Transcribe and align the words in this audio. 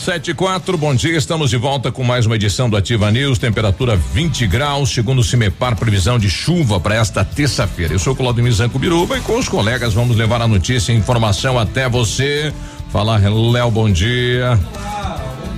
Sete 0.00 0.30
e 0.30 0.34
quatro, 0.34 0.78
bom 0.78 0.94
dia, 0.94 1.14
estamos 1.18 1.50
de 1.50 1.58
volta 1.58 1.92
com 1.92 2.02
mais 2.02 2.24
uma 2.24 2.34
edição 2.34 2.70
do 2.70 2.76
Ativa 2.76 3.10
News, 3.10 3.38
temperatura 3.38 3.96
20 3.96 4.46
graus, 4.46 4.88
segundo 4.88 5.18
o 5.18 5.22
Cimepar, 5.22 5.76
previsão 5.76 6.18
de 6.18 6.30
chuva 6.30 6.80
para 6.80 6.94
esta 6.94 7.22
terça-feira. 7.22 7.92
Eu 7.92 7.98
sou 7.98 8.16
Claudio 8.16 8.50
Zanco 8.50 8.78
Biruba 8.78 9.18
e 9.18 9.20
com 9.20 9.36
os 9.36 9.46
colegas 9.46 9.92
vamos 9.92 10.16
levar 10.16 10.40
a 10.40 10.48
notícia 10.48 10.90
e 10.90 10.96
informação 10.96 11.58
até 11.58 11.86
você. 11.86 12.50
Fala, 12.90 13.18
Léo, 13.18 13.70
bom 13.70 13.90
dia. 13.90 14.58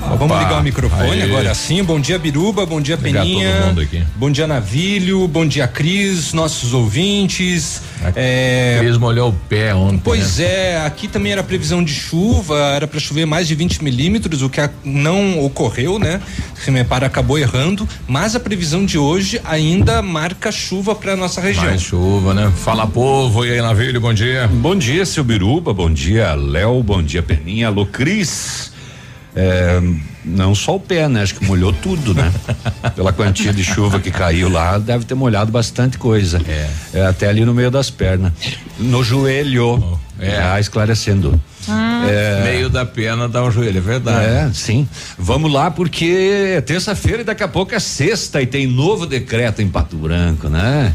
Opa, 0.06 0.16
Vamos 0.16 0.38
ligar 0.38 0.60
o 0.60 0.62
microfone 0.62 1.10
aí. 1.10 1.22
agora 1.22 1.54
sim. 1.54 1.82
Bom 1.82 2.00
dia, 2.00 2.18
Biruba. 2.18 2.66
Bom 2.66 2.80
dia, 2.80 2.96
Ligar 2.96 3.22
Peninha. 3.22 3.74
Bom 4.16 4.30
dia, 4.30 4.46
Navilho. 4.46 5.28
Bom 5.28 5.46
dia, 5.46 5.68
Cris, 5.68 6.32
nossos 6.32 6.72
ouvintes. 6.72 7.82
É... 8.16 8.78
Cris 8.80 8.96
molhou 8.98 9.30
o 9.30 9.32
pé 9.32 9.74
ontem. 9.74 10.00
Pois 10.02 10.38
né? 10.38 10.44
é, 10.44 10.80
aqui 10.84 11.06
também 11.06 11.32
era 11.32 11.42
previsão 11.42 11.84
de 11.84 11.94
chuva, 11.94 12.58
era 12.74 12.86
para 12.86 12.98
chover 12.98 13.26
mais 13.26 13.46
de 13.46 13.54
20 13.54 13.82
milímetros, 13.84 14.42
o 14.42 14.50
que 14.50 14.60
não 14.84 15.44
ocorreu, 15.44 15.98
né? 15.98 16.20
O 16.56 16.60
Cimepar 16.60 17.04
acabou 17.04 17.38
errando, 17.38 17.88
mas 18.08 18.34
a 18.34 18.40
previsão 18.40 18.84
de 18.84 18.98
hoje 18.98 19.40
ainda 19.44 20.02
marca 20.02 20.50
chuva 20.50 20.94
para 20.94 21.16
nossa 21.16 21.40
região. 21.40 21.64
Mais 21.64 21.82
chuva, 21.82 22.34
né? 22.34 22.52
Fala 22.56 22.86
povo, 22.86 23.44
e 23.46 23.52
aí, 23.52 23.62
Navilho, 23.62 24.00
bom 24.00 24.12
dia. 24.12 24.48
Bom 24.48 24.74
dia, 24.74 25.06
seu 25.06 25.22
Biruba, 25.22 25.72
bom 25.72 25.90
dia, 25.90 26.34
Léo, 26.34 26.82
bom 26.82 27.02
dia, 27.02 27.22
Peninha, 27.22 27.68
alô, 27.68 27.86
Cris. 27.86 28.71
É, 29.34 29.80
não 30.24 30.54
só 30.54 30.76
o 30.76 30.80
pé, 30.80 31.08
né? 31.08 31.22
Acho 31.22 31.34
que 31.34 31.44
molhou 31.44 31.72
tudo, 31.72 32.14
né? 32.14 32.30
Pela 32.94 33.12
quantia 33.12 33.52
de 33.52 33.64
chuva 33.64 33.98
que 33.98 34.10
caiu 34.10 34.48
lá, 34.48 34.78
deve 34.78 35.04
ter 35.04 35.14
molhado 35.14 35.50
bastante 35.50 35.96
coisa. 35.96 36.40
É. 36.46 36.70
é 36.98 37.06
até 37.06 37.28
ali 37.28 37.44
no 37.44 37.54
meio 37.54 37.70
das 37.70 37.90
pernas. 37.90 38.32
No 38.78 39.02
joelho. 39.02 39.82
Oh, 39.82 40.22
é. 40.22 40.38
Ah, 40.38 40.60
esclarecendo. 40.60 41.40
Ah. 41.68 42.06
É, 42.08 42.42
meio 42.44 42.68
da 42.68 42.84
perna 42.84 43.28
dá 43.28 43.42
um 43.42 43.50
joelho, 43.50 43.78
é 43.78 43.80
verdade. 43.80 44.26
É, 44.26 44.50
sim. 44.52 44.86
Vamos 45.18 45.50
lá, 45.50 45.70
porque 45.70 46.54
é 46.56 46.60
terça-feira 46.60 47.22
e 47.22 47.24
daqui 47.24 47.42
a 47.42 47.48
pouco 47.48 47.74
é 47.74 47.80
sexta 47.80 48.42
e 48.42 48.46
tem 48.46 48.66
novo 48.66 49.06
decreto 49.06 49.62
em 49.62 49.68
Pato 49.68 49.96
Branco, 49.96 50.48
né? 50.48 50.92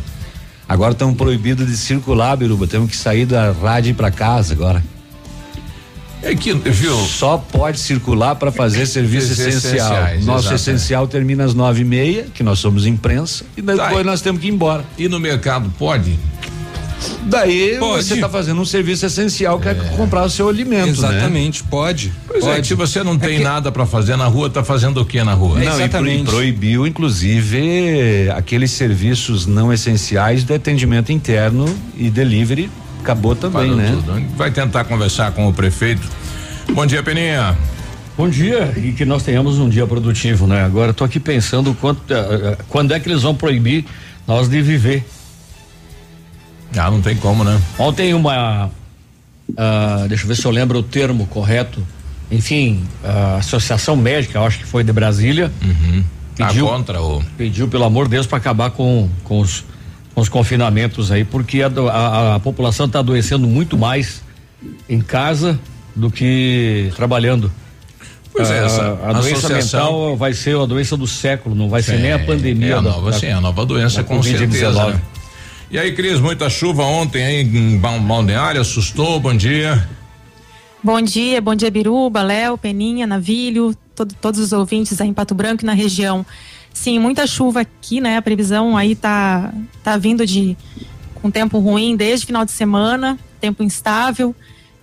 Agora 0.70 0.92
estão 0.92 1.14
proibidos 1.14 1.66
de 1.66 1.78
circular, 1.78 2.36
Biruba. 2.36 2.68
Temos 2.68 2.92
que 2.92 2.98
sair 2.98 3.26
da 3.26 3.52
rádio 3.52 3.96
para 3.96 4.12
casa 4.12 4.54
agora. 4.54 4.84
É 6.22 6.36
que, 6.36 6.54
viu? 6.54 6.96
Só 6.96 7.38
pode 7.38 7.80
circular 7.80 8.36
para 8.36 8.52
fazer 8.52 8.86
serviço 8.88 9.34
essencial. 9.34 9.90
Nosso 10.22 10.48
exatamente. 10.48 10.54
essencial 10.56 11.08
termina 11.08 11.44
às 11.44 11.54
nove 11.54 11.82
e 11.82 11.86
meia, 11.86 12.28
que 12.34 12.44
nós 12.44 12.60
somos 12.60 12.86
imprensa, 12.86 13.46
e 13.56 13.62
depois 13.62 13.98
tá, 13.98 14.04
nós 14.04 14.22
temos 14.22 14.42
que 14.42 14.48
ir 14.48 14.52
embora. 14.52 14.84
E 14.98 15.08
no 15.08 15.20
mercado 15.20 15.72
pode? 15.78 16.18
Daí 17.24 17.78
pode. 17.78 18.04
você 18.04 18.16
está 18.16 18.28
fazendo 18.28 18.60
um 18.60 18.66
serviço 18.66 19.06
essencial 19.06 19.60
que 19.60 19.68
é, 19.68 19.72
é 19.72 19.76
comprar 19.96 20.24
o 20.24 20.30
seu 20.30 20.50
alimento, 20.50 20.86
né? 21.02 21.10
Exatamente, 21.10 21.62
né? 21.62 21.68
pode. 21.70 22.12
Pois 22.28 22.44
pode. 22.44 22.60
é, 22.60 22.64
se 22.64 22.74
você 22.74 23.04
não 23.04 23.18
tem 23.18 23.36
é 23.36 23.38
que... 23.38 23.44
nada 23.44 23.72
para 23.72 23.86
fazer 23.86 24.16
na 24.16 24.26
rua, 24.26 24.50
tá 24.50 24.64
fazendo 24.64 25.02
o 25.02 25.06
que 25.06 25.22
na 25.24 25.34
rua? 25.34 25.62
É, 25.62 25.66
não, 25.66 25.76
exatamente. 25.76 26.24
E 26.24 26.26
proibiu 26.26 26.88
inclusive 26.88 28.30
aqueles 28.36 28.72
serviços 28.72 29.46
não 29.46 29.72
essenciais 29.72 30.44
de 30.44 30.54
atendimento 30.54 31.12
interno 31.12 31.68
e 31.96 32.10
delivery 32.10 32.70
acabou 33.08 33.36
também, 33.36 33.70
Parou 33.70 33.76
né? 33.78 33.92
Tudo. 33.92 34.36
Vai 34.36 34.52
tentar 34.52 34.84
conversar 34.84 35.32
com 35.32 35.48
o 35.48 35.54
prefeito. 35.54 36.06
Bom 36.74 36.86
dia, 36.86 37.02
Peninha. 37.02 37.58
Bom 38.18 38.28
dia 38.28 38.74
e 38.76 38.92
que 38.92 39.06
nós 39.06 39.24
tenhamos 39.24 39.60
um 39.60 39.70
dia 39.70 39.88
produtivo, 39.88 40.46
né? 40.46 40.64
Agora 40.66 40.92
estou 40.92 41.06
aqui 41.06 41.20
pensando 41.20 41.74
quanto, 41.76 42.02
uh, 42.14 42.58
quando 42.68 42.94
é 42.94 43.00
que 43.00 43.08
eles 43.08 43.22
vão 43.22 43.34
proibir 43.34 43.86
nós 44.28 44.50
de 44.50 44.62
viver. 44.62 45.08
Ah, 46.76 46.92
não 46.92 47.02
tem 47.02 47.16
como, 47.16 47.46
né? 47.46 47.62
Ontem 47.80 48.14
uma, 48.14 48.66
uh, 48.66 50.08
deixa 50.10 50.24
eu 50.24 50.28
ver 50.28 50.36
se 50.36 50.46
eu 50.46 50.52
lembro 50.52 50.80
o 50.80 50.84
termo 50.84 51.26
correto. 51.28 51.82
Enfim, 52.30 52.84
a 53.06 53.38
Associação 53.38 53.96
Médica, 53.96 54.42
acho 54.42 54.58
que 54.58 54.66
foi 54.66 54.84
de 54.84 54.92
Brasília, 54.92 55.50
uhum. 55.64 56.04
pediu, 56.36 56.68
contra 56.68 57.02
o... 57.02 57.24
pediu 57.38 57.70
pelo 57.70 57.86
amor 57.86 58.06
de 58.06 58.12
Deus 58.12 58.28
para 58.28 58.38
acabar 58.38 58.72
com, 58.72 59.08
com 59.24 59.40
os 59.40 59.64
os 60.22 60.30
confinamentos 60.30 61.12
aí, 61.12 61.24
porque 61.24 61.62
a, 61.62 61.68
a, 61.68 62.36
a 62.36 62.40
população 62.40 62.88
está 62.88 63.00
adoecendo 63.00 63.48
muito 63.48 63.78
mais 63.78 64.24
em 64.90 65.00
casa 65.00 65.60
do 65.96 66.10
que 66.10 66.92
trabalhando. 66.96 67.52
Pois 68.34 68.50
é, 68.50 68.66
essa, 68.66 69.00
a, 69.04 69.10
a 69.12 69.14
doença 69.14 69.50
mental 69.50 70.18
vai 70.18 70.34
ser 70.34 70.58
a 70.58 70.66
doença 70.66 70.98
do 70.98 71.06
século, 71.06 71.56
não 71.56 71.70
vai 71.70 71.84
sim, 71.84 71.92
ser 71.92 72.00
nem 72.00 72.14
a 72.14 72.20
pandemia. 72.20 72.74
É 72.74 72.78
a 72.78 72.82
nova, 72.82 73.12
da, 73.12 73.20
sim, 73.20 73.28
a 73.28 73.40
nova 73.40 73.64
doença 73.64 74.04
com 74.04 74.22
certeza. 74.24 74.88
Né? 74.88 75.02
E 75.70 75.78
aí, 75.78 75.94
Cris, 75.94 76.20
muita 76.20 76.50
chuva 76.50 76.84
ontem 76.84 77.24
aí 77.24 77.42
em 77.42 77.78
Balneário, 77.78 78.60
assustou, 78.60 79.20
bom 79.20 79.36
dia. 79.36 79.88
Bom 80.84 81.02
dia, 81.02 81.40
bom 81.42 81.54
dia 81.54 81.70
Biruba, 81.70 82.24
Léo, 82.24 82.58
Peninha, 82.58 83.06
Navilho, 83.06 83.76
todo, 83.96 84.16
todos 84.20 84.40
os 84.40 84.52
ouvintes 84.52 85.00
aí 85.00 85.10
em 85.10 85.14
Pato 85.14 85.36
Branco 85.36 85.64
e 85.64 85.66
na 85.66 85.74
região. 85.74 86.26
Sim, 86.78 87.00
muita 87.00 87.26
chuva 87.26 87.62
aqui, 87.62 88.00
né? 88.00 88.18
A 88.18 88.22
previsão 88.22 88.78
aí 88.78 88.96
tá, 88.96 89.52
tá 89.84 89.98
vindo 89.98 90.24
de 90.28 90.56
com 91.16 91.32
tempo 91.32 91.58
ruim 91.58 91.96
desde 91.96 92.28
final 92.28 92.46
de 92.46 92.52
semana, 92.52 93.18
tempo 93.42 93.64
instável. 93.64 94.34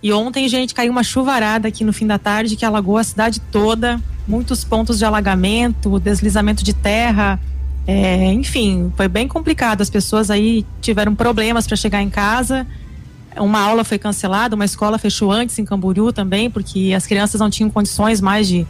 E 0.03 0.11
ontem, 0.11 0.47
gente, 0.49 0.75
caiu 0.75 0.91
uma 0.91 1.03
chuvarada 1.03 1.69
aqui 1.69 1.85
no 1.85 1.93
fim 1.93 2.05
da 2.05 2.19
tarde 2.19 2.57
que 2.57 2.65
alagou 2.65 2.97
a 2.97 3.03
cidade 3.03 3.39
toda, 3.39 3.99
muitos 4.27 4.65
pontos 4.65 4.99
de 4.99 5.05
alagamento, 5.05 5.97
deslizamento 5.97 6.65
de 6.65 6.73
terra. 6.73 7.39
É, 7.87 8.25
enfim, 8.33 8.91
foi 8.97 9.07
bem 9.07 9.25
complicado. 9.25 9.79
As 9.79 9.89
pessoas 9.89 10.29
aí 10.29 10.65
tiveram 10.81 11.15
problemas 11.15 11.65
para 11.65 11.77
chegar 11.77 12.01
em 12.01 12.09
casa. 12.09 12.67
Uma 13.37 13.61
aula 13.61 13.85
foi 13.85 13.97
cancelada, 13.97 14.53
uma 14.53 14.65
escola 14.65 14.97
fechou 14.97 15.31
antes 15.31 15.57
em 15.59 15.63
Camboriú 15.63 16.11
também, 16.11 16.51
porque 16.51 16.93
as 16.95 17.07
crianças 17.07 17.39
não 17.39 17.49
tinham 17.49 17.69
condições 17.69 18.19
mais 18.19 18.49
de, 18.49 18.67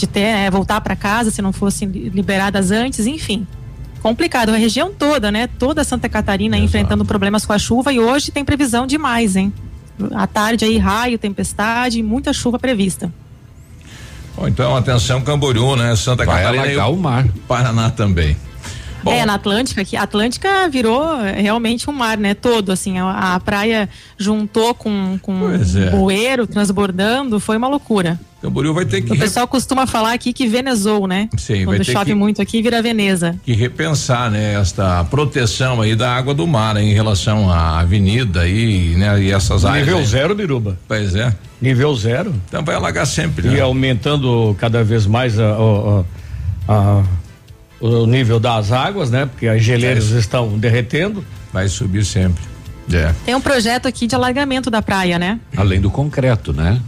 de 0.00 0.06
ter, 0.06 0.20
é, 0.20 0.50
voltar 0.50 0.80
para 0.80 0.96
casa 0.96 1.30
se 1.30 1.42
não 1.42 1.52
fossem 1.52 1.88
liberadas 1.88 2.70
antes, 2.70 3.06
enfim. 3.06 3.46
Complicado, 4.02 4.50
a 4.50 4.56
região 4.56 4.92
toda, 4.92 5.30
né? 5.30 5.46
Toda 5.46 5.84
Santa 5.84 6.08
Catarina 6.08 6.56
Exato. 6.56 6.66
enfrentando 6.66 7.04
problemas 7.04 7.44
com 7.44 7.52
a 7.52 7.58
chuva 7.58 7.92
e 7.92 8.00
hoje 8.00 8.30
tem 8.30 8.44
previsão 8.44 8.86
de 8.86 8.96
mais, 8.96 9.36
hein? 9.36 9.52
À 10.14 10.26
tarde 10.26 10.64
aí, 10.64 10.78
raio, 10.78 11.18
tempestade, 11.18 12.02
muita 12.02 12.32
chuva 12.32 12.58
prevista. 12.58 13.12
Bom, 14.34 14.48
então, 14.48 14.74
atenção, 14.74 15.20
Camboriú, 15.20 15.76
né? 15.76 15.94
Santa 15.96 16.24
Vai 16.24 16.42
Catarina 16.42 16.66
e 16.66 16.76
o 16.78 16.96
mar. 16.96 17.26
Paraná 17.46 17.90
também. 17.90 18.36
Bom. 19.02 19.12
É, 19.12 19.24
na 19.24 19.34
Atlântica, 19.34 19.84
que 19.84 19.96
a 19.96 20.02
Atlântica 20.02 20.68
virou 20.68 21.18
realmente 21.22 21.88
um 21.88 21.92
mar, 21.92 22.18
né? 22.18 22.34
Todo, 22.34 22.72
assim, 22.72 22.98
a, 22.98 23.34
a 23.34 23.40
praia 23.40 23.88
juntou 24.18 24.74
com, 24.74 25.18
com 25.22 25.50
é. 25.50 25.90
bueiro 25.90 26.46
transbordando, 26.46 27.40
foi 27.40 27.56
uma 27.56 27.68
loucura. 27.68 28.18
Camboriú 28.40 28.72
vai 28.72 28.86
ter 28.86 29.02
que. 29.02 29.12
O 29.12 29.18
pessoal 29.18 29.46
costuma 29.46 29.86
falar 29.86 30.14
aqui 30.14 30.32
que 30.32 30.46
venezou, 30.46 31.06
né? 31.06 31.28
Sim, 31.36 31.66
Quando 31.66 31.84
chove 31.84 32.06
que, 32.06 32.14
muito 32.14 32.40
aqui, 32.40 32.62
vira 32.62 32.80
Veneza. 32.80 33.38
Que 33.44 33.52
repensar, 33.52 34.30
né? 34.30 34.54
Esta 34.54 35.04
proteção 35.04 35.82
aí 35.82 35.94
da 35.94 36.14
água 36.14 36.32
do 36.32 36.46
mar 36.46 36.76
em 36.78 36.94
relação 36.94 37.50
à 37.50 37.80
avenida 37.80 38.42
aí, 38.42 38.94
né? 38.96 39.22
E 39.22 39.30
essas 39.30 39.64
áreas. 39.64 39.86
Nível 39.86 40.04
zero, 40.06 40.34
Biruba. 40.34 40.78
Pois 40.88 41.14
é. 41.14 41.34
Nível 41.60 41.94
zero. 41.94 42.34
Então 42.48 42.64
vai 42.64 42.74
alagar 42.74 43.06
sempre, 43.06 43.46
né? 43.46 43.56
E 43.58 43.60
aumentando 43.60 44.56
cada 44.58 44.82
vez 44.82 45.06
mais 45.06 45.38
a, 45.38 45.52
a, 45.52 46.04
a 46.72 47.02
o 47.80 48.06
nível 48.06 48.38
das 48.38 48.70
águas, 48.70 49.10
né? 49.10 49.26
Porque 49.26 49.46
as 49.46 49.62
geleiras 49.62 50.12
é 50.12 50.18
estão 50.18 50.58
derretendo. 50.58 51.24
Vai 51.52 51.68
subir 51.68 52.04
sempre. 52.04 52.42
É. 52.92 53.14
Tem 53.24 53.34
um 53.34 53.40
projeto 53.40 53.86
aqui 53.86 54.06
de 54.06 54.14
alargamento 54.14 54.70
da 54.70 54.82
praia, 54.82 55.18
né? 55.18 55.40
Além 55.56 55.80
do 55.80 55.90
concreto, 55.90 56.52
né? 56.52 56.80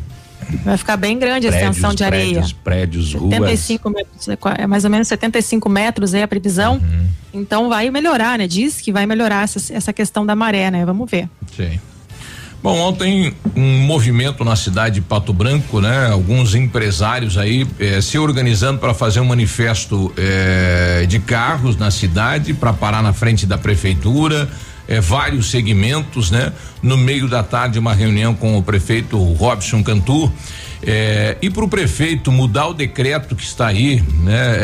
Vai 0.65 0.77
ficar 0.77 0.97
bem 0.97 1.19
grande 1.19 1.47
a 1.47 1.51
extensão 1.51 1.95
de 1.95 2.05
areia. 2.05 2.33
Prédios, 2.33 2.53
prédios, 2.53 3.15
ruas. 3.15 3.35
75 3.35 3.91
metros, 3.91 4.29
é 4.59 4.67
mais 4.67 4.85
ou 4.85 4.91
menos 4.91 5.09
75 5.09 5.69
metros 5.69 6.15
é 6.15 6.23
a 6.23 6.29
previsão. 6.29 6.75
Uhum. 6.75 7.07
Então 7.33 7.69
vai 7.69 7.91
melhorar, 7.91 8.39
né? 8.39 8.47
Diz 8.47 8.81
que 8.81 8.93
vai 8.93 9.07
melhorar 9.07 9.45
essa, 9.45 9.73
essa 9.73 9.93
questão 9.93 10.27
da 10.27 10.35
maré, 10.35 10.71
né? 10.71 10.85
Vamos 10.85 11.11
ver. 11.11 11.29
Sim. 11.57 11.81
Bom, 12.63 12.79
ontem 12.79 13.35
um 13.57 13.79
movimento 13.81 14.45
na 14.45 14.55
cidade 14.55 14.97
de 14.97 15.01
Pato 15.01 15.33
Branco, 15.33 15.81
né? 15.81 16.09
Alguns 16.09 16.55
empresários 16.55 17.37
aí 17.37 17.67
eh, 17.81 18.01
se 18.01 18.17
organizando 18.17 18.79
para 18.79 18.95
fazer 18.95 19.19
um 19.19 19.25
manifesto 19.25 20.13
eh, 20.17 21.05
de 21.09 21.19
carros 21.19 21.77
na 21.77 21.91
cidade 21.91 22.55
para 22.55 22.73
parar 22.73 23.03
na 23.03 23.13
frente 23.13 23.47
da 23.47 23.59
prefeitura. 23.59 24.49
eh, 24.87 25.01
vários 25.01 25.51
segmentos, 25.51 26.31
né? 26.31 26.53
No 26.81 26.97
meio 26.97 27.29
da 27.29 27.43
tarde, 27.43 27.81
uma 27.81 27.95
reunião 27.95 28.33
com 28.33 28.57
o 28.57 28.63
prefeito 28.63 29.19
Robson 29.35 29.83
Cantu. 29.83 30.33
eh, 30.85 31.37
e 31.43 31.51
para 31.51 31.65
o 31.65 31.69
prefeito 31.69 32.31
mudar 32.31 32.69
o 32.69 32.75
decreto 32.75 33.35
que 33.35 33.43
está 33.43 33.67
aí, 33.69 34.01
né? 34.23 34.57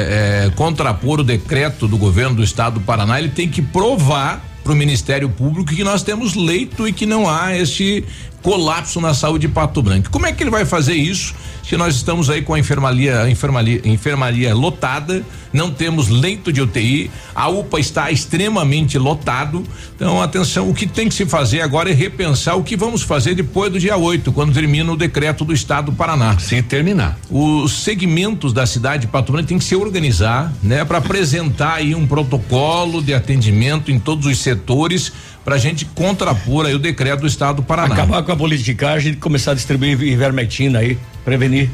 eh, 0.46 0.50
contrapor 0.54 1.18
o 1.20 1.24
decreto 1.24 1.88
do 1.88 1.96
governo 1.96 2.36
do 2.36 2.44
estado 2.44 2.74
do 2.74 2.80
Paraná, 2.80 3.18
ele 3.18 3.28
tem 3.28 3.48
que 3.48 3.60
provar 3.62 4.47
para 4.68 4.74
o 4.74 4.76
Ministério 4.76 5.30
Público 5.30 5.74
que 5.74 5.82
nós 5.82 6.02
temos 6.02 6.34
leito 6.34 6.86
e 6.86 6.92
que 6.92 7.06
não 7.06 7.26
há 7.26 7.56
este 7.56 8.04
colapso 8.48 8.98
na 8.98 9.12
saúde 9.12 9.46
de 9.46 9.52
Pato 9.52 9.82
Branco. 9.82 10.08
Como 10.08 10.24
é 10.24 10.32
que 10.32 10.42
ele 10.42 10.50
vai 10.50 10.64
fazer 10.64 10.94
isso 10.94 11.34
se 11.68 11.76
nós 11.76 11.94
estamos 11.94 12.30
aí 12.30 12.40
com 12.40 12.54
a 12.54 12.58
enfermaria, 12.58 13.20
a 13.20 13.30
enfermaria, 13.30 13.82
enfermaria 13.84 14.54
lotada, 14.54 15.22
não 15.52 15.70
temos 15.70 16.08
leito 16.08 16.50
de 16.50 16.62
UTI, 16.62 17.10
a 17.34 17.46
UPA 17.50 17.78
está 17.78 18.10
extremamente 18.10 18.96
lotado. 18.96 19.62
Então, 19.94 20.22
atenção, 20.22 20.70
o 20.70 20.72
que 20.72 20.86
tem 20.86 21.10
que 21.10 21.14
se 21.14 21.26
fazer 21.26 21.60
agora 21.60 21.90
é 21.90 21.92
repensar 21.92 22.56
o 22.56 22.64
que 22.64 22.74
vamos 22.74 23.02
fazer 23.02 23.34
depois 23.34 23.70
do 23.70 23.78
dia 23.78 23.98
8, 23.98 24.32
quando 24.32 24.54
termina 24.54 24.90
o 24.90 24.96
decreto 24.96 25.44
do 25.44 25.52
estado 25.52 25.90
do 25.90 25.92
Paraná. 25.92 26.38
Se 26.38 26.62
terminar. 26.62 27.18
Os 27.30 27.84
segmentos 27.84 28.54
da 28.54 28.64
cidade 28.64 29.02
de 29.02 29.08
Pato 29.08 29.30
Branco 29.30 29.48
tem 29.48 29.58
que 29.58 29.64
se 29.64 29.76
organizar, 29.76 30.50
né, 30.62 30.86
para 30.86 30.96
apresentar 30.96 31.74
aí 31.74 31.94
um 31.94 32.06
protocolo 32.06 33.02
de 33.02 33.12
atendimento 33.12 33.90
em 33.90 33.98
todos 33.98 34.24
os 34.24 34.38
setores 34.38 35.12
para 35.48 35.54
a 35.54 35.58
gente 35.58 35.86
contrapor 35.86 36.66
aí 36.66 36.74
o 36.74 36.78
decreto 36.78 37.20
do 37.20 37.26
estado 37.26 37.56
do 37.56 37.62
Paraná. 37.62 37.94
Acabar 37.94 38.22
com 38.22 38.30
a 38.30 38.36
politicagem 38.36 39.14
e 39.14 39.16
começar 39.16 39.52
a 39.52 39.54
distribuir 39.54 39.98
ivermectina 40.02 40.80
aí, 40.80 40.98
prevenir. 41.24 41.70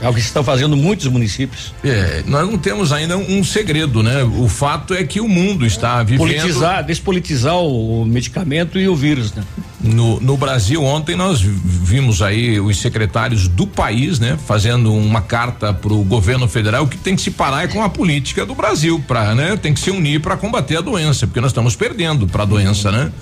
É 0.00 0.08
o 0.08 0.12
que 0.12 0.20
estão 0.20 0.42
fazendo 0.44 0.76
muitos 0.76 1.06
municípios. 1.06 1.72
É, 1.82 2.22
nós 2.26 2.46
não 2.50 2.58
temos 2.58 2.92
ainda 2.92 3.16
um, 3.16 3.38
um 3.38 3.44
segredo, 3.44 4.02
né? 4.02 4.22
O 4.24 4.48
fato 4.48 4.92
é 4.92 5.02
que 5.04 5.20
o 5.20 5.28
mundo 5.28 5.64
está 5.64 6.02
vivendo 6.02 6.18
Politizar, 6.26 6.84
despolitizar 6.84 7.56
o, 7.56 8.02
o 8.02 8.04
medicamento 8.06 8.78
e 8.78 8.88
o 8.88 8.94
vírus, 8.96 9.32
né? 9.32 9.42
no, 9.80 10.18
no 10.18 10.36
Brasil 10.36 10.82
ontem 10.82 11.14
nós 11.14 11.40
vi- 11.42 11.60
vimos 11.62 12.22
aí 12.22 12.58
os 12.58 12.78
secretários 12.80 13.46
do 13.48 13.66
país, 13.66 14.18
né, 14.18 14.38
fazendo 14.46 14.92
uma 14.94 15.20
carta 15.20 15.74
para 15.74 15.92
o 15.92 16.02
governo 16.02 16.48
federal 16.48 16.86
que 16.86 16.96
tem 16.96 17.14
que 17.14 17.20
se 17.20 17.30
parar 17.30 17.64
é 17.64 17.68
com 17.68 17.82
a 17.82 17.88
política 17.90 18.46
do 18.46 18.54
Brasil, 18.54 19.02
para, 19.06 19.34
né, 19.34 19.56
tem 19.58 19.74
que 19.74 19.80
se 19.80 19.90
unir 19.90 20.20
para 20.20 20.38
combater 20.38 20.78
a 20.78 20.80
doença, 20.80 21.26
porque 21.26 21.40
nós 21.40 21.50
estamos 21.50 21.76
perdendo 21.76 22.26
para 22.26 22.44
a 22.44 22.46
doença, 22.46 22.90
né? 22.90 23.12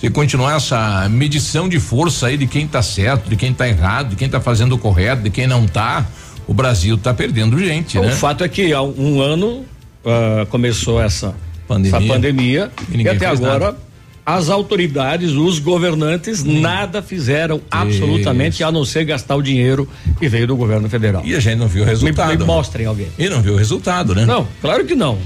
Se 0.00 0.10
continuar 0.10 0.56
essa 0.56 1.08
medição 1.08 1.68
de 1.68 1.80
força 1.80 2.26
aí 2.26 2.36
de 2.36 2.46
quem 2.46 2.66
tá 2.66 2.82
certo, 2.82 3.28
de 3.30 3.36
quem 3.36 3.52
tá 3.54 3.66
errado, 3.66 4.10
de 4.10 4.16
quem 4.16 4.28
tá 4.28 4.40
fazendo 4.40 4.74
o 4.74 4.78
correto, 4.78 5.22
de 5.22 5.30
quem 5.30 5.46
não 5.46 5.66
tá, 5.66 6.06
o 6.46 6.52
Brasil 6.52 6.98
tá 6.98 7.14
perdendo 7.14 7.58
gente, 7.58 7.98
O 7.98 8.02
né? 8.02 8.10
fato 8.12 8.44
é 8.44 8.48
que 8.48 8.72
há 8.72 8.82
um 8.82 9.20
ano 9.20 9.64
ah, 10.04 10.46
começou 10.50 11.00
essa 11.02 11.34
Pandemia. 11.66 11.96
essa 11.98 12.06
pandemia 12.06 12.70
E 12.92 13.02
e, 13.02 13.08
até 13.08 13.26
agora 13.26 13.64
nada. 13.66 13.78
as 14.24 14.50
autoridades, 14.50 15.32
os 15.32 15.58
governantes 15.58 16.44
nada 16.44 17.02
fizeram 17.02 17.60
absolutamente 17.70 18.62
a 18.62 18.70
não 18.70 18.84
ser 18.84 19.04
gastar 19.04 19.34
o 19.34 19.42
dinheiro 19.42 19.88
que 20.18 20.28
veio 20.28 20.46
do 20.46 20.56
governo 20.56 20.88
federal. 20.90 21.22
E 21.24 21.34
a 21.34 21.40
gente 21.40 21.56
não 21.58 21.66
viu 21.68 21.82
o 21.82 21.86
Me, 21.86 21.90
resultado. 21.92 22.38
me 22.38 22.44
mostrem 22.44 22.86
alguém. 22.86 23.08
E 23.18 23.28
não 23.30 23.40
viu 23.42 23.54
o 23.54 23.56
resultado, 23.56 24.14
né? 24.14 24.26
Não, 24.26 24.46
claro 24.60 24.84
que 24.84 24.94
não. 24.94 25.18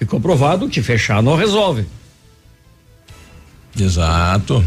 Ficou 0.00 0.20
provado 0.20 0.68
que 0.68 0.82
fechar 0.82 1.22
não 1.22 1.36
resolve. 1.36 1.86
Exato. 3.78 4.64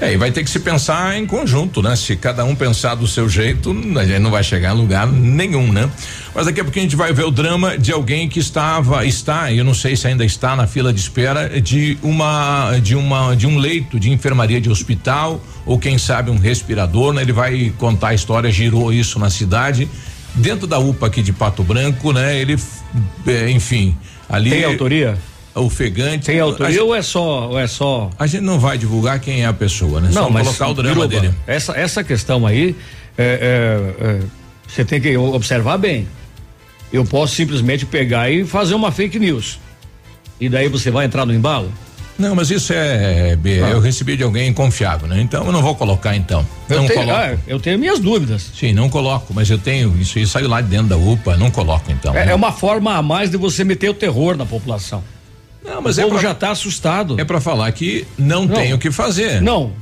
É, 0.00 0.14
e 0.14 0.16
vai 0.16 0.30
ter 0.30 0.42
que 0.42 0.48
se 0.48 0.58
pensar 0.58 1.18
em 1.18 1.26
conjunto, 1.26 1.82
né? 1.82 1.94
Se 1.94 2.16
cada 2.16 2.42
um 2.42 2.54
pensar 2.54 2.94
do 2.94 3.06
seu 3.06 3.28
jeito, 3.28 3.70
a 3.98 4.04
gente 4.04 4.18
não 4.18 4.30
vai 4.30 4.42
chegar 4.42 4.70
a 4.70 4.72
lugar 4.72 5.06
nenhum, 5.06 5.70
né? 5.70 5.90
Mas 6.34 6.46
daqui 6.46 6.60
a 6.60 6.64
pouquinho 6.64 6.86
a 6.86 6.88
gente 6.88 6.96
vai 6.96 7.12
ver 7.12 7.24
o 7.24 7.30
drama 7.30 7.76
de 7.76 7.92
alguém 7.92 8.26
que 8.26 8.38
estava, 8.38 9.04
está, 9.04 9.52
eu 9.52 9.62
não 9.62 9.74
sei 9.74 9.96
se 9.96 10.06
ainda 10.06 10.24
está 10.24 10.56
na 10.56 10.66
fila 10.66 10.90
de 10.90 11.00
espera 11.00 11.60
de 11.60 11.98
uma, 12.02 12.78
de 12.82 12.96
uma, 12.96 13.34
de 13.34 13.46
um 13.46 13.58
leito 13.58 14.00
de 14.00 14.10
enfermaria 14.10 14.58
de 14.58 14.70
hospital 14.70 15.42
ou 15.66 15.78
quem 15.78 15.98
sabe 15.98 16.30
um 16.30 16.38
respirador, 16.38 17.12
né? 17.12 17.20
Ele 17.20 17.32
vai 17.32 17.70
contar 17.76 18.08
a 18.08 18.14
história, 18.14 18.50
girou 18.50 18.90
isso 18.90 19.18
na 19.18 19.28
cidade, 19.28 19.86
dentro 20.34 20.66
da 20.66 20.78
UPA 20.78 21.08
aqui 21.08 21.20
de 21.20 21.32
Pato 21.32 21.62
Branco, 21.62 22.10
né? 22.10 22.38
Ele, 22.38 22.56
é, 23.26 23.50
enfim, 23.50 23.94
ali. 24.30 24.48
Tem 24.48 24.64
autoria? 24.64 25.18
Ofegante. 25.54 26.26
Tem 26.26 26.38
autoria 26.40 26.72
gente- 26.72 26.82
ou 26.82 26.94
é 26.94 27.02
só, 27.02 27.48
ou 27.48 27.58
é 27.58 27.66
só 27.66 28.10
a 28.18 28.26
gente 28.26 28.42
não 28.42 28.58
vai 28.58 28.78
divulgar 28.78 29.18
quem 29.18 29.42
é 29.42 29.46
a 29.46 29.52
pessoa, 29.52 30.00
né? 30.00 30.10
Só 30.12 30.22
Não, 30.22 30.30
mas 30.30 30.46
colocar 30.46 30.68
o 30.68 30.74
drama 30.74 31.06
Biruba, 31.06 31.20
dele. 31.28 31.34
Essa, 31.46 31.72
essa 31.76 32.04
questão 32.04 32.46
aí, 32.46 32.76
é, 33.18 33.96
é, 34.00 34.04
é, 34.04 34.20
você 34.68 34.84
tem 34.84 35.00
que 35.00 35.16
observar 35.16 35.76
bem. 35.78 36.06
Eu 36.92 37.04
posso 37.04 37.34
simplesmente 37.34 37.84
pegar 37.86 38.30
e 38.30 38.44
fazer 38.44 38.74
uma 38.74 38.90
fake 38.92 39.18
news. 39.18 39.58
E 40.40 40.48
daí 40.48 40.68
você 40.68 40.90
vai 40.90 41.06
entrar 41.06 41.26
no 41.26 41.34
embalo? 41.34 41.70
Não, 42.18 42.34
mas 42.34 42.50
isso 42.50 42.72
é, 42.74 43.34
B, 43.34 43.62
Ah. 43.62 43.70
eu 43.70 43.80
recebi 43.80 44.14
de 44.16 44.22
alguém 44.22 44.52
confiável, 44.52 45.08
né? 45.08 45.20
Então 45.20 45.44
eu 45.46 45.52
não 45.52 45.62
vou 45.62 45.74
colocar 45.74 46.14
então. 46.14 46.46
Eu 46.68 46.76
não 46.82 46.86
tenho, 46.86 47.00
coloco. 47.00 47.18
ah, 47.18 47.36
eu 47.46 47.58
tenho 47.58 47.78
minhas 47.78 47.98
dúvidas. 47.98 48.50
Sim, 48.54 48.72
não 48.74 48.88
coloco, 48.90 49.32
mas 49.32 49.48
eu 49.48 49.56
tenho 49.58 49.96
isso 49.98 50.18
aí 50.18 50.26
saiu 50.26 50.48
lá 50.48 50.60
de 50.60 50.68
dentro 50.68 50.88
da 50.88 50.96
UPA, 50.98 51.36
não 51.36 51.50
coloco 51.50 51.90
então. 51.90 52.14
É, 52.14 52.26
né? 52.26 52.32
é 52.32 52.34
uma 52.34 52.52
forma 52.52 52.94
a 52.94 53.02
mais 53.02 53.30
de 53.30 53.36
você 53.38 53.64
meter 53.64 53.88
o 53.88 53.94
terror 53.94 54.36
na 54.36 54.44
população. 54.44 55.02
Não, 55.64 55.82
mas 55.82 55.98
o 55.98 56.00
é 56.00 56.04
povo 56.04 56.14
pra, 56.16 56.22
já 56.22 56.32
está 56.32 56.50
assustado. 56.50 57.20
é 57.20 57.24
pra 57.24 57.40
falar 57.40 57.70
que 57.72 58.06
não, 58.18 58.46
Não. 58.46 58.54
tem 58.54 58.72
o 58.72 58.78
que 58.78 58.90
fazer. 58.90 59.40
Não. 59.42 59.72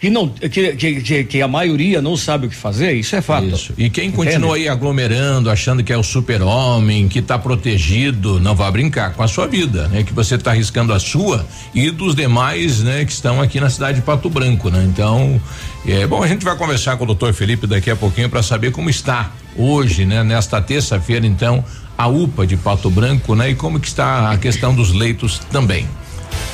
Que, 0.00 0.08
não 0.08 0.30
que, 0.30 0.72
que, 1.02 1.24
que, 1.24 1.42
a 1.42 1.46
maioria 1.46 2.00
não 2.00 2.16
sabe 2.16 2.46
o 2.46 2.48
que 2.48 2.56
fazer, 2.56 2.92
isso 2.94 3.14
é 3.14 3.20
fato. 3.20 3.48
Isso. 3.48 3.74
E 3.76 3.90
quem 3.90 4.08
Entende? 4.08 4.16
continua 4.16 4.56
aí 4.56 4.66
aglomerando, 4.66 5.50
achando 5.50 5.84
que 5.84 5.92
é 5.92 5.98
o 5.98 6.02
super-homem, 6.02 7.06
que 7.06 7.20
tá 7.20 7.38
protegido, 7.38 8.40
não 8.40 8.54
vá 8.54 8.70
brincar 8.70 9.12
com 9.12 9.22
a 9.22 9.28
sua 9.28 9.46
vida, 9.46 9.88
né? 9.88 10.02
Que 10.02 10.14
você 10.14 10.38
tá 10.38 10.52
arriscando 10.52 10.94
a 10.94 10.98
sua 10.98 11.46
e 11.74 11.90
dos 11.90 12.14
demais, 12.14 12.80
né? 12.82 13.04
Que 13.04 13.12
estão 13.12 13.42
aqui 13.42 13.60
na 13.60 13.68
cidade 13.68 13.98
de 13.98 14.02
Pato 14.02 14.30
Branco, 14.30 14.70
né? 14.70 14.82
Então, 14.90 15.38
é 15.86 16.06
bom, 16.06 16.22
a 16.22 16.26
gente 16.26 16.46
vai 16.46 16.56
conversar 16.56 16.96
com 16.96 17.04
o 17.04 17.06
doutor 17.06 17.34
Felipe 17.34 17.66
daqui 17.66 17.90
a 17.90 17.96
pouquinho 17.96 18.30
para 18.30 18.42
saber 18.42 18.70
como 18.72 18.88
está 18.88 19.30
hoje, 19.54 20.06
né? 20.06 20.24
Nesta 20.24 20.62
terça-feira, 20.62 21.26
então, 21.26 21.62
a 22.00 22.06
UPA 22.06 22.46
de 22.46 22.56
Pato 22.56 22.88
Branco, 22.88 23.34
né? 23.34 23.50
E 23.50 23.54
como 23.54 23.78
que 23.78 23.86
está 23.86 24.30
a 24.30 24.38
questão 24.38 24.74
dos 24.74 24.90
leitos 24.90 25.38
também. 25.52 25.86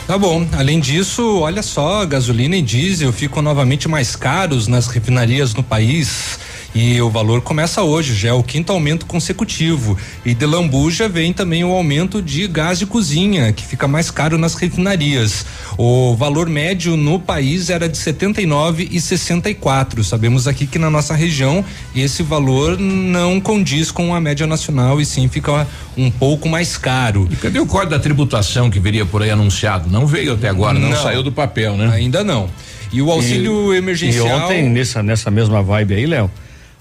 Tá 0.05 0.19
bom. 0.19 0.45
Além 0.53 0.81
disso, 0.81 1.39
olha 1.39 1.63
só, 1.63 2.05
gasolina 2.05 2.57
e 2.57 2.63
diesel 2.63 3.13
ficam 3.13 3.41
novamente 3.43 3.87
mais 3.87 4.17
caros 4.17 4.67
nas 4.67 4.89
refinarias 4.89 5.55
no 5.55 5.63
país. 5.63 6.41
E 6.79 7.01
o 7.01 7.09
valor 7.09 7.41
começa 7.41 7.81
hoje, 7.81 8.15
já 8.15 8.29
é 8.29 8.33
o 8.35 8.43
quinto 8.43 8.71
aumento 8.71 9.07
consecutivo. 9.07 9.97
E 10.27 10.35
de 10.35 10.45
lambuja 10.45 11.09
vem 11.09 11.33
também 11.33 11.65
o 11.65 11.71
aumento 11.73 12.21
de 12.21 12.47
gás 12.47 12.79
de 12.79 12.85
cozinha, 12.85 13.51
que 13.51 13.65
fica 13.65 13.89
mais 13.89 14.11
caro 14.11 14.37
nas 14.37 14.55
refinarias. 14.55 15.47
O 15.79 16.15
valor 16.15 16.51
médio 16.51 16.95
no 16.95 17.19
país 17.19 17.71
era 17.71 17.89
de 17.89 17.97
79 17.97 18.89
e 18.93 19.01
64. 19.01 20.05
Sabemos 20.05 20.47
aqui 20.47 20.67
que 20.67 20.79
na 20.79 20.91
nossa 20.91 21.15
região 21.15 21.65
esse 21.95 22.23
valor 22.23 22.79
não 22.79 23.41
condiz 23.41 23.91
com 23.91 24.15
a 24.15 24.21
média 24.21 24.47
nacional 24.47 25.01
e 25.01 25.07
sim 25.07 25.29
fica 25.29 25.67
um 25.97 26.11
pouco 26.11 26.47
mais 26.47 26.77
caro. 26.77 27.27
E 27.31 27.37
cadê 27.37 27.59
o 27.59 27.65
código 27.67 27.93
da 27.93 27.99
tributação 27.99 28.69
que 28.69 28.79
viria 28.79 29.07
por 29.07 29.23
aí 29.23 29.31
anunciado? 29.31 29.89
Não 29.91 30.07
veio 30.07 30.35
até 30.35 30.51
agora, 30.51 30.79
não, 30.79 30.91
Não. 30.91 31.03
saiu 31.03 31.23
do 31.23 31.33
papel, 31.33 31.75
né? 31.75 31.89
Ainda 31.95 32.23
não. 32.23 32.51
E 32.93 33.01
o 33.01 33.11
auxílio 33.11 33.73
E 33.73 33.79
emergencial. 33.79 34.27
ontem, 34.45 34.69
nessa, 34.69 35.03
nessa 35.03 35.31
mesma 35.31 35.63
vibe 35.63 35.95
aí, 35.95 36.05
Léo, 36.07 36.31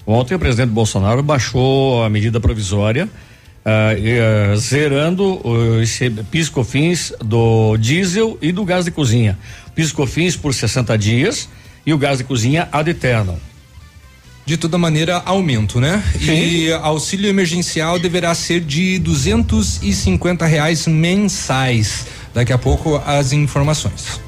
ontem 0.06 0.34
o 0.34 0.38
presidente 0.38 0.70
Bolsonaro 0.70 1.22
baixou 1.22 2.02
a 2.02 2.08
medida 2.08 2.38
provisória, 2.38 3.08
ah, 3.64 3.94
e, 3.94 4.18
ah, 4.18 4.56
zerando 4.56 5.40
os 5.44 5.98
piscofins 6.30 7.12
do 7.18 7.76
diesel 7.76 8.38
e 8.40 8.52
do 8.52 8.64
gás 8.64 8.84
de 8.84 8.92
cozinha. 8.92 9.36
Piscofins 9.74 10.36
por 10.36 10.54
60 10.54 10.96
dias 10.96 11.48
e 11.84 11.92
o 11.92 11.98
gás 11.98 12.18
de 12.18 12.24
cozinha 12.24 12.68
ad 12.70 12.88
eternum. 12.88 13.36
De 14.46 14.56
toda 14.56 14.78
maneira, 14.78 15.20
aumento, 15.24 15.80
né? 15.80 16.00
E 16.20 16.72
auxílio 16.72 17.28
emergencial 17.28 17.98
deverá 17.98 18.32
ser 18.32 18.60
de 18.60 18.96
250 19.00 20.46
reais 20.46 20.86
mensais. 20.86 22.06
Daqui 22.32 22.52
a 22.52 22.58
pouco 22.58 23.02
as 23.04 23.32
informações. 23.32 24.20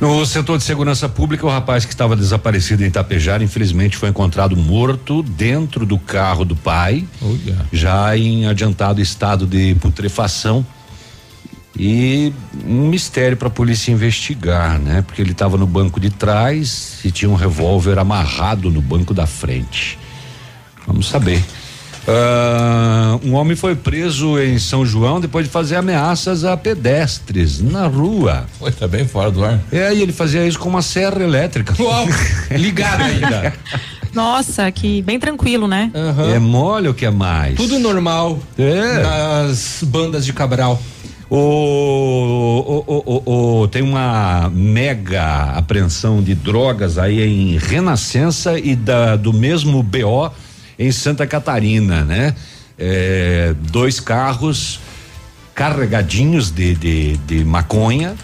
No 0.00 0.24
setor 0.24 0.58
de 0.58 0.64
segurança 0.64 1.08
pública, 1.08 1.44
o 1.44 1.50
rapaz 1.50 1.84
que 1.84 1.92
estava 1.92 2.14
desaparecido 2.14 2.84
em 2.84 2.86
Itapejara, 2.86 3.42
infelizmente, 3.42 3.96
foi 3.96 4.08
encontrado 4.08 4.56
morto 4.56 5.24
dentro 5.24 5.84
do 5.84 5.98
carro 5.98 6.44
do 6.44 6.54
pai, 6.54 7.04
Olha. 7.20 7.66
já 7.72 8.16
em 8.16 8.46
adiantado 8.46 9.00
estado 9.00 9.44
de 9.44 9.74
putrefação. 9.74 10.64
E 11.76 12.32
um 12.64 12.88
mistério 12.88 13.36
para 13.36 13.48
a 13.48 13.50
polícia 13.50 13.92
investigar, 13.92 14.78
né? 14.78 15.02
Porque 15.02 15.20
ele 15.20 15.32
estava 15.32 15.56
no 15.56 15.66
banco 15.66 16.00
de 16.00 16.10
trás 16.10 16.98
e 17.04 17.10
tinha 17.10 17.30
um 17.30 17.36
revólver 17.36 17.98
amarrado 17.98 18.70
no 18.70 18.80
banco 18.80 19.12
da 19.12 19.26
frente. 19.26 19.98
Vamos 20.86 21.08
saber. 21.08 21.44
Uh, 22.06 23.26
um 23.26 23.34
homem 23.34 23.56
foi 23.56 23.74
preso 23.74 24.38
em 24.38 24.58
São 24.58 24.84
João 24.84 25.20
depois 25.20 25.46
de 25.46 25.50
fazer 25.50 25.76
ameaças 25.76 26.44
a 26.44 26.56
pedestres 26.56 27.60
na 27.60 27.86
rua. 27.86 28.46
Foi, 28.58 28.72
tá 28.72 28.88
bem 28.88 29.06
fora 29.06 29.30
do 29.30 29.44
ar. 29.44 29.60
É, 29.70 29.92
e 29.94 30.02
ele 30.02 30.12
fazia 30.12 30.46
isso 30.46 30.58
com 30.58 30.68
uma 30.68 30.82
serra 30.82 31.22
elétrica. 31.22 31.74
Uau, 31.80 32.06
ligado 32.50 33.02
ainda. 33.02 33.52
Nossa, 34.14 34.70
que 34.72 35.02
bem 35.02 35.18
tranquilo, 35.18 35.68
né? 35.68 35.90
Uhum. 35.94 36.34
É 36.34 36.38
mole 36.38 36.88
o 36.88 36.94
que 36.94 37.04
é 37.04 37.10
mais? 37.10 37.56
Tudo 37.56 37.78
normal. 37.78 38.38
É. 38.58 39.02
Nas 39.02 39.80
bandas 39.82 40.24
de 40.24 40.32
Cabral. 40.32 40.80
O, 41.30 41.36
o, 42.86 43.02
o, 43.04 43.60
o, 43.60 43.68
tem 43.68 43.82
uma 43.82 44.50
mega 44.50 45.52
apreensão 45.54 46.22
de 46.22 46.34
drogas 46.34 46.96
aí 46.96 47.22
em 47.22 47.58
Renascença 47.58 48.58
e 48.58 48.74
da, 48.74 49.14
do 49.14 49.30
mesmo 49.34 49.82
BO 49.82 50.32
em 50.78 50.92
Santa 50.92 51.26
Catarina, 51.26 52.04
né? 52.04 52.34
É, 52.78 53.54
dois 53.70 53.98
carros 53.98 54.80
carregadinhos 55.54 56.50
de, 56.52 56.74
de, 56.74 57.16
de 57.16 57.44
maconha. 57.44 58.14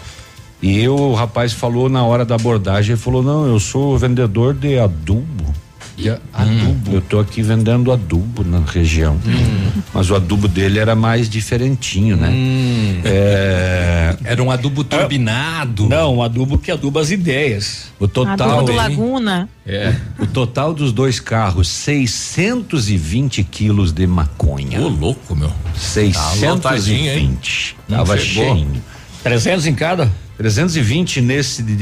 E 0.61 0.87
o 0.87 1.13
rapaz 1.13 1.51
falou 1.51 1.89
na 1.89 2.03
hora 2.03 2.23
da 2.23 2.35
abordagem, 2.35 2.93
ele 2.93 3.01
falou, 3.01 3.21
não, 3.21 3.45
eu 3.45 3.59
sou 3.59 3.97
vendedor 3.97 4.53
de 4.53 4.79
adubo. 4.79 5.53
De 5.95 6.09
adubo. 6.33 6.95
Eu 6.95 7.01
tô 7.01 7.19
aqui 7.19 7.41
vendendo 7.41 7.91
adubo 7.91 8.43
na 8.43 8.59
região. 8.59 9.15
Hum. 9.25 9.81
Mas 9.93 10.09
o 10.09 10.15
adubo 10.15 10.47
dele 10.47 10.79
era 10.79 10.95
mais 10.95 11.29
diferentinho, 11.29 12.17
né? 12.17 12.29
Hum. 12.29 13.01
É, 13.03 14.17
era 14.23 14.43
um 14.43 14.51
adubo 14.51 14.83
turbinado. 14.83 15.87
Não, 15.87 16.17
um 16.17 16.23
adubo 16.23 16.57
que 16.57 16.71
aduba 16.71 17.01
as 17.01 17.11
ideias. 17.11 17.91
O 17.99 18.07
total. 18.07 18.59
Adubo 18.59 18.63
do 18.63 18.73
Laguna. 18.73 19.49
É. 19.65 19.95
O 20.19 20.27
total 20.27 20.73
dos 20.73 20.91
dois 20.91 21.19
carros, 21.19 21.67
620 21.69 23.43
quilos 23.43 23.91
de 23.91 24.05
maconha. 24.05 24.81
Ô, 24.81 24.89
louco, 24.89 25.35
meu. 25.35 25.51
620. 25.75 27.75
Tá 27.87 27.97
Tava 27.97 28.17
cheio. 28.17 28.67
300 29.25 29.65
em 29.65 29.73
cada? 29.73 30.11
320 30.37 31.19
nesse 31.19 31.63
de, 31.63 31.75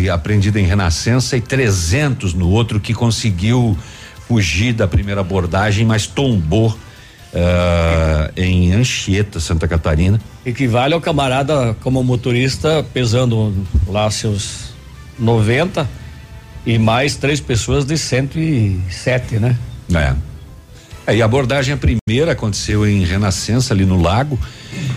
de 0.00 0.08
apreendido 0.08 0.58
em 0.58 0.64
Renascença 0.64 1.36
e 1.36 1.40
300 1.40 2.32
no 2.32 2.48
outro 2.48 2.80
que 2.80 2.94
conseguiu 2.94 3.76
fugir 4.26 4.72
da 4.72 4.88
primeira 4.88 5.20
abordagem, 5.20 5.84
mas 5.84 6.06
tombou 6.06 6.70
uh, 6.70 8.32
em 8.34 8.72
Anchieta, 8.72 9.38
Santa 9.38 9.68
Catarina. 9.68 10.18
Equivale 10.46 10.94
ao 10.94 11.00
camarada 11.00 11.76
como 11.82 12.02
motorista 12.02 12.82
pesando 12.94 13.54
lá 13.86 14.10
seus 14.10 14.70
90 15.18 15.86
e 16.64 16.78
mais 16.78 17.16
três 17.16 17.38
pessoas 17.38 17.84
de 17.84 17.98
107, 17.98 19.38
né? 19.38 19.58
É. 19.94 20.14
É, 21.06 21.16
e 21.16 21.22
a 21.22 21.24
abordagem 21.26 21.74
a 21.74 21.76
primeira 21.76 22.32
aconteceu 22.32 22.86
em 22.86 23.02
Renascença, 23.02 23.72
ali 23.72 23.86
no 23.86 24.00
lago, 24.00 24.38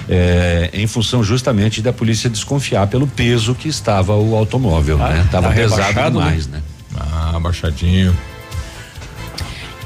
é, 0.10 0.70
em 0.74 0.88
função 0.88 1.24
justamente 1.24 1.82
da 1.82 1.94
polícia 1.94 2.30
desconfiar 2.30 2.88
pelo 2.88 3.08
peso 3.08 3.56
que 3.56 3.68
estava 3.68 4.16
o 4.16 4.36
automóvel, 4.36 5.02
ah, 5.02 5.10
né? 5.10 5.28
Tava 5.32 5.50
tá 5.50 5.54
pesado 5.54 5.94
né? 5.94 6.10
demais, 6.10 6.48
né? 6.48 6.58
né? 6.58 6.64
Ah, 7.00 7.40
baixadinho. 7.40 8.16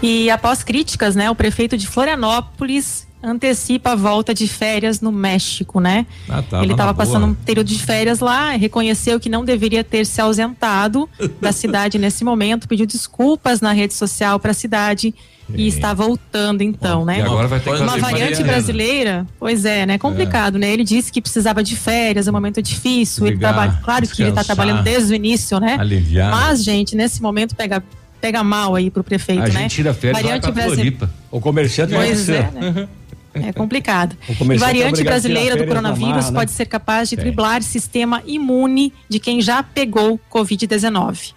E 0.01 0.29
após 0.29 0.63
críticas, 0.63 1.15
né, 1.15 1.29
o 1.29 1.35
prefeito 1.35 1.77
de 1.77 1.87
Florianópolis 1.87 3.07
antecipa 3.23 3.91
a 3.91 3.95
volta 3.95 4.33
de 4.33 4.47
férias 4.47 5.01
no 5.01 5.11
México, 5.11 5.79
né? 5.79 6.05
Ah, 6.29 6.43
Ele 6.61 6.73
estava 6.73 6.93
passando 6.93 7.25
um 7.25 7.33
período 7.33 7.67
de 7.67 7.79
férias 7.79 8.19
lá, 8.19 8.51
reconheceu 8.51 9.19
que 9.19 9.29
não 9.29 9.43
deveria 9.43 9.83
ter 9.83 10.05
se 10.05 10.21
ausentado 10.21 11.09
da 11.41 11.51
cidade 11.53 11.97
nesse 11.97 12.23
momento, 12.23 12.67
pediu 12.67 12.85
desculpas 12.85 13.61
na 13.61 13.71
rede 13.71 13.95
social 13.95 14.39
para 14.39 14.51
a 14.51 14.53
cidade 14.53 15.13
e 15.53 15.67
está 15.67 15.93
voltando 15.93 16.61
então, 16.61 16.99
Bom, 16.99 17.05
né? 17.05 17.19
E 17.19 17.21
agora 17.21 17.47
vai 17.47 17.59
ter 17.59 17.75
que 17.75 17.81
uma 17.81 17.97
variante 17.97 18.43
brasileira, 18.43 19.27
pois 19.39 19.65
é, 19.65 19.85
né? 19.85 19.97
Complicado, 19.97 20.55
é. 20.55 20.59
né? 20.59 20.73
Ele 20.73 20.83
disse 20.83 21.11
que 21.11 21.21
precisava 21.21 21.63
de 21.63 21.75
férias, 21.75 22.27
é 22.27 22.31
um 22.31 22.33
momento 22.33 22.61
difícil, 22.61 23.25
Ligar, 23.25 23.33
ele 23.33 23.39
trabalha, 23.39 23.79
claro 23.83 24.01
descansar, 24.01 24.15
que 24.15 24.21
ele 24.23 24.29
está 24.29 24.43
trabalhando 24.43 24.83
desde 24.83 25.13
o 25.13 25.15
início, 25.15 25.59
né? 25.59 25.77
Aliviar. 25.79 26.31
Mas, 26.31 26.63
gente, 26.63 26.95
nesse 26.95 27.21
momento 27.21 27.55
pega 27.55 27.83
pega 28.19 28.43
mal 28.43 28.73
aí 28.73 28.89
pro 28.89 29.03
prefeito, 29.03 29.43
a 29.43 29.47
né? 29.47 29.61
gente 29.61 29.75
tira 29.75 29.93
férias 29.93 30.19
variante 30.19 30.51
brasileira. 30.51 31.09
O 31.29 31.39
comerciante 31.39 31.93
pois 31.93 32.25
vai 32.25 32.37
é, 32.37 32.51
né? 32.51 32.87
É 33.35 33.51
complicado. 33.51 34.15
E 34.29 34.57
variante 34.57 35.03
brasileira 35.03 35.57
do 35.57 35.67
coronavírus 35.67 36.31
pode 36.31 36.51
né? 36.51 36.55
ser 36.55 36.65
capaz 36.65 37.09
de 37.09 37.17
driblar 37.17 37.61
sistema 37.61 38.23
imune 38.25 38.93
de 39.09 39.19
quem 39.19 39.41
já 39.41 39.61
pegou 39.61 40.19
Covid-19. 40.31 41.33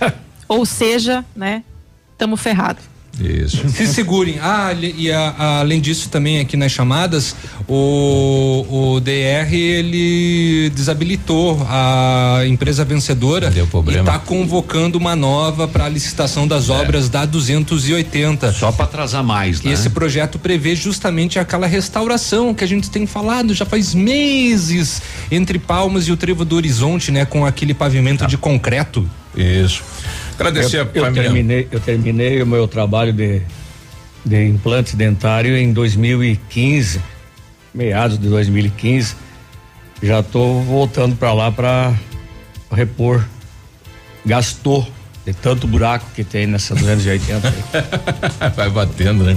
Ou 0.48 0.64
seja, 0.64 1.24
né, 1.36 1.62
estamos 2.12 2.40
ferrados. 2.40 2.89
Isso. 3.20 3.68
Se 3.68 3.86
segurem. 3.86 4.38
Ah, 4.40 4.72
e 4.72 5.10
a, 5.12 5.34
a, 5.38 5.60
além 5.60 5.80
disso 5.80 6.08
também 6.08 6.40
aqui 6.40 6.56
nas 6.56 6.72
chamadas, 6.72 7.36
o, 7.68 8.94
o 8.96 9.00
DR 9.00 9.52
ele 9.52 10.70
desabilitou 10.70 11.64
a 11.68 12.42
empresa 12.46 12.84
vencedora 12.84 13.50
Deu 13.50 13.66
problema. 13.66 14.00
e 14.00 14.02
está 14.02 14.18
convocando 14.18 14.96
uma 14.96 15.14
nova 15.14 15.68
para 15.68 15.84
a 15.84 15.88
licitação 15.88 16.48
das 16.48 16.68
é. 16.68 16.72
obras 16.72 17.08
da 17.08 17.24
280. 17.24 18.52
Só 18.52 18.72
para 18.72 18.86
atrasar 18.86 19.22
mais, 19.22 19.62
né? 19.62 19.70
E 19.70 19.74
esse 19.74 19.90
projeto 19.90 20.38
prevê 20.38 20.74
justamente 20.74 21.38
aquela 21.38 21.66
restauração 21.66 22.54
que 22.54 22.64
a 22.64 22.66
gente 22.66 22.90
tem 22.90 23.06
falado 23.06 23.52
já 23.52 23.66
faz 23.66 23.94
meses 23.94 25.02
entre 25.30 25.58
Palmas 25.58 26.08
e 26.08 26.12
o 26.12 26.16
Trevo 26.16 26.44
do 26.44 26.56
Horizonte, 26.56 27.10
né, 27.10 27.24
com 27.24 27.44
aquele 27.44 27.74
pavimento 27.74 28.20
tá. 28.20 28.26
de 28.26 28.38
concreto. 28.38 29.08
Isso. 29.36 29.82
Agradecer 30.40 30.78
eu, 30.78 30.82
a 30.82 30.86
família. 30.86 31.06
Eu 31.06 31.12
terminei, 31.12 31.68
eu 31.70 31.80
terminei 31.80 32.42
o 32.42 32.46
meu 32.46 32.66
trabalho 32.66 33.12
de, 33.12 33.42
de 34.24 34.46
implante 34.46 34.96
dentário 34.96 35.54
em 35.56 35.70
2015, 35.72 37.00
meados 37.74 38.18
de 38.18 38.28
2015. 38.28 39.14
Já 40.02 40.20
estou 40.20 40.62
voltando 40.62 41.14
para 41.14 41.32
lá 41.34 41.52
para 41.52 41.94
repor. 42.72 43.22
Gastou 44.24 44.86
de 45.26 45.34
tanto 45.34 45.66
buraco 45.66 46.06
que 46.14 46.24
tem 46.24 46.46
nessa 46.46 46.74
280. 46.74 47.52
Vai 48.56 48.70
batendo, 48.70 49.24
né? 49.24 49.36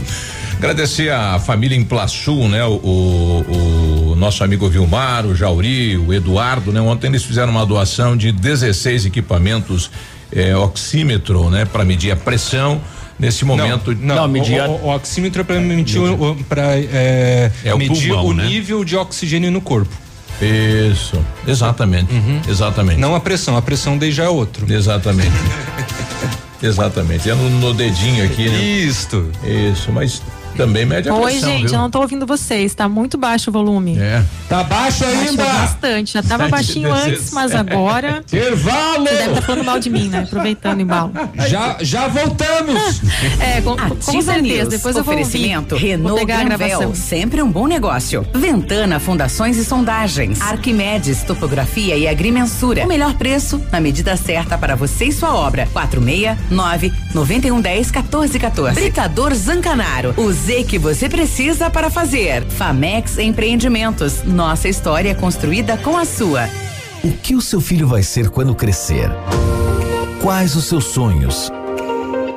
Agradecer 0.57 1.11
a 1.11 1.37
família 1.39 1.75
em 1.75 1.83
Plaçu, 1.83 2.47
né? 2.47 2.63
O, 2.63 2.75
o, 2.75 4.11
o, 4.11 4.15
nosso 4.15 4.43
amigo 4.43 4.69
Vilmar, 4.69 5.25
o 5.25 5.35
Jauri, 5.35 5.97
o 5.97 6.13
Eduardo, 6.13 6.71
né? 6.71 6.79
Ontem 6.79 7.07
eles 7.07 7.23
fizeram 7.23 7.51
uma 7.51 7.65
doação 7.65 8.15
de 8.15 8.31
16 8.31 9.05
equipamentos 9.05 9.91
é, 10.35 10.55
oxímetro, 10.55 11.49
né, 11.49 11.65
para 11.65 11.85
medir 11.85 12.11
a 12.11 12.15
pressão. 12.15 12.81
Nesse 13.19 13.45
momento, 13.45 13.95
não, 13.95 14.15
não 14.15 14.27
medir 14.27 14.59
o, 14.61 14.71
o, 14.71 14.85
o, 14.85 14.95
oxímetro 14.95 15.41
é 15.41 15.43
para 15.43 15.59
medir, 15.59 16.01
para 16.49 16.75
é, 16.75 17.51
é, 17.63 17.75
medir 17.75 18.11
o, 18.11 18.15
pulmão, 18.15 18.25
o 18.25 18.33
né? 18.33 18.45
nível 18.47 18.83
de 18.83 18.97
oxigênio 18.97 19.51
no 19.51 19.61
corpo. 19.61 19.95
Isso, 20.41 21.23
exatamente, 21.47 22.11
uhum. 22.11 22.41
exatamente. 22.49 22.99
Não 22.99 23.13
a 23.13 23.19
pressão, 23.19 23.55
a 23.55 23.61
pressão 23.61 23.97
daí 23.97 24.11
já 24.11 24.23
é 24.23 24.29
outro. 24.29 24.71
Exatamente. 24.71 25.31
exatamente. 26.61 27.29
É 27.29 27.35
no, 27.35 27.49
no 27.49 27.73
dedinho 27.73 28.25
aqui, 28.25 28.49
né? 28.49 28.57
Isso. 28.57 29.29
Isso, 29.43 29.91
mas 29.91 30.21
também 30.53 30.85
mede 30.85 31.09
a 31.09 31.13
Oi, 31.13 31.31
pressão. 31.31 31.49
Oi, 31.49 31.55
gente, 31.57 31.67
viu? 31.67 31.75
eu 31.75 31.81
não 31.81 31.89
tô 31.89 32.01
ouvindo 32.01 32.25
vocês, 32.25 32.73
tá 32.73 32.87
muito 32.87 33.17
baixo 33.17 33.49
o 33.49 33.53
volume. 33.53 33.97
É. 33.97 34.23
Tá 34.47 34.63
baixo 34.63 35.05
ainda? 35.05 35.43
Baixou 35.43 35.61
bastante, 35.61 36.13
já 36.13 36.23
tava 36.23 36.47
baixinho 36.47 36.93
antes, 36.93 37.31
mas 37.31 37.53
agora. 37.53 38.23
Intervalo! 38.27 39.03
Você 39.03 39.13
deve 39.13 39.23
estar 39.23 39.35
tá 39.35 39.41
falando 39.41 39.65
mal 39.65 39.79
de 39.79 39.89
mim, 39.89 40.07
né? 40.09 40.19
Aproveitando 40.19 40.77
o 40.77 40.81
embalo. 40.81 41.11
Já, 41.47 41.77
já 41.81 42.07
voltamos! 42.07 43.01
é, 43.39 43.61
com, 43.61 43.75
com 43.77 44.21
certeza, 44.21 44.41
News, 44.41 44.67
depois 44.67 44.95
eu 44.95 45.03
vou 45.03 45.13
Oferecimento 45.13 45.75
ouvir. 45.75 45.87
Renault 45.87 46.09
vou 46.09 46.19
pegar 46.19 46.41
a 46.41 46.43
gravação. 46.43 46.95
sempre 46.95 47.41
um 47.41 47.51
bom 47.51 47.67
negócio. 47.67 48.25
Ventana 48.33 48.99
Fundações 48.99 49.57
e 49.57 49.65
Sondagens. 49.65 50.41
Arquimedes 50.41 51.23
Topografia 51.23 51.95
e 51.95 52.07
Agrimensura. 52.07 52.83
O 52.83 52.87
melhor 52.87 53.13
preço 53.13 53.61
na 53.71 53.79
medida 53.79 54.15
certa 54.15 54.57
para 54.57 54.75
você 54.75 55.05
e 55.05 55.11
sua 55.11 55.33
obra. 55.33 55.67
469 55.71 56.93
9110 57.13 57.91
1414. 57.91 58.75
Britador 58.79 59.33
Zancanaro. 59.33 60.13
O 60.17 60.31
Z 60.45 60.65
que 60.65 60.77
você 60.77 61.07
precisa 61.07 61.69
para 61.69 61.89
fazer. 61.89 62.43
Famex 62.43 63.17
Empreendimentos. 63.17 64.23
Nossa 64.25 64.67
história 64.67 65.15
construída 65.15 65.77
com 65.77 65.97
a 65.97 66.03
sua. 66.03 66.49
O 67.01 67.13
que 67.13 67.33
o 67.33 67.39
seu 67.39 67.61
filho 67.61 67.87
vai 67.87 68.03
ser 68.03 68.29
quando 68.29 68.53
crescer? 68.53 69.09
Quais 70.21 70.53
os 70.57 70.65
seus 70.65 70.83
sonhos? 70.83 71.49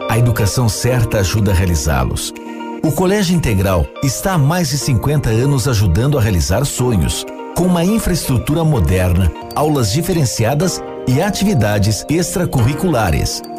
A 0.09 0.17
educação 0.17 0.69
certa 0.69 1.19
ajuda 1.19 1.51
a 1.51 1.55
realizá-los. 1.55 2.33
O 2.81 2.93
Colégio 2.93 3.35
Integral 3.35 3.85
está 4.05 4.35
há 4.35 4.39
mais 4.39 4.71
de 4.71 4.79
50 4.79 5.29
anos 5.31 5.67
ajudando 5.67 6.17
a 6.17 6.21
realizar 6.21 6.65
sonhos, 6.65 7.27
com 7.57 7.65
uma 7.65 7.85
infraestrutura 7.85 8.63
moderna, 8.63 9.33
aulas 9.53 9.91
diferenciadas 9.91 10.81
e 11.09 11.21
atividades 11.21 12.07
extracurriculares 12.09 13.43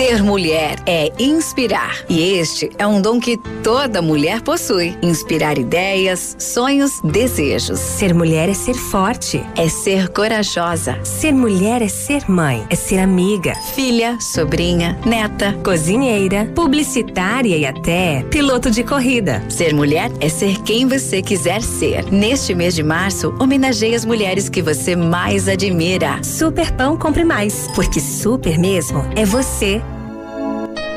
Ser 0.00 0.22
mulher 0.22 0.76
é 0.86 1.12
inspirar. 1.18 2.06
E 2.08 2.32
este 2.38 2.70
é 2.78 2.86
um 2.86 3.02
dom 3.02 3.20
que 3.20 3.36
toda 3.62 4.00
mulher 4.00 4.40
possui. 4.40 4.96
Inspirar 5.02 5.58
ideias, 5.58 6.34
sonhos, 6.38 7.02
desejos. 7.04 7.78
Ser 7.78 8.14
mulher 8.14 8.48
é 8.48 8.54
ser 8.54 8.72
forte. 8.72 9.44
É 9.54 9.68
ser 9.68 10.08
corajosa. 10.08 10.98
Ser 11.04 11.32
mulher 11.34 11.82
é 11.82 11.88
ser 11.88 12.30
mãe. 12.30 12.66
É 12.70 12.74
ser 12.74 12.98
amiga. 12.98 13.54
Filha, 13.74 14.16
sobrinha, 14.18 14.98
neta, 15.04 15.52
cozinheira, 15.62 16.50
publicitária 16.54 17.58
e 17.58 17.66
até 17.66 18.22
piloto 18.30 18.70
de 18.70 18.82
corrida. 18.82 19.44
Ser 19.50 19.74
mulher 19.74 20.10
é 20.18 20.30
ser 20.30 20.62
quem 20.62 20.88
você 20.88 21.20
quiser 21.20 21.60
ser. 21.60 22.10
Neste 22.10 22.54
mês 22.54 22.74
de 22.74 22.82
março, 22.82 23.34
homenageie 23.38 23.94
as 23.94 24.06
mulheres 24.06 24.48
que 24.48 24.62
você 24.62 24.96
mais 24.96 25.46
admira. 25.46 26.24
Super 26.24 26.72
Pão 26.72 26.96
Compre 26.96 27.22
Mais. 27.22 27.68
Porque 27.74 28.00
super 28.00 28.58
mesmo 28.58 29.04
é 29.14 29.26
você. 29.26 29.82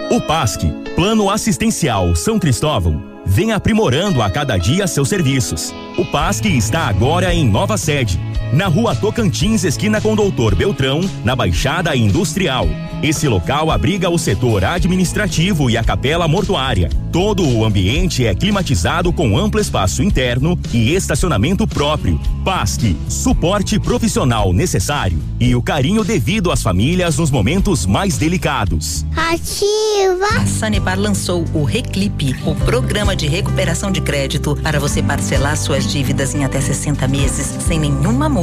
O 0.09 0.21
PASC, 0.21 0.63
Plano 0.95 1.29
Assistencial 1.29 2.15
São 2.15 2.37
Cristóvão, 2.37 3.03
vem 3.25 3.51
aprimorando 3.51 4.21
a 4.21 4.29
cada 4.29 4.57
dia 4.57 4.85
seus 4.85 5.09
serviços. 5.09 5.73
O 5.97 6.05
PASC 6.05 6.45
está 6.45 6.87
agora 6.87 7.33
em 7.33 7.47
nova 7.47 7.77
sede, 7.77 8.19
na 8.53 8.67
rua 8.67 8.95
Tocantins, 8.95 9.63
esquina 9.63 9.99
com 9.99 10.15
Doutor 10.15 10.53
Beltrão, 10.53 11.01
na 11.25 11.35
Baixada 11.35 11.95
Industrial. 11.95 12.67
Esse 13.01 13.27
local 13.27 13.69
abriga 13.69 14.09
o 14.09 14.17
setor 14.17 14.63
administrativo 14.63 15.69
e 15.69 15.75
a 15.75 15.83
capela 15.83 16.25
mortuária. 16.25 16.89
Todo 17.11 17.45
o 17.45 17.65
ambiente 17.65 18.25
é 18.25 18.33
climatizado 18.33 19.11
com 19.11 19.37
amplo 19.37 19.59
espaço 19.59 20.01
interno 20.01 20.57
e 20.71 20.93
estacionamento 20.93 21.67
próprio. 21.67 22.19
PASC, 22.45 22.95
suporte 23.09 23.79
profissional 23.79 24.53
necessário 24.53 25.19
e 25.39 25.53
o 25.55 25.61
carinho 25.61 26.03
devido 26.03 26.51
às 26.51 26.63
famílias 26.63 27.17
nos 27.17 27.29
momentos 27.29 27.85
mais 27.85 28.17
delicados. 28.17 29.05
Ativa! 29.15 30.41
A 30.41 30.45
Sanepar 30.45 30.97
lançou 30.97 31.43
o 31.53 31.63
Reclipe, 31.63 32.35
o 32.45 32.55
programa 32.55 33.15
de 33.15 33.27
recuperação 33.27 33.91
de 33.91 33.99
crédito 33.99 34.55
para 34.63 34.79
você 34.79 35.03
parcelar 35.03 35.57
suas 35.57 35.91
dívidas 35.91 36.33
em 36.33 36.45
até 36.45 36.61
60 36.61 37.07
meses 37.07 37.47
sem 37.67 37.79
nenhuma 37.79 38.29
multa. 38.29 38.42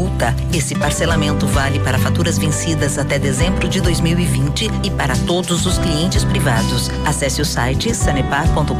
Esse 0.52 0.75
parcelamento 0.75 1.47
vale 1.47 1.78
para 1.80 1.99
faturas 1.99 2.38
vencidas 2.38 2.99
até 2.99 3.19
dezembro 3.19 3.69
de 3.69 3.80
2020 3.80 4.71
e 4.83 4.90
para 4.90 5.16
todos 5.26 5.66
os 5.66 5.78
clientes 5.78 6.25
privados. 6.25 6.90
Acesse 7.04 7.40
o 7.40 7.45
site 7.45 7.95
sanepar.com.br 7.95 8.75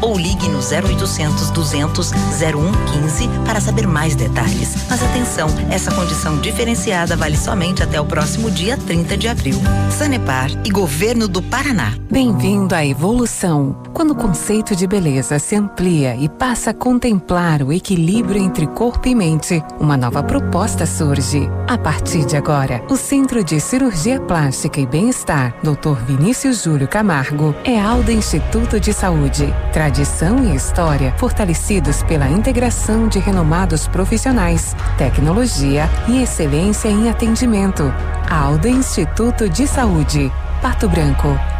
ou 0.00 0.18
ligue 0.18 0.48
no 0.48 0.58
0800 0.58 1.50
200 1.50 2.10
0115 2.10 3.28
para 3.44 3.60
saber 3.60 3.86
mais 3.86 4.14
detalhes. 4.14 4.74
Mas 4.88 5.02
atenção, 5.02 5.48
essa 5.70 5.92
condição 5.92 6.38
diferenciada 6.38 7.16
vale 7.16 7.36
somente 7.36 7.82
até 7.82 8.00
o 8.00 8.04
próximo 8.04 8.50
dia 8.50 8.76
30 8.76 9.16
de 9.16 9.28
abril. 9.28 9.60
Sanepar 9.90 10.50
e 10.64 10.70
Governo 10.70 11.28
do 11.28 11.42
Paraná. 11.42 11.94
Bem-vindo 12.10 12.74
à 12.74 12.84
evolução. 12.84 13.76
Quando 13.92 14.12
o 14.12 14.16
conceito 14.16 14.74
de 14.74 14.86
beleza 14.86 15.38
se 15.38 15.54
amplia 15.54 16.16
e 16.16 16.28
passa 16.28 16.70
a 16.70 16.74
contemplar 16.74 17.62
o 17.62 17.72
equilíbrio 17.72 18.42
entre 18.42 18.66
corpo 18.66 19.06
e 19.08 19.14
mente, 19.14 19.62
uma 19.78 19.96
nova 20.00 20.22
proposta 20.22 20.86
surge. 20.86 21.48
A 21.68 21.76
partir 21.76 22.24
de 22.24 22.34
agora, 22.34 22.82
o 22.88 22.96
Centro 22.96 23.44
de 23.44 23.60
Cirurgia 23.60 24.18
Plástica 24.18 24.80
e 24.80 24.86
Bem-Estar, 24.86 25.54
Dr. 25.62 26.02
Vinícius 26.06 26.64
Júlio 26.64 26.88
Camargo, 26.88 27.54
é 27.64 27.78
Alda 27.78 28.10
Instituto 28.10 28.80
de 28.80 28.94
Saúde. 28.94 29.54
Tradição 29.74 30.42
e 30.42 30.56
história 30.56 31.14
fortalecidos 31.18 32.02
pela 32.04 32.28
integração 32.28 33.08
de 33.08 33.18
renomados 33.18 33.86
profissionais, 33.86 34.74
tecnologia 34.96 35.88
e 36.08 36.22
excelência 36.22 36.88
em 36.88 37.10
atendimento. 37.10 37.92
Alda 38.28 38.68
Instituto 38.68 39.50
de 39.50 39.66
Saúde, 39.66 40.32
Pato 40.62 40.88
Branco. 40.88 41.59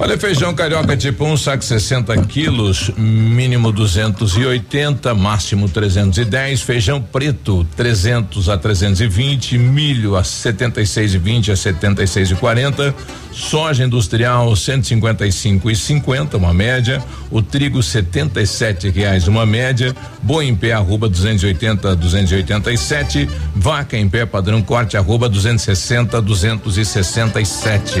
Olha, 0.00 0.18
feijão 0.18 0.52
carioca 0.52 0.96
tipo 0.96 1.24
1, 1.24 1.32
um, 1.32 1.36
saco 1.36 1.64
60 1.64 2.16
quilos, 2.24 2.90
mínimo 2.96 3.70
280, 3.70 5.14
máximo 5.14 5.68
310. 5.68 6.62
Feijão 6.62 7.00
preto 7.00 7.64
300 7.76 8.48
a 8.48 8.58
320, 8.58 9.56
milho 9.56 10.16
a 10.16 10.22
76,20 10.22 11.50
a 11.50 11.54
76,40. 11.54 12.92
Soja 13.32 13.84
industrial 13.84 14.54
155 14.54 15.70
e 15.70 15.76
50, 15.76 16.36
uma 16.36 16.52
média. 16.52 17.02
O 17.30 17.40
trigo 17.40 17.82
77 17.82 18.90
reais, 18.90 19.28
uma 19.28 19.46
média. 19.46 19.94
Boi 20.20 20.46
em 20.46 20.56
pé 20.56 20.72
arroba 20.72 21.08
280 21.08 21.94
287. 21.96 23.28
Vaca 23.54 23.96
em 23.96 24.08
pé 24.08 24.26
padrão 24.26 24.60
corte 24.60 24.96
arroba 24.96 25.28
260 25.28 26.20
267. 26.20 28.00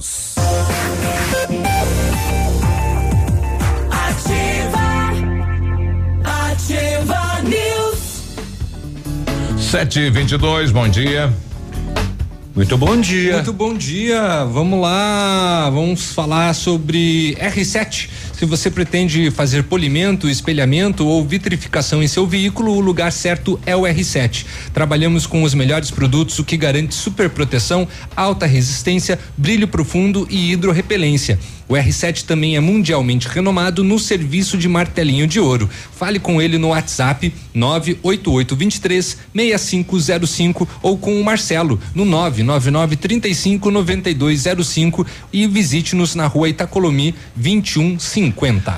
News. 0.00 0.34
Ativa. 3.90 5.10
Ativa 6.24 7.42
News. 7.42 8.22
Sete 9.62 10.00
e 10.00 10.10
vinte 10.10 10.32
e 10.32 10.38
dois, 10.38 10.72
bom 10.72 10.88
dia. 10.88 11.30
Muito 12.56 12.78
bom 12.78 12.98
dia. 12.98 13.34
Muito 13.34 13.52
bom 13.52 13.74
dia. 13.74 14.44
Vamos 14.46 14.80
lá, 14.80 15.68
vamos 15.70 16.12
falar 16.12 16.54
sobre 16.54 17.36
R7 17.38 18.08
se 18.40 18.46
você 18.46 18.70
pretende 18.70 19.30
fazer 19.30 19.64
polimento, 19.64 20.26
espelhamento 20.26 21.06
ou 21.06 21.22
vitrificação 21.22 22.02
em 22.02 22.08
seu 22.08 22.26
veículo, 22.26 22.72
o 22.72 22.80
lugar 22.80 23.12
certo 23.12 23.60
é 23.66 23.76
o 23.76 23.82
R7. 23.82 24.46
Trabalhamos 24.72 25.26
com 25.26 25.42
os 25.42 25.52
melhores 25.52 25.90
produtos, 25.90 26.38
o 26.38 26.44
que 26.44 26.56
garante 26.56 26.94
super 26.94 27.28
proteção, 27.28 27.86
alta 28.16 28.46
resistência, 28.46 29.18
brilho 29.36 29.68
profundo 29.68 30.26
e 30.30 30.52
hidrorrepelência. 30.52 31.38
O 31.70 31.74
R7 31.74 32.24
também 32.24 32.56
é 32.56 32.60
mundialmente 32.60 33.28
renomado 33.28 33.84
no 33.84 33.96
serviço 33.96 34.58
de 34.58 34.68
martelinho 34.68 35.24
de 35.24 35.38
ouro. 35.38 35.70
Fale 35.92 36.18
com 36.18 36.42
ele 36.42 36.58
no 36.58 36.70
WhatsApp 36.70 37.32
98823 37.54 39.18
6505 39.32 40.68
ou 40.82 40.98
com 40.98 41.20
o 41.20 41.22
Marcelo 41.22 41.78
no 41.94 42.04
9 42.04 42.42
999 42.42 42.96
35 42.96 43.70
9205 43.70 45.06
e 45.32 45.46
visite-nos 45.46 46.16
na 46.16 46.26
rua 46.26 46.48
Itacolomi 46.48 47.14
2150. 47.36 48.29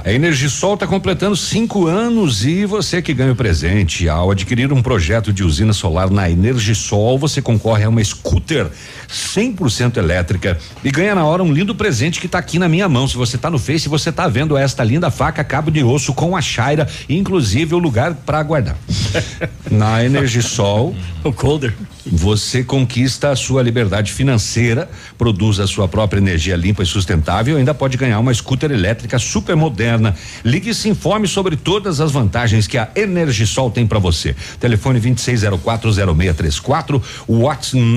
A 0.04 0.12
Energisol 0.12 0.74
está 0.74 0.86
completando 0.86 1.36
cinco 1.36 1.86
anos 1.86 2.44
e 2.44 2.64
você 2.64 3.00
que 3.00 3.14
ganha 3.14 3.32
o 3.32 3.36
presente 3.36 4.08
ao 4.08 4.30
adquirir 4.30 4.72
um 4.72 4.82
projeto 4.82 5.32
de 5.32 5.44
usina 5.44 5.72
solar 5.72 6.10
na 6.10 6.30
Energisol, 6.30 7.18
você 7.18 7.40
concorre 7.42 7.84
a 7.84 7.88
uma 7.88 8.02
scooter 8.02 8.70
100% 9.12 9.98
elétrica 9.98 10.58
e 10.82 10.90
ganha 10.90 11.14
na 11.14 11.24
hora 11.24 11.42
um 11.42 11.52
lindo 11.52 11.74
presente 11.74 12.20
que 12.20 12.26
está 12.26 12.38
aqui 12.38 12.58
na 12.58 12.68
minha 12.68 12.88
mão. 12.88 13.06
Se 13.06 13.16
você 13.16 13.36
está 13.36 13.50
no 13.50 13.58
Face, 13.58 13.88
você 13.88 14.08
está 14.08 14.26
vendo 14.26 14.56
esta 14.56 14.82
linda 14.82 15.10
faca 15.10 15.44
cabo 15.44 15.70
de 15.70 15.84
osso 15.84 16.14
com 16.14 16.36
a 16.36 16.40
Shaira, 16.40 16.88
inclusive 17.08 17.74
o 17.74 17.78
lugar 17.78 18.14
para 18.14 18.42
guardar. 18.42 18.76
na 19.70 20.04
Energisol, 20.04 20.94
o 21.22 21.32
colder. 21.32 21.74
Você 22.04 22.64
conquista 22.64 23.30
a 23.30 23.36
sua 23.36 23.62
liberdade 23.62 24.12
financeira, 24.12 24.90
produz 25.16 25.60
a 25.60 25.68
sua 25.68 25.86
própria 25.86 26.18
energia 26.18 26.56
limpa 26.56 26.82
e 26.82 26.86
sustentável 26.86 27.54
e 27.54 27.58
ainda 27.58 27.72
pode 27.72 27.96
ganhar 27.96 28.18
uma 28.18 28.34
scooter 28.34 28.72
elétrica 28.72 29.16
super 29.18 29.54
moderna. 29.54 30.14
Ligue 30.44 30.70
e 30.70 30.74
se 30.74 30.88
informe 30.88 31.28
sobre 31.28 31.56
todas 31.56 32.00
as 32.00 32.10
vantagens 32.10 32.66
que 32.66 32.76
a 32.76 32.90
Energisol 32.96 33.70
tem 33.70 33.86
para 33.86 34.00
você. 34.00 34.34
Telefone 34.58 35.00
26040634, 35.00 37.00
WhatsApp 37.28 37.92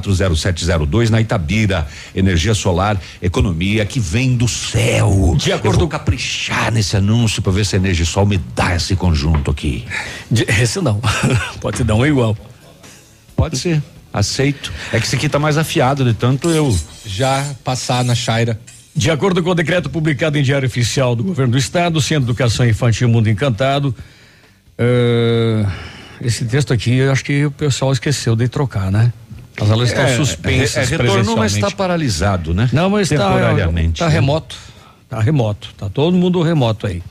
991340702 0.00 1.10
na 1.10 1.20
Itabira. 1.20 1.86
Energia 2.14 2.54
solar, 2.54 3.00
economia 3.20 3.84
que 3.84 4.00
vem 4.00 4.36
do 4.36 4.48
céu. 4.48 5.34
De 5.36 5.52
acordo 5.52 5.76
Eu 5.76 5.80
vou 5.80 5.88
caprichar 5.88 6.72
nesse 6.72 6.96
anúncio 6.96 7.42
para 7.42 7.52
ver 7.52 7.66
se 7.66 7.76
a 7.76 7.78
Energisol 7.78 8.26
me 8.26 8.38
dá 8.54 8.74
esse 8.74 8.96
conjunto 8.96 9.50
aqui. 9.50 9.84
De, 10.30 10.44
esse 10.44 10.80
não. 10.80 11.00
pode 11.60 11.84
dar 11.84 11.94
um 11.94 12.06
igual. 12.06 12.36
Pode 13.34 13.58
ser. 13.58 13.82
Aceito. 14.12 14.72
É 14.92 14.98
que 14.98 15.06
esse 15.06 15.16
aqui 15.16 15.28
tá 15.28 15.38
mais 15.38 15.58
afiado, 15.58 16.04
de 16.04 16.14
tanto 16.14 16.48
eu 16.48 16.76
já 17.04 17.44
passar 17.62 18.02
na 18.02 18.14
Shaira. 18.14 18.58
De 18.94 19.10
acordo 19.10 19.42
com 19.42 19.50
o 19.50 19.54
decreto 19.54 19.90
publicado 19.90 20.38
em 20.38 20.42
Diário 20.42 20.66
Oficial 20.66 21.14
do 21.14 21.22
Governo 21.22 21.52
do 21.52 21.58
Estado, 21.58 22.00
Centro 22.00 22.24
de 22.24 22.30
Educação 22.30 22.66
Infantil 22.66 23.10
Mundo 23.10 23.28
Encantado, 23.28 23.94
uh, 24.80 25.70
esse 26.22 26.46
texto 26.46 26.72
aqui, 26.72 26.94
eu 26.94 27.12
acho 27.12 27.22
que 27.22 27.44
o 27.44 27.50
pessoal 27.50 27.92
esqueceu 27.92 28.34
de 28.34 28.48
trocar, 28.48 28.90
né? 28.90 29.12
As 29.60 29.70
aulas 29.70 29.88
estão 29.88 30.04
É, 30.04 30.16
suspensas 30.16 30.76
é, 30.76 30.94
é, 30.94 30.98
retornou, 30.98 31.36
mas 31.36 31.54
está 31.54 31.70
paralisado, 31.70 32.52
né? 32.52 32.68
Não, 32.72 32.90
mas 32.90 33.10
está 33.10 33.26
Temporariamente, 33.26 33.98
tá 33.98 34.06
né? 34.06 34.12
remoto. 34.12 34.56
Tá 35.08 35.20
remoto. 35.20 35.74
Tá 35.76 35.88
todo 35.88 36.16
mundo 36.16 36.42
remoto 36.42 36.86
aí. 36.86 37.02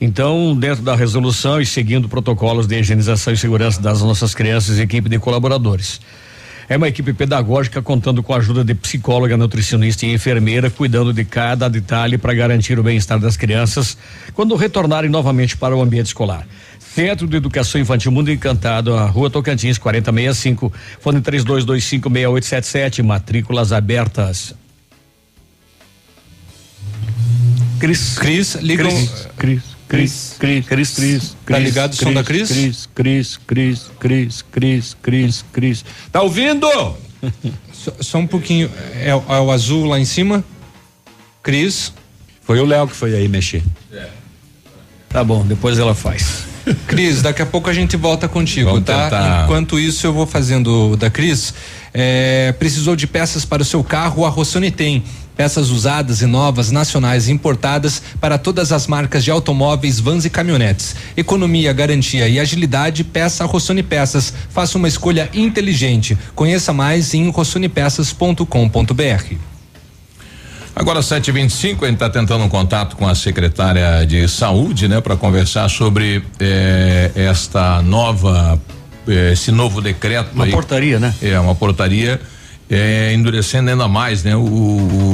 Então, 0.00 0.56
dentro 0.56 0.82
da 0.82 0.96
resolução 0.96 1.60
e 1.60 1.66
seguindo 1.66 2.08
protocolos 2.08 2.66
de 2.66 2.78
higienização 2.78 3.32
e 3.32 3.36
segurança 3.36 3.80
das 3.80 4.02
nossas 4.02 4.34
crianças 4.34 4.78
e 4.78 4.82
equipe 4.82 5.08
de 5.08 5.18
colaboradores. 5.18 6.00
É 6.68 6.76
uma 6.76 6.88
equipe 6.88 7.12
pedagógica 7.12 7.82
contando 7.82 8.22
com 8.22 8.32
a 8.32 8.38
ajuda 8.38 8.64
de 8.64 8.74
psicóloga, 8.74 9.36
nutricionista 9.36 10.06
e 10.06 10.14
enfermeira, 10.14 10.70
cuidando 10.70 11.12
de 11.12 11.24
cada 11.24 11.68
detalhe 11.68 12.16
para 12.16 12.32
garantir 12.32 12.78
o 12.78 12.82
bem-estar 12.82 13.18
das 13.18 13.36
crianças 13.36 13.96
quando 14.32 14.56
retornarem 14.56 15.10
novamente 15.10 15.56
para 15.56 15.76
o 15.76 15.82
ambiente 15.82 16.06
escolar. 16.06 16.46
Centro 16.94 17.26
de 17.26 17.36
Educação 17.36 17.80
Infantil 17.80 18.12
Mundo 18.12 18.30
Encantado, 18.30 18.94
a 18.94 19.06
Rua 19.06 19.30
Tocantins, 19.30 19.78
4065, 19.78 20.70
fone 21.00 21.20
32256877, 21.22 23.02
matrículas 23.02 23.72
abertas. 23.72 24.54
Cris. 27.78 28.18
Cris, 28.18 28.54
liga 28.56 28.84
Cris. 28.84 28.94
um- 28.94 29.28
Cris. 29.36 29.62
Cris. 29.88 30.36
Cris. 30.38 30.66
Cris. 30.66 30.94
Cris. 30.94 31.36
Tá 31.46 31.58
ligado 31.58 31.92
o 31.92 31.96
som 31.96 32.12
da 32.12 32.22
Cris? 32.22 32.48
Cris, 32.48 32.88
Cris, 32.94 33.36
Cris, 33.46 33.90
Cris, 33.98 34.42
Cris, 34.42 34.96
Cris, 35.02 35.44
Cris. 35.52 35.84
Tá 36.10 36.22
ouvindo? 36.22 36.66
Só, 38.00 38.18
um 38.18 38.26
pouquinho. 38.26 38.70
É, 39.00 39.14
o- 39.14 39.24
é 39.28 39.40
o 39.40 39.50
azul 39.50 39.86
lá 39.86 39.98
em 39.98 40.04
cima? 40.04 40.44
Cris. 41.42 41.92
Foi 42.42 42.60
o 42.60 42.64
Léo 42.64 42.86
que 42.88 42.94
foi 42.96 43.14
aí 43.14 43.28
mexer. 43.28 43.62
Tá 45.08 45.22
bom, 45.24 45.44
depois 45.46 45.78
ela 45.78 45.94
faz. 45.94 46.44
Cris, 46.86 47.22
daqui 47.22 47.42
a 47.42 47.46
pouco 47.46 47.68
a 47.68 47.72
gente 47.72 47.96
volta 47.96 48.28
contigo, 48.28 48.70
Vamos 48.70 48.84
tá? 48.84 49.04
tentar. 49.04 49.44
Enquanto 49.44 49.78
isso, 49.78 50.06
eu 50.06 50.12
vou 50.12 50.26
fazendo 50.26 50.96
da 50.96 51.10
Cris. 51.10 51.52
É, 51.92 52.54
precisou 52.58 52.96
de 52.96 53.06
peças 53.06 53.44
para 53.44 53.62
o 53.62 53.64
seu 53.64 53.82
carro? 53.84 54.24
A 54.24 54.28
Rossoni 54.28 54.70
tem. 54.70 55.02
Peças 55.36 55.70
usadas 55.70 56.20
e 56.20 56.26
novas, 56.26 56.70
nacionais 56.70 57.26
e 57.26 57.32
importadas 57.32 58.02
para 58.20 58.36
todas 58.36 58.70
as 58.70 58.86
marcas 58.86 59.24
de 59.24 59.30
automóveis, 59.30 59.98
vans 59.98 60.26
e 60.26 60.30
caminhonetes. 60.30 60.94
Economia, 61.16 61.72
garantia 61.72 62.28
e 62.28 62.38
agilidade, 62.38 63.02
peça 63.02 63.42
a 63.42 63.46
Rossoni 63.46 63.82
Peças. 63.82 64.32
Faça 64.50 64.76
uma 64.76 64.88
escolha 64.88 65.30
inteligente. 65.32 66.18
Conheça 66.34 66.72
mais 66.72 67.14
em 67.14 67.30
rossonepeças.com.br. 67.30 69.51
Agora 70.74 71.00
7h25, 71.00 71.82
a 71.82 71.86
gente 71.86 71.94
está 71.94 72.08
tentando 72.08 72.44
um 72.44 72.48
contato 72.48 72.96
com 72.96 73.06
a 73.06 73.14
secretária 73.14 74.06
de 74.06 74.26
saúde, 74.26 74.88
né, 74.88 75.00
para 75.02 75.16
conversar 75.16 75.68
sobre 75.68 76.24
eh, 76.40 77.10
esta 77.14 77.82
nova, 77.82 78.58
eh, 79.06 79.32
esse 79.32 79.52
novo 79.52 79.82
decreto. 79.82 80.30
Uma 80.34 80.44
aí. 80.44 80.50
portaria, 80.50 80.98
né? 80.98 81.14
É, 81.20 81.38
uma 81.38 81.54
portaria 81.54 82.18
eh, 82.70 83.12
endurecendo 83.14 83.68
ainda 83.68 83.86
mais, 83.86 84.24
né, 84.24 84.34
o, 84.34 84.40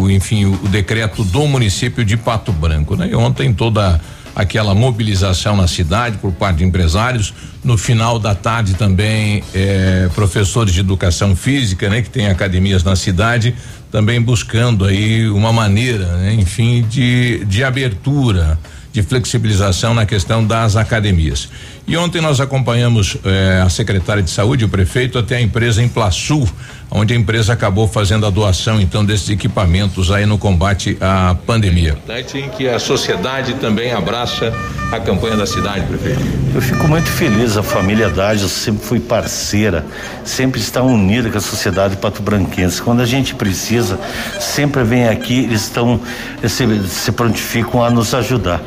o- 0.05 0.11
enfim, 0.11 0.45
o, 0.45 0.53
o 0.65 0.69
decreto 0.69 1.25
do 1.25 1.45
município 1.49 2.05
de 2.05 2.17
Pato 2.17 2.53
Branco, 2.53 2.95
né? 2.95 3.09
E 3.11 3.15
ontem 3.17 3.53
toda 3.53 4.01
aquela 4.37 4.73
mobilização 4.73 5.57
na 5.57 5.67
cidade 5.67 6.19
por 6.19 6.31
parte 6.31 6.59
de 6.59 6.65
empresários, 6.65 7.35
no 7.65 7.77
final 7.77 8.21
da 8.21 8.37
tarde 8.37 8.75
também 8.75 9.43
eh, 9.53 10.09
professores 10.15 10.73
de 10.73 10.79
educação 10.79 11.35
física, 11.35 11.89
né, 11.89 12.01
que 12.01 12.09
tem 12.11 12.29
academias 12.29 12.85
na 12.85 12.95
cidade, 12.95 13.53
também 13.91 14.21
buscando 14.21 14.85
aí 14.85 15.29
uma 15.29 15.53
maneira, 15.53 16.07
né, 16.17 16.35
enfim, 16.35 16.87
de 16.89 17.45
de 17.45 17.65
abertura, 17.65 18.59
de 18.93 19.03
flexibilização 19.03 19.95
na 19.95 20.05
questão 20.05 20.45
das 20.45 20.77
academias. 20.77 21.49
E 21.87 21.97
ontem 21.97 22.21
nós 22.21 22.41
acompanhamos 22.41 23.17
eh, 23.25 23.63
a 23.65 23.69
secretária 23.69 24.23
de 24.23 24.31
saúde, 24.31 24.65
o 24.65 24.69
prefeito, 24.69 25.19
até 25.19 25.37
a 25.37 25.41
empresa 25.41 25.83
em 25.83 25.89
Plaçu, 25.89 26.47
onde 26.91 27.15
a 27.15 27.17
empresa 27.17 27.53
acabou 27.53 27.87
fazendo 27.87 28.27
a 28.27 28.31
doação 28.31 28.81
então 28.81 29.05
desses 29.05 29.29
equipamentos 29.29 30.11
aí 30.11 30.25
no 30.25 30.39
combate 30.39 30.97
à 31.01 31.37
pandemia. 31.47 31.97
Em 32.35 32.49
que 32.49 32.69
a 32.69 32.79
sociedade 32.79 33.55
também 33.55 33.93
abraça 33.93 34.53
a 34.91 34.99
campanha 34.99 35.37
da 35.37 35.47
cidade, 35.47 35.87
prefeito. 35.87 36.21
Eu 36.55 36.63
fico 36.63 36.89
muito 36.89 37.09
feliz, 37.09 37.57
a 37.57 37.63
família 37.63 38.09
Dágio 38.09 38.49
sempre 38.49 38.87
foi 38.87 38.99
parceira, 38.99 39.85
sempre 40.25 40.61
está 40.61 40.83
unida 40.83 41.31
com 41.31 41.37
a 41.37 41.41
sociedade 41.41 41.97
pato-branquense. 41.97 42.81
Quando 42.81 43.01
a 43.01 43.07
gente 43.07 43.35
precisa, 43.35 43.99
sempre 44.41 44.83
vem 44.83 45.09
aqui, 45.09 45.45
eles 45.45 45.63
estão, 45.63 46.01
se, 46.47 46.89
se 46.89 47.13
prontificam 47.13 47.85
a 47.85 47.91
nos 47.91 48.15
ajudar. 48.15 48.63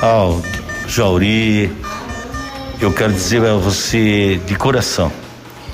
Ao 0.00 0.40
Jauri, 0.86 1.72
eu 2.80 2.92
quero 2.92 3.12
dizer 3.12 3.44
a 3.44 3.54
você 3.54 4.40
de 4.46 4.54
coração, 4.54 5.10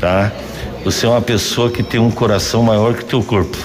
tá? 0.01 0.33
Você 0.85 1.07
é 1.07 1.09
uma 1.09 1.23
pessoa 1.23 1.71
que 1.71 1.83
tem 1.83 2.01
um 2.01 2.11
coração 2.11 2.63
maior 2.63 2.95
que 2.95 3.05
teu 3.05 3.23
corpo. 3.23 3.57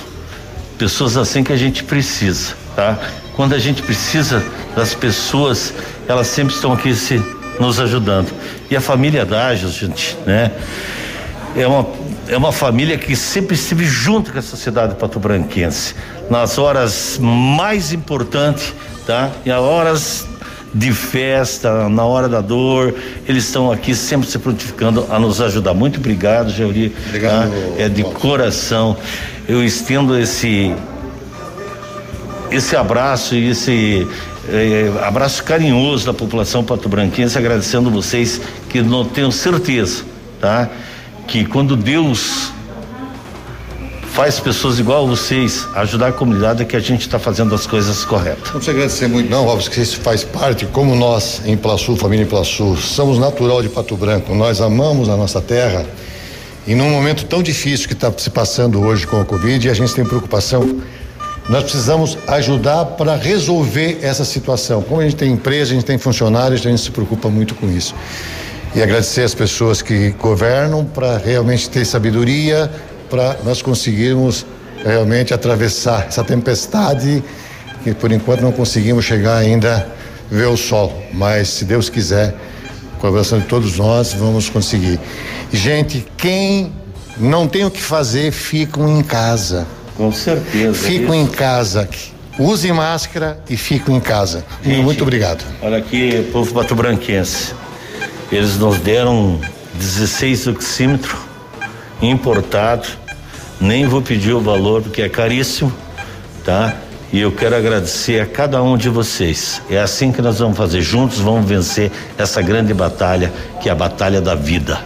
Pessoas 0.77 1.17
assim 1.17 1.43
que 1.43 1.51
a 1.51 1.57
gente 1.57 1.83
precisa, 1.83 2.53
tá? 2.75 2.99
Quando 3.35 3.55
a 3.55 3.59
gente 3.59 3.81
precisa 3.81 4.45
das 4.75 4.93
pessoas, 4.93 5.73
elas 6.07 6.27
sempre 6.27 6.53
estão 6.53 6.73
aqui 6.73 6.93
se 6.93 7.19
nos 7.59 7.79
ajudando. 7.79 8.31
E 8.69 8.75
a 8.75 8.81
família 8.81 9.25
Dágio, 9.25 9.69
gente, 9.69 10.15
né? 10.27 10.51
É 11.55 11.65
uma, 11.65 11.87
é 12.27 12.37
uma 12.37 12.51
família 12.51 12.99
que 12.99 13.15
sempre 13.15 13.55
esteve 13.55 13.85
junto 13.85 14.31
com 14.31 14.37
a 14.37 14.41
sociedade 14.41 14.93
patobranquense. 14.93 15.95
Nas 16.29 16.59
horas 16.59 17.17
mais 17.19 17.91
importantes, 17.91 18.75
tá? 19.07 19.31
E 19.43 19.49
as 19.49 19.59
horas 19.59 20.27
de 20.73 20.91
festa, 20.91 21.89
na 21.89 22.03
hora 22.03 22.27
da 22.27 22.41
dor, 22.41 22.93
eles 23.27 23.45
estão 23.45 23.71
aqui 23.71 23.95
sempre 23.95 24.27
se 24.27 24.37
prontificando 24.37 25.07
a 25.09 25.19
nos 25.19 25.41
ajudar. 25.41 25.73
Muito 25.73 25.99
obrigado, 25.99 26.51
Jauri. 26.51 26.93
Obrigado, 27.07 27.49
tá? 27.49 27.81
É 27.81 27.89
de 27.89 28.03
coração. 28.03 28.97
Eu 29.47 29.63
estendo 29.63 30.17
esse 30.17 30.73
esse 32.49 32.75
abraço 32.75 33.35
e 33.35 33.49
esse 33.49 34.07
eh, 34.49 34.89
abraço 35.03 35.43
carinhoso 35.43 36.05
da 36.05 36.13
população 36.13 36.63
patobranquense, 36.63 37.37
agradecendo 37.37 37.91
vocês 37.91 38.39
que 38.69 38.81
não 38.81 39.03
tenho 39.03 39.31
certeza, 39.31 40.03
tá? 40.39 40.69
Que 41.27 41.43
quando 41.45 41.75
Deus 41.75 42.53
faz 44.17 44.39
pessoas 44.39 44.79
igual 44.79 45.05
a 45.05 45.07
vocês 45.07 45.67
ajudar 45.75 46.07
a 46.07 46.11
comunidade 46.11 46.63
é 46.63 46.65
que 46.65 46.75
a 46.75 46.79
gente 46.79 47.01
está 47.01 47.19
fazendo 47.19 47.53
as 47.53 47.67
coisas 47.67 48.03
corretas. 48.03 48.45
Não 48.45 48.53
precisa 48.53 48.71
agradecer 48.71 49.07
muito, 49.07 49.29
não, 49.29 49.45
Robson, 49.45 49.69
que 49.69 49.79
isso 49.79 49.97
faz 49.97 50.23
parte, 50.23 50.65
como 50.65 50.95
nós 50.95 51.43
em 51.45 51.55
Plaçu, 51.55 51.95
família 51.95 52.23
em 52.23 52.27
Plaçu, 52.27 52.75
somos 52.77 53.19
natural 53.19 53.61
de 53.61 53.69
Pato 53.69 53.95
Branco, 53.95 54.33
nós 54.33 54.59
amamos 54.59 55.07
a 55.07 55.15
nossa 55.15 55.39
terra 55.39 55.85
e 56.65 56.73
num 56.73 56.89
momento 56.89 57.25
tão 57.25 57.43
difícil 57.43 57.87
que 57.87 57.93
está 57.93 58.11
se 58.17 58.31
passando 58.31 58.81
hoje 58.81 59.05
com 59.05 59.21
a 59.21 59.23
Covid, 59.23 59.69
a 59.69 59.73
gente 59.75 59.93
tem 59.93 60.03
preocupação. 60.03 60.81
Nós 61.47 61.61
precisamos 61.61 62.17
ajudar 62.27 62.85
para 62.85 63.15
resolver 63.15 63.99
essa 64.01 64.25
situação. 64.25 64.81
Como 64.81 64.99
a 64.99 65.03
gente 65.03 65.15
tem 65.15 65.31
empresa, 65.31 65.73
a 65.73 65.75
gente 65.75 65.85
tem 65.85 65.99
funcionários, 65.99 66.65
a 66.65 66.69
gente 66.71 66.81
se 66.81 66.89
preocupa 66.89 67.29
muito 67.29 67.53
com 67.53 67.69
isso. 67.69 67.93
e 68.75 68.81
agradecer 68.81 69.21
as 69.21 69.35
pessoas 69.35 69.83
que 69.83 70.09
governam 70.19 70.83
para 70.83 71.17
realmente 71.17 71.69
ter 71.69 71.85
sabedoria 71.85 72.69
para 73.09 73.37
nós 73.43 73.61
conseguirmos 73.61 74.45
realmente 74.83 75.33
atravessar 75.33 76.07
essa 76.07 76.23
tempestade 76.23 77.23
que 77.83 77.93
por 77.93 78.11
enquanto 78.11 78.41
não 78.41 78.51
conseguimos 78.51 79.05
chegar 79.05 79.37
ainda 79.37 79.87
ver 80.29 80.47
o 80.47 80.57
sol, 80.57 81.03
mas 81.13 81.49
se 81.49 81.65
Deus 81.65 81.89
quiser, 81.89 82.31
com 82.31 82.97
a 82.97 82.99
colaboração 82.99 83.39
de 83.39 83.45
todos 83.45 83.77
nós, 83.77 84.13
vamos 84.13 84.49
conseguir. 84.49 84.99
Gente, 85.53 86.05
quem 86.17 86.73
não 87.17 87.47
tem 87.47 87.63
o 87.65 87.71
que 87.71 87.81
fazer, 87.81 88.31
ficam 88.31 88.89
em 88.89 89.01
casa. 89.01 89.65
Com 89.95 90.11
certeza. 90.11 90.73
Ficam 90.73 91.15
em 91.15 91.27
casa. 91.27 91.87
Usem 92.37 92.71
máscara 92.71 93.39
e 93.49 93.57
ficam 93.57 93.95
em 93.95 93.99
casa. 93.99 94.45
Gente, 94.63 94.81
Muito 94.81 95.01
obrigado. 95.01 95.43
Olha 95.61 95.77
aqui, 95.77 96.29
povo 96.31 96.53
patobranquense. 96.53 97.53
Eles 98.31 98.57
nos 98.57 98.77
deram 98.79 99.39
16 99.75 100.47
oxímetro 100.47 101.26
importado. 102.01 102.87
Nem 103.59 103.87
vou 103.87 104.01
pedir 104.01 104.33
o 104.33 104.39
valor 104.39 104.81
porque 104.81 105.01
é 105.01 105.09
caríssimo, 105.09 105.73
tá? 106.45 106.75
E 107.11 107.19
eu 107.19 107.31
quero 107.31 107.55
agradecer 107.55 108.21
a 108.21 108.25
cada 108.25 108.61
um 108.61 108.77
de 108.77 108.89
vocês. 108.89 109.61
É 109.69 109.79
assim 109.79 110.11
que 110.11 110.21
nós 110.21 110.39
vamos 110.39 110.57
fazer. 110.57 110.81
Juntos 110.81 111.19
vamos 111.19 111.47
vencer 111.47 111.91
essa 112.17 112.41
grande 112.41 112.73
batalha, 112.73 113.31
que 113.61 113.69
é 113.69 113.71
a 113.71 113.75
batalha 113.75 114.19
da 114.19 114.35
vida. 114.35 114.79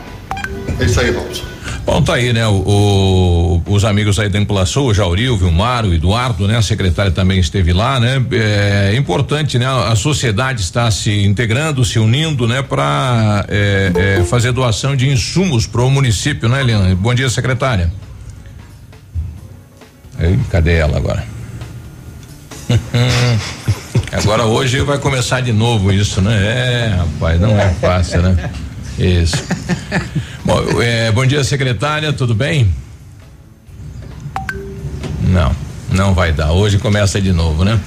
É 0.80 0.86
isso 0.86 1.00
aí, 1.00 1.12
vamos. 1.12 1.51
Bom, 1.86 2.02
tá 2.02 2.14
aí, 2.14 2.32
né? 2.32 2.48
O, 2.48 3.62
o, 3.66 3.74
os 3.74 3.84
amigos 3.84 4.20
aí 4.20 4.30
da 4.30 4.40
Impulação, 4.40 4.86
o 4.86 4.94
Jauri, 4.94 5.30
o 5.30 5.38
Vilmar, 5.38 5.86
o 5.86 5.94
Eduardo, 5.94 6.48
né? 6.48 6.58
A 6.58 6.62
secretária 6.62 7.12
também 7.12 7.40
esteve 7.40 7.74
lá, 7.74 8.00
né? 8.00 8.24
É 8.32 8.96
importante, 8.96 9.58
né? 9.58 9.66
A 9.66 9.96
sociedade 9.96 10.62
está 10.62 10.90
se 10.92 11.26
integrando, 11.26 11.84
se 11.84 11.98
unindo, 11.98 12.48
né? 12.48 12.62
Para 12.62 13.46
é, 13.50 14.20
é, 14.20 14.24
fazer 14.24 14.52
doação 14.52 14.96
de 14.96 15.10
insumos 15.10 15.66
para 15.66 15.82
o 15.82 15.90
município, 15.90 16.48
né, 16.48 16.62
Eliana? 16.62 16.96
Bom 16.96 17.14
dia, 17.14 17.30
secretária. 17.30 17.92
Ei, 20.20 20.38
cadê 20.50 20.76
ela 20.76 20.98
agora? 20.98 21.24
Agora 24.12 24.44
hoje 24.46 24.82
vai 24.82 24.98
começar 24.98 25.40
de 25.40 25.54
novo 25.54 25.92
isso, 25.92 26.22
né? 26.22 26.36
É, 26.36 26.96
rapaz, 26.98 27.40
não 27.40 27.58
é 27.58 27.70
fácil, 27.76 28.22
né? 28.22 28.52
Isso. 29.02 29.44
bom, 30.46 30.80
é, 30.80 31.12
bom 31.12 31.26
dia, 31.26 31.44
secretária, 31.44 32.14
tudo 32.14 32.36
bem? 32.36 32.70
Não, 35.28 35.56
não 35.92 36.14
vai 36.14 36.32
dar. 36.32 36.52
Hoje 36.52 36.78
começa 36.78 37.20
de 37.20 37.34
novo, 37.34 37.64
né? 37.66 37.80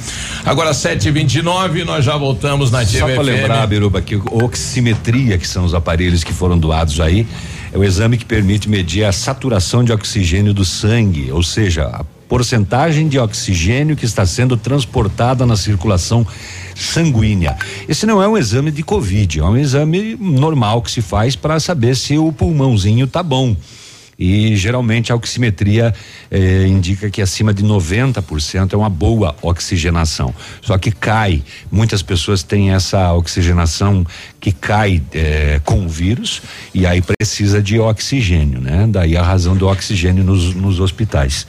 Agora 0.44 0.72
7:29 0.72 1.84
nós 1.84 2.04
já 2.04 2.16
voltamos 2.16 2.72
na 2.72 2.84
Só 2.84 3.06
para 3.06 3.22
lembrar, 3.22 3.64
Biruba, 3.68 4.02
que 4.02 4.16
oximetria, 4.30 5.38
que 5.38 5.46
são 5.46 5.64
os 5.64 5.72
aparelhos 5.72 6.24
que 6.24 6.32
foram 6.32 6.58
doados 6.58 7.00
aí, 7.00 7.26
é 7.72 7.78
o 7.78 7.84
exame 7.84 8.18
que 8.18 8.24
permite 8.24 8.68
medir 8.68 9.04
a 9.04 9.12
saturação 9.12 9.84
de 9.84 9.92
oxigênio 9.92 10.52
do 10.52 10.64
sangue, 10.64 11.30
ou 11.30 11.42
seja, 11.44 11.84
a 11.84 12.04
porcentagem 12.28 13.08
de 13.08 13.18
oxigênio 13.18 13.96
que 13.96 14.04
está 14.04 14.24
sendo 14.26 14.56
transportada 14.56 15.44
na 15.46 15.56
circulação 15.56 16.26
sanguínea. 16.74 17.56
Esse 17.88 18.06
não 18.06 18.22
é 18.22 18.28
um 18.28 18.36
exame 18.36 18.70
de 18.70 18.82
Covid, 18.82 19.40
é 19.40 19.44
um 19.44 19.56
exame 19.56 20.16
normal 20.18 20.82
que 20.82 20.90
se 20.90 21.02
faz 21.02 21.36
para 21.36 21.60
saber 21.60 21.96
se 21.96 22.18
o 22.18 22.32
pulmãozinho 22.32 23.06
tá 23.06 23.22
bom. 23.22 23.56
E 24.18 24.54
geralmente 24.56 25.10
a 25.10 25.16
oximetria 25.16 25.92
eh, 26.30 26.66
indica 26.68 27.10
que 27.10 27.20
acima 27.20 27.52
de 27.52 27.64
90% 27.64 28.72
é 28.72 28.76
uma 28.76 28.88
boa 28.88 29.34
oxigenação. 29.42 30.32
Só 30.62 30.78
que 30.78 30.92
cai. 30.92 31.42
Muitas 31.70 32.00
pessoas 32.00 32.42
têm 32.42 32.70
essa 32.72 33.12
oxigenação 33.12 34.06
que 34.38 34.52
cai 34.52 35.02
eh, 35.12 35.60
com 35.64 35.84
o 35.84 35.88
vírus 35.88 36.42
e 36.72 36.86
aí 36.86 37.02
precisa 37.02 37.60
de 37.60 37.78
oxigênio, 37.80 38.60
né? 38.60 38.86
Daí 38.88 39.16
a 39.16 39.22
razão 39.22 39.56
do 39.56 39.66
oxigênio 39.66 40.22
nos, 40.22 40.54
nos 40.54 40.78
hospitais. 40.78 41.46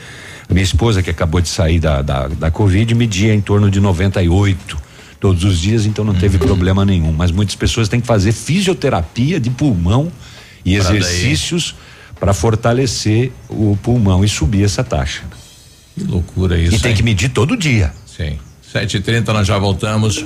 Minha 0.50 0.64
esposa, 0.64 1.02
que 1.02 1.10
acabou 1.10 1.42
de 1.42 1.50
sair 1.50 1.80
da, 1.80 2.02
da, 2.02 2.28
da 2.28 2.52
Covid, 2.52 2.94
media 2.94 3.34
em 3.34 3.42
torno 3.42 3.70
de 3.70 3.80
98 3.80 4.78
todos 5.20 5.44
os 5.44 5.60
dias, 5.60 5.86
então 5.86 6.06
não 6.06 6.14
teve 6.14 6.38
problema 6.38 6.86
nenhum. 6.86 7.12
Mas 7.12 7.32
muitas 7.32 7.56
pessoas 7.56 7.90
têm 7.90 8.00
que 8.00 8.06
fazer 8.06 8.32
fisioterapia 8.32 9.40
de 9.40 9.50
pulmão 9.50 10.12
e 10.64 10.78
Pra 10.78 10.96
exercícios 10.96 11.76
para 12.20 12.34
fortalecer 12.34 13.32
o 13.50 13.78
pulmão 13.82 14.24
e 14.24 14.30
subir 14.30 14.64
essa 14.64 14.84
taxa. 14.84 15.24
Que 15.96 16.04
loucura 16.04 16.58
isso. 16.58 16.76
E 16.76 16.80
tem 16.80 16.92
hein? 16.92 16.98
que 16.98 17.04
medir 17.04 17.30
todo 17.30 17.56
dia. 17.56 17.94
Sim. 18.06 18.38
7h30 18.74 19.28
nós 19.28 19.48
já 19.48 19.58
voltamos. 19.58 20.26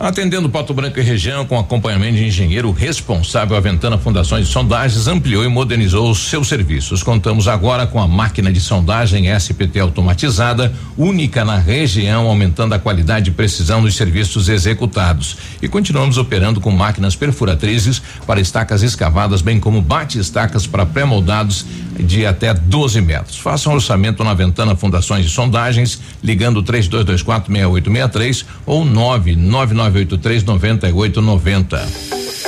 Atendendo 0.00 0.48
Pato 0.48 0.72
Branco 0.72 1.00
e 1.00 1.02
região 1.02 1.44
com 1.44 1.58
acompanhamento 1.58 2.18
de 2.18 2.24
engenheiro 2.24 2.70
responsável, 2.70 3.56
a 3.56 3.60
Ventana 3.60 3.98
Fundações 3.98 4.46
de 4.46 4.52
Sondagens 4.52 5.08
ampliou 5.08 5.44
e 5.44 5.48
modernizou 5.48 6.08
os 6.08 6.30
seus 6.30 6.46
serviços. 6.46 7.02
Contamos 7.02 7.48
agora 7.48 7.84
com 7.84 8.00
a 8.00 8.06
máquina 8.06 8.52
de 8.52 8.60
sondagem 8.60 9.26
SPT 9.36 9.80
automatizada, 9.80 10.72
única 10.96 11.44
na 11.44 11.58
região, 11.58 12.28
aumentando 12.28 12.76
a 12.76 12.78
qualidade 12.78 13.30
e 13.30 13.32
precisão 13.32 13.82
dos 13.82 13.96
serviços 13.96 14.48
executados. 14.48 15.36
E 15.60 15.66
continuamos 15.66 16.16
operando 16.16 16.60
com 16.60 16.70
máquinas 16.70 17.16
perfuratrizes 17.16 18.00
para 18.24 18.40
estacas 18.40 18.84
escavadas, 18.84 19.42
bem 19.42 19.58
como 19.58 19.82
bate-estacas 19.82 20.64
para 20.64 20.86
pré-moldados 20.86 21.66
de 21.98 22.24
até 22.24 22.54
12 22.54 23.00
metros. 23.00 23.36
Faça 23.36 23.68
um 23.68 23.72
orçamento 23.72 24.22
na 24.22 24.32
Ventana 24.32 24.76
Fundações 24.76 25.26
e 25.26 25.28
Sondagens, 25.28 26.00
ligando 26.22 26.62
32246863 26.62 28.44
ou 28.64 28.84
999 28.84 29.87
983 29.90 30.44
9890. 30.44 32.47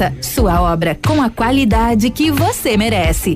Sua 0.21 0.61
obra 0.61 0.97
com 1.05 1.21
a 1.21 1.29
qualidade 1.29 2.09
que 2.09 2.31
você 2.31 2.77
merece. 2.77 3.35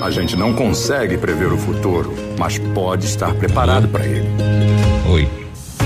A 0.00 0.10
gente 0.10 0.36
não 0.36 0.52
consegue 0.52 1.16
prever 1.16 1.52
o 1.52 1.58
futuro, 1.58 2.14
mas 2.38 2.58
pode 2.58 3.06
estar 3.06 3.34
preparado 3.34 3.88
para 3.88 4.06
ele. 4.06 4.28
Oi. 5.10 5.28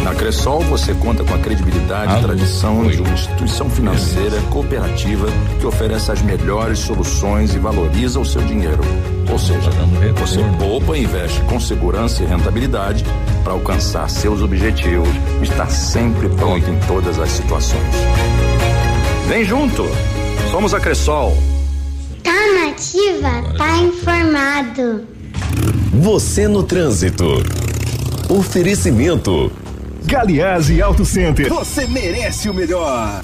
Na 0.02 0.12
Cressol 0.14 0.60
você 0.62 0.92
conta 0.94 1.22
com 1.22 1.32
a 1.32 1.38
credibilidade 1.38 2.18
e 2.18 2.22
tradição 2.22 2.86
de 2.88 3.00
uma 3.00 3.12
instituição 3.12 3.70
financeira 3.70 4.40
cooperativa 4.50 5.28
que 5.60 5.66
oferece 5.66 6.10
as 6.10 6.20
melhores 6.20 6.80
soluções 6.80 7.54
e 7.54 7.58
valoriza 7.58 8.18
o 8.18 8.24
seu 8.24 8.42
dinheiro. 8.42 8.82
Ou 9.30 9.38
seja, 9.38 9.70
você 10.16 10.40
poupa 10.58 10.98
e 10.98 11.04
investe 11.04 11.40
com 11.42 11.60
segurança 11.60 12.22
e 12.22 12.26
rentabilidade 12.26 13.04
para 13.44 13.52
alcançar 13.52 14.10
seus 14.10 14.42
objetivos 14.42 15.08
e 15.40 15.44
estar 15.44 15.70
sempre 15.70 16.28
pronto 16.30 16.68
em 16.68 16.78
todas 16.80 17.18
as 17.20 17.30
situações. 17.30 18.51
Vem 19.28 19.44
junto! 19.44 19.84
Somos 20.50 20.74
a 20.74 20.80
Cressol. 20.80 21.36
Tá 22.22 22.32
nativa, 22.32 23.42
tá 23.56 23.78
informado. 23.78 25.06
Você 25.94 26.48
no 26.48 26.62
trânsito. 26.62 27.42
Oferecimento. 28.28 29.50
Galiase 30.04 30.82
Auto 30.82 31.04
Center. 31.04 31.48
Você 31.48 31.86
merece 31.86 32.48
o 32.50 32.54
melhor. 32.54 33.20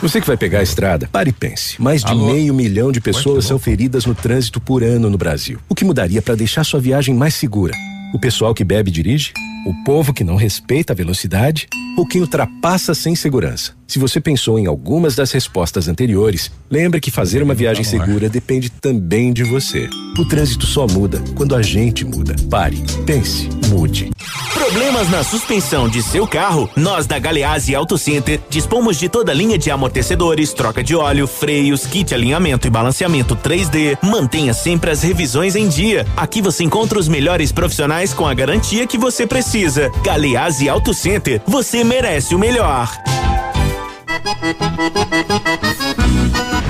Você 0.00 0.20
que 0.20 0.26
vai 0.26 0.36
pegar 0.36 0.58
a 0.58 0.62
estrada, 0.62 1.08
pare 1.10 1.30
e 1.30 1.32
pense. 1.32 1.80
Mais 1.80 2.02
de 2.02 2.10
Alô? 2.10 2.26
meio 2.26 2.52
milhão 2.52 2.92
de 2.92 3.00
pessoas 3.00 3.46
são 3.46 3.58
feridas 3.58 4.04
no 4.04 4.14
trânsito 4.14 4.60
por 4.60 4.82
ano 4.82 5.08
no 5.08 5.16
Brasil. 5.16 5.58
O 5.68 5.74
que 5.74 5.84
mudaria 5.84 6.20
para 6.20 6.34
deixar 6.34 6.64
sua 6.64 6.80
viagem 6.80 7.14
mais 7.14 7.34
segura? 7.34 7.72
O 8.12 8.18
pessoal 8.18 8.54
que 8.54 8.64
bebe 8.64 8.90
e 8.90 8.92
dirige? 8.92 9.32
O 9.66 9.72
povo 9.72 10.12
que 10.12 10.22
não 10.22 10.36
respeita 10.36 10.92
a 10.92 10.96
velocidade? 10.96 11.68
Ou 11.96 12.06
quem 12.06 12.20
ultrapassa 12.20 12.92
sem 12.92 13.14
segurança? 13.14 13.72
Se 13.86 13.98
você 13.98 14.20
pensou 14.20 14.58
em 14.58 14.66
algumas 14.66 15.14
das 15.14 15.32
respostas 15.32 15.88
anteriores, 15.88 16.50
lembre 16.70 17.00
que 17.00 17.10
fazer 17.10 17.42
uma 17.42 17.54
viagem 17.54 17.84
segura 17.84 18.28
depende 18.28 18.68
também 18.68 19.32
de 19.32 19.42
você. 19.42 19.88
O 20.18 20.24
trânsito 20.26 20.66
só 20.66 20.86
muda 20.86 21.22
quando 21.34 21.54
a 21.54 21.62
gente 21.62 22.04
muda. 22.04 22.34
Pare, 22.50 22.82
pense, 23.06 23.48
mude. 23.68 24.10
Problemas 24.52 25.10
na 25.10 25.22
suspensão 25.22 25.88
de 25.88 26.02
seu 26.02 26.26
carro? 26.26 26.70
Nós 26.74 27.06
da 27.06 27.18
Galeazzi 27.18 27.74
Auto 27.74 27.98
Center 27.98 28.40
dispomos 28.48 28.96
de 28.98 29.08
toda 29.08 29.30
a 29.30 29.34
linha 29.34 29.58
de 29.58 29.70
amortecedores, 29.70 30.52
troca 30.52 30.82
de 30.82 30.96
óleo, 30.96 31.26
freios, 31.26 31.86
kit 31.86 32.14
alinhamento 32.14 32.66
e 32.66 32.70
balanceamento 32.70 33.36
3D. 33.36 33.98
Mantenha 34.02 34.54
sempre 34.54 34.90
as 34.90 35.02
revisões 35.02 35.54
em 35.54 35.68
dia. 35.68 36.06
Aqui 36.16 36.40
você 36.40 36.64
encontra 36.64 36.98
os 36.98 37.08
melhores 37.08 37.52
profissionais 37.52 38.12
com 38.12 38.26
a 38.26 38.34
garantia 38.34 38.86
que 38.86 38.96
você 38.96 39.26
precisa. 39.26 39.53
Galeazzi 40.02 40.68
Auto 40.68 40.92
Center, 40.92 41.40
você 41.46 41.84
merece 41.84 42.34
o 42.34 42.38
melhor. 42.40 42.90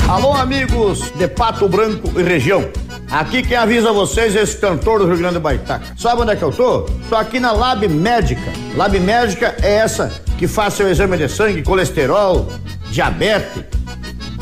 Alô, 0.07 0.35
amigos 0.35 1.11
de 1.17 1.27
Pato 1.27 1.67
Branco 1.67 2.13
e 2.21 2.23
região. 2.23 2.69
Aqui 3.11 3.43
quem 3.43 3.57
avisa 3.57 3.91
vocês 3.91 4.37
é 4.37 4.43
esse 4.43 4.59
cantor 4.59 4.99
do 4.99 5.07
Rio 5.07 5.17
Grande 5.17 5.33
do 5.33 5.41
Baitaca. 5.41 5.83
Sabe 5.97 6.21
onde 6.21 6.33
é 6.33 6.37
que 6.37 6.43
eu 6.43 6.53
tô? 6.53 6.83
Tô 7.09 7.17
aqui 7.17 7.41
na 7.41 7.53
Lab 7.53 7.89
Médica. 7.89 8.53
Lab 8.77 9.01
Médica 9.01 9.57
é 9.63 9.77
essa 9.77 10.13
que 10.37 10.47
faz 10.47 10.75
seu 10.75 10.87
exame 10.87 11.17
de 11.17 11.27
sangue, 11.27 11.63
colesterol, 11.63 12.51
diabetes. 12.91 13.65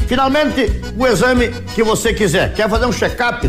Finalmente, 0.08 0.82
o 0.98 1.06
exame 1.06 1.50
que 1.76 1.84
você 1.84 2.12
quiser. 2.12 2.52
Quer 2.54 2.68
fazer 2.68 2.86
um 2.86 2.92
check-up? 2.92 3.48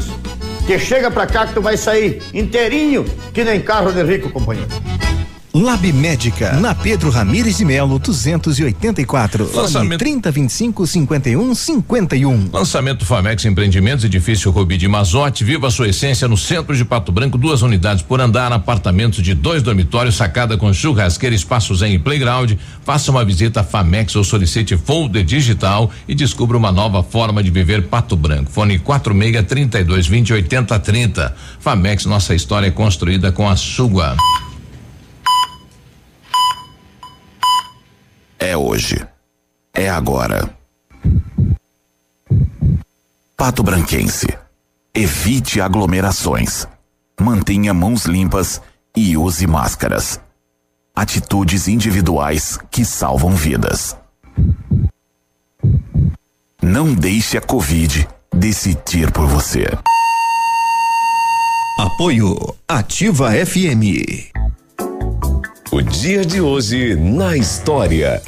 Que 0.65 0.80
chega 0.80 1.12
pra 1.12 1.28
cá 1.28 1.45
que 1.45 1.54
tu 1.54 1.62
vai 1.62 1.76
sair 1.76 2.21
inteirinho, 2.34 3.04
que 3.34 3.43
nem 3.43 3.62
carro 3.62 3.91
de 3.91 4.02
rico, 4.04 4.30
companheiro. 4.30 4.69
Lab 5.55 5.93
Médica, 5.93 6.53
na 6.53 6.73
Pedro 6.73 7.11
Ramires 7.11 7.57
de 7.57 7.63
Melo, 7.63 7.99
284. 7.99 9.45
Fone 9.45 9.97
30 9.99 10.31
25 10.31 10.87
51 10.87 11.53
51. 11.53 12.49
Lançamento 12.51 13.05
Famex 13.05 13.45
Empreendimentos, 13.45 14.03
edifício 14.03 14.49
Rubi 14.49 14.77
de 14.77 14.87
Mazote. 14.87 15.43
Viva 15.43 15.67
a 15.67 15.71
sua 15.71 15.89
essência 15.89 16.27
no 16.27 16.35
centro 16.35 16.75
de 16.75 16.83
Pato 16.83 17.11
Branco. 17.11 17.37
Duas 17.37 17.61
unidades 17.61 18.01
por 18.01 18.19
andar, 18.19 18.51
apartamentos 18.51 19.23
de 19.23 19.35
dois 19.35 19.61
dormitórios, 19.61 20.15
sacada 20.15 20.57
com 20.57 20.73
churrasqueira, 20.73 21.35
espaços 21.35 21.83
em 21.83 21.99
playground. 21.99 22.53
Faça 22.83 23.11
uma 23.11 23.23
visita 23.23 23.59
a 23.59 23.63
Famex 23.63 24.15
ou 24.15 24.23
solicite 24.23 24.75
folder 24.75 25.23
digital 25.23 25.91
e 26.07 26.15
descubra 26.15 26.57
uma 26.57 26.71
nova 26.71 27.03
forma 27.03 27.43
de 27.43 27.51
viver 27.51 27.83
Pato 27.83 28.17
Branco. 28.17 28.49
Fone 28.49 28.79
46 28.79 29.45
32 29.45 30.07
20 30.07 30.33
80 30.33 30.79
30. 30.79 31.35
Famex, 31.59 32.07
nossa 32.07 32.33
história 32.33 32.65
é 32.65 32.71
construída 32.71 33.31
com 33.31 33.47
a 33.47 33.55
sua. 33.55 34.17
É 38.43 38.58
hoje. 38.58 39.01
É 39.73 39.89
agora. 39.89 40.53
Pato 43.38 43.63
Branquense. 43.63 44.27
Evite 44.93 45.62
aglomerações. 45.62 46.67
Mantenha 47.17 47.73
mãos 47.73 48.03
limpas 48.03 48.62
e 48.93 49.15
use 49.15 49.47
máscaras. 49.47 50.19
Atitudes 50.93 51.69
individuais 51.69 52.60
que 52.69 52.84
salvam 52.84 53.32
vidas. 53.32 53.95
Não 56.62 56.93
deixe 56.93 57.38
a 57.38 57.41
Covid 57.41 58.06
decidir 58.36 59.10
por 59.13 59.25
você. 59.25 59.67
Apoio 61.79 62.36
Ativa 62.67 63.32
FM. 63.32 64.34
O 65.73 65.81
dia 65.81 66.23
de 66.23 66.39
hoje 66.39 66.93
na 66.93 67.36
história. 67.36 68.21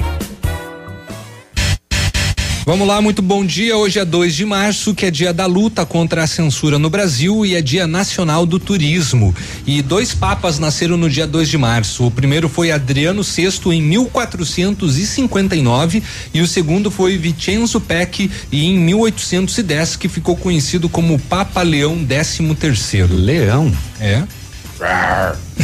Vamos 2.64 2.88
lá, 2.88 3.00
muito 3.00 3.22
bom 3.22 3.46
dia. 3.46 3.76
Hoje 3.76 4.00
é 4.00 4.04
2 4.04 4.34
de 4.34 4.44
março, 4.44 4.92
que 4.92 5.06
é 5.06 5.12
dia 5.12 5.32
da 5.32 5.46
luta 5.46 5.86
contra 5.86 6.24
a 6.24 6.26
censura 6.26 6.76
no 6.76 6.90
Brasil 6.90 7.46
e 7.46 7.54
é 7.54 7.62
dia 7.62 7.86
nacional 7.86 8.44
do 8.44 8.58
turismo. 8.58 9.32
E 9.64 9.80
dois 9.80 10.12
papas 10.12 10.58
nasceram 10.58 10.96
no 10.96 11.08
dia 11.08 11.24
2 11.24 11.48
de 11.48 11.56
março. 11.56 12.04
O 12.04 12.10
primeiro 12.10 12.48
foi 12.48 12.72
Adriano 12.72 13.22
VI 13.22 13.46
em 13.66 13.80
1459 13.80 16.02
e 16.34 16.40
o 16.40 16.48
segundo 16.48 16.90
foi 16.90 17.16
Vincenzo 17.16 17.80
Peck 17.80 18.28
em 18.50 18.76
1810, 18.76 19.94
que 19.94 20.08
ficou 20.08 20.34
conhecido 20.34 20.88
como 20.88 21.16
Papa 21.16 21.62
Leão 21.62 21.96
XIII. 21.96 23.06
Leão? 23.06 23.72
É. 24.00 24.24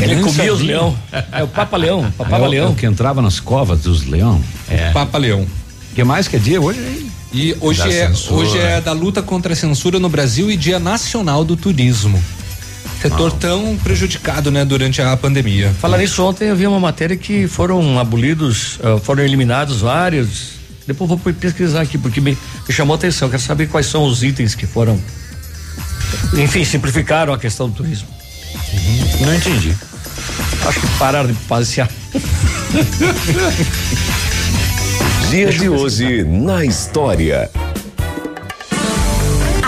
Ele 0.00 0.16
não 0.16 0.24
comia 0.24 0.52
os 0.52 0.60
leão. 0.60 0.96
É 1.32 1.42
o 1.42 1.48
Papa 1.48 1.76
Leão. 1.76 2.10
Papa 2.16 2.36
É 2.36 2.40
o- 2.40 2.44
é 2.44 2.48
Leão. 2.48 2.72
o 2.72 2.74
que 2.74 2.86
entrava 2.86 3.20
nas 3.22 3.38
covas 3.40 3.80
dos 3.80 4.04
leão. 4.06 4.42
É. 4.68 4.90
Papa 4.92 5.18
Leão. 5.18 5.46
que 5.94 6.02
mais 6.04 6.26
que 6.26 6.36
é 6.36 6.38
dia 6.38 6.60
hoje? 6.60 7.10
E 7.32 7.56
hoje 7.60 7.80
Da 7.80 7.88
é, 7.92 8.08
censura. 8.08 8.34
hoje 8.36 8.58
é 8.58 8.80
da 8.80 8.92
luta 8.92 9.22
contra 9.22 9.52
a 9.52 9.56
censura 9.56 9.98
no 9.98 10.08
Brasil 10.08 10.50
e 10.50 10.56
dia 10.56 10.78
nacional 10.78 11.44
do 11.44 11.56
turismo. 11.56 12.22
Setor 13.00 13.32
tão 13.32 13.76
prejudicado, 13.82 14.50
né, 14.50 14.64
durante 14.64 15.02
a 15.02 15.16
pandemia. 15.16 15.72
Falar 15.80 15.98
nisso, 15.98 16.22
ontem 16.24 16.48
eu 16.48 16.56
vi 16.56 16.66
uma 16.66 16.78
matéria 16.80 17.16
que 17.16 17.48
foram 17.48 17.98
abolidos, 17.98 18.78
ah, 18.82 18.98
foram 19.02 19.22
eliminados 19.24 19.80
vários. 19.80 20.52
Depois 20.86 21.10
eu 21.10 21.16
vou 21.16 21.32
pesquisar 21.34 21.80
aqui, 21.80 21.98
porque 21.98 22.20
me, 22.20 22.36
me 22.68 22.74
chamou 22.74 22.94
a 22.94 22.96
atenção. 22.96 23.28
Quero 23.28 23.42
saber 23.42 23.66
quais 23.68 23.86
são 23.86 24.04
os 24.04 24.22
itens 24.22 24.54
que 24.54 24.66
foram. 24.66 24.98
Enfim, 26.34 26.64
simplificaram 26.64 27.32
a 27.32 27.38
questão 27.38 27.68
do 27.68 27.74
turismo. 27.74 28.08
Não 29.20 29.34
entendi. 29.34 29.76
Acho 30.66 30.80
que 30.80 30.86
pararam 30.98 31.28
de 31.28 31.34
passear. 31.44 31.88
Dia 35.30 35.50
de 35.50 35.68
hoje 35.68 36.24
na 36.24 36.64
história. 36.64 37.50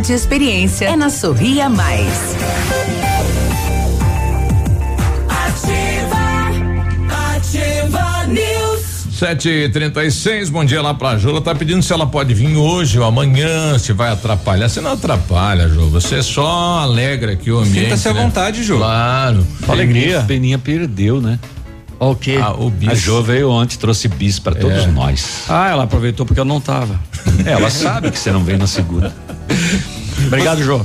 e 0.00 0.12
experiência. 0.14 0.86
É 0.86 0.96
na 0.96 1.10
Sorria 1.10 1.68
Mais. 1.68 2.34
Ativa 7.08 8.26
News. 8.26 8.82
Sete 9.12 9.48
e 9.48 9.68
trinta 9.68 10.02
e 10.02 10.10
seis, 10.10 10.48
bom 10.48 10.64
dia 10.64 10.80
lá 10.80 10.94
pra 10.94 11.16
Jula, 11.18 11.40
tá 11.40 11.54
pedindo 11.54 11.82
se 11.82 11.92
ela 11.92 12.06
pode 12.06 12.32
vir 12.34 12.56
hoje 12.56 12.98
ou 12.98 13.04
amanhã, 13.04 13.78
se 13.78 13.92
vai 13.92 14.10
atrapalhar, 14.10 14.68
você 14.68 14.80
não 14.80 14.92
atrapalha, 14.92 15.68
Jô, 15.68 15.86
você 15.88 16.22
só 16.22 16.80
alegra 16.80 17.32
aqui 17.32 17.50
o 17.50 17.58
ambiente. 17.58 17.84
Sinta-se 17.84 18.08
à 18.08 18.14
né? 18.14 18.22
vontade, 18.22 18.64
Jô. 18.64 18.78
Claro. 18.78 19.46
Alegria. 19.68 20.22
Peninha 20.26 20.58
perdeu, 20.58 21.20
né? 21.20 21.38
O 22.00 22.16
quê? 22.16 22.38
Ah, 22.42 22.52
o 22.52 22.68
bis. 22.68 22.88
A 22.88 22.94
Jo 22.94 23.22
veio 23.22 23.48
ontem, 23.50 23.76
trouxe 23.76 24.08
bis 24.08 24.38
pra 24.40 24.54
todos 24.54 24.84
É. 24.84 24.86
nós. 24.88 25.44
Ah, 25.48 25.68
ela 25.70 25.84
aproveitou 25.84 26.26
porque 26.26 26.40
eu 26.40 26.44
não 26.44 26.60
tava. 26.60 26.98
Ela 27.46 27.70
sabe 27.70 28.10
que 28.10 28.18
você 28.18 28.32
não 28.32 28.42
veio 28.42 28.58
na 28.58 28.66
segunda. 28.66 29.14
Obrigado, 30.26 30.62
Jô. 30.62 30.84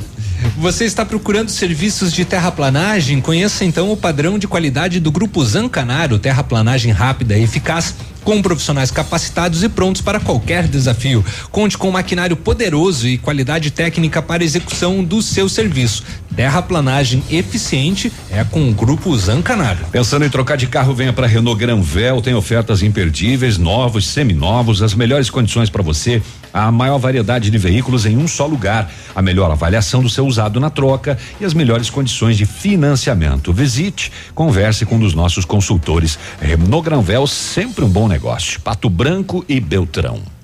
Você 0.58 0.86
está 0.86 1.06
procurando 1.06 1.50
serviços 1.50 2.14
de 2.14 2.24
terraplanagem? 2.24 3.20
Conheça 3.22 3.66
então 3.66 3.92
o 3.92 3.98
padrão 3.98 4.38
de 4.38 4.48
qualidade 4.48 5.00
do 5.00 5.12
Grupo 5.12 5.44
Zancanaro, 5.44 6.20
terraplanagem 6.20 6.92
rápida 6.92 7.38
e 7.38 7.44
eficaz, 7.44 7.96
com 8.24 8.42
profissionais 8.42 8.92
capacitados 8.92 9.64
e 9.64 9.70
prontos 9.70 10.02
para 10.02 10.20
qualquer 10.20 10.68
desafio. 10.68 11.24
Conte 11.52 11.78
com 11.78 11.90
um 11.90 11.92
maquinário 11.92 12.36
poderoso 12.36 13.08
e 13.08 13.18
qualidade 13.18 13.72
técnica 13.72 14.22
para 14.22 14.44
execução 14.44 15.04
do 15.04 15.22
seu 15.22 15.48
serviço. 15.48 16.04
Terraplanagem 16.38 17.24
eficiente 17.32 18.14
é 18.30 18.44
com 18.44 18.70
o 18.70 18.72
Grupo 18.72 19.18
Zancanaro. 19.18 19.88
Pensando 19.92 20.24
em 20.24 20.30
trocar 20.30 20.56
de 20.56 20.68
carro, 20.68 20.94
venha 20.94 21.12
para 21.12 21.26
Renault 21.26 21.60
Granvel, 21.60 22.22
tem 22.22 22.36
ofertas 22.36 22.84
imperdíveis, 22.84 23.58
novos, 23.58 24.06
seminovos, 24.06 24.84
as 24.84 24.94
melhores 24.94 25.32
condições 25.32 25.68
para 25.68 25.82
você, 25.82 26.22
a 26.54 26.72
maior 26.72 27.00
variedade 27.00 27.50
de 27.50 27.58
veículos 27.58 28.06
em 28.06 28.16
um 28.18 28.28
só 28.28 28.46
lugar, 28.46 28.88
a 29.16 29.22
melhor 29.22 29.50
avaliação 29.50 30.04
do 30.04 30.10
seu 30.10 30.28
usado 30.28 30.60
na 30.60 30.70
troca 30.70 31.18
e 31.42 31.46
as 31.46 31.56
melhores 31.56 31.90
condições 31.90 32.38
de 32.38 32.46
financiamento. 32.46 33.52
Visite, 33.52 34.12
converse 34.36 34.86
com 34.86 34.98
um 34.98 35.00
dos 35.00 35.16
nossos 35.16 35.44
consultores. 35.44 36.20
Renault 36.40 36.86
Granvel, 36.86 37.26
sempre 37.26 37.84
um 37.84 37.90
bom 37.90 38.08
negócio. 38.08 38.62
Pato 38.62 38.92
Branco 38.92 39.44
e 39.50 39.60
Beltrão. 39.60 40.37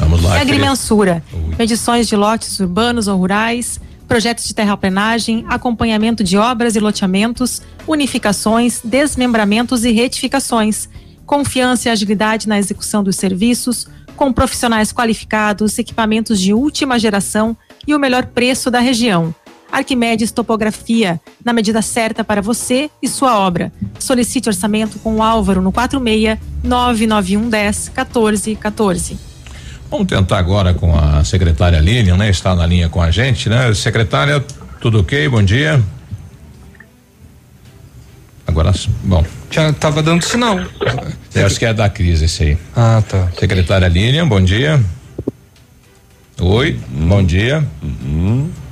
Vamos 0.00 0.22
lá. 0.22 0.38
E 0.38 0.40
agrimensura. 0.40 1.22
Medições 1.58 2.08
de 2.08 2.16
lotes 2.16 2.58
urbanos 2.58 3.06
ou 3.06 3.18
rurais, 3.18 3.78
projetos 4.08 4.46
de 4.46 4.54
terraplenagem, 4.54 5.44
acompanhamento 5.48 6.24
de 6.24 6.36
obras 6.36 6.74
e 6.74 6.80
loteamentos, 6.80 7.62
unificações, 7.86 8.80
desmembramentos 8.82 9.84
e 9.84 9.92
retificações. 9.92 10.88
Confiança 11.24 11.88
e 11.88 11.92
agilidade 11.92 12.48
na 12.48 12.58
execução 12.58 13.04
dos 13.04 13.14
serviços, 13.16 13.86
com 14.16 14.32
profissionais 14.32 14.92
qualificados, 14.92 15.78
equipamentos 15.78 16.40
de 16.40 16.52
última 16.52 16.98
geração 16.98 17.56
e 17.86 17.94
o 17.94 17.98
melhor 18.00 18.26
preço 18.26 18.70
da 18.70 18.80
região. 18.80 19.34
Arquimedes 19.70 20.32
Topografia, 20.32 21.20
na 21.44 21.52
medida 21.52 21.80
certa 21.80 22.24
para 22.24 22.42
você 22.42 22.90
e 23.00 23.06
sua 23.06 23.38
obra. 23.38 23.72
Solicite 23.98 24.48
orçamento 24.48 24.98
com 24.98 25.16
o 25.16 25.22
Álvaro 25.22 25.62
no 25.62 25.70
46 25.70 26.38
991 26.64 27.48
10 27.48 27.88
14 27.90 28.56
14. 28.56 29.29
Vamos 29.90 30.06
tentar 30.06 30.38
agora 30.38 30.72
com 30.72 30.96
a 30.96 31.24
secretária 31.24 31.80
Lilian, 31.80 32.16
né? 32.16 32.30
Está 32.30 32.54
na 32.54 32.64
linha 32.64 32.88
com 32.88 33.02
a 33.02 33.10
gente, 33.10 33.48
né? 33.48 33.74
Secretária, 33.74 34.44
tudo 34.80 35.00
ok? 35.00 35.28
Bom 35.28 35.42
dia. 35.42 35.82
Agora, 38.46 38.72
bom. 39.02 39.24
Já 39.50 39.70
estava 39.70 40.00
dando 40.02 40.24
sinal. 40.24 40.60
Eu 41.34 41.46
acho 41.46 41.58
que 41.58 41.64
é 41.64 41.74
da 41.74 41.88
crise 41.88 42.26
esse 42.26 42.42
aí. 42.44 42.58
Ah, 42.76 43.02
tá. 43.06 43.28
Secretária 43.38 43.88
Lilian, 43.88 44.28
bom 44.28 44.40
dia. 44.40 44.80
Oi, 46.38 46.78
bom 46.88 47.24
dia. 47.24 47.64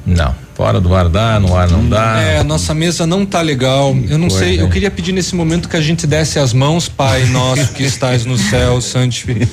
Não. 0.09 0.35
Fora 0.55 0.81
do 0.81 0.93
ar 0.93 1.09
dá, 1.09 1.39
no 1.39 1.57
ar 1.57 1.71
não 1.71 1.89
dá. 1.89 2.21
É, 2.21 2.39
a 2.39 2.43
nossa 2.45 2.75
mesa 2.75 3.07
não 3.07 3.25
tá 3.25 3.41
legal. 3.41 3.97
Eu 4.09 4.19
não 4.19 4.29
Foi, 4.29 4.41
sei, 4.41 4.57
né? 4.57 4.65
eu 4.65 4.69
queria 4.69 4.91
pedir 4.91 5.13
nesse 5.13 5.33
momento 5.37 5.69
que 5.69 5.77
a 5.77 5.81
gente 5.81 6.05
desse 6.05 6.37
as 6.41 6.53
mãos, 6.53 6.89
Pai 6.89 7.27
nosso 7.27 7.73
que 7.75 7.85
estás 7.85 8.25
no 8.25 8.37
céu, 8.37 8.81
santificado. 8.83 9.49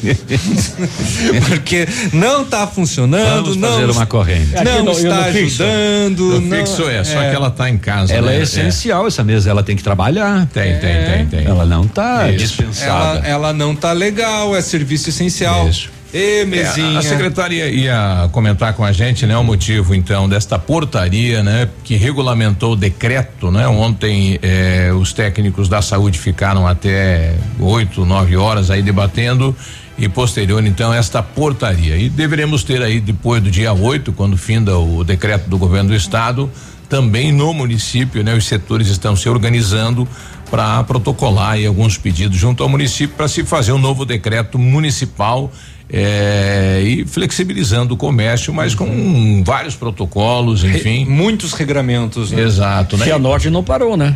Porque 1.47 1.87
não 2.11 2.43
tá 2.43 2.65
funcionando, 2.65 3.43
Vamos 3.43 3.57
não. 3.57 3.69
fazer 3.73 3.91
uma 3.91 4.05
corrente. 4.07 4.51
Não 4.63 4.85
no- 4.85 4.91
está 4.93 5.25
fixo. 5.25 5.61
ajudando. 5.63 6.41
Não, 6.41 6.57
fixo 6.57 6.89
é, 6.89 7.03
só 7.03 7.19
que 7.19 7.35
ela 7.35 7.51
tá 7.51 7.69
em 7.69 7.77
casa. 7.77 8.11
Ela 8.11 8.31
né? 8.31 8.39
é 8.39 8.41
essencial, 8.41 9.05
essa 9.05 9.23
mesa, 9.23 9.47
ela 9.49 9.61
tem 9.61 9.75
que 9.75 9.83
trabalhar. 9.83 10.47
Tem, 10.53 10.79
tem, 10.79 11.05
tem, 11.05 11.25
tem. 11.27 11.45
Ela 11.45 11.65
não 11.65 11.87
tá 11.87 12.29
Isso. 12.29 12.37
dispensada. 12.39 13.19
Ela, 13.19 13.27
ela 13.27 13.53
não 13.53 13.75
tá 13.75 13.91
legal, 13.91 14.55
é 14.55 14.61
serviço 14.61 15.09
essencial. 15.09 15.67
Ê, 15.67 15.71
É, 16.17 16.45
mesinha. 16.45 16.97
a 16.97 17.01
secretaria 17.01 17.67
ia 17.67 18.29
comentar 18.31 18.73
com 18.73 18.85
a 18.85 18.93
gente, 18.93 19.25
né, 19.25 19.35
o 19.35 19.43
motivo 19.43 19.93
então 19.93 20.29
desta 20.29 20.57
portaria, 20.57 21.43
né, 21.43 21.67
que 21.83 21.97
regulamentou 21.97 22.71
o 22.71 22.75
decreto, 22.77 23.51
né? 23.51 23.67
Ontem 23.67 24.39
eh, 24.41 24.93
os 24.97 25.11
técnicos 25.11 25.67
da 25.67 25.81
saúde 25.81 26.17
ficaram 26.17 26.65
até 26.65 27.35
oito, 27.59 28.05
nove 28.05 28.37
horas 28.37 28.71
aí 28.71 28.81
debatendo 28.81 29.53
e 29.97 30.07
posterior 30.07 30.65
então 30.65 30.93
esta 30.93 31.21
portaria 31.21 31.97
e 31.97 32.07
deveremos 32.07 32.63
ter 32.63 32.81
aí 32.81 33.01
depois 33.01 33.43
do 33.43 33.51
dia 33.51 33.73
8, 33.73 34.13
quando 34.13 34.37
finda 34.37 34.77
o 34.77 35.03
decreto 35.03 35.49
do 35.49 35.57
governo 35.57 35.89
do 35.89 35.95
estado, 35.97 36.49
também 36.87 37.33
no 37.33 37.53
município, 37.53 38.23
né, 38.23 38.33
os 38.33 38.45
setores 38.45 38.87
estão 38.87 39.17
se 39.17 39.27
organizando 39.27 40.07
para 40.49 40.81
protocolar 40.85 41.51
aí 41.51 41.65
alguns 41.65 41.97
pedidos 41.97 42.37
junto 42.37 42.63
ao 42.63 42.69
município 42.69 43.17
para 43.17 43.27
se 43.27 43.43
fazer 43.43 43.73
um 43.73 43.77
novo 43.77 44.05
decreto 44.05 44.57
municipal 44.57 45.51
eh, 45.89 46.81
e 46.83 47.05
flexibilizando 47.05 47.93
o 47.93 47.97
comércio, 47.97 48.53
mas 48.53 48.73
com 48.73 49.43
vários 49.45 49.75
protocolos, 49.75 50.63
enfim. 50.63 51.05
muitos 51.05 51.53
regramentos, 51.53 52.31
né? 52.31 52.41
Exato, 52.41 52.97
né? 52.97 53.05
Cianorte 53.05 53.49
não 53.49 53.63
parou, 53.63 53.95
né? 53.95 54.15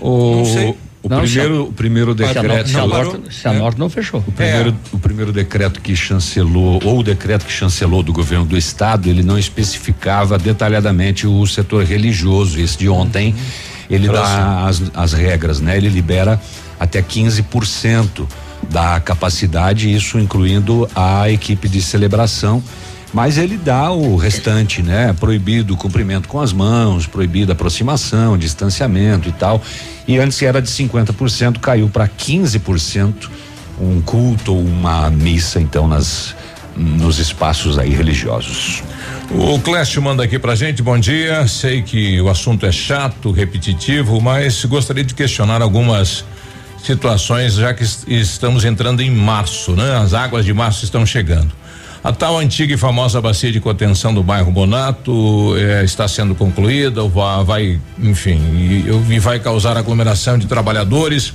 O, 0.00 0.36
Não 0.36 0.44
sei. 0.44 0.68
o 1.02 1.08
Não, 1.08 1.20
primeiro, 1.20 1.64
o 1.64 1.72
primeiro 1.72 2.14
decreto. 2.14 2.68
Cianorte- 2.68 3.34
Cianorte 3.34 3.78
não 3.78 3.90
fechou. 3.90 4.20
O 4.26 4.32
primeiro, 4.32 4.74
o 4.92 4.98
primeiro 4.98 5.32
decreto 5.32 5.80
que 5.80 5.94
chancelou, 5.94 6.80
ou 6.84 7.00
o 7.00 7.02
decreto 7.02 7.44
que 7.44 7.52
chancelou 7.52 8.02
do 8.02 8.12
governo 8.12 8.44
do 8.44 8.56
estado, 8.56 9.08
ele 9.08 9.22
não 9.22 9.38
especificava 9.38 10.38
detalhadamente 10.38 11.26
o 11.26 11.46
setor 11.46 11.84
religioso. 11.84 12.58
Esse 12.60 12.78
de 12.78 12.88
ontem, 12.88 13.34
ele 13.90 14.08
dá 14.08 14.66
as, 14.66 14.82
as 14.94 15.12
regras, 15.12 15.60
né? 15.60 15.76
Ele 15.76 15.88
libera 15.88 16.40
até 16.80 17.02
15% 17.02 18.26
da 18.70 19.00
capacidade, 19.00 19.92
isso 19.92 20.18
incluindo 20.18 20.88
a 20.94 21.30
equipe 21.30 21.68
de 21.68 21.80
celebração. 21.80 22.62
Mas 23.12 23.36
ele 23.36 23.58
dá 23.58 23.90
o 23.90 24.16
restante, 24.16 24.82
né? 24.82 25.14
Proibido 25.20 25.74
o 25.74 25.76
cumprimento 25.76 26.28
com 26.28 26.40
as 26.40 26.52
mãos, 26.52 27.06
proibido 27.06 27.52
aproximação, 27.52 28.38
distanciamento 28.38 29.28
e 29.28 29.32
tal. 29.32 29.60
E 30.08 30.18
antes 30.18 30.40
era 30.40 30.62
de 30.62 30.68
50%, 30.68 31.58
caiu 31.58 31.90
para 31.90 32.08
15% 32.08 33.28
um 33.78 34.00
culto 34.00 34.54
ou 34.54 34.64
uma 34.64 35.10
missa, 35.10 35.60
então, 35.60 35.86
nas 35.86 36.34
nos 36.76 37.18
espaços 37.18 37.78
aí 37.78 37.90
religiosos. 37.90 38.82
O 39.30 39.58
Clécio 39.58 40.00
manda 40.02 40.24
aqui 40.24 40.38
pra 40.38 40.54
gente, 40.54 40.82
bom 40.82 40.98
dia. 40.98 41.46
Sei 41.46 41.82
que 41.82 42.20
o 42.20 42.28
assunto 42.28 42.66
é 42.66 42.72
chato, 42.72 43.30
repetitivo, 43.30 44.20
mas 44.20 44.64
gostaria 44.64 45.04
de 45.04 45.14
questionar 45.14 45.62
algumas 45.62 46.24
situações, 46.82 47.54
já 47.54 47.72
que 47.74 47.82
es- 47.82 48.04
estamos 48.08 48.64
entrando 48.64 49.00
em 49.00 49.10
março, 49.10 49.72
né? 49.72 49.96
As 49.96 50.14
águas 50.14 50.44
de 50.44 50.52
março 50.52 50.84
estão 50.84 51.04
chegando. 51.06 51.52
A 52.04 52.10
tal 52.12 52.36
antiga 52.36 52.74
e 52.74 52.76
famosa 52.76 53.20
bacia 53.20 53.52
de 53.52 53.60
contenção 53.60 54.12
do 54.12 54.24
bairro 54.24 54.50
Bonato 54.50 55.54
eh, 55.56 55.84
está 55.84 56.08
sendo 56.08 56.34
concluída, 56.34 57.00
vai, 57.04 57.44
vai 57.44 57.80
enfim, 58.02 58.40
e, 58.56 58.84
vi 59.06 59.20
vai 59.20 59.38
causar 59.38 59.76
aglomeração 59.76 60.36
de 60.36 60.46
trabalhadores. 60.48 61.32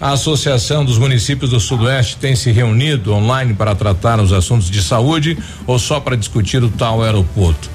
A 0.00 0.12
Associação 0.12 0.84
dos 0.84 0.98
Municípios 0.98 1.50
do 1.50 1.60
Sudoeste 1.60 2.16
tem 2.16 2.34
se 2.34 2.50
reunido 2.50 3.12
online 3.12 3.54
para 3.54 3.74
tratar 3.76 4.18
os 4.20 4.32
assuntos 4.32 4.68
de 4.70 4.82
saúde 4.82 5.38
ou 5.66 5.78
só 5.78 6.00
para 6.00 6.16
discutir 6.16 6.62
o 6.64 6.68
tal 6.68 7.02
aeroporto? 7.02 7.70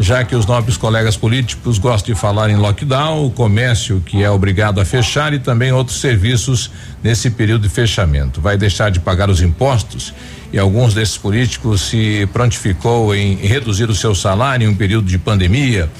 Já 0.00 0.22
que 0.24 0.36
os 0.36 0.46
nobres 0.46 0.76
colegas 0.76 1.16
políticos 1.16 1.76
gostam 1.76 2.14
de 2.14 2.20
falar 2.20 2.48
em 2.50 2.56
lockdown, 2.56 3.26
o 3.26 3.30
comércio 3.30 4.00
que 4.04 4.22
é 4.22 4.30
obrigado 4.30 4.80
a 4.80 4.84
fechar 4.84 5.32
e 5.32 5.40
também 5.40 5.72
outros 5.72 6.00
serviços 6.00 6.70
nesse 7.02 7.30
período 7.30 7.62
de 7.62 7.68
fechamento. 7.68 8.40
Vai 8.40 8.56
deixar 8.56 8.90
de 8.90 9.00
pagar 9.00 9.28
os 9.28 9.42
impostos? 9.42 10.14
E 10.52 10.58
alguns 10.58 10.94
desses 10.94 11.16
políticos 11.16 11.82
se 11.82 12.28
prontificou 12.32 13.14
em 13.14 13.34
reduzir 13.34 13.90
o 13.90 13.94
seu 13.94 14.14
salário 14.14 14.66
em 14.66 14.68
um 14.68 14.74
período 14.74 15.06
de 15.06 15.18
pandemia. 15.18 15.90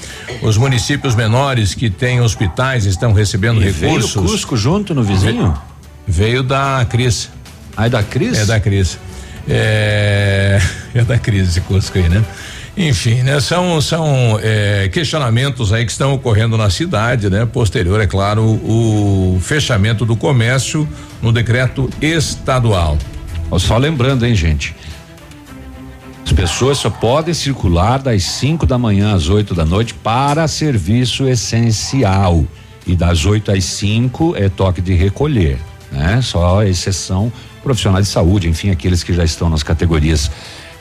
Os 0.41 0.57
municípios 0.57 1.13
menores 1.13 1.75
que 1.75 1.89
têm 1.89 2.21
hospitais 2.21 2.85
estão 2.85 3.11
recebendo 3.11 3.61
E 3.61 3.69
veio 3.69 3.95
recursos. 3.95 4.31
Cusco 4.31 4.55
junto 4.55 4.95
no 4.95 5.03
vizinho? 5.03 5.55
Veio 6.07 6.41
da 6.41 6.85
Cris. 6.89 7.29
Ah, 7.75 7.85
é 7.85 7.89
da 7.89 8.01
Cris? 8.01 8.39
É 8.39 8.45
da 8.45 8.59
Cris. 8.59 8.97
É, 9.47 10.59
é 10.95 11.03
da 11.03 11.19
Cris 11.19 11.49
esse 11.49 11.61
Cusco 11.61 11.97
aí, 11.97 12.07
né? 12.07 12.23
Enfim, 12.81 13.23
né? 13.23 13.41
São, 13.41 13.81
são 13.81 14.39
é, 14.41 14.87
questionamentos 14.87 15.73
aí 15.73 15.85
que 15.85 15.91
estão 15.91 16.13
ocorrendo 16.13 16.55
na 16.55 16.69
cidade, 16.69 17.29
né? 17.29 17.45
Posterior, 17.45 17.99
é 17.99 18.07
claro, 18.07 18.41
o, 18.41 19.37
fechamento 19.41 20.05
do 20.05 20.15
comércio 20.15 20.87
no 21.21 21.33
decreto 21.33 21.89
estadual. 22.01 22.97
Só 23.57 23.75
lembrando, 23.75 24.25
hein, 24.25 24.33
gente? 24.33 24.73
As 26.25 26.31
pessoas 26.31 26.77
só 26.77 26.89
podem 26.89 27.33
circular 27.33 27.97
das 27.97 28.23
5 28.23 28.65
da 28.65 28.77
manhã 28.77 29.13
às 29.13 29.27
8 29.27 29.53
da 29.53 29.65
noite 29.65 29.93
para 29.93 30.47
serviço 30.47 31.27
essencial. 31.27 32.45
E 32.87 32.95
das 32.95 33.25
8 33.25 33.51
às 33.51 33.65
5 33.65 34.37
é 34.37 34.47
toque 34.47 34.79
de 34.79 34.93
recolher, 34.93 35.57
né? 35.91 36.21
Só 36.21 36.63
exceção 36.63 37.29
profissionais 37.61 38.05
de 38.05 38.11
saúde, 38.13 38.47
enfim, 38.47 38.69
aqueles 38.69 39.03
que 39.03 39.13
já 39.13 39.25
estão 39.25 39.49
nas 39.49 39.63
categorias 39.63 40.31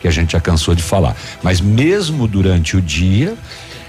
que 0.01 0.09
a 0.09 0.11
gente 0.11 0.33
já 0.33 0.41
cansou 0.41 0.75
de 0.75 0.83
falar. 0.83 1.17
Mas 1.43 1.61
mesmo 1.61 2.27
durante 2.27 2.77
o 2.77 2.81
dia, 2.81 3.35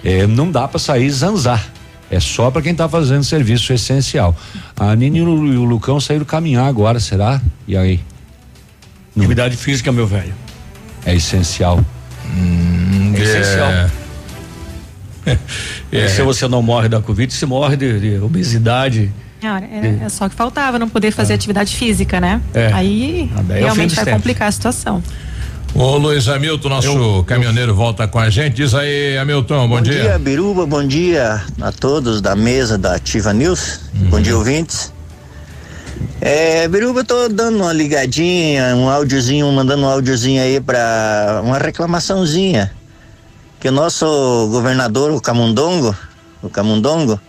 eh, 0.03 0.25
não 0.27 0.49
dá 0.51 0.67
para 0.67 0.79
sair 0.79 1.09
zanzar. 1.09 1.67
É 2.11 2.19
só 2.19 2.49
para 2.49 2.61
quem 2.63 2.73
tá 2.73 2.89
fazendo 2.89 3.23
serviço 3.23 3.71
essencial. 3.71 4.35
A 4.79 4.95
Nini 4.95 5.19
e 5.19 5.21
o 5.21 5.63
Lucão 5.63 5.99
saíram 5.99 6.25
caminhar 6.25 6.65
agora, 6.67 6.99
será? 6.99 7.39
E 7.67 7.77
aí? 7.77 7.99
Atividade 9.15 9.55
física, 9.55 9.91
meu 9.91 10.07
velho. 10.07 10.33
É 11.05 11.13
essencial. 11.15 11.83
É 13.15 13.21
essencial. 13.21 13.69
É. 15.91 16.07
Se 16.07 16.21
você 16.23 16.47
não 16.47 16.61
morre 16.63 16.89
da 16.89 17.01
Covid, 17.01 17.31
se 17.31 17.45
morre 17.45 17.75
de, 17.75 17.99
de 17.99 18.19
obesidade. 18.19 19.11
É, 19.41 20.05
é 20.05 20.09
só 20.09 20.27
que 20.27 20.35
faltava 20.35 20.77
não 20.79 20.89
poder 20.89 21.11
fazer 21.11 21.33
atividade 21.33 21.75
física, 21.75 22.19
né? 22.19 22.41
É. 22.53 22.71
Aí 22.73 23.31
Ah, 23.35 23.53
é 23.53 23.59
realmente 23.59 23.95
vai 23.95 24.05
tempos. 24.05 24.19
complicar 24.21 24.47
a 24.47 24.51
situação. 24.51 25.03
O 25.75 25.97
Luiz 25.97 26.27
Hamilton, 26.27 26.69
nosso 26.69 27.23
caminhoneiro, 27.23 27.73
volta 27.73 28.07
com 28.07 28.19
a 28.19 28.29
gente. 28.29 28.55
Diz 28.55 28.73
aí, 28.73 29.17
Hamilton, 29.17 29.67
bom, 29.67 29.75
Bom 29.77 29.81
dia. 29.81 30.01
dia, 30.01 30.19
Biruba. 30.19 30.65
Bom 30.65 30.85
dia 30.85 31.41
a 31.61 31.71
todos 31.71 32.21
da 32.21 32.35
mesa 32.35 32.77
da 32.77 32.95
Ativa 32.95 33.31
News. 33.33 33.79
Bom 33.93 34.19
dia, 34.19 34.35
ouvintes. 34.35 34.91
É, 36.19 36.67
Biruba, 36.67 37.01
eu 37.01 37.05
tô 37.05 37.29
dando 37.29 37.59
uma 37.59 37.71
ligadinha, 37.71 38.75
um 38.75 38.89
áudiozinho, 38.89 39.49
mandando 39.51 39.83
um 39.83 39.89
áudiozinho 39.89 40.41
aí 40.41 40.59
pra 40.59 41.41
uma 41.45 41.57
reclamaçãozinha. 41.57 42.71
Que 43.59 43.69
o 43.69 43.71
nosso 43.71 44.05
governador, 44.51 45.11
o 45.11 45.21
Camundongo, 45.21 45.95
o 46.41 46.49
Camundongo, 46.49 47.19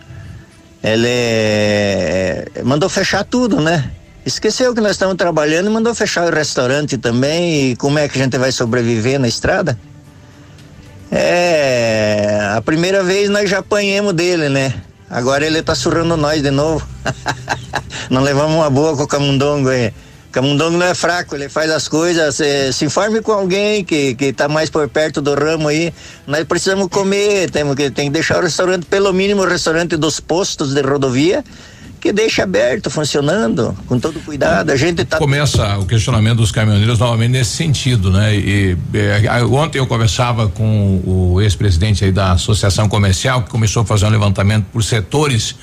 ele 0.83 1.07
é, 1.07 2.45
mandou 2.65 2.89
fechar 2.89 3.23
tudo, 3.23 3.61
né? 3.61 3.91
Esqueceu 4.25 4.73
que 4.75 4.81
nós 4.81 4.91
estamos 4.91 5.15
trabalhando 5.15 5.67
e 5.67 5.73
mandou 5.73 5.95
fechar 5.95 6.31
o 6.31 6.35
restaurante 6.35 6.97
também. 6.97 7.71
E 7.71 7.75
como 7.75 7.97
é 7.97 8.07
que 8.07 8.19
a 8.19 8.23
gente 8.23 8.37
vai 8.37 8.51
sobreviver 8.51 9.19
na 9.19 9.27
estrada? 9.27 9.77
É, 11.11 12.51
a 12.55 12.61
primeira 12.61 13.03
vez 13.03 13.29
nós 13.29 13.49
já 13.49 13.59
apanhamos 13.59 14.13
dele, 14.13 14.47
né? 14.47 14.73
Agora 15.09 15.45
ele 15.45 15.61
tá 15.61 15.75
surrando 15.75 16.15
nós 16.15 16.41
de 16.41 16.51
novo. 16.51 16.87
não 18.09 18.21
levamos 18.21 18.55
uma 18.55 18.69
boa 18.69 18.95
com 18.95 19.03
o 19.03 19.07
camundongo 19.07 19.69
aí. 19.69 19.91
Camundongo 20.31 20.77
não 20.77 20.85
é 20.85 20.95
fraco, 20.95 21.35
ele 21.35 21.49
faz 21.49 21.69
as 21.69 21.89
coisas. 21.89 22.35
Se, 22.35 22.71
se 22.71 22.85
informe 22.85 23.21
com 23.21 23.33
alguém 23.33 23.83
que, 23.83 24.15
que 24.15 24.31
tá 24.31 24.47
mais 24.47 24.69
por 24.69 24.87
perto 24.87 25.21
do 25.21 25.33
ramo 25.33 25.67
aí. 25.67 25.93
Nós 26.25 26.45
precisamos 26.45 26.87
comer, 26.87 27.49
temos 27.49 27.75
que, 27.75 27.91
tem 27.91 28.05
que 28.05 28.13
deixar 28.13 28.37
o 28.37 28.41
restaurante, 28.41 28.85
pelo 28.85 29.11
mínimo 29.11 29.41
o 29.41 29.45
restaurante 29.45 29.97
dos 29.97 30.21
postos 30.21 30.73
de 30.73 30.81
rodovia, 30.81 31.43
que 32.01 32.11
deixa 32.11 32.43
aberto, 32.43 32.89
funcionando, 32.89 33.77
com 33.85 33.99
todo 33.99 34.19
cuidado. 34.21 34.71
A 34.71 34.75
gente 34.75 35.05
tá. 35.05 35.19
Começa 35.19 35.77
o 35.77 35.85
questionamento 35.85 36.37
dos 36.37 36.51
caminhoneiros 36.51 36.97
novamente 36.97 37.31
nesse 37.31 37.51
sentido, 37.51 38.11
né? 38.11 38.35
E, 38.35 38.75
e 38.93 39.43
ontem 39.51 39.77
eu 39.77 39.85
conversava 39.85 40.49
com 40.49 41.01
o 41.05 41.39
ex-presidente 41.39 42.03
aí 42.03 42.11
da 42.11 42.31
Associação 42.31 42.89
Comercial, 42.89 43.43
que 43.43 43.51
começou 43.51 43.83
a 43.83 43.85
fazer 43.85 44.07
um 44.07 44.09
levantamento 44.09 44.65
por 44.73 44.83
setores 44.83 45.55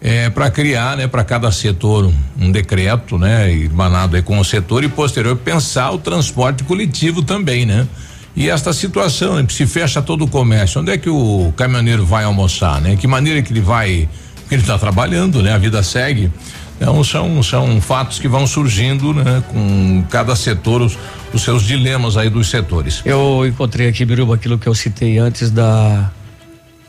é, 0.00 0.28
para 0.28 0.50
criar, 0.50 0.96
né, 0.96 1.06
para 1.06 1.24
cada 1.24 1.50
setor 1.50 2.04
um, 2.04 2.14
um, 2.38 2.52
decreto, 2.52 3.18
né, 3.18 3.50
irmanado 3.52 4.16
aí 4.16 4.22
com 4.22 4.38
o 4.38 4.44
setor 4.44 4.84
e 4.84 4.88
posterior 4.88 5.36
pensar 5.36 5.90
o 5.90 5.98
transporte 5.98 6.62
coletivo 6.64 7.22
também, 7.22 7.64
né? 7.64 7.88
E 8.36 8.50
esta 8.50 8.70
situação, 8.74 9.36
né, 9.36 9.46
se 9.48 9.66
fecha 9.66 10.02
todo 10.02 10.24
o 10.24 10.28
comércio, 10.28 10.82
onde 10.82 10.92
é 10.92 10.98
que 10.98 11.08
o 11.08 11.52
caminhoneiro 11.56 12.04
vai 12.04 12.24
almoçar, 12.24 12.82
né? 12.82 12.94
Que 12.94 13.06
maneira 13.06 13.40
que 13.40 13.50
ele 13.50 13.62
vai, 13.62 14.06
ele 14.50 14.62
está 14.62 14.78
trabalhando, 14.78 15.42
né? 15.42 15.52
A 15.52 15.58
vida 15.58 15.82
segue. 15.82 16.30
Então 16.76 17.02
são 17.02 17.42
são 17.42 17.80
fatos 17.80 18.18
que 18.18 18.28
vão 18.28 18.46
surgindo, 18.46 19.14
né? 19.14 19.42
Com 19.48 20.04
cada 20.10 20.36
setor 20.36 20.82
os, 20.82 20.98
os 21.32 21.42
seus 21.42 21.62
dilemas 21.62 22.16
aí 22.16 22.28
dos 22.28 22.48
setores. 22.48 23.00
Eu 23.04 23.46
encontrei 23.46 23.88
aqui, 23.88 24.04
Biruba, 24.04 24.34
aquilo 24.34 24.58
que 24.58 24.66
eu 24.66 24.74
citei 24.74 25.18
antes 25.18 25.50
da 25.50 26.10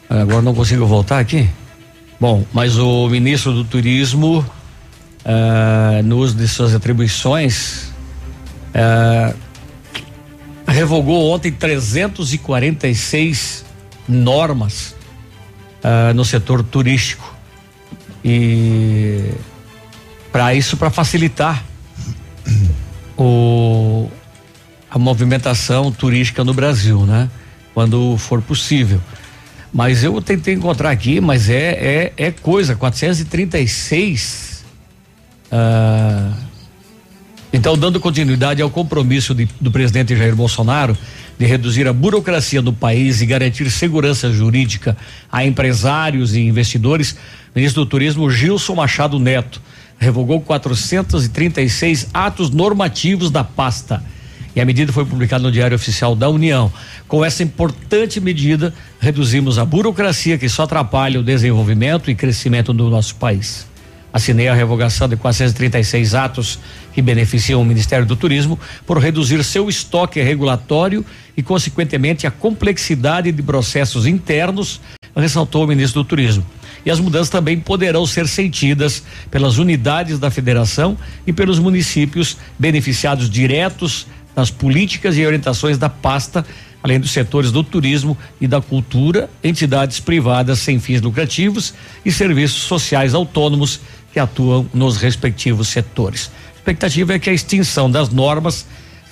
agora 0.09 0.41
não 0.41 0.53
consigo 0.53 0.85
voltar 0.85 1.19
aqui. 1.19 1.49
Bom, 2.19 2.43
mas 2.51 2.79
o 2.79 3.07
ministro 3.09 3.53
do 3.53 3.63
Turismo, 3.63 4.39
uh, 4.39 6.03
no 6.03 6.17
uso 6.17 6.35
de 6.35 6.47
suas 6.47 6.73
atribuições, 6.73 7.91
uh, 8.73 9.35
revogou 10.67 11.31
ontem 11.31 11.51
346 11.51 13.63
normas 14.07 14.95
uh, 15.83 16.11
no 16.15 16.25
setor 16.25 16.63
turístico. 16.63 17.36
E 18.23 19.31
para 20.31 20.53
isso, 20.53 20.77
para 20.77 20.89
facilitar 20.89 21.63
o, 23.17 24.09
a 24.89 24.99
movimentação 24.99 25.91
turística 25.91 26.43
no 26.43 26.53
Brasil, 26.53 27.05
né? 27.05 27.29
Quando 27.73 28.17
for 28.17 28.41
possível. 28.41 29.01
Mas 29.73 30.03
eu 30.03 30.21
tentei 30.21 30.53
encontrar 30.53 30.91
aqui, 30.91 31.19
mas 31.19 31.49
é 31.49 32.13
é, 32.17 32.27
é 32.27 32.31
coisa, 32.31 32.75
436. 32.75 34.63
Ah, 35.51 36.33
então, 37.51 37.77
dando 37.77 37.99
continuidade 37.99 38.61
ao 38.61 38.69
compromisso 38.69 39.33
de, 39.33 39.47
do 39.59 39.71
presidente 39.71 40.15
Jair 40.15 40.35
Bolsonaro 40.35 40.97
de 41.37 41.45
reduzir 41.45 41.87
a 41.87 41.93
burocracia 41.93 42.61
no 42.61 42.73
país 42.73 43.21
e 43.21 43.25
garantir 43.25 43.69
segurança 43.69 44.31
jurídica 44.31 44.97
a 45.31 45.45
empresários 45.45 46.35
e 46.35 46.41
investidores, 46.41 47.15
ministro 47.55 47.83
do 47.83 47.89
Turismo 47.89 48.29
Gilson 48.29 48.75
Machado 48.75 49.19
Neto 49.19 49.61
revogou 49.99 50.39
436 50.41 52.07
atos 52.13 52.49
normativos 52.49 53.31
da 53.31 53.43
pasta 53.43 54.03
e 54.55 54.61
a 54.61 54.65
medida 54.65 54.91
foi 54.91 55.05
publicada 55.05 55.43
no 55.43 55.51
Diário 55.51 55.75
Oficial 55.75 56.15
da 56.15 56.27
União. 56.29 56.71
Com 57.07 57.23
essa 57.23 57.43
importante 57.43 58.19
medida, 58.19 58.73
reduzimos 58.99 59.59
a 59.59 59.65
burocracia 59.65 60.35
que 60.37 60.49
só 60.49 60.63
atrapalha 60.63 61.19
o 61.19 61.23
desenvolvimento 61.23 62.09
e 62.09 62.15
crescimento 62.15 62.73
do 62.73 62.89
nosso 62.89 63.15
país. 63.15 63.67
Assinei 64.11 64.47
a 64.47 64.55
revogação 64.55 65.07
de 65.07 65.15
436 65.15 66.15
atos 66.15 66.57
que 66.97 67.01
beneficiam 67.03 67.61
o 67.61 67.63
Ministério 67.63 68.07
do 68.07 68.15
Turismo 68.15 68.59
por 68.83 68.97
reduzir 68.97 69.43
seu 69.43 69.69
estoque 69.69 70.19
regulatório 70.19 71.05
e, 71.37 71.43
consequentemente, 71.43 72.25
a 72.25 72.31
complexidade 72.31 73.31
de 73.31 73.43
processos 73.43 74.07
internos, 74.07 74.81
ressaltou 75.15 75.63
o 75.63 75.67
ministro 75.67 76.01
do 76.01 76.09
Turismo. 76.09 76.43
E 76.83 76.89
as 76.89 76.99
mudanças 76.99 77.29
também 77.29 77.59
poderão 77.59 78.03
ser 78.07 78.27
sentidas 78.27 79.03
pelas 79.29 79.59
unidades 79.59 80.17
da 80.17 80.31
federação 80.31 80.97
e 81.27 81.31
pelos 81.31 81.59
municípios 81.59 82.35
beneficiados 82.57 83.29
diretos 83.29 84.07
nas 84.35 84.49
políticas 84.49 85.15
e 85.17 85.23
orientações 85.23 85.77
da 85.77 85.89
pasta, 85.89 86.43
além 86.81 86.99
dos 86.99 87.11
setores 87.11 87.51
do 87.51 87.63
turismo 87.63 88.17
e 88.41 88.47
da 88.47 88.59
cultura, 88.59 89.29
entidades 89.43 89.99
privadas 89.99 90.57
sem 90.57 90.79
fins 90.79 90.99
lucrativos 90.99 91.75
e 92.03 92.11
serviços 92.11 92.63
sociais 92.63 93.13
autônomos 93.13 93.81
que 94.11 94.19
atuam 94.19 94.67
nos 94.73 94.97
respectivos 94.97 95.67
setores. 95.67 96.31
Expectativa 96.67 97.13
é 97.13 97.19
que 97.19 97.29
a 97.29 97.33
extinção 97.33 97.89
das 97.89 98.09
normas 98.09 98.65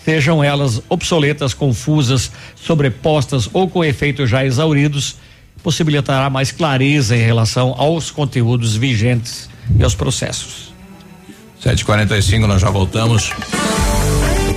sejam 0.04 0.44
elas 0.44 0.82
obsoletas, 0.90 1.54
confusas, 1.54 2.30
sobrepostas 2.54 3.50
ou 3.54 3.70
com 3.70 3.82
efeitos 3.82 4.30
já 4.30 4.44
exauridos, 4.44 5.16
possibilitará 5.64 6.30
mais 6.30 6.52
clareza 6.52 7.16
em 7.16 7.22
relação 7.22 7.74
aos 7.78 8.12
conteúdos 8.12 8.76
vigentes 8.76 9.50
e 9.80 9.86
aos 9.86 9.96
processos. 9.96 10.74
7:45 11.64 12.46
nós 12.46 12.60
já 12.60 12.70
voltamos. 12.70 13.32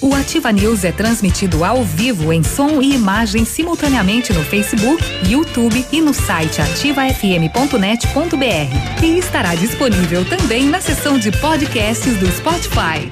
O 0.00 0.14
Ativa 0.14 0.52
News 0.52 0.84
é 0.84 0.92
transmitido 0.92 1.64
ao 1.64 1.82
vivo 1.82 2.32
em 2.32 2.44
som 2.44 2.80
e 2.80 2.94
imagem 2.94 3.44
simultaneamente 3.44 4.32
no 4.32 4.44
Facebook, 4.44 5.02
YouTube 5.28 5.84
e 5.90 6.00
no 6.00 6.14
site 6.14 6.60
ativafm.net.br. 6.60 9.04
E 9.04 9.18
estará 9.18 9.56
disponível 9.56 10.24
também 10.24 10.66
na 10.66 10.80
seção 10.80 11.18
de 11.18 11.32
podcasts 11.32 12.16
do 12.16 12.30
Spotify. 12.30 13.10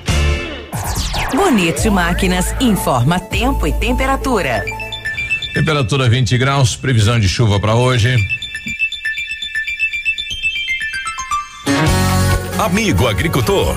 Bonito 1.34 1.90
Máquinas 1.90 2.54
informa 2.60 3.18
tempo 3.18 3.66
e 3.66 3.72
temperatura. 3.72 4.64
Temperatura 5.54 6.08
20 6.08 6.38
graus, 6.38 6.76
previsão 6.76 7.18
de 7.18 7.28
chuva 7.28 7.58
para 7.58 7.74
hoje. 7.74 8.14
Amigo 12.58 13.08
agricultor, 13.08 13.76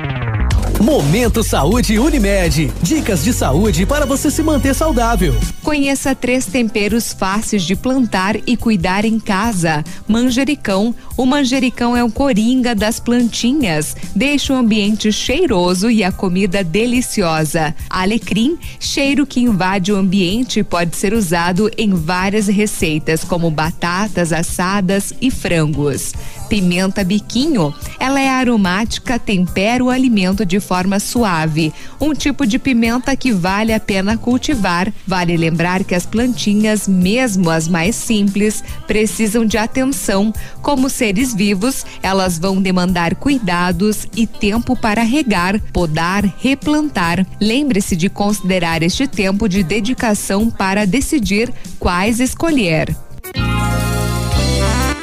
Momento 0.81 1.43
Saúde 1.43 1.99
Unimed. 1.99 2.73
Dicas 2.81 3.23
de 3.23 3.31
saúde 3.31 3.85
para 3.85 4.03
você 4.03 4.31
se 4.31 4.41
manter 4.41 4.73
saudável. 4.73 5.35
Conheça 5.61 6.15
três 6.15 6.47
temperos 6.47 7.13
fáceis 7.13 7.61
de 7.61 7.75
plantar 7.75 8.35
e 8.47 8.57
cuidar 8.57 9.05
em 9.05 9.19
casa. 9.19 9.83
Manjericão. 10.07 10.95
O 11.15 11.23
manjericão 11.23 11.95
é 11.95 12.03
o 12.03 12.11
coringa 12.11 12.73
das 12.73 12.99
plantinhas. 12.99 13.95
Deixa 14.15 14.53
o 14.53 14.55
ambiente 14.55 15.11
cheiroso 15.11 15.91
e 15.91 16.03
a 16.03 16.11
comida 16.11 16.63
deliciosa. 16.63 17.75
Alecrim, 17.87 18.57
cheiro 18.79 19.27
que 19.27 19.39
invade 19.39 19.93
o 19.93 19.97
ambiente, 19.97 20.63
pode 20.63 20.95
ser 20.95 21.13
usado 21.13 21.69
em 21.77 21.93
várias 21.93 22.47
receitas, 22.47 23.23
como 23.23 23.51
batatas 23.51 24.33
assadas 24.33 25.13
e 25.21 25.29
frangos. 25.29 26.13
Pimenta 26.51 27.01
biquinho, 27.01 27.73
ela 27.97 28.19
é 28.19 28.27
aromática, 28.27 29.17
tempera 29.17 29.81
o 29.81 29.89
alimento 29.89 30.45
de 30.45 30.59
forma 30.59 30.99
suave. 30.99 31.73
Um 31.97 32.13
tipo 32.13 32.45
de 32.45 32.59
pimenta 32.59 33.15
que 33.15 33.31
vale 33.31 33.73
a 33.73 33.79
pena 33.79 34.17
cultivar. 34.17 34.91
Vale 35.07 35.37
lembrar 35.37 35.85
que 35.85 35.95
as 35.95 36.05
plantinhas, 36.05 36.89
mesmo 36.89 37.49
as 37.49 37.69
mais 37.69 37.95
simples, 37.95 38.61
precisam 38.85 39.45
de 39.45 39.57
atenção. 39.57 40.33
Como 40.61 40.89
seres 40.89 41.33
vivos, 41.33 41.85
elas 42.03 42.37
vão 42.37 42.61
demandar 42.61 43.15
cuidados 43.15 44.05
e 44.13 44.27
tempo 44.27 44.75
para 44.75 45.03
regar, 45.03 45.57
podar, 45.71 46.25
replantar. 46.37 47.25
Lembre-se 47.39 47.95
de 47.95 48.09
considerar 48.09 48.83
este 48.83 49.07
tempo 49.07 49.47
de 49.47 49.63
dedicação 49.63 50.49
para 50.49 50.85
decidir 50.85 51.49
quais 51.79 52.19
escolher. 52.19 52.93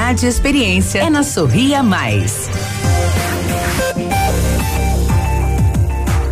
e 0.00 0.26
experiência 0.26 0.98
é 0.98 1.10
na 1.10 1.22
Sorria 1.22 1.84
Mais. 1.84 2.48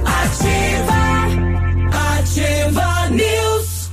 Ativa, 0.05 0.99
ativa 2.19 3.09
News. 3.11 3.91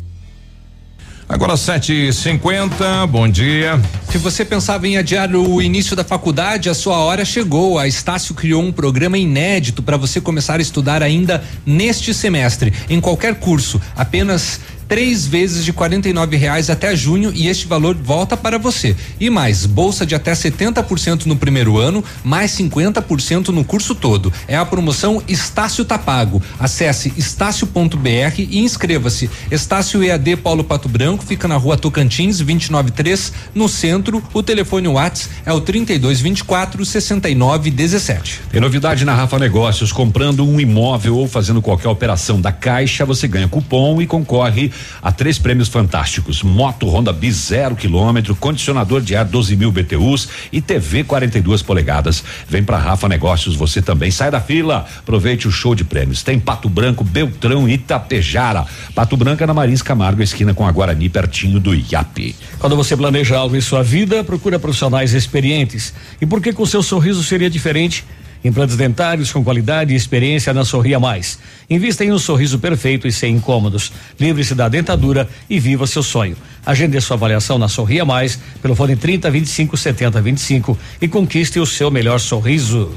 Agora 1.28 1.58
sete 1.58 2.12
cinquenta, 2.14 3.06
bom 3.06 3.28
dia. 3.28 3.80
Se 4.10 4.18
você 4.18 4.46
pensava 4.46 4.88
em 4.88 4.98
adiar 4.98 5.36
o 5.36 5.62
início 5.62 5.96
da 5.96 6.04
faculdade, 6.04 6.70
a 6.70 6.74
sua 6.74 6.98
hora 7.00 7.26
chegou. 7.26 7.78
A 7.78 7.86
Estácio 7.86 8.34
criou 8.34 8.64
um 8.64 8.72
programa 8.72 9.18
inédito 9.18 9.84
para 9.84 9.98
você 9.98 10.22
começar 10.22 10.58
a 10.58 10.62
estudar 10.62 11.04
ainda 11.04 11.44
neste 11.66 12.14
semestre, 12.14 12.74
em 12.90 13.02
qualquer 13.02 13.36
curso, 13.36 13.82
apenas 13.96 14.62
três 14.88 15.26
vezes 15.26 15.64
de 15.64 15.74
nove 16.14 16.38
reais 16.38 16.70
até 16.70 16.96
junho 16.96 17.32
e 17.34 17.48
este 17.48 17.68
valor 17.68 17.96
volta 17.96 18.36
para 18.38 18.58
você. 18.58 18.96
E 19.20 19.30
mais, 19.30 19.66
bolsa 19.66 20.06
de 20.06 20.16
até 20.16 20.32
70% 20.32 21.26
no 21.26 21.36
primeiro 21.36 21.78
ano, 21.78 22.04
mais 22.24 22.52
50% 22.52 23.50
no 23.50 23.64
curso 23.64 23.96
todo. 23.96 24.32
É 24.48 24.56
a 24.56 24.66
promoção 24.66 25.22
Estácio 25.28 25.86
Tapago. 25.86 26.42
Acesse 26.60 27.14
estácio.br 27.18 28.38
e 28.38 28.60
inscreva-se. 28.60 29.30
Estácio 29.52 30.04
EAD 30.04 30.38
Paulo 30.38 30.64
Pato 30.64 30.90
Branco 30.90 31.24
fica 31.24 31.48
na 31.48 31.56
rua 31.56 31.78
Tocantins, 31.78 32.40
293, 32.40 33.34
no 33.54 33.68
centro. 33.68 34.24
O 34.34 34.44
telefone 34.44 34.88
Whats 34.88 35.30
é 35.46 35.54
o 35.54 35.62
3224 35.62 36.86
6917. 36.86 38.42
Tem 38.52 38.62
novidade 38.62 39.06
na 39.06 39.14
Rafa 39.14 39.40
Negócios. 39.40 39.92
Comprando 39.92 40.46
um 40.48 40.60
imóvel 40.60 41.18
ou 41.18 41.28
fazendo 41.28 41.62
qualquer 41.62 41.90
operação 41.90 42.40
da 42.40 42.52
Caixa, 42.52 43.06
você 43.06 43.28
ganha 43.28 43.48
cupom 43.48 44.02
e 44.02 44.08
concorre 44.08 44.72
a 45.02 45.12
três 45.12 45.38
prêmios 45.38 45.68
fantásticos: 45.68 46.44
moto 46.44 46.88
Honda 46.88 47.14
Bis 47.14 47.36
zero 47.48 47.76
quilômetro, 47.76 48.36
condicionador 48.36 49.02
de 49.02 49.16
ar 49.16 49.26
12 49.26 49.56
mil 49.56 49.72
BTUs 49.72 50.28
e 50.52 50.62
TV 50.62 51.04
42 51.04 51.62
polegadas. 51.62 52.24
Vem 52.48 52.64
pra 52.64 52.78
Rafa 52.78 53.08
Negócios, 53.08 53.56
você 53.56 53.82
também. 53.82 54.12
Sai 54.12 54.32
da 54.32 54.40
fila, 54.40 54.86
aproveite 55.00 55.48
o 55.48 55.52
show 55.52 55.76
de 55.76 55.84
prêmios. 55.84 56.24
Tem 56.24 56.40
Pato 56.40 56.70
Branco, 56.70 57.04
Beltrão 57.04 57.68
e 57.68 57.74
Itapejara. 57.74 58.66
Pato 58.94 59.16
Branco 59.18 59.44
é 59.44 59.46
na 59.48 59.54
Marins 59.54 59.82
Camargo, 59.82 60.22
esquina 60.22 60.54
com 60.54 60.66
a 60.66 60.72
Guarani, 60.72 61.10
pertinho 61.10 61.60
do 61.60 61.74
IAP. 61.74 62.36
Quando 62.60 62.76
você 62.76 62.96
planeja 62.96 63.38
algo 63.38 63.56
em 63.56 63.62
sua 63.62 63.84
vida, 63.84 64.24
procura 64.24 64.60
profissionais 64.60 65.14
experientes. 65.14 65.94
E 66.20 66.26
por 66.26 66.42
que 66.42 66.54
com 66.54 66.66
seu 66.66 66.82
sorriso 66.82 67.24
seria 67.24 67.50
diferente? 67.50 68.04
Implantes 68.46 68.78
dentários 68.78 69.32
com 69.32 69.44
qualidade 69.44 69.92
e 69.92 69.98
experiência 69.98 70.54
na 70.54 70.64
Sorria 70.64 71.00
Mais. 71.00 71.40
Invista 71.68 72.06
em 72.06 72.12
um 72.12 72.20
sorriso 72.20 72.60
perfeito 72.60 73.08
e 73.08 73.12
sem 73.12 73.38
incômodos. 73.38 73.92
Livre-se 74.20 74.54
da 74.54 74.70
dentadura 74.70 75.28
e 75.50 75.60
viva 75.60 75.88
seu 75.88 76.04
sonho. 76.04 76.38
Agende 76.64 77.02
sua 77.02 77.16
avaliação 77.18 77.58
na 77.58 77.68
Sorria 77.68 78.06
Mais 78.06 78.40
pelo 78.62 78.76
fone 78.76 78.96
30 78.96 79.32
25 79.32 79.76
70 79.76 80.22
25 80.22 80.78
e 81.02 81.08
conquiste 81.08 81.60
o 81.60 81.66
seu 81.66 81.90
melhor 81.90 82.20
sorriso. 82.20 82.92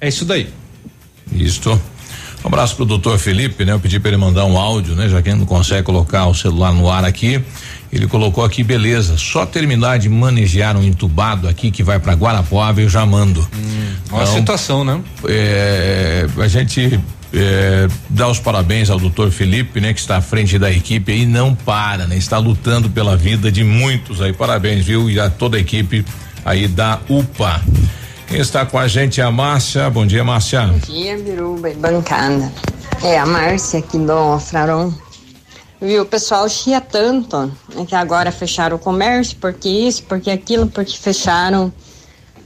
É 0.00 0.08
isso 0.08 0.24
daí. 0.24 0.48
Isto. 1.30 1.78
Um 2.42 2.48
abraço 2.48 2.76
pro 2.76 2.86
doutor 2.86 3.18
Felipe, 3.18 3.62
né? 3.66 3.72
Eu 3.72 3.80
pedi 3.80 4.00
para 4.00 4.08
ele 4.08 4.16
mandar 4.16 4.46
um 4.46 4.56
áudio, 4.56 4.94
né? 4.94 5.06
Já 5.06 5.20
que 5.20 5.28
ele 5.28 5.38
não 5.38 5.44
consegue 5.44 5.82
colocar 5.82 6.26
o 6.28 6.34
celular 6.34 6.72
no 6.72 6.88
ar 6.88 7.04
aqui. 7.04 7.42
Ele 7.92 8.06
colocou 8.06 8.44
aqui, 8.44 8.62
beleza. 8.62 9.16
Só 9.16 9.46
terminar 9.46 9.98
de 9.98 10.08
manejar 10.08 10.76
um 10.76 10.82
entubado 10.82 11.48
aqui 11.48 11.70
que 11.70 11.82
vai 11.82 11.98
para 11.98 12.12
Guarapuava, 12.12 12.82
eu 12.82 12.88
já 12.88 13.04
mando. 13.06 13.40
Hum, 13.40 13.94
uma 14.10 14.22
então, 14.22 14.34
situação, 14.34 14.84
né? 14.84 15.00
É, 15.26 16.26
a 16.36 16.48
gente 16.48 17.00
é, 17.32 17.88
dá 18.08 18.28
os 18.28 18.38
parabéns 18.38 18.90
ao 18.90 18.98
doutor 18.98 19.30
Felipe, 19.30 19.80
né, 19.80 19.92
que 19.92 20.00
está 20.00 20.16
à 20.16 20.20
frente 20.20 20.58
da 20.58 20.70
equipe 20.70 21.12
e 21.12 21.26
não 21.26 21.54
para, 21.54 22.06
né? 22.06 22.16
Está 22.16 22.38
lutando 22.38 22.90
pela 22.90 23.16
vida 23.16 23.50
de 23.50 23.64
muitos 23.64 24.20
aí. 24.20 24.32
Parabéns, 24.32 24.84
viu? 24.84 25.10
E 25.10 25.18
a 25.18 25.30
toda 25.30 25.56
a 25.56 25.60
equipe 25.60 26.04
aí 26.44 26.68
da 26.68 27.00
UPA. 27.08 27.62
Quem 28.26 28.38
está 28.38 28.66
com 28.66 28.78
a 28.78 28.86
gente 28.86 29.20
é 29.20 29.24
a 29.24 29.30
Márcia. 29.30 29.88
Bom 29.88 30.06
dia, 30.06 30.22
Márcia. 30.22 30.66
Bom 30.66 30.78
dia, 30.78 31.18
Biruba 31.18 31.70
e 31.70 31.74
bancada. 31.74 32.52
É 33.02 33.18
a 33.18 33.24
Márcia 33.24 33.78
aqui 33.78 33.96
do 33.98 34.38
Fraron. 34.38 34.92
Viu, 35.80 36.02
o 36.02 36.06
pessoal 36.06 36.48
chia 36.48 36.80
tanto 36.80 37.52
né, 37.72 37.86
que 37.86 37.94
agora 37.94 38.32
fecharam 38.32 38.76
o 38.76 38.80
comércio, 38.80 39.36
porque 39.40 39.68
isso, 39.68 40.02
porque 40.04 40.28
aquilo, 40.28 40.66
porque 40.66 40.96
fecharam 40.96 41.72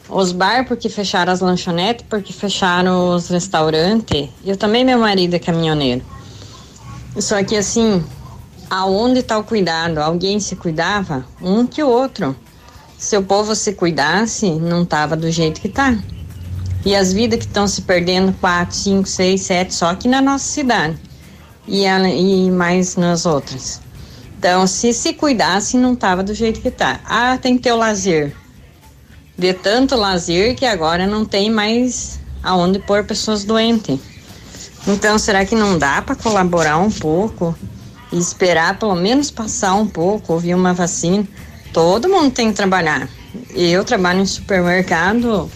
os 0.06 0.32
bar, 0.32 0.66
porque 0.66 0.90
fecharam 0.90 1.32
as 1.32 1.40
lanchonetes, 1.40 2.04
porque 2.10 2.30
fecharam 2.30 3.14
os 3.14 3.28
restaurantes. 3.28 4.28
Eu 4.44 4.56
também, 4.58 4.84
meu 4.84 4.98
marido 4.98 5.34
é 5.34 5.38
caminhoneiro. 5.38 6.04
Só 7.18 7.42
que 7.42 7.56
assim, 7.56 8.04
aonde 8.68 9.20
está 9.20 9.38
o 9.38 9.44
cuidado? 9.44 9.98
Alguém 9.98 10.38
se 10.38 10.54
cuidava? 10.54 11.24
Um 11.40 11.66
que 11.66 11.82
o 11.82 11.88
outro. 11.88 12.36
Se 12.98 13.16
o 13.16 13.22
povo 13.22 13.56
se 13.56 13.72
cuidasse, 13.72 14.50
não 14.50 14.84
tava 14.84 15.16
do 15.16 15.30
jeito 15.30 15.58
que 15.58 15.70
tá. 15.70 15.96
E 16.84 16.94
as 16.94 17.12
vidas 17.14 17.38
que 17.38 17.46
estão 17.46 17.66
se 17.66 17.80
perdendo, 17.82 18.32
quatro, 18.34 18.76
cinco, 18.76 19.08
seis, 19.08 19.40
sete, 19.42 19.74
só 19.74 19.86
aqui 19.86 20.06
na 20.06 20.20
nossa 20.20 20.44
cidade. 20.44 21.11
E, 21.66 21.84
e 21.84 22.50
mais 22.50 22.96
nas 22.96 23.26
outras. 23.26 23.80
Então, 24.38 24.66
se 24.66 24.92
se 24.92 25.12
cuidasse, 25.12 25.76
não 25.76 25.94
tava 25.94 26.22
do 26.22 26.34
jeito 26.34 26.60
que 26.60 26.70
tá. 26.70 27.00
Ah, 27.04 27.38
tem 27.40 27.56
que 27.56 27.62
ter 27.62 27.72
o 27.72 27.76
lazer. 27.76 28.34
De 29.38 29.52
tanto 29.52 29.94
lazer 29.94 30.56
que 30.56 30.66
agora 30.66 31.06
não 31.06 31.24
tem 31.24 31.50
mais 31.50 32.20
aonde 32.42 32.80
pôr 32.80 33.04
pessoas 33.04 33.44
doentes. 33.44 34.00
Então, 34.86 35.16
será 35.16 35.44
que 35.44 35.54
não 35.54 35.78
dá 35.78 36.02
para 36.02 36.16
colaborar 36.16 36.78
um 36.78 36.90
pouco 36.90 37.56
e 38.10 38.18
esperar 38.18 38.78
pelo 38.78 38.96
menos 38.96 39.30
passar 39.30 39.74
um 39.74 39.86
pouco, 39.86 40.32
ouvir 40.32 40.54
uma 40.54 40.74
vacina? 40.74 41.26
Todo 41.72 42.08
mundo 42.08 42.32
tem 42.32 42.48
que 42.48 42.56
trabalhar. 42.56 43.08
Eu 43.54 43.84
trabalho 43.84 44.20
em 44.20 44.26
supermercado, 44.26 45.48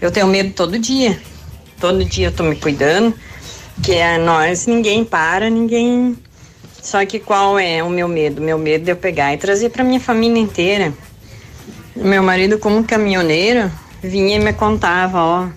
eu 0.00 0.10
tenho 0.10 0.26
medo 0.26 0.52
todo 0.52 0.78
dia. 0.78 1.18
Todo 1.80 2.04
dia 2.04 2.26
eu 2.28 2.32
tô 2.32 2.42
me 2.42 2.56
cuidando, 2.56 3.14
que 3.82 3.92
é 3.92 4.18
nós, 4.18 4.66
ninguém 4.66 5.04
para, 5.04 5.48
ninguém. 5.50 6.16
Só 6.82 7.04
que 7.04 7.18
qual 7.18 7.58
é 7.58 7.82
o 7.82 7.90
meu 7.90 8.08
medo? 8.08 8.40
Meu 8.40 8.58
medo 8.58 8.84
de 8.84 8.90
eu 8.90 8.96
pegar 8.96 9.34
e 9.34 9.36
trazer 9.36 9.70
para 9.70 9.84
minha 9.84 10.00
família 10.00 10.40
inteira. 10.40 10.92
Meu 11.94 12.22
marido, 12.22 12.58
como 12.58 12.84
caminhoneiro, 12.84 13.70
vinha 14.02 14.36
e 14.36 14.38
me 14.38 14.52
contava, 14.52 15.22
ó, 15.22 15.48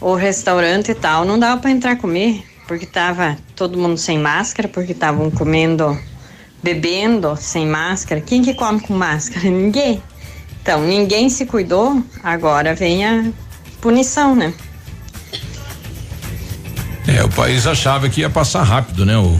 o 0.00 0.14
restaurante 0.14 0.92
e 0.92 0.94
tal, 0.94 1.24
não 1.24 1.38
dava 1.38 1.60
para 1.60 1.70
entrar 1.70 1.96
comer, 1.96 2.42
porque 2.66 2.86
tava 2.86 3.36
todo 3.56 3.78
mundo 3.78 3.98
sem 3.98 4.18
máscara, 4.18 4.68
porque 4.68 4.92
estavam 4.92 5.30
comendo, 5.30 5.98
bebendo 6.62 7.36
sem 7.36 7.66
máscara. 7.66 8.20
Quem 8.20 8.42
que 8.42 8.54
come 8.54 8.80
com 8.80 8.94
máscara? 8.94 9.48
Ninguém. 9.50 10.02
Então, 10.62 10.82
ninguém 10.82 11.30
se 11.30 11.46
cuidou, 11.46 12.02
agora 12.22 12.74
vem 12.74 13.04
a 13.04 13.32
punição, 13.80 14.36
né? 14.36 14.52
É, 17.06 17.24
o 17.24 17.28
país 17.28 17.66
achava 17.66 18.08
que 18.08 18.20
ia 18.20 18.30
passar 18.30 18.62
rápido, 18.62 19.04
né? 19.04 19.16
O, 19.16 19.38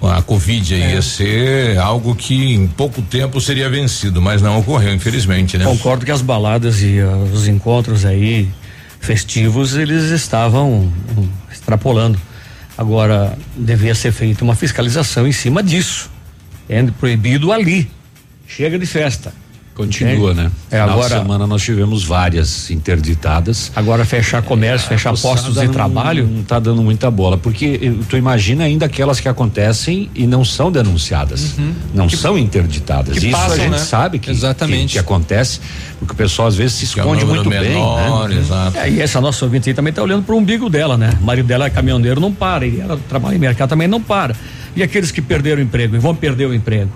o 0.00 0.08
a 0.08 0.22
Covid 0.22 0.74
é. 0.74 0.94
ia 0.94 1.02
ser 1.02 1.78
algo 1.78 2.14
que 2.14 2.54
em 2.54 2.66
pouco 2.66 3.02
tempo 3.02 3.40
seria 3.40 3.68
vencido, 3.68 4.20
mas 4.20 4.42
não 4.42 4.58
ocorreu, 4.58 4.94
infelizmente, 4.94 5.56
né? 5.58 5.64
Concordo 5.64 6.04
que 6.04 6.10
as 6.10 6.22
baladas 6.22 6.82
e 6.82 7.00
uh, 7.00 7.30
os 7.32 7.46
encontros 7.46 8.04
aí 8.04 8.48
festivos 9.00 9.76
eles 9.76 10.10
estavam 10.10 10.90
um, 11.16 11.28
extrapolando. 11.50 12.18
Agora, 12.76 13.36
devia 13.56 13.94
ser 13.94 14.12
feita 14.12 14.42
uma 14.42 14.54
fiscalização 14.54 15.26
em 15.26 15.32
cima 15.32 15.62
disso. 15.62 16.10
É 16.68 16.82
proibido 16.82 17.52
ali. 17.52 17.90
Chega 18.46 18.78
de 18.78 18.86
festa. 18.86 19.32
Continua, 19.74 20.34
né? 20.34 20.50
É, 20.70 20.80
Final 20.80 20.90
agora. 20.90 21.18
semana 21.18 21.46
nós 21.46 21.62
tivemos 21.62 22.04
várias 22.04 22.70
interditadas. 22.70 23.72
Agora 23.74 24.04
fechar 24.04 24.42
comércio, 24.42 24.86
É, 24.86 24.88
fechar 24.90 25.10
a 25.10 25.12
postos 25.12 25.48
moçada 25.48 25.66
de 25.66 25.72
trabalho. 25.72 26.26
Não 26.26 26.42
tá 26.42 26.58
dando 26.58 26.82
muita 26.82 27.10
bola, 27.10 27.38
porque 27.38 27.80
eh, 27.82 28.04
tu 28.08 28.16
imagina 28.16 28.64
ainda 28.64 28.84
aquelas 28.86 29.18
que 29.18 29.28
acontecem 29.28 30.10
e 30.14 30.26
não 30.26 30.44
são 30.44 30.70
denunciadas, 30.70 31.54
não 31.94 32.08
são 32.08 32.36
interditadas. 32.38 33.18
que 33.18 33.26
Isso 33.28 33.36
passam, 33.36 33.52
a 33.52 33.56
gente 33.56 33.70
né? 33.70 33.78
sabe 33.78 34.18
que, 34.18 34.30
Exatamente. 34.30 34.86
que, 34.88 34.92
que 34.92 34.98
acontece, 34.98 35.60
porque 35.98 36.12
o 36.12 36.16
pessoal 36.16 36.48
às 36.48 36.54
vezes 36.54 36.74
se 36.74 36.84
é 36.84 36.86
esconde 36.88 37.24
número 37.24 37.44
muito 37.44 37.48
menor, 37.48 38.28
bem, 38.28 38.36
né? 38.36 38.42
exato. 38.42 38.76
É, 38.78 38.90
e 38.90 39.00
essa 39.00 39.20
nossa 39.20 39.44
ouvinte 39.44 39.68
aí 39.70 39.74
também 39.74 39.92
tá 39.92 40.02
olhando 40.02 40.22
pro 40.24 40.36
umbigo 40.36 40.68
dela, 40.68 40.98
né? 40.98 41.16
O 41.20 41.24
marido 41.24 41.46
dela 41.46 41.64
é 41.66 41.70
caminhoneiro, 41.70 42.20
não 42.20 42.32
para. 42.32 42.66
E 42.66 42.78
ela 42.80 42.98
trabalha 43.08 43.36
em 43.36 43.38
mercado 43.38 43.70
também 43.70 43.88
não 43.88 44.02
para. 44.02 44.36
E 44.76 44.82
aqueles 44.82 45.10
que 45.10 45.22
perderam 45.22 45.60
o 45.60 45.64
emprego 45.64 45.96
e 45.96 45.98
vão 45.98 46.14
perder 46.14 46.46
o 46.46 46.54
emprego? 46.54 46.90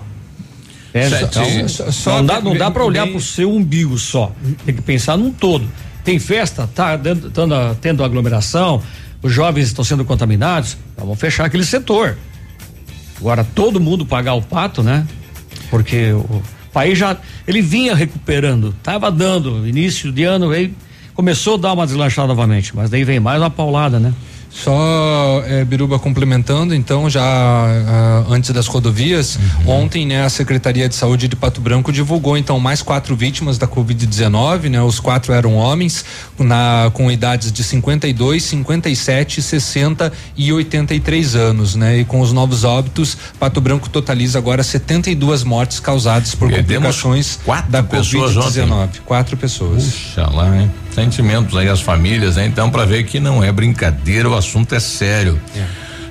É, 0.97 1.09
Sete- 1.09 1.39
então, 1.39 1.69
Só- 1.69 1.91
só 1.91 2.17
não 2.17 2.25
dá, 2.25 2.41
não 2.41 2.55
dá 2.57 2.71
para 2.71 2.83
olhar 2.83 3.03
bem- 3.05 3.13
pro 3.13 3.21
seu 3.21 3.51
umbigo 3.53 3.97
só. 3.97 4.31
Tem 4.65 4.73
que 4.75 4.81
pensar 4.81 5.17
num 5.17 5.31
todo. 5.31 5.67
Tem 6.03 6.19
festa, 6.19 6.69
tá 6.73 6.97
tendo 7.81 8.03
aglomeração, 8.03 8.81
os 9.21 9.31
jovens 9.33 9.67
estão 9.67 9.83
sendo 9.83 10.05
contaminados, 10.05 10.77
então 10.93 11.05
vamos 11.05 11.19
fechar 11.19 11.45
aquele 11.45 11.65
setor. 11.65 12.17
Agora 13.19 13.43
todo 13.43 13.79
mundo 13.79 14.05
pagar 14.05 14.33
o 14.35 14.41
pato, 14.41 14.81
né? 14.83 15.05
Porque 15.69 16.11
o 16.13 16.41
país 16.71 16.97
já 16.97 17.17
ele 17.47 17.61
vinha 17.61 17.93
recuperando, 17.95 18.73
tava 18.83 19.11
dando 19.11 19.67
início 19.67 20.11
de 20.11 20.23
ano, 20.23 20.51
aí 20.51 20.73
começou 21.13 21.55
a 21.55 21.57
dar 21.57 21.73
uma 21.73 21.85
deslanchada 21.85 22.27
novamente, 22.27 22.75
mas 22.75 22.89
daí 22.89 23.03
vem 23.03 23.19
mais 23.19 23.41
uma 23.41 23.49
paulada, 23.49 23.99
né? 23.99 24.13
Só 24.49 25.43
eh, 25.45 25.63
Biruba 25.65 25.99
complementando, 25.99 26.73
então, 26.73 27.09
já 27.09 27.21
ah, 27.23 28.25
antes 28.29 28.49
das 28.51 28.65
rodovias, 28.67 29.37
Uhum. 29.65 29.83
ontem, 29.83 30.05
né, 30.05 30.23
a 30.23 30.29
Secretaria 30.29 30.87
de 30.89 30.95
Saúde 30.95 31.27
de 31.27 31.35
Pato 31.35 31.61
Branco 31.61 31.91
divulgou 31.91 32.37
então 32.37 32.59
mais 32.59 32.81
quatro 32.81 33.15
vítimas 33.15 33.57
da 33.57 33.67
Covid-19, 33.67 34.69
né? 34.69 34.81
Os 34.81 34.99
quatro 34.99 35.33
eram 35.33 35.55
homens 35.55 36.03
na, 36.39 36.89
com 36.93 37.11
idades 37.11 37.51
de 37.51 37.63
52, 37.63 38.43
57, 38.43 39.41
60 39.41 40.11
e 40.35 40.51
83 40.51 41.35
anos, 41.35 41.75
né? 41.75 41.99
E 41.99 42.05
com 42.05 42.19
os 42.21 42.31
novos 42.33 42.63
óbitos, 42.63 43.17
Pato 43.39 43.61
Branco 43.61 43.89
totaliza 43.89 44.37
agora 44.39 44.63
72 44.63 45.43
mortes 45.43 45.79
causadas 45.79 46.33
por 46.33 46.49
Perdemos 46.49 47.01
complicações 47.01 47.39
da 47.69 47.83
pessoas 47.83 48.33
Covid-19. 48.35 48.89
Quatro 49.05 49.37
pessoas. 49.37 49.83
Puxa 49.83 50.27
lá, 50.31 50.57
hein? 50.57 50.71
Sentimentos 50.97 51.55
aí 51.55 51.69
às 51.69 51.79
famílias, 51.79 52.37
né? 52.37 52.47
Então, 52.47 52.71
para 52.71 52.83
ver 52.83 53.03
que 53.03 53.19
não 53.19 53.43
é 53.43 53.51
brincadeira, 53.51 54.27
o 54.27 54.35
assunto 54.35 54.73
é 54.73 54.79
sério. 54.79 55.39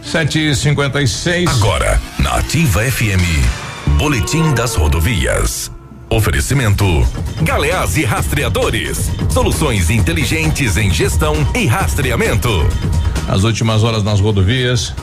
Sete 0.01 0.39
e 0.39 0.55
cinquenta 0.55 1.03
e 1.03 1.09
seis. 1.09 1.51
Agora, 1.51 2.01
na 2.20 2.37
Ativa 2.37 2.84
FM, 2.84 3.99
Boletim 3.99 4.55
das 4.55 4.76
Rodovias. 4.76 5.72
Oferecimento: 6.09 6.84
Galeás 7.43 7.97
e 7.97 8.05
Rastreadores. 8.05 9.11
Soluções 9.28 9.91
inteligentes 9.91 10.76
em 10.76 10.89
gestão 10.89 11.34
e 11.53 11.66
rastreamento. 11.66 12.49
As 13.28 13.43
últimas 13.43 13.82
horas 13.82 14.05
nas 14.05 14.20
rodovias. 14.20 14.95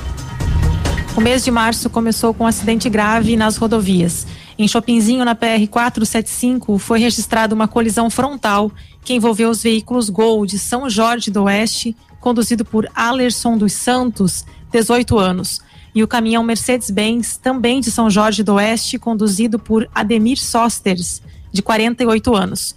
O 1.14 1.20
mês 1.20 1.44
de 1.44 1.52
março 1.52 1.90
começou 1.90 2.34
com 2.34 2.46
um 2.46 2.48
acidente 2.48 2.90
grave 2.90 3.36
nas 3.36 3.58
rodovias. 3.58 4.26
Em 4.64 4.68
Chopinzinho, 4.70 5.26
na 5.26 5.36
PR 5.36 5.68
475, 5.70 6.78
foi 6.78 6.97
registrada 6.97 7.53
uma 7.53 7.68
colisão 7.68 8.09
frontal 8.09 8.72
que 9.03 9.14
envolveu 9.14 9.49
os 9.49 9.61
veículos 9.61 10.09
Gol 10.09 10.45
de 10.45 10.57
São 10.57 10.89
Jorge 10.89 11.30
do 11.30 11.43
Oeste, 11.43 11.93
conduzido 12.22 12.64
por 12.64 12.89
Alerson 12.95 13.57
dos 13.57 13.74
Santos, 13.74 14.45
18 14.72 15.20
anos, 15.20 15.59
e 15.93 16.01
o 16.01 16.07
caminhão 16.07 16.45
Mercedes-Benz, 16.45 17.36
também 17.36 17.82
de 17.82 17.91
São 17.91 18.09
Jorge 18.09 18.41
do 18.41 18.53
Oeste, 18.53 18.97
conduzido 18.97 19.59
por 19.59 19.86
Ademir 19.93 20.39
Sosters, 20.39 21.22
de 21.51 21.61
48 21.61 22.34
anos. 22.34 22.74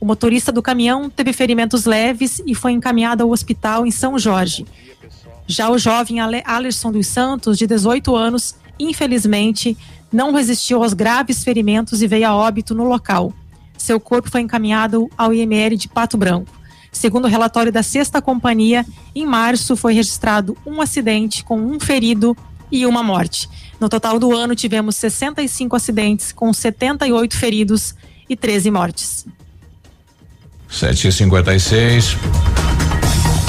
O 0.00 0.04
motorista 0.04 0.50
do 0.50 0.60
caminhão 0.60 1.08
teve 1.08 1.32
ferimentos 1.32 1.84
leves 1.84 2.42
e 2.48 2.52
foi 2.52 2.72
encaminhado 2.72 3.22
ao 3.22 3.30
hospital 3.30 3.86
em 3.86 3.92
São 3.92 4.18
Jorge. 4.18 4.66
Já 5.46 5.70
o 5.70 5.78
jovem 5.78 6.18
Ale- 6.18 6.42
Alerson 6.44 6.90
dos 6.90 7.06
Santos, 7.06 7.56
de 7.56 7.64
18 7.64 8.16
anos, 8.16 8.56
infelizmente, 8.76 9.76
não 10.12 10.32
resistiu 10.32 10.82
aos 10.82 10.92
graves 10.92 11.44
ferimentos 11.44 12.02
e 12.02 12.06
veio 12.06 12.28
a 12.28 12.34
óbito 12.34 12.74
no 12.74 12.84
local. 12.84 13.32
Seu 13.76 14.00
corpo 14.00 14.30
foi 14.30 14.40
encaminhado 14.40 15.08
ao 15.16 15.32
IML 15.32 15.76
de 15.76 15.88
Pato 15.88 16.16
Branco. 16.16 16.50
Segundo 16.90 17.26
o 17.26 17.28
relatório 17.28 17.70
da 17.70 17.82
Sexta 17.82 18.20
Companhia, 18.20 18.84
em 19.14 19.26
março 19.26 19.76
foi 19.76 19.94
registrado 19.94 20.56
um 20.66 20.80
acidente 20.80 21.44
com 21.44 21.60
um 21.60 21.78
ferido 21.78 22.36
e 22.72 22.86
uma 22.86 23.02
morte. 23.02 23.48
No 23.80 23.88
total 23.88 24.18
do 24.18 24.34
ano, 24.34 24.54
tivemos 24.54 24.96
65 24.96 25.76
acidentes, 25.76 26.32
com 26.32 26.52
78 26.52 27.36
feridos 27.36 27.94
e 28.28 28.36
13 28.36 28.70
mortes. 28.70 29.26
7h56. 30.70 32.67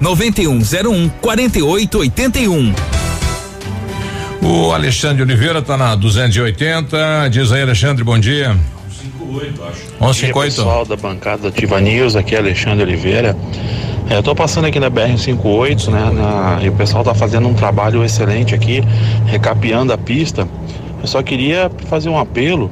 99101 0.00 1.08
4881. 1.20 2.72
O 4.42 4.72
Alexandre 4.72 5.22
Oliveira 5.22 5.62
tá 5.62 5.76
na 5.76 5.94
280. 5.94 7.28
Diz 7.30 7.52
aí, 7.52 7.62
Alexandre, 7.62 8.02
bom 8.04 8.18
dia. 8.18 8.56
158, 8.90 9.62
acho. 9.64 9.80
158. 9.98 10.54
pessoal 10.56 10.84
da 10.84 10.96
bancada 10.96 11.48
Ativa 11.48 11.80
News, 11.80 12.16
aqui 12.16 12.34
é 12.34 12.38
Alexandre 12.38 12.82
Oliveira. 12.84 13.36
É, 14.08 14.16
eu 14.16 14.22
tô 14.22 14.34
passando 14.34 14.64
aqui 14.66 14.80
na 14.80 14.90
BR-58, 14.90 15.88
né? 15.88 16.10
na- 16.12 16.58
e 16.62 16.68
o 16.68 16.72
pessoal 16.72 17.04
tá 17.04 17.14
fazendo 17.14 17.46
um 17.46 17.54
trabalho 17.54 18.04
excelente 18.04 18.54
aqui, 18.54 18.82
recapeando 19.26 19.92
a 19.92 19.98
pista. 19.98 20.48
Eu 21.00 21.06
só 21.06 21.22
queria 21.22 21.70
fazer 21.88 22.08
um 22.08 22.18
apelo 22.18 22.70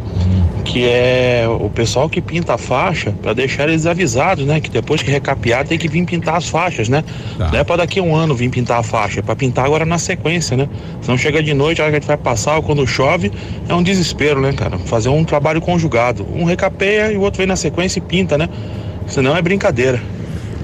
que 0.69 0.85
é 0.85 1.47
o 1.49 1.71
pessoal 1.71 2.11
que 2.11 2.21
pinta 2.21 2.55
a 2.55 2.59
faixa 2.59 3.11
para 3.23 3.33
deixar 3.33 3.69
eles 3.71 3.87
avisados, 3.87 4.45
né? 4.45 4.61
Que 4.61 4.71
depois 4.71 5.03
que 5.03 5.11
recapear 5.11 5.67
tem 5.67 5.79
que 5.79 5.89
vir 5.89 6.05
pintar 6.05 6.37
as 6.37 6.47
faixas, 6.47 6.91
né? 6.91 7.03
Tá. 7.39 7.51
Não 7.51 7.59
é 7.59 7.65
para 7.65 7.77
daqui 7.77 7.99
a 7.99 8.03
um 8.03 8.15
ano 8.15 8.35
vir 8.35 8.51
pintar 8.51 8.79
a 8.79 8.83
faixa, 8.83 9.21
é 9.21 9.23
para 9.23 9.35
pintar 9.35 9.65
agora 9.65 9.87
na 9.87 9.99
sequência, 9.99 10.59
né? 10.59 10.69
Senão 11.01 11.17
chega 11.17 11.43
de 11.43 11.55
noite, 11.55 11.81
a 11.81 11.85
hora 11.85 11.93
que 11.93 11.97
a 11.97 12.01
gente 12.01 12.07
vai 12.07 12.19
passar, 12.19 12.57
ou 12.57 12.63
quando 12.63 12.87
chove, 12.87 13.33
é 13.67 13.75
um 13.75 13.83
desespero, 13.83 14.43
né, 14.43 14.53
cara? 14.53 14.79
Fazer 14.79 15.09
um 15.09 15.25
trabalho 15.25 15.61
conjugado. 15.63 16.27
Um 16.35 16.45
recapeia 16.45 17.11
e 17.13 17.17
o 17.17 17.23
outro 17.23 17.39
vem 17.39 17.47
na 17.47 17.57
sequência 17.57 17.99
e 17.99 18.03
pinta, 18.03 18.37
né? 18.37 18.47
Senão 19.07 19.35
é 19.35 19.41
brincadeira. 19.41 20.03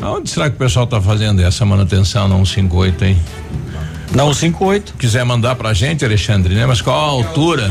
Onde 0.02 0.28
será 0.28 0.50
que 0.50 0.56
o 0.56 0.58
pessoal 0.58 0.86
tá 0.86 1.00
fazendo 1.00 1.42
essa 1.42 1.64
manutenção 1.64 2.28
na 2.28 2.36
158, 2.36 3.04
hein? 3.06 3.18
Na 4.14 4.22
158. 4.24 4.94
Quiser 4.98 5.24
mandar 5.24 5.56
pra 5.56 5.72
gente, 5.72 6.04
Alexandre, 6.04 6.54
né? 6.54 6.66
Mas 6.66 6.80
qual 6.80 6.96
a 6.96 7.10
altura? 7.10 7.70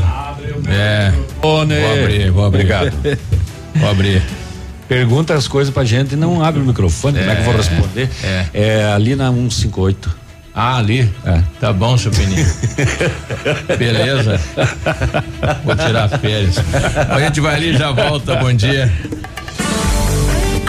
É. 0.68 1.12
Vou 1.42 1.62
abrir, 1.62 2.32
vou. 2.32 2.46
Obrigado. 2.48 2.92
Vou 3.76 3.90
abrir. 3.90 4.22
Pergunta 4.88 5.34
as 5.34 5.48
coisas 5.48 5.74
pra 5.74 5.86
gente 5.86 6.14
e 6.14 6.16
não 6.18 6.44
abre 6.44 6.62
o 6.62 6.66
microfone, 6.66 7.18
como 7.18 7.32
é 7.32 7.36
que 7.36 7.42
eu 7.42 7.46
vou 7.46 7.54
É, 7.54 7.58
responder? 7.58 8.10
é. 8.24 8.46
É 8.54 8.86
ali 8.94 9.16
na 9.16 9.32
158. 9.32 10.24
Ah, 10.54 10.78
ali? 10.78 11.10
É. 11.26 11.42
Tá 11.60 11.74
bom, 11.74 11.98
seu 11.98 12.12
Peninho. 12.12 12.46
Beleza. 13.80 14.40
Vou 15.64 15.76
tirar 15.76 16.08
férias. 16.20 16.58
A 17.10 17.20
gente 17.22 17.40
vai 17.40 17.56
ali 17.56 17.70
e 17.74 17.78
já 17.78 17.90
volta. 17.92 18.36
Bom 18.36 18.54
dia. 18.54 18.92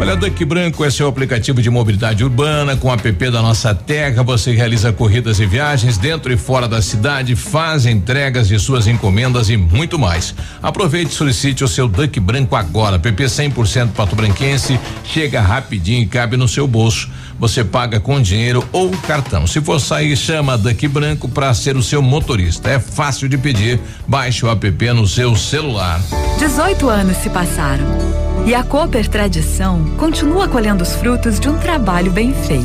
Olha, 0.00 0.16
Duck 0.16 0.42
Branco 0.46 0.82
é 0.82 0.90
seu 0.90 1.06
aplicativo 1.06 1.60
de 1.60 1.68
mobilidade 1.68 2.24
urbana 2.24 2.74
com 2.74 2.88
o 2.88 2.90
app 2.90 3.30
da 3.30 3.42
nossa 3.42 3.74
terra. 3.74 4.22
Você 4.22 4.50
realiza 4.50 4.90
corridas 4.94 5.38
e 5.38 5.44
viagens 5.44 5.98
dentro 5.98 6.32
e 6.32 6.38
fora 6.38 6.66
da 6.66 6.80
cidade, 6.80 7.36
faz 7.36 7.84
entregas 7.84 8.48
de 8.48 8.58
suas 8.58 8.86
encomendas 8.86 9.50
e 9.50 9.58
muito 9.58 9.98
mais. 9.98 10.34
Aproveite 10.62 11.10
e 11.10 11.14
solicite 11.14 11.62
o 11.62 11.68
seu 11.68 11.86
Duck 11.86 12.18
Branco 12.18 12.56
agora. 12.56 12.96
App 12.96 13.12
100% 13.12 13.90
pato 13.92 14.16
branquense, 14.16 14.80
chega 15.04 15.42
rapidinho 15.42 16.02
e 16.02 16.06
cabe 16.06 16.34
no 16.34 16.48
seu 16.48 16.66
bolso. 16.66 17.10
Você 17.38 17.62
paga 17.62 18.00
com 18.00 18.22
dinheiro 18.22 18.66
ou 18.72 18.90
cartão. 19.06 19.46
Se 19.46 19.60
for 19.60 19.78
sair, 19.78 20.16
chama 20.16 20.56
Duck 20.56 20.88
Branco 20.88 21.28
para 21.28 21.52
ser 21.52 21.76
o 21.76 21.82
seu 21.82 22.00
motorista. 22.00 22.70
É 22.70 22.80
fácil 22.80 23.28
de 23.28 23.36
pedir. 23.36 23.78
Baixe 24.08 24.46
o 24.46 24.50
app 24.50 24.92
no 24.94 25.06
seu 25.06 25.36
celular. 25.36 26.00
18 26.38 26.88
anos 26.88 27.18
se 27.18 27.28
passaram 27.28 28.29
e 28.46 28.54
a 28.54 28.62
Cooper 28.62 29.06
Tradição 29.08 29.84
continua 29.96 30.48
colhendo 30.48 30.82
os 30.82 30.94
frutos 30.94 31.38
de 31.38 31.48
um 31.48 31.58
trabalho 31.58 32.10
bem 32.10 32.32
feito. 32.32 32.64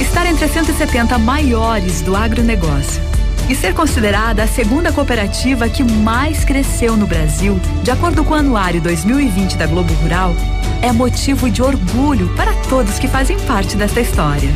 Estar 0.00 0.26
entre 0.26 0.44
as 0.44 0.52
170 0.52 1.18
maiores 1.18 2.00
do 2.02 2.14
agronegócio 2.14 3.02
e 3.48 3.54
ser 3.54 3.74
considerada 3.74 4.42
a 4.42 4.46
segunda 4.46 4.92
cooperativa 4.92 5.68
que 5.68 5.82
mais 5.82 6.44
cresceu 6.44 6.96
no 6.96 7.06
Brasil, 7.06 7.58
de 7.82 7.90
acordo 7.90 8.22
com 8.22 8.34
o 8.34 8.36
Anuário 8.36 8.80
2020 8.80 9.56
da 9.56 9.66
Globo 9.66 9.92
Rural, 9.94 10.34
é 10.82 10.92
motivo 10.92 11.50
de 11.50 11.62
orgulho 11.62 12.28
para 12.36 12.52
todos 12.68 12.98
que 12.98 13.08
fazem 13.08 13.38
parte 13.40 13.76
desta 13.76 14.00
história. 14.00 14.50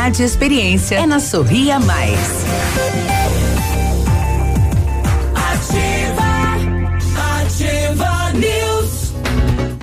e 0.09 0.23
experiência. 0.23 0.95
É 0.95 1.05
na 1.05 1.19
Sorria 1.19 1.79
Mais. 1.79 2.17
Ativa 7.05 8.31
News. 8.33 9.13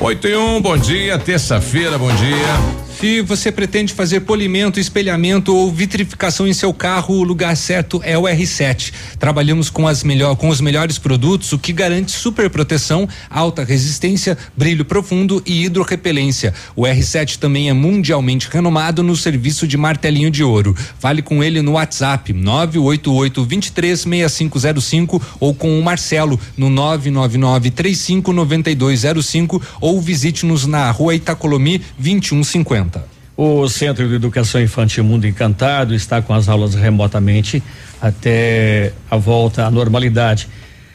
8 0.00 0.28
e 0.28 0.36
1, 0.36 0.60
bom 0.60 0.76
dia, 0.76 1.18
terça-feira, 1.18 1.96
bom 1.96 2.12
dia. 2.16 2.87
Se 3.00 3.20
você 3.20 3.52
pretende 3.52 3.94
fazer 3.94 4.22
polimento, 4.22 4.80
espelhamento 4.80 5.54
ou 5.54 5.70
vitrificação 5.70 6.48
em 6.48 6.52
seu 6.52 6.74
carro, 6.74 7.14
o 7.14 7.22
lugar 7.22 7.56
certo 7.56 8.00
é 8.02 8.18
o 8.18 8.22
R7. 8.22 8.92
Trabalhamos 9.20 9.70
com 9.70 9.86
as 9.86 10.02
melhor, 10.02 10.34
com 10.34 10.48
os 10.48 10.60
melhores 10.60 10.98
produtos, 10.98 11.52
o 11.52 11.60
que 11.60 11.72
garante 11.72 12.10
super 12.10 12.50
proteção, 12.50 13.08
alta 13.30 13.62
resistência, 13.62 14.36
brilho 14.56 14.84
profundo 14.84 15.40
e 15.46 15.64
hidrorrepelência. 15.64 16.52
O 16.74 16.82
R7 16.82 17.38
também 17.38 17.68
é 17.68 17.72
mundialmente 17.72 18.48
renomado 18.50 19.00
no 19.04 19.14
serviço 19.14 19.64
de 19.68 19.76
martelinho 19.76 20.28
de 20.28 20.42
ouro. 20.42 20.74
Fale 20.98 21.22
com 21.22 21.40
ele 21.44 21.62
no 21.62 21.74
WhatsApp 21.74 22.32
988 22.32 23.44
236505 23.44 25.22
ou 25.38 25.54
com 25.54 25.78
o 25.78 25.84
Marcelo 25.84 26.40
no 26.56 26.68
999 26.68 27.70
359205 27.70 29.62
ou 29.80 30.00
visite-nos 30.00 30.66
na 30.66 30.90
rua 30.90 31.14
Itacolomi 31.14 31.80
2150. 31.96 32.87
O 33.40 33.68
Centro 33.68 34.08
de 34.08 34.16
Educação 34.16 34.60
Infantil 34.60 35.04
Mundo 35.04 35.24
Encantado 35.24 35.94
está 35.94 36.20
com 36.20 36.34
as 36.34 36.48
aulas 36.48 36.74
remotamente 36.74 37.62
até 38.02 38.92
a 39.08 39.16
volta 39.16 39.64
à 39.64 39.70
normalidade. 39.70 40.48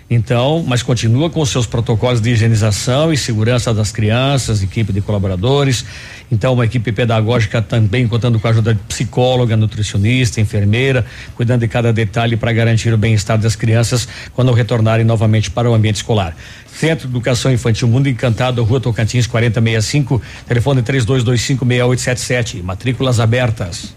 Então, 0.09 0.61
mas 0.67 0.83
continua 0.83 1.29
com 1.29 1.45
seus 1.45 1.65
protocolos 1.65 2.19
de 2.19 2.31
higienização 2.31 3.13
e 3.13 3.17
segurança 3.17 3.73
das 3.73 3.93
crianças, 3.93 4.61
equipe 4.61 4.91
de 4.91 4.99
colaboradores. 4.99 5.85
Então, 6.31 6.53
uma 6.53 6.65
equipe 6.65 6.91
pedagógica 6.91 7.61
também 7.61 8.07
contando 8.07 8.39
com 8.39 8.47
a 8.47 8.49
ajuda 8.49 8.73
de 8.73 8.79
psicóloga, 8.81 9.55
nutricionista, 9.55 10.41
enfermeira, 10.41 11.05
cuidando 11.35 11.61
de 11.61 11.67
cada 11.67 11.93
detalhe 11.93 12.35
para 12.35 12.51
garantir 12.51 12.93
o 12.93 12.97
bem-estar 12.97 13.37
das 13.37 13.55
crianças 13.55 14.07
quando 14.33 14.51
retornarem 14.51 15.05
novamente 15.05 15.51
para 15.51 15.69
o 15.69 15.73
ambiente 15.73 15.97
escolar. 15.97 16.35
Centro 16.67 17.07
de 17.07 17.13
Educação 17.13 17.51
Infantil 17.51 17.87
Mundo 17.87 18.09
Encantado, 18.09 18.63
Rua 18.63 18.79
Tocantins 18.79 19.27
4065, 19.27 20.21
telefone 20.47 20.81
32256877, 20.81 22.63
matrículas 22.63 23.19
abertas. 23.19 23.93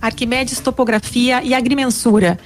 Arquimedes 0.00 0.60
Topografia 0.60 1.42
e 1.42 1.54
Agrimensura. 1.54 2.38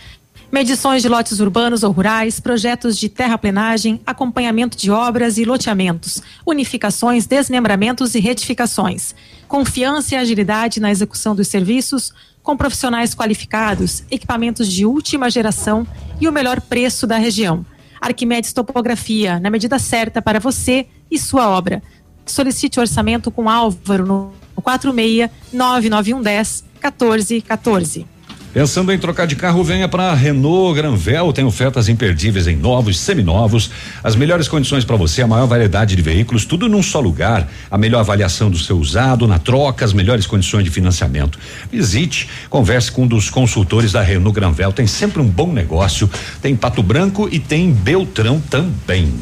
Medições 0.53 1.01
de 1.01 1.09
lotes 1.09 1.39
urbanos 1.39 1.85
ou 1.85 1.93
rurais, 1.93 2.41
projetos 2.41 2.99
de 2.99 3.09
terraplenagem, 3.09 4.01
acompanhamento 4.05 4.77
de 4.77 4.91
obras 4.91 5.39
e 5.39 5.45
loteamentos, 5.45 6.21
unificações, 6.45 7.25
desmembramentos 7.25 8.17
e 8.17 8.21
retificações. 8.21 9.15
Confiança 9.47 10.17
e 10.17 10.19
agilidade 10.19 10.81
na 10.81 10.91
execução 10.91 11.37
dos 11.37 11.47
serviços, 11.47 12.13
com 12.43 12.57
profissionais 12.57 13.15
qualificados, 13.15 14.03
equipamentos 14.11 14.67
de 14.67 14.85
última 14.85 15.31
geração 15.31 15.87
e 16.21 16.27
o 16.27 16.33
melhor 16.33 16.61
preço 16.61 17.07
da 17.07 17.17
região. 17.17 17.65
Arquimedes 18.01 18.53
Topografia, 18.53 19.39
na 19.39 19.51
medida 19.51 19.79
certa 19.79 20.21
para 20.21 20.41
você 20.41 20.89
e 21.09 21.17
sua 21.17 21.49
obra. 21.49 21.81
Solicite 22.27 22.81
orçamento 22.81 23.31
com 23.31 23.49
Álvaro 23.49 24.05
no 24.05 24.33
46 24.57 25.31
99110 25.53 26.65
1414. 26.83 28.20
Pensando 28.53 28.93
em 28.93 28.99
trocar 28.99 29.29
de 29.29 29.37
carro, 29.37 29.63
venha 29.63 29.89
para 29.89 30.13
Renault 30.13 30.75
Granvel, 30.75 31.33
tem 31.33 31.45
ofertas 31.45 31.89
imperdíveis 31.89 32.49
em 32.49 32.57
novos, 32.57 32.99
seminovos, 32.99 33.71
as 34.03 34.17
melhores 34.17 34.49
condições 34.49 34.85
para 34.85 34.97
você, 34.97 35.23
a 35.23 35.27
maior 35.27 35.47
variedade 35.47 35.95
de 35.95 36.03
veículos, 36.03 36.45
tudo 36.45 36.69
num 36.69 36.83
só 36.83 36.99
lugar, 36.99 37.49
a 37.71 37.79
melhor 37.79 38.01
avaliação 38.01 38.51
do 38.51 38.59
seu 38.59 38.77
usado, 38.77 39.29
na 39.29 39.39
troca, 39.39 39.85
as 39.85 39.93
melhores 39.93 40.27
condições 40.27 40.65
de 40.65 40.71
financiamento. 40.71 41.39
Visite, 41.71 42.29
converse 42.49 42.91
com 42.91 43.05
um 43.05 43.07
dos 43.07 43.31
consultores 43.31 43.93
da 43.93 44.03
Renault 44.03 44.35
Granvel, 44.35 44.73
tem 44.73 44.87
sempre 44.87 45.23
um 45.23 45.29
bom 45.29 45.53
negócio, 45.53 46.11
tem 46.43 46.57
Pato 46.57 46.83
Branco 46.83 47.29
e 47.31 47.39
tem 47.39 47.71
Beltrão 47.71 48.41
também. 48.51 49.15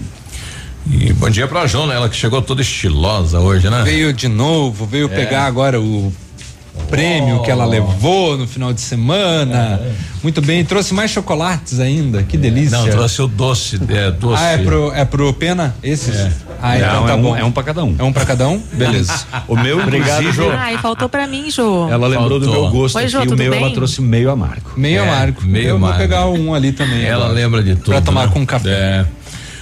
E 0.90 1.12
bom 1.12 1.28
dia 1.28 1.46
pra 1.46 1.66
Jona, 1.66 1.92
ela 1.92 2.08
que 2.08 2.16
chegou 2.16 2.40
toda 2.40 2.62
estilosa 2.62 3.40
hoje, 3.40 3.68
né? 3.68 3.82
Veio 3.84 4.10
de 4.10 4.26
novo, 4.26 4.86
veio 4.86 5.04
É. 5.12 5.14
pegar 5.14 5.44
agora 5.44 5.78
o 5.78 6.10
prêmio 6.78 7.42
que 7.42 7.50
ela 7.50 7.64
levou 7.64 8.36
no 8.36 8.46
final 8.46 8.72
de 8.72 8.80
semana. 8.80 9.80
Muito 10.22 10.40
bem, 10.42 10.64
trouxe 10.64 10.92
mais 10.94 11.10
chocolates 11.10 11.78
ainda, 11.80 12.22
que 12.22 12.36
delícia. 12.36 12.76
Não, 12.78 12.88
trouxe 12.88 13.22
o 13.22 13.28
doce, 13.28 13.78
é, 13.88 14.10
doce. 14.10 14.42
Ah, 14.42 14.50
é 14.52 14.58
pro, 14.58 14.92
é 14.92 15.04
pro 15.04 15.32
Pena? 15.32 15.74
Esses? 15.82 16.14
É. 16.16 16.32
Ah, 16.60 16.76
então 16.76 16.92
Não, 16.94 17.06
tá 17.06 17.12
é 17.12 17.14
um- 17.14 17.22
bom. 17.22 17.36
é 17.36 17.44
um 17.44 17.52
pra 17.52 17.62
cada 17.62 17.84
um. 17.84 17.94
É 17.98 18.02
um 18.02 18.12
pra 18.12 18.24
cada 18.26 18.48
um? 18.48 18.60
Beleza. 18.72 19.12
O 19.46 19.54
meu, 19.56 19.78
Obrigado, 19.82 20.22
inclusive, 20.24 20.56
Ai, 20.56 20.76
faltou 20.78 21.08
pra 21.08 21.26
mim, 21.26 21.48
Jô. 21.50 21.88
ela 21.88 22.08
lembrou 22.08 22.40
do 22.40 22.46
Faltou. 22.46 22.62
meu 22.64 22.72
gosto 22.72 22.96
Oi, 22.96 23.02
aqui, 23.04 23.12
Jô, 23.12 23.22
o 23.22 23.36
meu 23.36 23.50
bem? 23.52 23.62
ela 23.62 23.70
trouxe 23.72 24.02
meio 24.02 24.28
amargo. 24.30 24.72
Meio 24.76 24.98
É, 25.02 25.08
amargo. 25.08 25.42
meio 25.44 25.68
Eu 25.68 25.76
amargo. 25.76 25.98
vou 25.98 26.06
pegar 26.08 26.26
um 26.26 26.52
ali 26.52 26.72
também. 26.72 27.04
Ela 27.04 27.26
agora. 27.26 27.32
lembra 27.32 27.62
de 27.62 27.76
tudo. 27.76 27.90
Pra 27.92 28.00
tomar 28.00 28.26
né? 28.26 28.32
com 28.32 28.44
café. 28.44 28.68
É. 28.70 29.06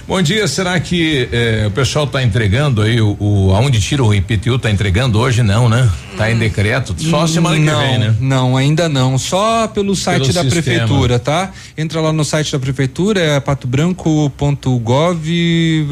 Bom 0.07 0.21
dia, 0.21 0.47
será 0.47 0.79
que 0.79 1.27
eh, 1.33 1.65
o 1.67 1.71
pessoal 1.71 2.05
está 2.05 2.23
entregando 2.23 2.81
aí 2.81 3.01
o, 3.01 3.17
o 3.19 3.53
aonde 3.53 3.81
tira 3.81 4.01
o 4.01 4.13
IPTU 4.15 4.55
está 4.55 4.71
entregando 4.71 5.19
hoje 5.19 5.43
não, 5.43 5.67
né? 5.67 5.91
Tá 6.15 6.31
em 6.31 6.37
decreto, 6.37 6.95
só 6.97 7.27
semana 7.27 7.57
que 7.57 7.61
não, 7.61 7.79
vem, 7.79 7.99
né? 7.99 8.15
Não, 8.19 8.55
ainda 8.57 8.87
não. 8.87 9.17
Só 9.17 9.67
pelo 9.67 9.93
site 9.97 10.21
Pelo 10.21 10.33
da 10.33 10.43
sistema. 10.43 10.63
prefeitura, 10.63 11.19
tá? 11.19 11.51
Entra 11.77 11.99
lá 11.99 12.13
no 12.13 12.23
site 12.23 12.53
da 12.53 12.57
prefeitura, 12.59 13.19
é 13.19 13.39
patobranco.gov. 13.41 15.27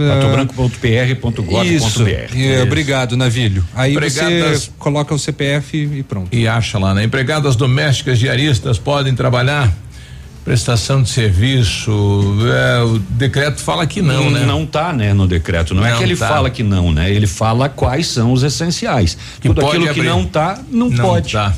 patobranco.pr.gov.br. 0.08 1.66
Isso. 1.66 2.06
É, 2.08 2.64
obrigado, 2.64 3.18
Navilho. 3.18 3.66
Aí 3.76 3.92
Empregadas- 3.92 4.64
você 4.64 4.72
coloca 4.80 5.14
o 5.14 5.20
CPF 5.20 5.78
e 5.78 6.02
pronto. 6.04 6.30
E 6.34 6.48
acha 6.48 6.80
lá, 6.80 6.94
né? 6.94 7.04
Empregadas 7.04 7.58
domésticas 7.58 8.18
diaristas 8.18 8.80
podem 8.80 9.14
trabalhar 9.14 9.72
prestação 10.46 11.02
de 11.02 11.10
serviço, 11.10 11.92
é, 12.54 12.84
o 12.84 13.00
decreto 13.00 13.60
fala 13.60 13.88
que 13.88 14.00
não, 14.00 14.30
né? 14.30 14.46
Não 14.46 14.64
tá, 14.64 14.94
né, 14.94 15.12
no 15.12 15.28
decreto. 15.28 15.74
Não, 15.74 15.84
é 15.84 15.90
Não 15.90 15.98
que 15.98 16.04
ele 16.04 16.16
tá. 16.16 16.28
fala 16.28 16.52
que 16.52 16.62
não, 16.62 16.92
né? 16.92 17.12
Ele 17.12 17.26
fala 17.26 17.68
quais 17.68 18.06
são 18.08 18.32
os 18.32 18.44
essenciais. 18.44 19.18
Que 19.42 19.48
Tudo 19.50 19.62
pode 19.62 19.78
aquilo 19.78 19.86
que 19.94 20.00
abrir. 20.02 20.08
não 20.10 20.24
tá, 20.24 20.60
não, 20.72 20.90
Não 20.92 20.98
pode. 21.04 21.34
tá. 21.34 21.52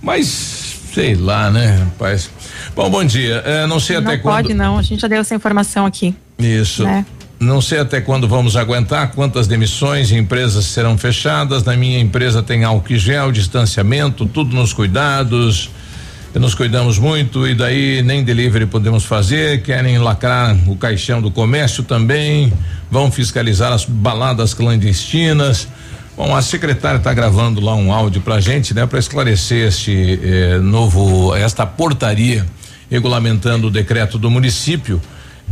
Mas 0.00 0.76
sei 0.94 1.16
lá, 1.16 1.50
né, 1.50 1.78
rapaz? 1.84 2.30
Bom, 2.76 2.88
bom 2.88 3.04
dia. 3.04 3.42
É, 3.44 3.66
não 3.66 3.80
sei 3.80 3.98
Não 4.00 4.06
até 4.08 4.16
pode, 4.18 4.48
quando. 4.48 4.56
não. 4.58 4.78
A 4.78 4.82
gente 4.82 5.00
já 5.00 5.08
deu 5.08 5.18
essa 5.20 5.34
informação 5.34 5.84
aqui. 5.84 6.14
Isso. 6.38 6.84
Né? 6.84 7.04
Não 7.40 7.60
sei 7.60 7.80
até 7.80 8.00
quando 8.00 8.28
vamos 8.28 8.56
aguentar, 8.56 9.10
quantas 9.10 9.48
demissões 9.48 10.12
e 10.12 10.14
empresas 10.16 10.66
serão 10.66 10.96
fechadas. 10.96 11.64
Na 11.64 11.76
minha 11.76 11.98
empresa 11.98 12.44
tem 12.44 12.62
álcool 12.62 12.96
gel, 12.96 13.32
distanciamento, 13.32 14.24
tudo 14.24 14.54
nos 14.54 14.72
cuidados. 14.72 15.68
Nos 16.34 16.52
cuidamos 16.52 16.98
muito 16.98 17.46
e 17.46 17.54
daí 17.54 18.02
nem 18.02 18.24
delivery 18.24 18.66
podemos 18.66 19.04
fazer. 19.04 19.62
Querem 19.62 19.98
lacrar 19.98 20.56
o 20.68 20.74
caixão 20.74 21.22
do 21.22 21.30
comércio 21.30 21.84
também. 21.84 22.52
Vão 22.90 23.10
fiscalizar 23.10 23.72
as 23.72 23.84
baladas 23.84 24.52
clandestinas. 24.52 25.68
Bom, 26.16 26.34
a 26.34 26.42
secretária 26.42 26.98
está 26.98 27.14
gravando 27.14 27.60
lá 27.60 27.76
um 27.76 27.92
áudio 27.92 28.20
pra 28.20 28.40
gente, 28.40 28.74
né, 28.74 28.84
para 28.84 28.98
esclarecer 28.98 29.68
este 29.68 30.20
eh, 30.22 30.58
novo, 30.58 31.34
esta 31.34 31.64
portaria 31.64 32.44
regulamentando 32.90 33.68
o 33.68 33.70
decreto 33.70 34.18
do 34.18 34.28
município. 34.28 35.00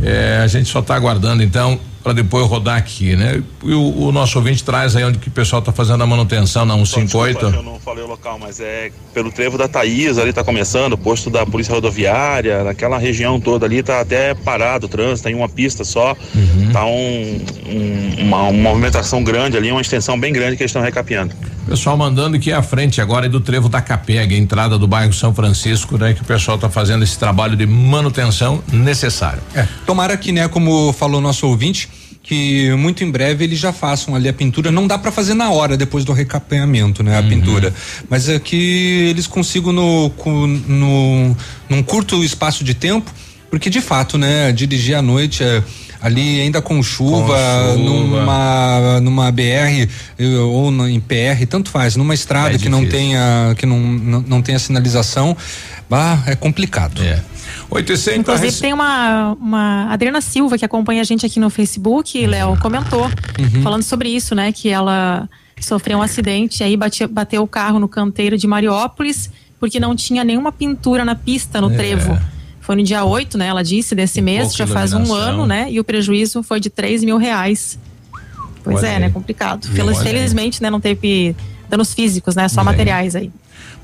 Eh, 0.01 0.41
a 0.43 0.47
gente 0.47 0.69
só 0.69 0.79
está 0.79 0.95
aguardando 0.95 1.41
então 1.43 1.79
para 2.03 2.13
depois 2.13 2.45
rodar 2.47 2.77
aqui, 2.77 3.15
né? 3.15 3.41
E 3.63 3.73
o, 3.73 3.97
o 4.07 4.11
nosso 4.11 4.37
ouvinte 4.37 4.63
traz 4.63 4.95
aí 4.95 5.03
onde 5.05 5.17
que 5.19 5.29
o 5.29 5.31
pessoal 5.31 5.59
está 5.61 5.71
fazendo 5.71 6.03
a 6.03 6.07
manutenção 6.07 6.65
na 6.65 6.75
Desculpa, 6.75 7.07
158. 7.09 7.55
eu 7.55 7.63
não 7.63 7.79
falei 7.79 8.03
o 8.03 8.07
local, 8.07 8.37
mas 8.37 8.59
é 8.59 8.91
pelo 9.13 9.31
trevo 9.31 9.57
da 9.57 9.67
Thaís, 9.67 10.17
ali 10.17 10.33
tá 10.33 10.43
começando, 10.43 10.93
o 10.93 10.97
posto 10.97 11.29
da 11.29 11.45
Polícia 11.45 11.73
Rodoviária, 11.73 12.63
naquela 12.63 12.97
região 12.97 13.39
toda 13.39 13.65
ali 13.65 13.81
tá 13.81 14.01
até 14.01 14.33
parado 14.33 14.85
o 14.87 14.89
trânsito, 14.89 15.27
tem 15.27 15.35
uma 15.35 15.47
pista 15.47 15.83
só, 15.85 16.15
tá 16.73 16.85
um, 16.85 17.41
um- 17.67 18.23
uma, 18.23 18.43
uma 18.43 18.51
movimentação 18.51 19.23
grande 19.23 19.55
ali, 19.57 19.71
uma 19.71 19.81
extensão 19.81 20.19
bem 20.19 20.33
grande 20.33 20.57
que 20.57 20.63
eles 20.63 20.69
estão 20.71 20.81
recapeando. 20.81 21.33
Pessoal 21.67 21.97
mandando 21.97 22.37
que 22.39 22.51
a 22.51 22.61
frente 22.61 23.01
agora 23.01 23.25
é 23.25 23.29
do 23.29 23.39
trevo 23.39 23.69
da 23.69 23.81
Capeg, 23.81 24.35
a 24.35 24.37
entrada 24.37 24.77
do 24.77 24.87
bairro 24.87 25.13
São 25.13 25.33
Francisco, 25.33 25.97
né? 25.97 26.13
Que 26.13 26.21
o 26.21 26.25
pessoal 26.25 26.55
está 26.55 26.69
fazendo 26.69 27.03
esse 27.03 27.17
trabalho 27.17 27.55
de 27.55 27.65
manutenção 27.65 28.61
necessário. 28.71 29.41
É, 29.55 29.67
tomara 29.85 30.15
que, 30.17 30.31
né, 30.31 30.47
como 30.47 30.91
falou 30.93 31.21
nosso 31.21 31.47
ouvinte, 31.47 31.89
que 32.23 32.71
muito 32.75 33.03
em 33.03 33.11
breve 33.11 33.43
eles 33.43 33.59
já 33.59 33.73
façam 33.73 34.15
ali 34.15 34.29
a 34.29 34.33
pintura. 34.33 34.71
Não 34.71 34.87
dá 34.87 34.97
para 34.97 35.11
fazer 35.11 35.33
na 35.33 35.51
hora 35.51 35.75
depois 35.75 36.05
do 36.05 36.13
recapeamento, 36.13 37.03
né, 37.03 37.17
a 37.17 37.23
pintura, 37.23 37.73
mas 38.09 38.29
é 38.29 38.39
que 38.39 39.07
eles 39.09 39.27
consigam 39.27 39.73
no, 39.73 40.11
no 40.67 41.35
num 41.69 41.83
curto 41.83 42.23
espaço 42.23 42.63
de 42.63 42.73
tempo, 42.73 43.11
porque 43.53 43.69
de 43.69 43.81
fato, 43.81 44.17
né, 44.17 44.51
dirigir 44.51 44.95
à 44.95 45.01
noite 45.01 45.43
é, 45.43 45.61
ali 46.01 46.41
ainda 46.41 46.59
com 46.59 46.81
chuva, 46.81 47.35
Com 47.75 47.77
chuva. 47.77 48.19
numa 48.19 48.99
numa 48.99 49.31
BR 49.31 49.87
eh, 50.17 50.25
ou 50.39 50.71
na- 50.71 50.89
em 50.89 50.99
PR, 50.99 51.45
tanto 51.47 51.69
faz, 51.69 51.95
numa 51.95 52.15
estrada 52.15 52.55
É 52.55 52.57
que 52.57 52.67
não 52.67 52.83
tenha 52.83 53.53
que 53.55 53.67
não, 53.67 53.77
não, 53.79 54.21
não 54.21 54.41
tenha 54.41 54.57
sinalização, 54.57 55.37
bah, 55.87 56.23
é 56.25 56.35
complicado. 56.35 56.99
É. 57.03 57.21
800 57.69 58.17
Inclusive 58.17 58.59
tem 58.59 58.73
uma, 58.73 59.33
uma 59.39 59.87
Adriana 59.93 60.19
Silva 60.19 60.57
que 60.57 60.65
acompanha 60.65 61.01
a 61.01 61.03
gente 61.03 61.23
aqui 61.23 61.39
no 61.39 61.51
Facebook, 61.51 62.25
Léo 62.25 62.57
comentou, 62.59 63.07
falando 63.61 63.83
sobre 63.83 64.09
isso, 64.09 64.33
né? 64.33 64.51
Que 64.51 64.69
ela 64.69 65.29
sofreu 65.61 65.99
um 65.99 66.01
acidente, 66.01 66.63
aí 66.63 66.75
bate- 66.75 67.05
bateu 67.05 67.43
o 67.43 67.47
carro 67.47 67.79
no 67.79 67.87
canteiro 67.87 68.35
de 68.35 68.47
Mariópolis, 68.47 69.29
porque 69.59 69.79
não 69.79 69.95
tinha 69.95 70.23
nenhuma 70.23 70.51
pintura 70.51 71.05
na 71.05 71.13
pista, 71.13 71.61
no 71.61 71.71
É. 71.71 71.75
trevo. 71.75 72.17
Foi 72.63 72.77
no 72.77 72.83
dia 72.83 73.03
8, 73.03 73.37
né? 73.37 73.47
Ela 73.47 73.61
disse, 73.61 73.93
desse 73.93 74.21
mês, 74.21 74.55
já 74.55 74.65
faz 74.65 74.93
um 74.93 75.13
ano, 75.13 75.45
né? 75.45 75.67
E 75.69 75.79
o 75.79 75.83
prejuízo 75.83 76.41
foi 76.41 76.59
de 76.61 76.69
3 76.69 77.03
mil 77.03 77.17
reais. 77.17 77.77
Pois 78.63 78.77
Olha 78.77 78.87
é, 78.87 78.95
aí. 78.95 78.99
né? 79.01 79.09
Complicado. 79.09 79.67
Aí. 79.67 79.95
Felizmente, 79.95 80.61
né? 80.63 80.69
Não 80.69 80.79
teve 80.79 81.35
danos 81.69 81.93
físicos, 81.93 82.35
né? 82.35 82.47
Só 82.47 82.61
Olha 82.61 82.69
aí. 82.69 82.77
materiais 82.77 83.15
aí. 83.17 83.29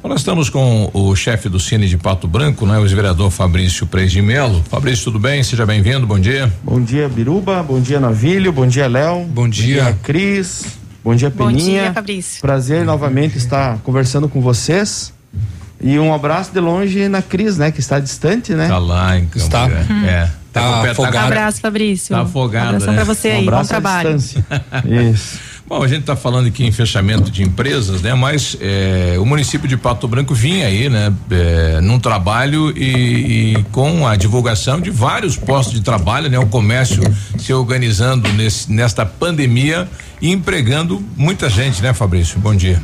Bom, 0.02 0.08
Nós 0.08 0.22
estamos 0.22 0.50
com 0.50 0.90
o 0.94 1.14
chefe 1.14 1.50
do 1.50 1.60
Cine 1.60 1.90
de 1.90 1.98
Pato 1.98 2.26
Branco, 2.26 2.66
né? 2.66 2.80
O 2.80 2.86
ex-vereador 2.86 3.30
Fabrício 3.30 3.86
Preis 3.86 4.14
de 4.14 4.22
Melo. 4.22 4.64
Fabrício, 4.70 5.04
tudo 5.04 5.20
bem? 5.20 5.44
Seja 5.44 5.66
bem-vindo, 5.66 6.08
bom 6.08 6.18
dia. 6.18 6.52
Bom 6.64 6.82
dia, 6.82 7.10
Biruba. 7.10 7.62
Bom 7.62 7.82
dia, 7.82 8.00
Navilho. 8.00 8.54
Bom 8.54 8.66
dia, 8.66 8.88
Léo. 8.88 9.26
Bom 9.26 9.50
dia. 9.50 9.98
Cris. 10.04 10.64
Bom 11.04 11.14
dia, 11.14 11.30
Bom 11.30 11.48
Peninha. 11.48 11.82
dia, 11.82 11.94
Fabrício. 11.94 12.40
Prazer 12.40 12.86
novamente 12.86 13.38
estar 13.38 13.78
conversando 13.80 14.30
com 14.30 14.40
vocês. 14.40 15.14
E 15.82 15.98
um 15.98 16.14
abraço 16.14 16.52
de 16.52 16.60
longe 16.60 17.08
na 17.08 17.22
Cris, 17.22 17.58
né? 17.58 17.72
Que 17.72 17.80
está 17.80 18.00
distante, 18.00 18.54
né? 18.54 18.68
Tá 18.68 18.78
lá 18.78 19.18
em 19.18 19.26
Campo 19.26 19.38
Está. 19.38 19.68
Grande. 19.68 20.06
É. 20.08 20.30
Tá 20.52 20.62
tá 20.84 20.92
Um 20.92 20.96
com- 20.96 21.06
abraço, 21.06 21.62
Fabrício. 21.62 22.16
Tá 22.16 22.22
afogado, 22.24 22.66
Um 22.66 22.70
abração 22.70 22.94
né? 22.94 22.96
pra 23.06 23.14
você 23.14 23.30
Um 23.32 23.36
aí. 23.38 23.46
Bom 23.46 23.64
trabalho. 23.64 24.16
Isso. 25.14 25.40
Bom, 25.68 25.84
a 25.84 25.88
gente 25.88 26.00
está 26.00 26.16
falando 26.16 26.48
aqui 26.48 26.66
em 26.66 26.72
fechamento 26.72 27.30
de 27.30 27.44
empresas, 27.44 28.02
né? 28.02 28.16
Mas 28.16 28.58
eh, 28.60 29.16
o 29.20 29.26
município 29.26 29.68
de 29.68 29.78
Pato 29.78 30.08
Branco 30.08 30.34
vinha 30.34 30.66
aí, 30.66 30.90
né? 30.90 31.14
eh, 31.30 31.80
num 31.82 32.00
trabalho 32.00 32.76
e, 32.76 33.54
e 33.54 33.64
com 33.72 34.08
a 34.08 34.16
divulgação 34.16 34.82
de 34.82 34.90
vários 34.90 35.38
postos 35.38 35.76
de 35.76 35.82
trabalho, 35.82 36.28
né? 36.28 36.40
O 36.40 36.48
comércio 36.48 37.04
se 37.38 37.54
organizando 37.54 38.28
nesse, 38.34 38.72
nesta 38.72 39.06
pandemia 39.06 39.88
e 40.20 40.32
empregando 40.32 41.02
muita 41.16 41.48
gente, 41.52 41.84
né, 41.84 41.94
Fabrício? 41.94 42.40
Bom 42.40 42.56
dia. 42.56 42.82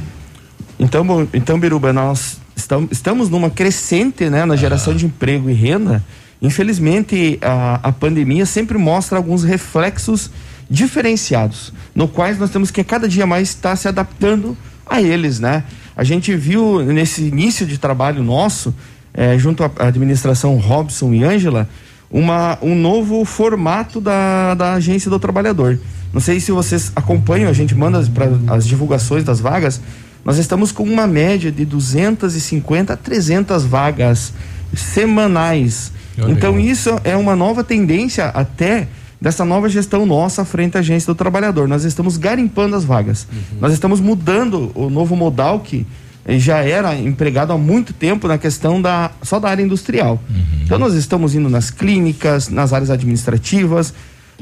Então, 0.78 1.04
bom, 1.04 1.26
então 1.34 1.60
Biruba, 1.60 1.92
nós 1.92 2.38
estamos, 2.56 3.30
numa 3.30 3.50
crescente 3.50 4.30
né, 4.30 4.46
na 4.46 4.56
geração 4.56 4.96
de 4.96 5.06
emprego 5.06 5.50
e 5.50 5.54
renda. 5.54 6.04
Infelizmente, 6.42 7.38
a, 7.42 7.80
a 7.84 7.92
pandemia 7.92 8.46
sempre 8.46 8.78
mostra 8.78 9.18
alguns 9.18 9.44
reflexos 9.44 10.30
diferenciados, 10.70 11.74
no 11.94 12.08
quais 12.08 12.40
nós 12.40 12.50
temos 12.50 12.72
que 12.72 12.84
cada 12.84 13.08
dia 13.08 13.26
mais 13.26 13.50
estar 13.50 13.76
se 13.76 13.88
adaptando 13.88 14.58
a 14.86 15.02
eles, 15.02 15.40
né? 15.40 15.64
A 15.96 16.04
gente 16.04 16.36
viu 16.36 16.82
nesse 16.84 17.24
início 17.24 17.66
de 17.66 17.78
trabalho 17.78 18.24
nosso, 18.24 18.74
eh, 19.14 19.38
junto 19.38 19.64
à 19.64 19.72
administração 19.80 20.56
Robson 20.58 21.14
e 21.14 21.24
Ângela, 21.24 21.70
uma, 22.12 22.58
um 22.62 22.76
novo 22.76 23.24
formato 23.26 24.02
da, 24.02 24.54
da 24.56 24.74
agência 24.74 25.10
do 25.10 25.20
trabalhador. 25.20 25.80
Não 26.14 26.22
sei 26.22 26.40
se 26.40 26.52
vocês 26.52 26.92
acompanham, 26.96 27.50
a 27.50 27.54
gente 27.54 27.76
manda 27.76 27.98
as, 27.98 28.08
pra, 28.08 28.28
as 28.48 28.66
divulgações 28.66 29.24
das 29.24 29.40
vagas. 29.40 29.82
Nós 30.26 30.40
estamos 30.40 30.72
com 30.72 30.84
uma 30.84 31.06
média 31.06 31.52
de 31.52 31.64
250 31.64 32.94
a 32.94 32.98
300 32.98 33.64
vagas 33.64 34.34
semanais. 34.74 35.92
Então 36.28 36.60
isso 36.60 37.00
é 37.04 37.16
uma 37.16 37.36
nova 37.36 37.64
tendência 37.64 38.26
até 38.26 38.88
dessa 39.22 39.46
nova 39.46 39.70
gestão 39.70 40.06
nossa 40.06 40.44
frente 40.44 40.78
à 40.78 40.80
agência 40.80 41.14
do 41.14 41.16
trabalhador. 41.16 41.68
Nós 41.68 41.84
estamos 41.84 42.18
garimpando 42.18 42.76
as 42.76 42.84
vagas. 42.84 43.28
Nós 43.60 43.72
estamos 43.72 44.00
mudando 44.00 44.72
o 44.74 44.90
novo 44.90 45.16
modal 45.16 45.60
que 45.60 45.86
eh, 46.26 46.40
já 46.40 46.58
era 46.58 46.96
empregado 46.96 47.54
há 47.54 47.58
muito 47.58 47.94
tempo 47.94 48.28
na 48.28 48.38
questão 48.38 48.82
da 48.82 49.12
só 49.22 49.40
da 49.40 49.50
área 49.50 49.64
industrial. 49.64 50.20
Então 50.64 50.80
nós 50.80 50.96
estamos 50.96 51.36
indo 51.36 51.50
nas 51.50 51.70
clínicas, 51.70 52.50
nas 52.50 52.74
áreas 52.74 52.90
administrativas. 52.90 53.94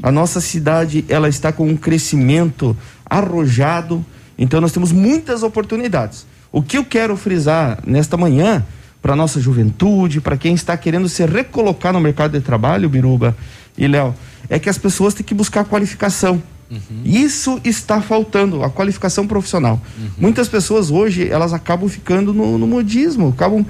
A 0.02 0.10
nossa 0.10 0.40
cidade 0.40 1.04
ela 1.08 1.28
está 1.28 1.52
com 1.52 1.68
um 1.68 1.76
crescimento 1.76 2.76
arrojado. 3.04 4.04
Então 4.38 4.60
nós 4.60 4.72
temos 4.72 4.92
muitas 4.92 5.42
oportunidades. 5.42 6.26
O 6.50 6.62
que 6.62 6.76
eu 6.76 6.84
quero 6.84 7.16
frisar 7.16 7.80
nesta 7.86 8.16
manhã 8.16 8.64
para 9.02 9.14
nossa 9.14 9.40
juventude, 9.40 10.20
para 10.20 10.36
quem 10.36 10.54
está 10.54 10.76
querendo 10.76 11.08
se 11.08 11.26
recolocar 11.26 11.92
no 11.92 12.00
mercado 12.00 12.32
de 12.32 12.40
trabalho, 12.40 12.88
Biruba 12.88 13.36
e 13.76 13.86
Léo, 13.86 14.14
é 14.48 14.58
que 14.58 14.68
as 14.68 14.78
pessoas 14.78 15.14
têm 15.14 15.24
que 15.24 15.34
buscar 15.34 15.64
qualificação. 15.64 16.42
Isso 17.04 17.60
está 17.62 18.00
faltando, 18.00 18.64
a 18.64 18.70
qualificação 18.70 19.26
profissional. 19.26 19.80
Muitas 20.18 20.48
pessoas 20.48 20.90
hoje, 20.90 21.28
elas 21.28 21.52
acabam 21.52 21.88
ficando 21.88 22.32
no, 22.32 22.58
no 22.58 22.66
modismo, 22.66 23.28
acabam 23.28 23.64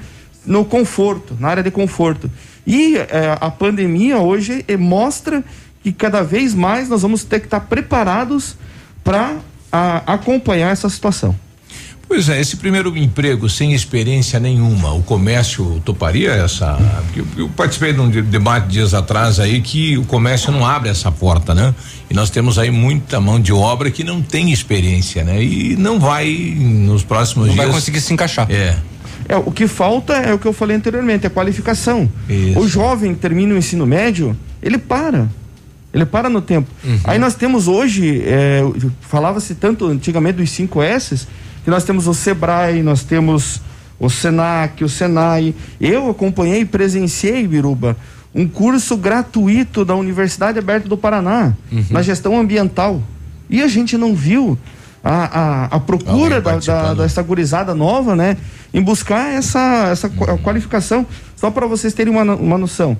no 0.46 0.64
conforto, 0.64 1.36
na 1.40 1.48
área 1.48 1.62
de 1.62 1.70
conforto. 1.70 2.30
E 2.66 2.96
eh, 2.96 3.36
a 3.40 3.50
pandemia 3.50 4.18
hoje 4.18 4.64
eh, 4.68 4.76
mostra 4.76 5.44
que 5.82 5.92
cada 5.92 6.22
vez 6.22 6.54
mais 6.54 6.88
nós 6.88 7.02
vamos 7.02 7.24
ter 7.24 7.40
que 7.40 7.46
estar 7.46 7.60
preparados 7.60 8.56
para 9.02 9.36
acompanhar 10.06 10.70
essa 10.70 10.88
situação. 10.88 11.34
Pois 12.06 12.28
é, 12.28 12.38
esse 12.38 12.56
primeiro 12.58 12.94
emprego 12.98 13.48
sem 13.48 13.72
experiência 13.72 14.38
nenhuma, 14.38 14.92
o 14.92 15.02
comércio 15.02 15.80
toparia 15.86 16.32
essa? 16.32 16.78
Eu, 17.16 17.26
eu 17.36 17.48
participei 17.48 17.94
de 17.94 18.00
um 18.00 18.10
de- 18.10 18.20
debate 18.20 18.68
dias 18.68 18.92
atrás 18.92 19.40
aí 19.40 19.62
que 19.62 19.96
o 19.96 20.04
comércio 20.04 20.52
não 20.52 20.66
abre 20.66 20.90
essa 20.90 21.10
porta, 21.10 21.54
né? 21.54 21.74
E 22.10 22.14
nós 22.14 22.28
temos 22.28 22.58
aí 22.58 22.70
muita 22.70 23.20
mão 23.20 23.40
de 23.40 23.54
obra 23.54 23.90
que 23.90 24.04
não 24.04 24.20
tem 24.20 24.52
experiência, 24.52 25.24
né? 25.24 25.42
E 25.42 25.76
não 25.76 25.98
vai 25.98 26.28
nos 26.58 27.02
próximos 27.02 27.46
Não 27.46 27.54
dias. 27.54 27.66
vai 27.66 27.74
conseguir 27.74 28.00
se 28.02 28.12
encaixar. 28.12 28.46
É. 28.50 28.76
É, 29.26 29.36
o 29.38 29.50
que 29.50 29.66
falta 29.66 30.12
é 30.12 30.34
o 30.34 30.38
que 30.38 30.46
eu 30.46 30.52
falei 30.52 30.76
anteriormente, 30.76 31.26
é 31.26 31.30
qualificação. 31.30 32.06
O 32.56 32.68
jovem 32.68 33.14
que 33.14 33.20
termina 33.20 33.54
o 33.54 33.56
ensino 33.58 33.86
médio, 33.86 34.36
ele 34.62 34.76
para. 34.76 35.26
Ele 35.94 36.04
para 36.04 36.28
no 36.28 36.40
tempo. 36.42 36.68
Aí 37.04 37.18
nós 37.18 37.34
temos 37.36 37.68
hoje, 37.68 38.20
é, 38.26 38.62
falava-se 39.00 39.54
tanto 39.54 39.86
antigamente 39.86 40.38
dos 40.38 40.50
5 40.50 40.82
S, 40.82 41.26
que 41.64 41.70
nós 41.70 41.84
temos 41.84 42.06
o 42.08 42.12
Sebrae, 42.12 42.82
nós 42.82 43.04
temos 43.04 43.60
o 43.98 44.10
Senac, 44.10 44.82
o 44.82 44.88
Senai. 44.88 45.54
Eu 45.80 46.10
acompanhei 46.10 46.62
e 46.62 46.64
presenciei, 46.64 47.46
Biruba, 47.46 47.96
um 48.34 48.48
curso 48.48 48.96
gratuito 48.96 49.84
da 49.84 49.94
Universidade 49.94 50.58
Aberta 50.58 50.88
do 50.88 50.96
Paraná, 50.96 51.54
na 51.90 52.02
gestão 52.02 52.38
ambiental. 52.40 53.00
E 53.48 53.62
a 53.62 53.68
gente 53.68 53.96
não 53.96 54.14
viu 54.16 54.58
a, 55.04 55.24
a, 55.40 55.64
a 55.76 55.80
procura 55.80 56.40
da, 56.40 56.50
da, 56.72 56.94
dessa 57.02 57.22
gurizada 57.22 57.72
nova, 57.74 58.16
né? 58.16 58.36
Em 58.72 58.82
buscar 58.82 59.32
essa, 59.32 59.88
essa 59.92 60.08
qua- 60.08 60.36
qualificação. 60.38 61.06
Só 61.36 61.50
para 61.52 61.66
vocês 61.68 61.94
terem 61.94 62.12
uma, 62.12 62.34
uma 62.34 62.58
noção. 62.58 62.96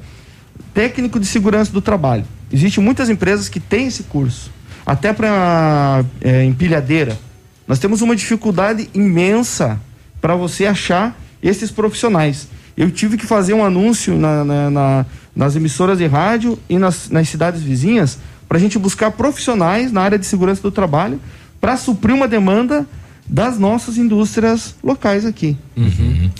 Técnico 0.73 1.19
de 1.19 1.27
segurança 1.27 1.73
do 1.73 1.81
trabalho. 1.81 2.25
Existem 2.55 2.83
muitas 2.85 3.11
empresas 3.11 3.49
que 3.49 3.59
têm 3.59 3.89
esse 3.89 4.05
curso. 4.05 4.49
Até 4.87 5.13
para 5.13 6.05
empilhadeira. 6.47 7.19
Nós 7.67 7.81
temos 7.81 8.01
uma 8.01 8.15
dificuldade 8.15 8.89
imensa 8.95 9.81
para 10.21 10.37
você 10.37 10.65
achar 10.65 11.19
esses 11.43 11.73
profissionais. 11.73 12.47
Eu 12.77 12.91
tive 12.93 13.17
que 13.17 13.27
fazer 13.27 13.55
um 13.55 13.65
anúncio 13.65 14.17
na- 14.17 14.45
na- 14.45 14.71
na- 14.71 15.07
nas 15.35 15.57
emissoras 15.57 15.99
de 15.99 16.07
rádio 16.07 16.57
e 16.69 16.79
nas, 16.79 17.11
nas 17.11 17.29
cidades 17.29 17.61
vizinhas 17.61 18.19
para 18.49 18.57
a 18.59 18.61
gente 18.61 18.79
buscar 18.79 19.11
profissionais 19.11 19.91
na 19.91 20.03
área 20.03 20.19
de 20.19 20.25
segurança 20.27 20.63
do 20.63 20.71
trabalho 20.71 21.21
para 21.61 21.77
suprir 21.77 22.15
uma 22.15 22.29
demanda 22.29 22.87
das 23.27 23.59
nossas 23.59 23.97
indústrias 23.97 24.75
locais 24.83 25.25
aqui. 25.25 25.57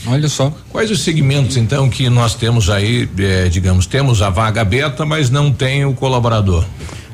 Olha 0.07 0.29
só. 0.29 0.53
Quais 0.71 0.91
os 0.91 1.03
segmentos, 1.03 1.57
então, 1.57 1.89
que 1.89 2.09
nós 2.11 2.35
temos 2.35 2.69
aí, 2.69 3.09
eh, 3.19 3.49
digamos, 3.49 3.87
temos 3.87 4.21
a 4.21 4.29
vaga 4.31 4.61
aberta, 4.61 5.05
mas 5.07 5.31
não 5.31 5.51
tem 5.51 5.85
o 5.85 5.95
colaborador? 5.95 6.65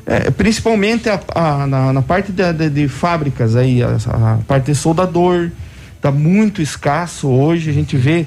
É, 0.05 0.29
principalmente 0.31 1.09
a- 1.09 1.21
a- 1.33 1.67
na, 1.67 1.93
na 1.93 2.01
parte 2.01 2.31
de, 2.31 2.51
de- 2.53 2.69
de 2.69 2.87
fábricas 2.89 3.55
aí, 3.55 3.81
a, 3.81 3.95
a 4.07 4.39
parte 4.47 4.65
de 4.65 4.75
soldador, 4.75 5.49
está 5.95 6.11
muito 6.11 6.61
escasso 6.61 7.27
hoje. 7.29 7.69
A 7.69 7.73
gente 7.73 7.95
vê 7.95 8.25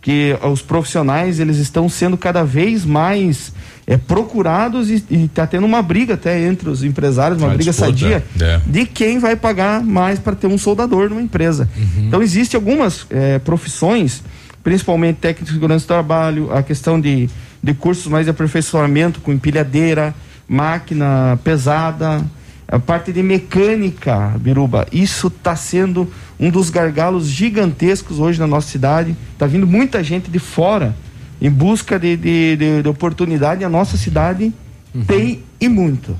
que 0.00 0.36
os 0.48 0.60
profissionais 0.62 1.40
eles 1.40 1.56
estão 1.56 1.88
sendo 1.88 2.16
cada 2.16 2.44
vez 2.44 2.84
mais 2.84 3.52
é, 3.86 3.96
procurados 3.96 4.90
e 4.90 5.04
está 5.10 5.46
tendo 5.46 5.66
uma 5.66 5.82
briga 5.82 6.14
até 6.14 6.46
entre 6.46 6.68
os 6.68 6.82
empresários, 6.82 7.38
uma 7.38 7.48
Uma 7.48 7.54
briga 7.54 7.70
disputa, 7.70 7.90
sadia 7.90 8.24
é. 8.40 8.60
de 8.66 8.86
quem 8.86 9.18
vai 9.18 9.36
pagar 9.36 9.82
mais 9.82 10.18
para 10.18 10.34
ter 10.34 10.46
um 10.46 10.56
soldador 10.56 11.10
numa 11.10 11.20
empresa. 11.20 11.68
Então 11.98 12.22
existem 12.22 12.56
algumas 12.56 13.06
eh, 13.10 13.38
profissões, 13.40 14.22
principalmente 14.62 15.16
técnico 15.16 15.46
de 15.46 15.52
segurança 15.52 15.84
do 15.84 15.88
trabalho, 15.88 16.52
a 16.52 16.62
questão 16.62 16.98
de, 16.98 17.28
de 17.62 17.74
cursos 17.74 18.06
mais 18.06 18.24
de 18.24 18.30
aperfeiçoamento 18.30 19.20
com 19.20 19.32
empilhadeira, 19.32 20.14
máquina 20.48 21.38
pesada, 21.44 22.24
a 22.66 22.78
parte 22.78 23.12
de 23.12 23.22
mecânica, 23.22 24.32
Biruba. 24.40 24.86
Isso 24.90 25.26
está 25.26 25.54
sendo 25.54 26.10
um 26.40 26.50
dos 26.50 26.70
gargalos 26.70 27.26
gigantescos 27.26 28.18
hoje 28.18 28.40
na 28.40 28.46
nossa 28.46 28.68
cidade. 28.68 29.14
Está 29.34 29.46
vindo 29.46 29.66
muita 29.66 30.02
gente 30.02 30.30
de 30.30 30.38
fora 30.38 30.94
em 31.40 31.50
busca 31.50 31.98
de, 31.98 32.16
de, 32.16 32.56
de- 32.56 32.82
de 32.82 32.88
oportunidade. 32.88 33.64
A 33.64 33.68
nossa 33.68 33.96
cidade 33.96 34.52
tem 35.06 35.42
e 35.60 35.68
muito. 35.68 36.16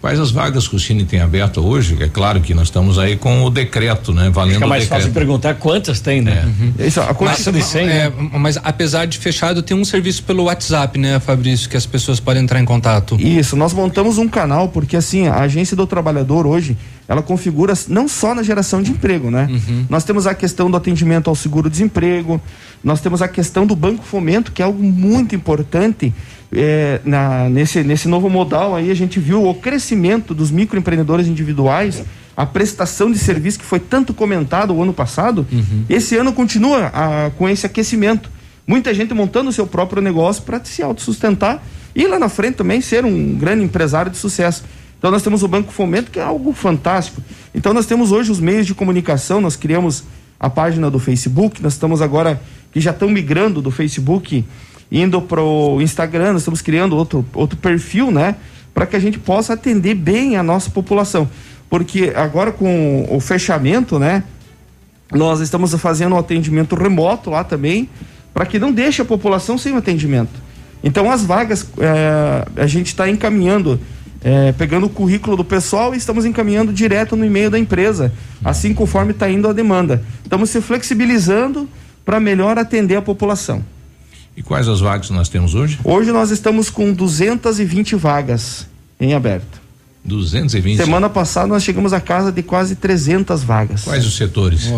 Quais 0.00 0.20
as 0.20 0.30
vagas 0.30 0.68
que 0.68 0.76
o 0.76 0.78
Cine 0.78 1.04
tem 1.04 1.20
aberto 1.20 1.60
hoje? 1.60 1.96
É 2.00 2.08
claro 2.08 2.40
que 2.40 2.54
nós 2.54 2.68
estamos 2.68 3.00
aí 3.00 3.16
com 3.16 3.42
o 3.42 3.50
decreto, 3.50 4.12
né? 4.12 4.30
Valendo 4.30 4.54
Fica 4.54 4.66
o 4.66 4.68
mais 4.68 4.84
fácil 4.84 5.08
decreto. 5.08 5.14
perguntar 5.26 5.54
quantas 5.54 5.98
tem, 5.98 6.20
né? 6.22 6.48
Isso, 6.78 7.00
a 7.00 7.12
Mas, 7.20 7.44
de 7.44 7.62
100, 7.62 7.86
né? 7.86 7.96
é, 8.06 8.12
mas 8.38 8.56
apesar 8.62 9.06
de 9.06 9.18
fechado, 9.18 9.60
tem 9.60 9.76
um 9.76 9.84
serviço 9.84 10.22
pelo 10.22 10.44
WhatsApp, 10.44 10.96
né, 11.00 11.18
Fabrício, 11.18 11.68
que 11.68 11.76
as 11.76 11.84
pessoas 11.84 12.20
podem 12.20 12.44
entrar 12.44 12.60
em 12.60 12.64
contato. 12.64 13.16
Isso, 13.20 13.56
nós 13.56 13.72
montamos 13.72 14.18
um 14.18 14.28
canal 14.28 14.68
porque 14.68 14.96
assim, 14.96 15.26
a 15.26 15.40
agência 15.40 15.76
do 15.76 15.84
trabalhador 15.84 16.46
hoje, 16.46 16.76
ela 17.08 17.20
configura 17.20 17.74
não 17.88 18.06
só 18.06 18.36
na 18.36 18.44
geração 18.44 18.80
de 18.80 18.92
emprego, 18.92 19.32
né? 19.32 19.48
Nós 19.90 20.04
temos 20.04 20.28
a 20.28 20.34
questão 20.34 20.70
do 20.70 20.76
atendimento 20.76 21.28
ao 21.28 21.34
seguro-desemprego, 21.34 22.40
nós 22.84 23.00
temos 23.00 23.20
a 23.20 23.26
questão 23.26 23.66
do 23.66 23.74
banco 23.74 24.04
fomento, 24.04 24.52
que 24.52 24.62
é 24.62 24.64
algo 24.64 24.80
muito 24.80 25.34
importante. 25.34 26.14
É, 26.52 27.00
na, 27.04 27.48
nesse, 27.48 27.82
nesse 27.82 28.08
novo 28.08 28.30
modal 28.30 28.74
aí 28.74 28.90
a 28.90 28.94
gente 28.94 29.20
viu 29.20 29.46
o 29.46 29.54
crescimento 29.54 30.34
dos 30.34 30.50
microempreendedores 30.50 31.26
individuais, 31.26 32.02
a 32.36 32.46
prestação 32.46 33.10
de 33.10 33.18
serviço 33.18 33.58
que 33.58 33.64
foi 33.64 33.80
tanto 33.80 34.14
comentado 34.14 34.74
o 34.74 34.82
ano 34.82 34.94
passado, 34.94 35.46
esse 35.88 36.16
ano 36.16 36.32
continua 36.32 36.90
ah, 36.94 37.30
com 37.36 37.48
esse 37.48 37.66
aquecimento. 37.66 38.30
Muita 38.66 38.94
gente 38.94 39.12
montando 39.12 39.50
o 39.50 39.52
seu 39.52 39.66
próprio 39.66 40.00
negócio 40.00 40.42
para 40.42 40.62
se 40.64 40.82
autossustentar 40.82 41.62
e 41.94 42.06
lá 42.06 42.18
na 42.18 42.28
frente 42.28 42.56
também 42.56 42.80
ser 42.80 43.04
um 43.04 43.34
grande 43.34 43.64
empresário 43.64 44.10
de 44.10 44.16
sucesso. 44.16 44.62
Então 44.98 45.10
nós 45.10 45.22
temos 45.22 45.42
o 45.42 45.48
Banco 45.48 45.72
Fomento, 45.72 46.10
que 46.10 46.18
é 46.18 46.22
algo 46.22 46.52
fantástico. 46.52 47.22
Então 47.54 47.72
nós 47.72 47.86
temos 47.86 48.12
hoje 48.12 48.30
os 48.30 48.40
meios 48.40 48.66
de 48.66 48.74
comunicação, 48.74 49.40
nós 49.40 49.56
criamos 49.56 50.04
a 50.38 50.50
página 50.50 50.90
do 50.90 50.98
Facebook, 50.98 51.62
nós 51.62 51.72
estamos 51.72 52.02
agora, 52.02 52.40
que 52.70 52.80
já 52.80 52.90
estão 52.90 53.08
migrando 53.08 53.62
do 53.62 53.70
Facebook 53.70 54.44
indo 54.90 55.20
pro 55.20 55.78
Instagram, 55.80 56.32
nós 56.32 56.42
estamos 56.42 56.62
criando 56.62 56.96
outro, 56.96 57.24
outro 57.34 57.58
perfil, 57.58 58.10
né? 58.10 58.36
Para 58.72 58.86
que 58.86 58.96
a 58.96 58.98
gente 58.98 59.18
possa 59.18 59.54
atender 59.54 59.94
bem 59.94 60.36
a 60.36 60.42
nossa 60.42 60.70
população. 60.70 61.28
Porque 61.68 62.12
agora 62.14 62.50
com 62.52 63.06
o 63.10 63.20
fechamento, 63.20 63.98
né? 63.98 64.24
Nós 65.12 65.40
estamos 65.40 65.72
fazendo 65.74 66.14
um 66.14 66.18
atendimento 66.18 66.74
remoto 66.74 67.30
lá 67.30 67.42
também, 67.44 67.88
para 68.32 68.46
que 68.46 68.58
não 68.58 68.72
deixe 68.72 69.02
a 69.02 69.04
população 69.04 69.56
sem 69.56 69.72
o 69.72 69.78
atendimento. 69.78 70.48
Então 70.82 71.10
as 71.10 71.24
vagas 71.24 71.66
é, 71.78 72.46
a 72.62 72.66
gente 72.66 72.88
está 72.88 73.08
encaminhando, 73.08 73.80
é, 74.22 74.52
pegando 74.52 74.86
o 74.86 74.90
currículo 74.90 75.36
do 75.36 75.44
pessoal 75.44 75.94
e 75.94 75.98
estamos 75.98 76.24
encaminhando 76.24 76.72
direto 76.72 77.16
no 77.16 77.24
e-mail 77.24 77.50
da 77.50 77.58
empresa, 77.58 78.12
assim 78.44 78.72
conforme 78.72 79.12
está 79.12 79.28
indo 79.28 79.48
a 79.48 79.52
demanda. 79.52 80.02
Estamos 80.22 80.50
se 80.50 80.60
flexibilizando 80.60 81.68
para 82.04 82.20
melhor 82.20 82.58
atender 82.58 82.96
a 82.96 83.02
população. 83.02 83.62
E 84.38 84.42
quais 84.42 84.68
as 84.68 84.78
vagas 84.78 85.10
nós 85.10 85.28
temos 85.28 85.56
hoje? 85.56 85.80
Hoje 85.82 86.12
nós 86.12 86.30
estamos 86.30 86.70
com 86.70 86.92
220 86.92 87.96
vagas 87.96 88.68
em 89.00 89.12
aberto. 89.12 89.60
220? 90.04 90.76
Semana 90.76 91.10
passada 91.10 91.48
nós 91.48 91.64
chegamos 91.64 91.92
a 91.92 92.00
casa 92.00 92.30
de 92.30 92.40
quase 92.40 92.76
300 92.76 93.42
vagas. 93.42 93.82
Quais 93.82 94.06
os 94.06 94.16
setores? 94.16 94.72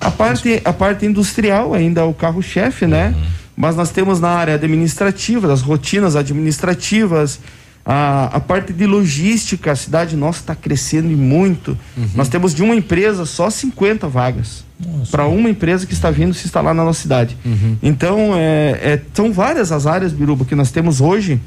A 0.00 0.10
parte, 0.10 0.60
a 0.64 0.72
parte 0.72 1.06
industrial 1.06 1.72
ainda 1.72 2.00
é 2.00 2.04
o 2.04 2.12
carro-chefe, 2.12 2.84
né? 2.84 3.14
Uhum. 3.16 3.22
Mas 3.56 3.76
nós 3.76 3.90
temos 3.90 4.18
na 4.18 4.30
área 4.30 4.56
administrativa, 4.56 5.46
das 5.46 5.62
rotinas 5.62 6.16
administrativas, 6.16 7.38
a, 7.86 8.24
a 8.36 8.40
parte 8.40 8.72
de 8.72 8.84
logística, 8.84 9.70
a 9.70 9.76
cidade 9.76 10.16
nossa 10.16 10.40
está 10.40 10.56
crescendo 10.56 11.08
e 11.10 11.14
muito. 11.14 11.78
Uhum. 11.96 12.08
Nós 12.16 12.28
temos 12.28 12.52
de 12.52 12.62
uma 12.62 12.74
empresa 12.74 13.24
só 13.24 13.48
50 13.48 14.08
vagas. 14.08 14.64
Para 15.10 15.26
uma 15.26 15.48
empresa 15.48 15.86
que 15.86 15.92
está 15.94 16.10
vindo 16.10 16.34
se 16.34 16.44
instalar 16.46 16.74
na 16.74 16.84
nossa 16.84 17.00
cidade. 17.00 17.36
Uhum. 17.46 17.76
Então, 17.82 18.32
é, 18.34 18.70
é, 18.82 19.02
são 19.14 19.32
várias 19.32 19.70
as 19.72 19.86
áreas, 19.86 20.12
Biruba, 20.12 20.44
que 20.44 20.54
nós 20.56 20.70
temos 20.70 21.00
hoje, 21.00 21.40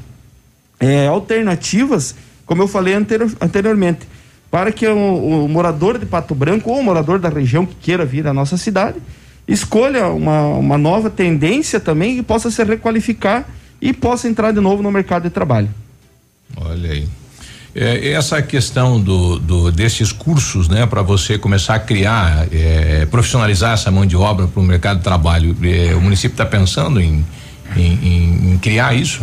é, 0.80 1.06
alternativas, 1.06 2.14
como 2.46 2.62
eu 2.62 2.66
falei 2.66 2.94
anteri- 2.94 3.36
anteriormente, 3.40 4.08
para 4.50 4.72
que 4.72 4.86
o, 4.88 5.44
o 5.44 5.48
morador 5.48 5.98
de 5.98 6.06
Pato 6.06 6.34
Branco 6.34 6.70
ou 6.70 6.80
o 6.80 6.82
morador 6.82 7.18
da 7.20 7.28
região 7.28 7.64
que 7.66 7.74
queira 7.76 8.04
vir 8.04 8.26
à 8.26 8.32
nossa 8.32 8.56
cidade 8.56 8.96
escolha 9.46 10.06
uma, 10.08 10.46
uma 10.46 10.78
nova 10.78 11.10
tendência 11.10 11.78
também 11.78 12.18
e 12.18 12.22
possa 12.22 12.50
se 12.50 12.62
requalificar 12.64 13.44
e 13.80 13.92
possa 13.92 14.28
entrar 14.28 14.52
de 14.52 14.60
novo 14.60 14.82
no 14.82 14.90
mercado 14.90 15.24
de 15.24 15.30
trabalho. 15.30 15.68
Olha 16.56 16.90
aí. 16.92 17.08
É, 17.74 18.10
essa 18.12 18.42
questão 18.42 19.00
do, 19.00 19.38
do 19.38 19.70
desses 19.70 20.10
cursos, 20.10 20.68
né, 20.68 20.86
para 20.86 21.02
você 21.02 21.38
começar 21.38 21.76
a 21.76 21.78
criar, 21.78 22.48
é, 22.52 23.06
profissionalizar 23.06 23.74
essa 23.74 23.90
mão 23.92 24.04
de 24.04 24.16
obra 24.16 24.48
para 24.48 24.60
o 24.60 24.64
mercado 24.64 24.98
de 24.98 25.04
trabalho, 25.04 25.56
é, 25.62 25.94
o 25.94 26.00
município 26.00 26.34
está 26.34 26.44
pensando 26.44 27.00
em, 27.00 27.24
em, 27.76 28.52
em- 28.54 28.58
criar 28.58 28.94
isso? 28.94 29.22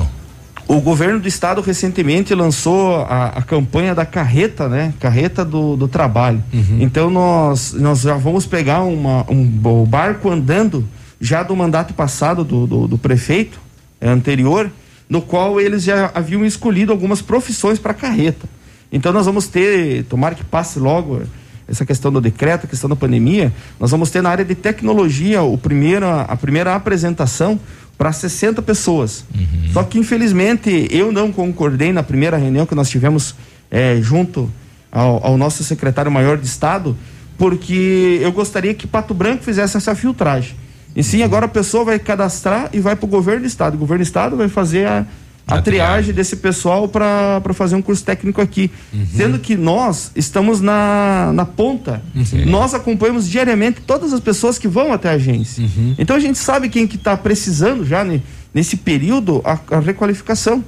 O 0.65 0.79
governo 0.81 1.19
do 1.19 1.27
estado 1.27 1.61
recentemente 1.61 2.33
lançou 2.33 2.97
a, 3.03 3.27
a 3.35 3.41
campanha 3.41 3.93
da 3.95 4.05
carreta, 4.05 4.67
né? 4.67 4.93
Carreta 4.99 5.43
do, 5.45 5.77
do 5.77 5.87
trabalho. 5.87 6.43
Então 6.79 7.09
nós, 7.09 7.71
nós 7.73 8.01
já 8.01 8.15
vamos 8.15 8.45
pegar 8.45 8.81
uma, 8.81 9.25
um, 9.31 9.59
o 9.63 9.85
barco 9.85 10.29
andando 10.29 10.87
já 11.21 11.41
do 11.41 11.55
mandato 11.55 11.93
passado 11.93 12.43
do, 12.43 12.67
do, 12.67 12.87
do 12.87 12.97
prefeito 12.97 13.59
eh, 14.01 14.09
anterior, 14.09 14.69
no 15.09 15.21
qual 15.21 15.59
eles 15.59 15.84
já 15.84 16.11
haviam 16.13 16.45
escolhido 16.45 16.91
algumas 16.91 17.21
profissões 17.21 17.79
para 17.79 17.93
carreta. 17.93 18.47
Então 18.91 19.11
nós 19.11 19.25
vamos 19.25 19.47
ter, 19.47 20.03
tomara 20.05 20.35
que 20.35 20.43
passe 20.43 20.79
logo 20.79 21.21
essa 21.67 21.85
questão 21.85 22.11
do 22.11 22.21
decreto, 22.21 22.65
a 22.65 22.69
questão 22.69 22.89
da 22.89 22.95
pandemia, 22.95 23.53
nós 23.79 23.91
vamos 23.91 24.09
ter 24.09 24.21
na 24.21 24.29
área 24.29 24.45
de 24.45 24.55
tecnologia 24.55 25.41
o 25.41 25.57
primeiro, 25.57 26.07
a 26.07 26.35
primeira 26.38 26.73
apresentação 26.75 27.59
para 27.97 28.11
60 28.13 28.61
pessoas. 28.61 29.25
Só 29.73 29.84
que 29.84 29.97
infelizmente 29.99 30.88
eu 30.91 31.11
não 31.11 31.31
concordei 31.31 31.91
na 31.91 32.03
primeira 32.03 32.38
reunião 32.38 32.65
que 32.65 32.75
nós 32.75 32.89
tivemos 32.89 33.35
eh, 33.69 33.99
junto 34.01 34.49
ao, 34.91 35.25
ao 35.25 35.38
nosso 35.38 35.63
secretário 35.63 36.11
maior 36.11 36.38
de 36.38 36.45
estado, 36.45 36.95
porque 37.38 38.19
eu 38.21 38.31
gostaria 38.31 38.73
que 38.73 38.88
Pato 38.88 39.13
Branco 39.13 39.43
fizesse 39.43 39.75
essa 39.75 39.93
filtragem. 39.93 40.55
E 40.98 41.03
sim, 41.03 41.22
agora 41.22 41.45
a 41.45 41.49
pessoa 41.49 41.86
vai 41.86 41.99
cadastrar 41.99 42.69
e 42.74 42.80
vai 42.80 42.95
para 42.95 43.06
o 43.06 43.10
governo 43.10 43.41
do 43.41 43.48
estado. 43.48 43.76
O 43.76 43.78
governo 43.78 44.03
do 44.03 44.07
estado 44.07 44.36
vai 44.36 44.49
fazer 44.49 44.88
a, 44.88 45.06
a 45.48 45.61
triagem 45.61 46.14
desse 46.14 46.36
pessoal 46.38 46.88
para 46.90 47.40
fazer 47.53 47.76
um 47.76 47.82
curso 47.84 48.03
técnico 48.03 48.41
aqui. 48.41 48.72
Sendo 49.15 49.38
que 49.40 49.56
nós 49.56 50.11
estamos 50.15 50.60
na, 50.60 51.32
na 51.34 51.45
ponta. 51.45 52.02
Nós 52.48 52.74
acompanhamos 52.74 53.30
diariamente 53.30 53.80
todas 53.82 54.11
as 54.11 54.19
pessoas 54.19 54.57
que 54.57 54.68
vão 54.68 54.91
até 54.91 55.10
a 55.10 55.14
agência. 55.14 55.64
Então 55.99 56.15
a 56.15 56.19
gente 56.19 56.38
sabe 56.40 56.68
quem 56.68 56.88
que 56.88 56.95
está 56.95 57.15
precisando 57.15 57.86
já 57.86 58.03
ne- 58.03 58.22
nesse 58.53 58.76
período 58.76 59.40
a, 59.45 59.60
a 59.78 59.80
requalificação. 59.80 60.64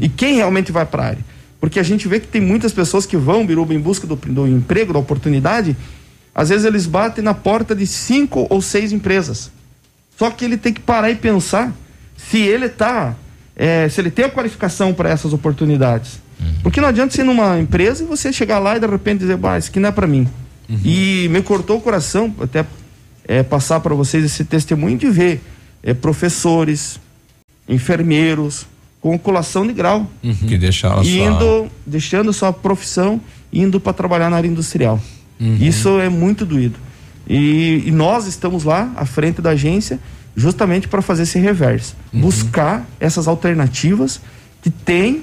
E 0.00 0.08
quem 0.08 0.36
realmente 0.36 0.72
vai 0.72 0.86
para 0.86 1.02
a 1.02 1.06
área. 1.08 1.24
Porque 1.60 1.78
a 1.78 1.82
gente 1.82 2.08
vê 2.08 2.20
que 2.20 2.26
tem 2.26 2.40
muitas 2.40 2.72
pessoas 2.72 3.04
que 3.06 3.16
vão, 3.16 3.46
Biruba, 3.46 3.72
em 3.74 3.78
busca 3.80 4.06
do, 4.06 4.16
do 4.16 4.46
emprego, 4.48 4.92
da 4.94 4.98
oportunidade. 4.98 5.76
Às 6.34 6.48
vezes 6.48 6.64
eles 6.64 6.86
batem 6.86 7.22
na 7.22 7.34
porta 7.34 7.74
de 7.74 7.86
cinco 7.86 8.46
ou 8.50 8.60
seis 8.62 8.90
empresas. 8.90 9.50
Só 10.18 10.30
que 10.30 10.44
ele 10.44 10.56
tem 10.56 10.72
que 10.72 10.80
parar 10.80 11.10
e 11.10 11.14
pensar 11.16 11.72
se 12.16 12.38
ele 12.38 12.68
tá, 12.68 13.14
é, 13.56 13.88
se 13.88 14.00
ele 14.00 14.10
tem 14.10 14.24
a 14.24 14.28
qualificação 14.30 14.92
para 14.94 15.10
essas 15.10 15.32
oportunidades. 15.32 16.22
Porque 16.62 16.80
não 16.80 16.88
adianta 16.88 17.14
você 17.14 17.22
ir 17.22 17.24
numa 17.24 17.58
empresa 17.58 18.02
e 18.02 18.06
você 18.06 18.32
chegar 18.32 18.58
lá 18.58 18.76
e 18.76 18.80
de 18.80 18.86
repente 18.86 19.20
dizer, 19.20 19.36
bah, 19.36 19.58
isso 19.58 19.70
aqui 19.70 19.80
não 19.80 19.88
é 19.88 19.92
para 19.92 20.06
mim. 20.06 20.28
E 20.84 21.28
me 21.30 21.42
cortou 21.42 21.78
o 21.78 21.80
coração 21.80 22.34
até 22.40 22.64
é, 23.26 23.42
passar 23.42 23.80
para 23.80 23.94
vocês 23.94 24.24
esse 24.24 24.44
testemunho 24.44 24.96
de 24.98 25.08
ver 25.10 25.40
é, 25.82 25.92
professores, 25.94 26.98
enfermeiros 27.68 28.66
com 29.00 29.18
colação 29.18 29.66
de 29.66 29.72
grau 29.72 30.10
Que 30.46 30.56
deixaram 30.56 31.00
a 31.00 31.04
sua- 31.04 31.10
indo, 31.12 31.70
deixando 31.86 32.32
sua 32.32 32.52
profissão, 32.52 33.20
indo 33.52 33.78
para 33.78 33.92
trabalhar 33.92 34.30
na 34.30 34.36
área 34.36 34.48
industrial. 34.48 35.00
Isso 35.60 35.98
é 36.00 36.08
muito 36.08 36.46
doído. 36.46 36.78
E, 37.28 37.84
e 37.86 37.90
nós 37.90 38.26
estamos 38.26 38.64
lá 38.64 38.92
à 38.96 39.06
frente 39.06 39.40
da 39.40 39.50
agência 39.50 39.98
justamente 40.36 40.88
para 40.88 41.00
fazer 41.00 41.22
esse 41.22 41.38
reverso, 41.38 41.94
buscar 42.12 42.86
essas 42.98 43.28
alternativas 43.28 44.20
que 44.62 44.70
tem 44.70 45.22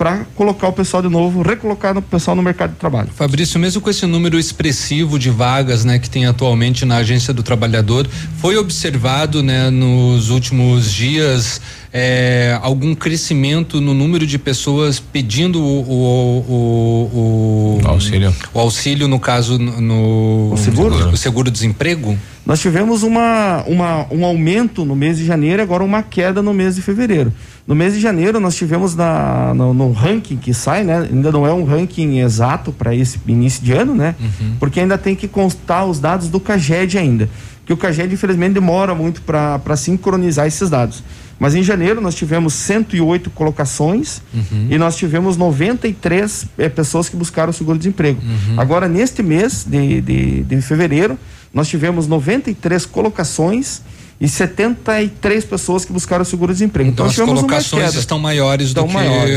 para 0.00 0.24
colocar 0.34 0.68
o 0.68 0.72
pessoal 0.72 1.02
de 1.02 1.10
novo, 1.10 1.42
recolocar 1.42 1.94
o 1.94 2.00
pessoal 2.00 2.34
no 2.34 2.42
mercado 2.42 2.70
de 2.70 2.76
trabalho. 2.76 3.10
Fabrício, 3.14 3.60
mesmo 3.60 3.82
com 3.82 3.90
esse 3.90 4.06
número 4.06 4.38
expressivo 4.38 5.18
de 5.18 5.28
vagas, 5.28 5.84
né, 5.84 5.98
que 5.98 6.08
tem 6.08 6.24
atualmente 6.24 6.86
na 6.86 6.96
Agência 6.96 7.34
do 7.34 7.42
Trabalhador, 7.42 8.08
foi 8.38 8.56
observado, 8.56 9.42
né, 9.42 9.68
nos 9.68 10.30
últimos 10.30 10.90
dias 10.90 11.60
eh, 11.92 12.58
algum 12.62 12.94
crescimento 12.94 13.80
no 13.80 13.92
número 13.92 14.26
de 14.26 14.38
pessoas 14.38 15.00
pedindo 15.00 15.60
o, 15.60 15.80
o, 15.80 17.78
o, 17.80 17.80
o 17.82 17.88
auxílio, 17.88 18.34
o 18.54 18.60
auxílio 18.60 19.08
no 19.08 19.18
caso 19.18 19.58
no, 19.58 20.52
O 20.52 20.56
seguro? 20.56 20.94
o 21.10 21.16
seguro 21.16 21.50
desemprego? 21.50 22.16
Nós 22.46 22.60
tivemos 22.60 23.02
uma, 23.02 23.62
uma, 23.66 24.06
um 24.10 24.24
aumento 24.24 24.84
no 24.84 24.96
mês 24.96 25.18
de 25.18 25.24
janeiro 25.24 25.60
e 25.60 25.62
agora 25.62 25.84
uma 25.84 26.02
queda 26.02 26.42
no 26.42 26.52
mês 26.54 26.74
de 26.74 26.82
fevereiro. 26.82 27.32
No 27.66 27.74
mês 27.74 27.94
de 27.94 28.00
janeiro 28.00 28.40
nós 28.40 28.56
tivemos 28.56 28.96
na, 28.96 29.52
no, 29.54 29.72
no 29.74 29.92
ranking 29.92 30.36
que 30.36 30.52
sai, 30.52 30.82
né? 30.82 31.08
Ainda 31.12 31.30
não 31.30 31.46
é 31.46 31.52
um 31.52 31.64
ranking 31.64 32.18
exato 32.18 32.72
para 32.72 32.94
esse 32.94 33.20
início 33.28 33.62
de 33.62 33.72
ano, 33.72 33.94
né? 33.94 34.14
Porque 34.58 34.80
ainda 34.80 34.96
tem 34.98 35.14
que 35.14 35.28
constar 35.28 35.86
os 35.86 36.00
dados 36.00 36.28
do 36.28 36.40
CAGED 36.40 36.98
ainda. 36.98 37.28
Que 37.64 37.72
o 37.72 37.76
CAGED 37.76 38.14
infelizmente 38.14 38.54
demora 38.54 38.94
muito 38.94 39.22
para 39.22 39.76
sincronizar 39.76 40.46
esses 40.46 40.68
dados. 40.68 41.04
Mas 41.40 41.54
em 41.54 41.62
janeiro 41.62 42.00
nós 42.02 42.14
tivemos 42.14 42.52
108 42.52 43.30
colocações 43.30 44.20
e 44.68 44.76
nós 44.76 44.94
tivemos 44.94 45.38
93 45.38 46.44
eh, 46.58 46.68
pessoas 46.68 47.08
que 47.08 47.16
buscaram 47.16 47.48
o 47.50 47.52
seguro-desemprego. 47.54 48.20
Agora, 48.58 48.86
neste 48.86 49.22
mês 49.22 49.64
de, 49.66 50.02
de, 50.02 50.42
de 50.42 50.60
fevereiro, 50.60 51.18
nós 51.52 51.66
tivemos 51.66 52.06
93 52.06 52.84
colocações 52.84 53.80
e 54.20 54.28
73 54.28 55.44
pessoas 55.46 55.84
que 55.86 55.92
buscaram 55.94 56.22
o 56.22 56.26
seguro-desemprego. 56.26 56.90
Então, 56.90 57.06
nós 57.06 57.18
as 57.18 57.24
colocações 57.26 57.94
estão 58.00 58.18
maiores 58.18 58.68
Estão 58.68 58.84
do 58.84 58.88
que 58.88 58.94
maiores. 58.94 59.34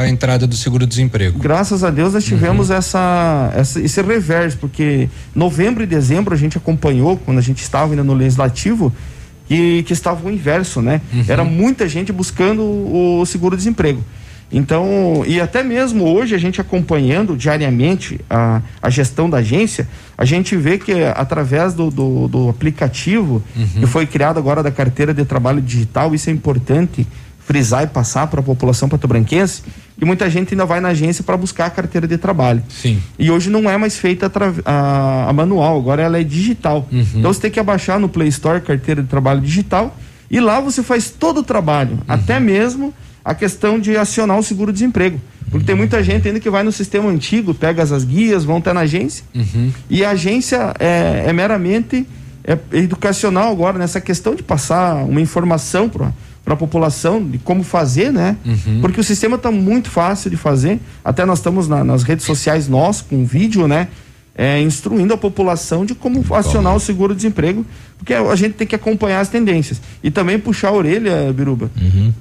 a 0.00 0.08
entrada 0.08 0.46
do 0.46 0.56
seguro 0.56 0.86
desemprego. 0.86 1.38
Graças 1.38 1.84
a 1.84 1.90
Deus 1.90 2.14
nós 2.14 2.24
tivemos 2.24 2.70
essa, 2.70 3.52
essa- 3.54 3.78
esse 3.78 4.00
reverso, 4.00 4.56
porque 4.56 5.08
novembro 5.34 5.82
e 5.82 5.86
dezembro 5.86 6.32
a 6.32 6.36
gente 6.38 6.56
acompanhou, 6.56 7.18
quando 7.18 7.36
a 7.38 7.42
gente 7.42 7.62
estava 7.62 7.92
ainda 7.92 8.02
no 8.02 8.14
legislativo, 8.14 8.90
que, 9.52 9.82
que 9.82 9.92
estava 9.92 10.26
o 10.26 10.32
inverso, 10.32 10.80
né? 10.80 11.02
Era 11.28 11.44
muita 11.44 11.86
gente 11.86 12.10
buscando 12.10 12.62
o 12.62 13.24
seguro-desemprego. 13.26 14.02
Então, 14.50 15.24
e 15.26 15.40
até 15.40 15.62
mesmo 15.62 16.04
hoje 16.04 16.34
a 16.34 16.38
gente 16.38 16.60
acompanhando 16.60 17.36
diariamente 17.36 18.20
a, 18.28 18.60
a 18.82 18.90
gestão 18.90 19.28
da 19.28 19.38
agência, 19.38 19.88
a 20.16 20.26
gente 20.26 20.56
vê 20.56 20.76
que 20.76 20.92
através 21.14 21.72
do, 21.72 21.90
do, 21.90 22.28
do 22.28 22.48
aplicativo 22.50 23.42
que 23.80 23.86
foi 23.86 24.06
criado 24.06 24.38
agora 24.38 24.62
da 24.62 24.70
carteira 24.70 25.14
de 25.14 25.24
trabalho 25.24 25.60
digital, 25.60 26.14
isso 26.14 26.28
é 26.28 26.32
importante 26.32 27.06
frisar 27.44 27.82
e 27.84 27.86
passar 27.86 28.26
para 28.28 28.40
a 28.40 28.42
população 28.42 28.88
patobranquense, 28.88 29.62
que 29.98 30.04
muita 30.04 30.28
gente 30.30 30.54
ainda 30.54 30.64
vai 30.64 30.80
na 30.80 30.88
agência 30.88 31.22
para 31.24 31.36
buscar 31.36 31.66
a 31.66 31.70
carteira 31.70 32.06
de 32.06 32.16
trabalho. 32.16 32.62
Sim. 32.68 33.00
E 33.18 33.30
hoje 33.30 33.50
não 33.50 33.68
é 33.68 33.76
mais 33.76 33.96
feita 33.96 34.26
atra- 34.26 34.54
a, 34.64 35.26
a 35.28 35.32
manual, 35.32 35.76
agora 35.78 36.02
ela 36.02 36.18
é 36.18 36.24
digital. 36.24 36.88
Então 36.92 37.32
você 37.32 37.40
tem 37.40 37.50
que 37.50 37.60
abaixar 37.60 37.98
no 37.98 38.08
Play 38.08 38.28
Store 38.28 38.60
carteira 38.60 39.02
de 39.02 39.08
trabalho 39.08 39.40
digital 39.40 39.96
E 40.30 40.40
lá 40.40 40.60
você 40.60 40.82
faz 40.82 41.10
todo 41.10 41.40
o 41.40 41.42
trabalho, 41.42 41.98
até 42.08 42.40
mesmo 42.40 42.94
a 43.24 43.34
questão 43.34 43.78
de 43.78 43.96
acionar 43.96 44.38
o 44.38 44.42
seguro-desemprego. 44.42 45.20
Porque 45.50 45.66
tem 45.66 45.74
muita 45.74 46.02
gente 46.02 46.26
ainda 46.26 46.40
que 46.40 46.48
vai 46.48 46.62
no 46.62 46.72
sistema 46.72 47.10
antigo, 47.10 47.52
pega 47.52 47.82
as 47.82 48.04
guias, 48.04 48.42
vão 48.42 48.56
até 48.56 48.72
na 48.72 48.80
agência. 48.80 49.22
E 49.90 50.02
a 50.02 50.10
agência 50.10 50.72
é, 50.78 51.24
é 51.26 51.32
meramente 51.32 52.06
é, 52.44 52.56
educacional 52.72 53.52
agora 53.52 53.78
nessa 53.78 54.00
questão 54.00 54.34
de 54.34 54.42
passar 54.42 55.04
uma 55.04 55.20
informação 55.20 55.88
para 55.88 56.10
a 56.46 56.56
população 56.56 57.22
de 57.24 57.38
como 57.38 57.62
fazer, 57.62 58.12
né? 58.12 58.36
Porque 58.80 59.00
o 59.00 59.04
sistema 59.04 59.36
está 59.36 59.50
muito 59.50 59.88
fácil 59.90 60.28
de 60.30 60.36
fazer. 60.36 60.80
Até 61.04 61.24
nós 61.24 61.38
estamos 61.38 61.68
na- 61.68 61.84
nas 61.84 62.02
redes 62.02 62.24
sociais 62.26 62.68
nós 62.68 63.00
com 63.00 63.24
vídeo, 63.24 63.68
né? 63.68 63.88
É, 64.34 64.60
instruindo 64.62 65.12
a 65.12 65.16
população 65.18 65.84
de 65.84 65.94
como 65.94 66.24
acionar 66.34 66.74
o 66.74 66.80
seguro-desemprego, 66.80 67.66
porque 67.98 68.14
a 68.14 68.34
gente 68.34 68.54
tem 68.54 68.66
que 68.66 68.74
acompanhar 68.74 69.20
as 69.20 69.28
tendências. 69.28 69.80
E 70.02 70.10
também 70.10 70.38
puxar 70.38 70.68
a 70.68 70.72
orelha, 70.72 71.30
Biruba. 71.32 71.70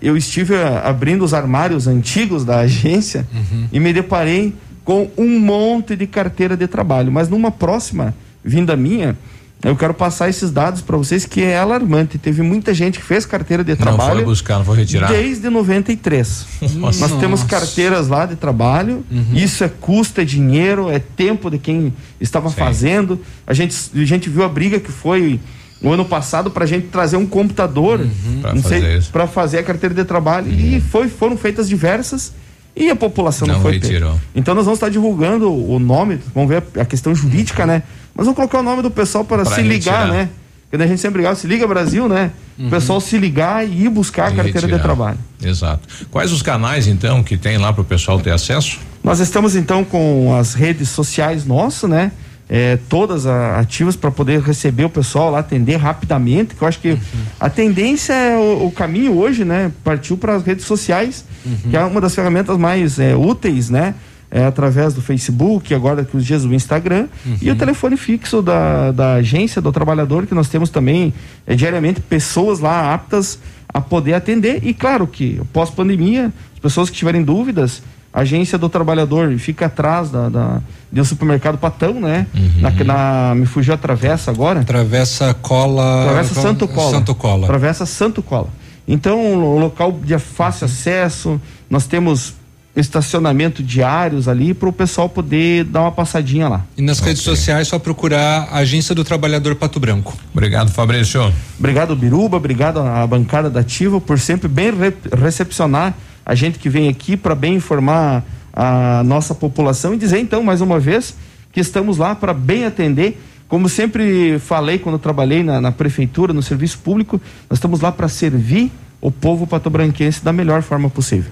Eu 0.02 0.18
estive 0.18 0.56
ah, 0.56 0.82
abrindo 0.86 1.24
os 1.24 1.34
armários 1.34 1.88
antigos 1.88 2.44
da 2.44 2.60
agência 2.60 3.26
e 3.72 3.80
me 3.80 3.94
deparei 3.94 4.54
com 4.84 5.10
um 5.18 5.40
monte 5.40 5.96
de 5.96 6.06
carteira 6.06 6.58
de 6.58 6.68
trabalho. 6.68 7.12
Mas 7.12 7.30
numa 7.30 7.50
próxima 7.50 8.14
vinda 8.44 8.76
minha, 8.76 9.18
eu 9.64 9.76
quero 9.76 9.94
passar 9.94 10.30
esses 10.30 10.52
dados 10.52 10.82
para 10.82 10.98
vocês 10.98 11.26
que 11.26 11.42
é 11.42 11.58
alarmante. 11.58 12.18
Teve 12.18 12.42
muita 12.42 12.74
gente 12.74 13.00
que 13.00 13.06
fez 13.06 13.26
carteira 13.26 13.64
de 13.64 13.72
Não 13.72 13.78
trabalho. 13.78 14.16
foi 14.16 14.24
buscar, 14.26 14.58
não 14.58 14.66
foi 14.66 14.78
retirar. 14.78 15.08
Desde 15.12 15.50
93. 15.50 16.46
Nossa. 16.76 17.08
Nós 17.08 17.20
temos 17.20 17.44
carteiras 17.44 18.08
lá 18.08 18.26
de 18.26 18.36
trabalho. 18.36 19.06
Isso 19.34 19.64
é 19.64 19.70
custo, 19.70 20.20
é 20.22 20.26
dinheiro, 20.26 20.90
é 20.90 21.00
tempo 21.00 21.50
de 21.50 21.58
quem 21.58 21.94
estava 22.20 22.50
fazendo. 22.50 23.20
A 23.46 23.54
gente, 23.54 23.76
a 23.96 24.06
gente 24.06 24.30
viu 24.30 24.44
a 24.44 24.50
briga 24.50 24.80
que 24.80 24.92
foi 24.92 25.40
o 25.82 25.92
ano 25.92 26.06
passado 26.06 26.52
para 26.52 26.64
a 26.64 26.68
gente 26.68 26.88
trazer 26.88 27.18
um 27.18 27.26
computador 27.26 28.00
não 28.00 28.62
sei, 28.62 28.82
fazer 28.82 29.04
para 29.12 29.26
fazer 29.28 29.58
a 29.60 29.64
carteira 29.64 29.94
de 29.96 30.04
trabalho. 30.04 30.52
E 30.52 30.80
foi, 30.80 31.08
foram 31.08 31.38
feitas 31.38 31.68
diversas 31.68 32.34
e 32.76 32.90
a 32.90 32.96
população 32.96 33.48
não, 33.48 33.56
Não 33.56 33.62
foi 33.62 33.74
retirou. 33.74 34.12
pega. 34.12 34.24
Então 34.36 34.56
nós 34.56 34.66
vamos 34.66 34.78
estar 34.78 34.90
divulgando 34.90 35.52
o 35.52 35.78
nome, 35.80 36.20
vamos 36.34 36.50
ver 36.50 36.64
a 36.80 36.86
questão 36.86 37.14
jurídica, 37.14 37.66
né? 37.66 37.84
Mas 38.22 38.28
vamos 38.28 38.36
colocar 38.36 38.60
o 38.60 38.64
nome 38.64 38.84
do 38.84 38.92
pessoal 38.92 39.26
para 39.26 39.44
Pra 39.44 39.56
se 39.56 39.64
ligar, 39.64 40.02
retirar. 40.02 40.14
né? 40.14 40.30
Porque 40.70 40.84
a 40.84 40.88
gente 40.88 41.02
sempre 41.02 41.18
ligava, 41.18 41.36
se 41.36 41.48
liga 41.48 41.66
Brasil, 41.68 42.08
né? 42.08 42.30
O 42.60 42.70
pessoal 42.70 43.02
se 43.02 43.18
ligar 43.18 43.68
e 43.68 43.86
ir 43.86 43.90
buscar 43.90 44.28
a 44.28 44.32
carteira 44.32 44.60
de 44.60 44.66
retirar. 44.68 44.84
trabalho. 44.84 45.18
Exato. 45.44 45.88
Quais 46.12 46.32
os 46.32 46.44
canais, 46.44 46.86
então, 46.86 47.24
que 47.24 47.36
tem 47.36 47.58
lá 47.58 47.74
para 47.74 47.82
o 47.82 47.84
pessoal 47.84 48.20
ter 48.20 48.30
acesso? 48.32 48.78
Nós 49.04 49.20
estamos 49.20 49.56
então 49.56 49.84
com 49.84 50.36
as 50.40 50.54
redes 50.54 50.90
sociais 50.90 51.46
nossas, 51.48 51.90
né? 51.90 52.12
É, 52.48 52.78
todas 52.88 53.26
ativas 53.26 53.96
para 53.96 54.12
poder 54.12 54.40
receber 54.42 54.86
o 54.86 54.90
pessoal 54.90 55.32
lá, 55.32 55.40
atender 55.40 55.78
rapidamente, 55.78 56.54
que 56.54 56.62
eu 56.62 56.68
acho 56.68 56.80
que 56.80 56.96
a 57.40 57.50
tendência 57.50 58.14
é 58.14 58.38
o, 58.38 58.68
o 58.68 58.72
caminho 58.72 59.18
hoje, 59.18 59.44
né? 59.44 59.72
Partiu 59.84 60.16
para 60.16 60.36
as 60.36 60.44
redes 60.44 60.66
sociais, 60.66 61.26
que 61.72 61.76
é 61.76 61.84
uma 61.84 62.00
das 62.00 62.14
ferramentas 62.14 62.56
mais 62.58 63.00
é, 63.00 63.16
úteis, 63.16 63.72
né? 63.72 63.96
É, 64.34 64.46
através 64.46 64.94
do 64.94 65.02
Facebook, 65.02 65.74
agora 65.74 66.06
que 66.06 66.16
os 66.16 66.26
dias 66.26 66.44
do 66.44 66.54
Instagram, 66.54 67.08
e 67.42 67.52
o 67.52 67.56
telefone 67.56 67.98
fixo 67.98 68.42
da, 68.42 68.92
da 68.94 69.14
agência 69.16 69.62
do 69.62 69.74
trabalhador, 69.74 70.26
que 70.26 70.34
nós 70.34 70.48
temos 70.48 70.70
também 70.70 71.14
é, 71.46 71.54
diariamente 71.54 72.00
pessoas 72.00 72.62
lá 72.62 72.94
aptas 72.94 73.38
a 73.68 73.82
poder 73.82 74.14
atender. 74.14 74.62
E 74.66 74.74
claro 74.74 75.06
que 75.06 75.42
pós-pandemia, 75.52 76.32
as 76.54 76.60
pessoas 76.62 76.90
que 76.90 76.96
tiverem 76.96 77.22
dúvidas, 77.24 77.84
a 78.14 78.22
agência 78.22 78.58
do 78.58 78.70
trabalhador 78.70 79.38
fica 79.38 79.66
atrás 79.66 80.10
da, 80.10 80.30
da 80.30 80.62
do 80.90 81.04
supermercado 81.06 81.58
Patão, 81.58 82.00
né? 82.00 82.26
Na, 82.60 82.70
na- 82.72 83.36
me 83.36 83.46
fugiu 83.46 83.74
a 83.74 83.78
travessa 83.78 84.32
agora. 84.32 84.64
Travessa 84.64 85.34
Cola. 85.34 86.04
Travessa 86.06 86.42
Santo 86.42 86.68
Cola. 86.70 86.92
Santo 86.92 87.16
Cola. 87.16 87.48
Travessa 87.48 87.86
Santo 87.86 88.22
Cola. 88.24 88.48
Então, 88.88 89.18
o 89.44 89.60
local 89.60 89.92
de 90.04 90.18
fácil 90.20 90.66
acesso, 90.66 91.40
nós 91.70 91.86
temos 91.86 92.34
estacionamento 92.76 93.62
diários 93.62 94.28
ali 94.28 94.54
para 94.54 94.70
o 94.70 94.74
pessoal 94.74 95.10
poder 95.10 95.66
dar 95.66 95.82
uma 95.82 95.92
passadinha 95.92 96.48
lá. 96.48 96.66
E 96.78 96.82
nas 96.82 97.00
redes 97.00 97.22
sociais 97.22 97.68
só 97.68 97.78
procurar 97.78 98.48
a 98.52 98.58
Agência 98.60 98.96
do 98.96 99.04
Trabalhador 99.04 99.56
Pato 99.56 99.80
Branco. 99.80 100.18
Obrigado, 100.34 100.72
Fabrício. 100.72 101.34
Obrigado, 101.60 101.96
Biruba, 101.96 102.38
obrigado 102.38 102.80
à 102.80 103.06
bancada 103.06 103.50
da 103.50 103.60
Ativa 103.60 104.00
por 104.00 104.18
sempre 104.20 104.48
bem 104.48 104.72
re- 104.74 104.94
recepcionar 105.22 105.94
a 106.26 106.34
gente 106.36 106.60
que 106.60 106.70
vem 106.70 106.88
aqui 106.88 107.18
para 107.18 107.36
bem 107.36 107.56
informar 107.56 108.24
a 108.54 109.02
nossa 109.04 109.34
população 109.36 109.94
e 109.94 109.98
dizer 109.98 110.20
então 110.20 110.44
mais 110.44 110.62
uma 110.62 110.80
vez 110.80 111.16
que 111.52 111.60
estamos 111.60 111.98
lá 111.98 112.16
para 112.16 112.34
bem 112.34 112.66
atender. 112.66 113.20
Como 113.48 113.68
sempre 113.68 114.40
falei 114.40 114.78
quando 114.80 114.98
trabalhei 114.98 115.44
na, 115.44 115.60
na 115.60 115.72
prefeitura, 115.74 116.32
no 116.32 116.42
serviço 116.42 116.78
público, 116.80 117.20
nós 117.50 117.58
estamos 117.58 117.82
lá 117.82 117.92
para 117.92 118.08
servir 118.08 118.72
o 119.02 119.12
povo 119.12 119.46
patobranquense 119.46 120.24
da 120.24 120.32
melhor 120.32 120.62
forma 120.62 120.90
possível. 120.90 121.32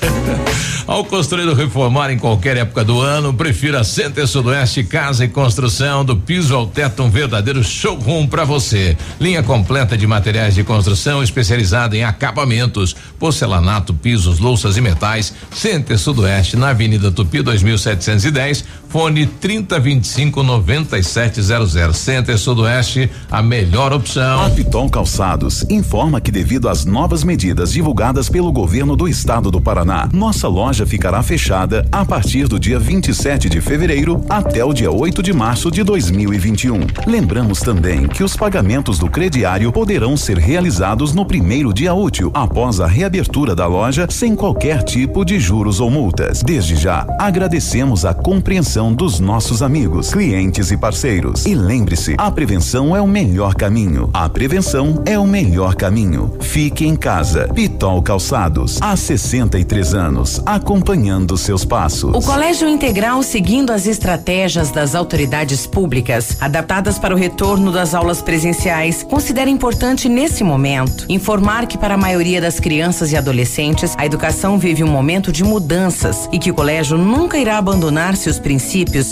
Ao 0.86 1.04
construir 1.04 1.48
ou 1.48 1.54
reformar 1.54 2.10
em 2.12 2.18
qualquer 2.18 2.56
época 2.56 2.84
do 2.84 3.00
ano, 3.00 3.34
prefira 3.34 3.82
Center 3.82 4.26
Sudoeste 4.26 4.84
Casa 4.84 5.24
e 5.24 5.28
Construção, 5.28 6.04
do 6.04 6.16
piso 6.16 6.54
ao 6.54 6.66
teto, 6.66 7.02
um 7.02 7.10
verdadeiro 7.10 7.62
showroom 7.64 8.26
para 8.28 8.44
você. 8.44 8.96
Linha 9.20 9.42
completa 9.42 9.96
de 9.96 10.06
materiais 10.06 10.54
de 10.54 10.62
construção 10.62 11.22
especializada 11.22 11.96
em 11.96 12.04
acabamentos, 12.04 12.94
porcelanato, 13.18 13.92
pisos, 13.92 14.38
louças 14.38 14.76
e 14.76 14.80
metais. 14.80 15.34
Center 15.50 15.98
Sudoeste, 15.98 16.56
na 16.56 16.68
Avenida 16.68 17.10
Tupi 17.10 17.42
2710, 17.42 18.64
fone 18.96 19.26
3025 19.26 20.42
9700. 20.42 21.98
Center 21.98 22.38
Sudoeste, 22.38 23.10
a 23.30 23.42
melhor 23.42 23.92
opção. 23.92 24.42
A 24.42 24.48
Piton 24.48 24.88
Calçados 24.88 25.66
informa 25.68 26.18
que 26.18 26.30
devido 26.30 26.66
às 26.66 26.86
novas 26.86 27.22
medidas 27.22 27.72
divulgadas 27.72 28.30
pelo 28.30 28.50
governo 28.50 28.96
do 28.96 29.06
estado 29.06 29.50
do 29.50 29.60
Paraná, 29.60 30.08
nossa 30.14 30.48
loja 30.48 30.86
ficará 30.86 31.22
fechada 31.22 31.86
a 31.92 32.06
partir 32.06 32.48
do 32.48 32.58
dia 32.58 32.78
27 32.78 33.50
de 33.50 33.60
fevereiro 33.60 34.24
até 34.30 34.64
o 34.64 34.72
dia 34.72 34.90
8 34.90 35.22
de 35.22 35.34
março 35.34 35.70
de 35.70 35.82
2021. 35.82 36.80
Lembramos 37.06 37.60
também 37.60 38.08
que 38.08 38.24
os 38.24 38.34
pagamentos 38.34 38.98
do 38.98 39.10
crediário 39.10 39.70
poderão 39.72 40.16
ser 40.16 40.38
realizados 40.38 41.12
no 41.12 41.26
primeiro 41.26 41.70
dia 41.70 41.92
útil 41.92 42.30
após 42.32 42.80
a 42.80 42.86
reabertura 42.86 43.54
da 43.54 43.66
loja 43.66 44.06
sem 44.08 44.34
qualquer 44.34 44.82
tipo 44.82 45.22
de 45.22 45.38
juros 45.38 45.80
ou 45.80 45.90
multas. 45.90 46.42
Desde 46.42 46.76
já, 46.76 47.06
agradecemos 47.20 48.06
a 48.06 48.14
compreensão 48.14 48.85
dos 48.92 49.20
nossos 49.20 49.62
amigos, 49.62 50.12
clientes 50.12 50.70
e 50.70 50.76
parceiros. 50.76 51.46
E 51.46 51.54
lembre-se, 51.54 52.14
a 52.18 52.30
prevenção 52.30 52.96
é 52.96 53.00
o 53.00 53.06
melhor 53.06 53.54
caminho. 53.54 54.10
A 54.12 54.28
prevenção 54.28 55.02
é 55.06 55.18
o 55.18 55.26
melhor 55.26 55.74
caminho. 55.74 56.32
Fique 56.40 56.86
em 56.86 56.96
casa. 56.96 57.48
Pitol 57.54 58.02
Calçados, 58.02 58.78
há 58.80 58.96
63 58.96 59.94
anos, 59.94 60.42
acompanhando 60.44 61.36
seus 61.36 61.64
passos. 61.64 62.14
O 62.14 62.20
Colégio 62.20 62.68
Integral, 62.68 63.22
seguindo 63.22 63.72
as 63.72 63.86
estratégias 63.86 64.70
das 64.70 64.94
autoridades 64.94 65.66
públicas, 65.66 66.36
adaptadas 66.40 66.98
para 66.98 67.14
o 67.14 67.18
retorno 67.18 67.72
das 67.72 67.94
aulas 67.94 68.20
presenciais, 68.20 69.02
considera 69.02 69.50
importante 69.50 70.08
nesse 70.08 70.44
momento 70.44 71.06
informar 71.08 71.66
que 71.66 71.78
para 71.78 71.94
a 71.94 71.98
maioria 71.98 72.40
das 72.40 72.60
crianças 72.60 73.12
e 73.12 73.16
adolescentes, 73.16 73.94
a 73.96 74.04
educação 74.04 74.58
vive 74.58 74.82
um 74.82 74.88
momento 74.88 75.32
de 75.32 75.44
mudanças 75.44 76.28
e 76.32 76.38
que 76.38 76.50
o 76.50 76.54
colégio 76.54 76.98
nunca 76.98 77.38
irá 77.38 77.58
abandonar 77.58 78.16
seus 78.16 78.38
princípios, 78.38 78.65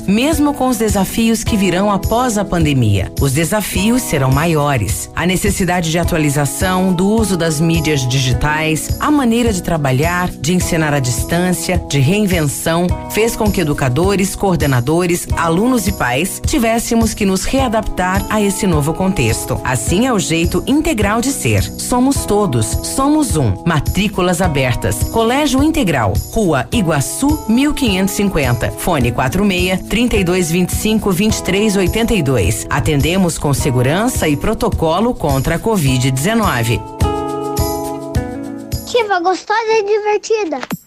mesmo 0.07 0.53
com 0.53 0.69
os 0.69 0.79
desafios 0.79 1.45
que 1.45 1.57
virão 1.57 1.91
após 1.91 2.37
a 2.37 2.45
pandemia. 2.45 3.13
Os 3.21 3.33
desafios 3.33 4.03
serão 4.03 4.31
maiores. 4.31 5.11
A 5.15 5.25
necessidade 5.27 5.91
de 5.91 5.99
atualização, 5.99 6.93
do 6.93 7.09
uso 7.09 7.37
das 7.37 7.61
mídias 7.61 8.07
digitais, 8.09 8.97
a 8.99 9.11
maneira 9.11 9.53
de 9.53 9.63
trabalhar, 9.63 10.29
de 10.29 10.55
ensinar 10.55 10.93
à 10.93 10.99
distância, 10.99 11.81
de 11.89 12.01
reinvenção, 12.01 12.87
fez 13.11 13.37
com 13.37 13.51
que 13.51 13.61
educadores, 13.61 14.35
coordenadores, 14.35 15.27
alunos 15.37 15.87
e 15.87 15.93
pais 15.93 16.41
tivéssemos 16.45 17.15
que 17.15 17.25
nos 17.25 17.45
readaptar 17.45 18.25
a 18.29 18.41
esse 18.43 18.67
novo 18.67 18.93
contexto. 18.93 19.61
Assim 19.63 20.07
é 20.07 20.13
o 20.13 20.19
jeito 20.19 20.63
integral 20.67 21.21
de 21.21 21.31
ser. 21.31 21.63
Somos 21.63 22.25
todos, 22.25 22.67
somos 22.83 23.37
um. 23.37 23.55
Matrículas 23.65 24.41
abertas. 24.41 25.05
Colégio 25.11 25.63
Integral, 25.63 26.13
Rua 26.33 26.67
Iguaçu, 26.73 27.45
1550. 27.49 28.71
Fone 28.73 29.13
46 29.45 29.89
3225 29.89 31.13
2382. 31.13 32.67
Atendemos 32.69 33.39
com 33.39 33.53
segurança 33.53 34.27
e 34.29 34.37
protocolo 34.37 35.15
contra 35.15 35.57
a 35.57 35.59
Covid-19. 35.59 36.81
Ativa 38.83 39.21
gostosa 39.21 39.71
e 39.71 39.83
divertida. 39.85 40.84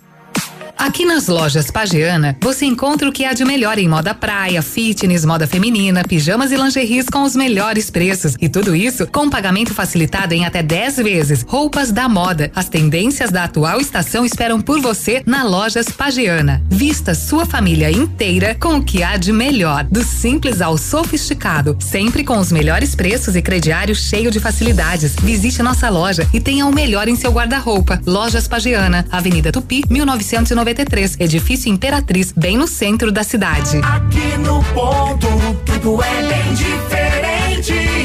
Aqui 0.78 1.06
nas 1.06 1.28
lojas 1.28 1.72
Pagiana, 1.72 2.38
você 2.40 2.64
encontra 2.64 3.10
o 3.10 3.12
que 3.12 3.26
há 3.26 3.34
de 3.34 3.44
melhor 3.44 3.80
em 3.80 3.90
moda 3.90 4.14
praia, 4.14 4.62
fitness, 4.62 5.26
moda 5.26 5.48
feminina, 5.48 6.04
pijamas 6.04 6.52
e 6.52 6.56
lingeries 6.56 7.08
com 7.10 7.24
os 7.24 7.36
melhores 7.36 7.90
preços. 7.90 8.36
E 8.40 8.48
tudo 8.48 8.76
isso 8.76 9.08
com 9.08 9.28
pagamento 9.28 9.74
facilitado 9.74 10.36
em 10.36 10.46
até 10.46 10.62
10 10.62 10.98
vezes. 10.98 11.44
Roupas 11.48 11.92
da 11.92 12.08
moda. 12.08 12.52
As 12.56 12.70
tendências 12.70 13.32
da 13.32 13.46
atual 13.46 13.82
estação 13.82 14.24
esperam 14.24 14.62
por 14.62 14.80
você 14.80 15.24
na 15.26 15.44
Lojas 15.44 15.90
Pagiana. 15.90 16.62
Vista 16.70 17.16
sua 17.16 17.46
família 17.46 17.90
inteira 17.90 18.54
com 18.54 18.76
o 18.76 18.84
que 18.84 19.02
há 19.02 19.18
de 19.18 19.34
melhor. 19.34 19.84
Do 19.86 20.04
simples 20.04 20.62
ao 20.62 20.78
sofisticado. 20.78 21.76
Sempre 21.80 22.24
com 22.24 22.38
os 22.38 22.52
melhores 22.52 22.94
preços 22.94 23.36
e 23.36 23.42
crediário 23.42 23.96
cheio 23.96 24.30
de 24.30 24.40
facilidades. 24.40 25.16
Visite 25.16 25.64
nossa 25.64 25.90
loja 25.90 26.28
e 26.32 26.40
tenha 26.40 26.68
o 26.68 26.74
melhor 26.74 27.08
em 27.08 27.16
seu 27.16 27.32
guarda-roupa. 27.32 28.00
Lojas 28.06 28.48
Pagiana, 28.48 29.06
Avenida 29.12 29.52
Tupi, 29.52 29.82
1990 29.90 30.67
93, 30.68 31.18
edifício 31.22 31.72
Imperatriz, 31.72 32.34
bem 32.34 32.58
no 32.58 32.68
centro 32.68 33.10
da 33.10 33.24
cidade. 33.24 33.78
Aqui 33.78 34.38
no 34.40 34.62
ponto, 34.74 35.28
tudo 35.66 36.04
é 36.04 36.22
bem 36.24 36.54
diferente. 36.54 37.07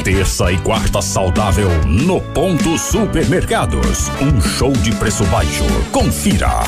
Terça 0.03 0.51
e 0.51 0.57
quarta 0.57 1.01
saudável 1.01 1.69
no 1.87 2.19
Ponto 2.19 2.77
Supermercados. 2.77 4.11
Um 4.21 4.41
show 4.41 4.73
de 4.73 4.91
preço 4.95 5.23
baixo. 5.27 5.63
Confira. 5.93 6.63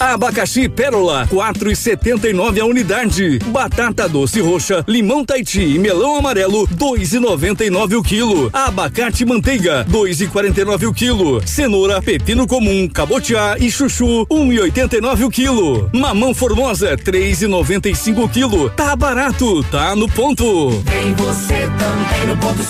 Abacaxi 0.00 0.66
Pérola, 0.66 1.26
quatro 1.28 1.70
e 1.70 1.76
setenta 1.76 2.26
e 2.26 2.32
nove 2.32 2.58
a 2.58 2.64
unidade. 2.64 3.38
Batata 3.48 4.08
doce 4.08 4.40
roxa, 4.40 4.82
limão 4.88 5.26
Taiti 5.26 5.60
e 5.60 5.78
melão 5.78 6.16
amarelo, 6.16 6.66
dois 6.70 7.12
e 7.12 7.18
noventa 7.18 7.66
e 7.66 7.68
nove 7.68 7.96
o 7.96 8.02
quilo. 8.02 8.48
Abacate 8.50 9.26
manteiga, 9.26 9.84
dois 9.86 10.22
e 10.22 10.26
quarenta 10.26 10.62
e 10.62 10.64
nove 10.64 10.86
o 10.86 10.94
quilo. 10.94 11.46
Cenoura, 11.46 12.00
pepino 12.00 12.46
comum, 12.46 12.88
cabotiá 12.88 13.56
e 13.58 13.70
chuchu, 13.70 14.26
um 14.30 14.50
e 14.50 14.58
oitenta 14.58 14.96
e 14.96 15.02
nove 15.02 15.22
o 15.22 15.30
quilo. 15.30 15.90
Mamão 15.92 16.32
formosa, 16.32 16.96
três 16.96 17.42
e 17.42 17.46
noventa 17.46 17.90
e 17.90 17.94
cinco 17.94 18.22
o 18.22 18.28
quilo. 18.28 18.70
Tá 18.70 18.96
barato, 18.96 19.62
tá 19.64 19.94
no 19.94 20.08
ponto. 20.08 20.70
Vem 20.86 21.12
você 21.12 21.68
também 21.78 22.26
no 22.26 22.36
ponto 22.38 22.69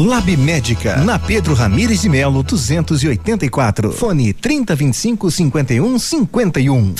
Lab 0.00 0.36
Médica, 0.36 0.98
na 0.98 1.18
Pedro 1.18 1.54
Ramires 1.54 2.02
de 2.02 2.08
Melo, 2.08 2.44
284. 2.44 3.90
Fone 3.90 4.32
3025 4.32 5.28
51 5.28 5.98
51. 5.98 6.94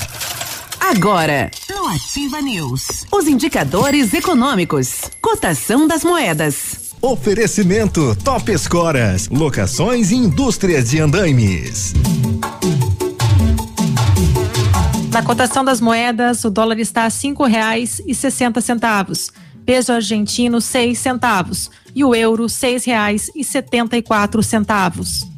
Agora, 0.81 1.49
no 1.71 1.87
Ativa 1.87 2.41
News, 2.41 3.07
os 3.13 3.29
indicadores 3.29 4.13
econômicos, 4.13 5.03
cotação 5.23 5.87
das 5.87 6.03
moedas. 6.03 6.93
Oferecimento 7.01 8.17
Top 8.25 8.51
Escoras, 8.51 9.29
locações 9.29 10.11
e 10.11 10.17
indústrias 10.17 10.91
de 10.91 10.99
andaimes. 10.99 11.93
Na 15.13 15.23
cotação 15.23 15.65
das 15.65 15.81
moedas, 15.81 16.45
o 16.45 16.51
dólar 16.51 16.81
está 16.81 17.05
a 17.05 17.11
cinco 17.11 17.45
reais 17.45 18.03
e 18.07 18.15
sessenta 18.15 18.61
centavos 18.61 19.31
peso 19.69 19.93
argentino, 19.93 20.63
seis 20.63 20.99
centavos, 20.99 21.71
e 21.95 22.03
o 22.03 22.15
euro, 22.15 22.45
R$ 22.45 22.49
6,74. 22.49 25.38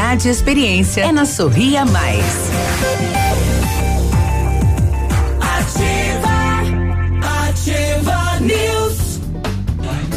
e 0.03 0.29
experiência 0.29 1.01
é 1.01 1.11
na 1.11 1.25
Sorria 1.25 1.85
Mais. 1.85 2.25
Ativa, 5.39 6.27
ativa 7.47 8.39
news. 8.39 9.19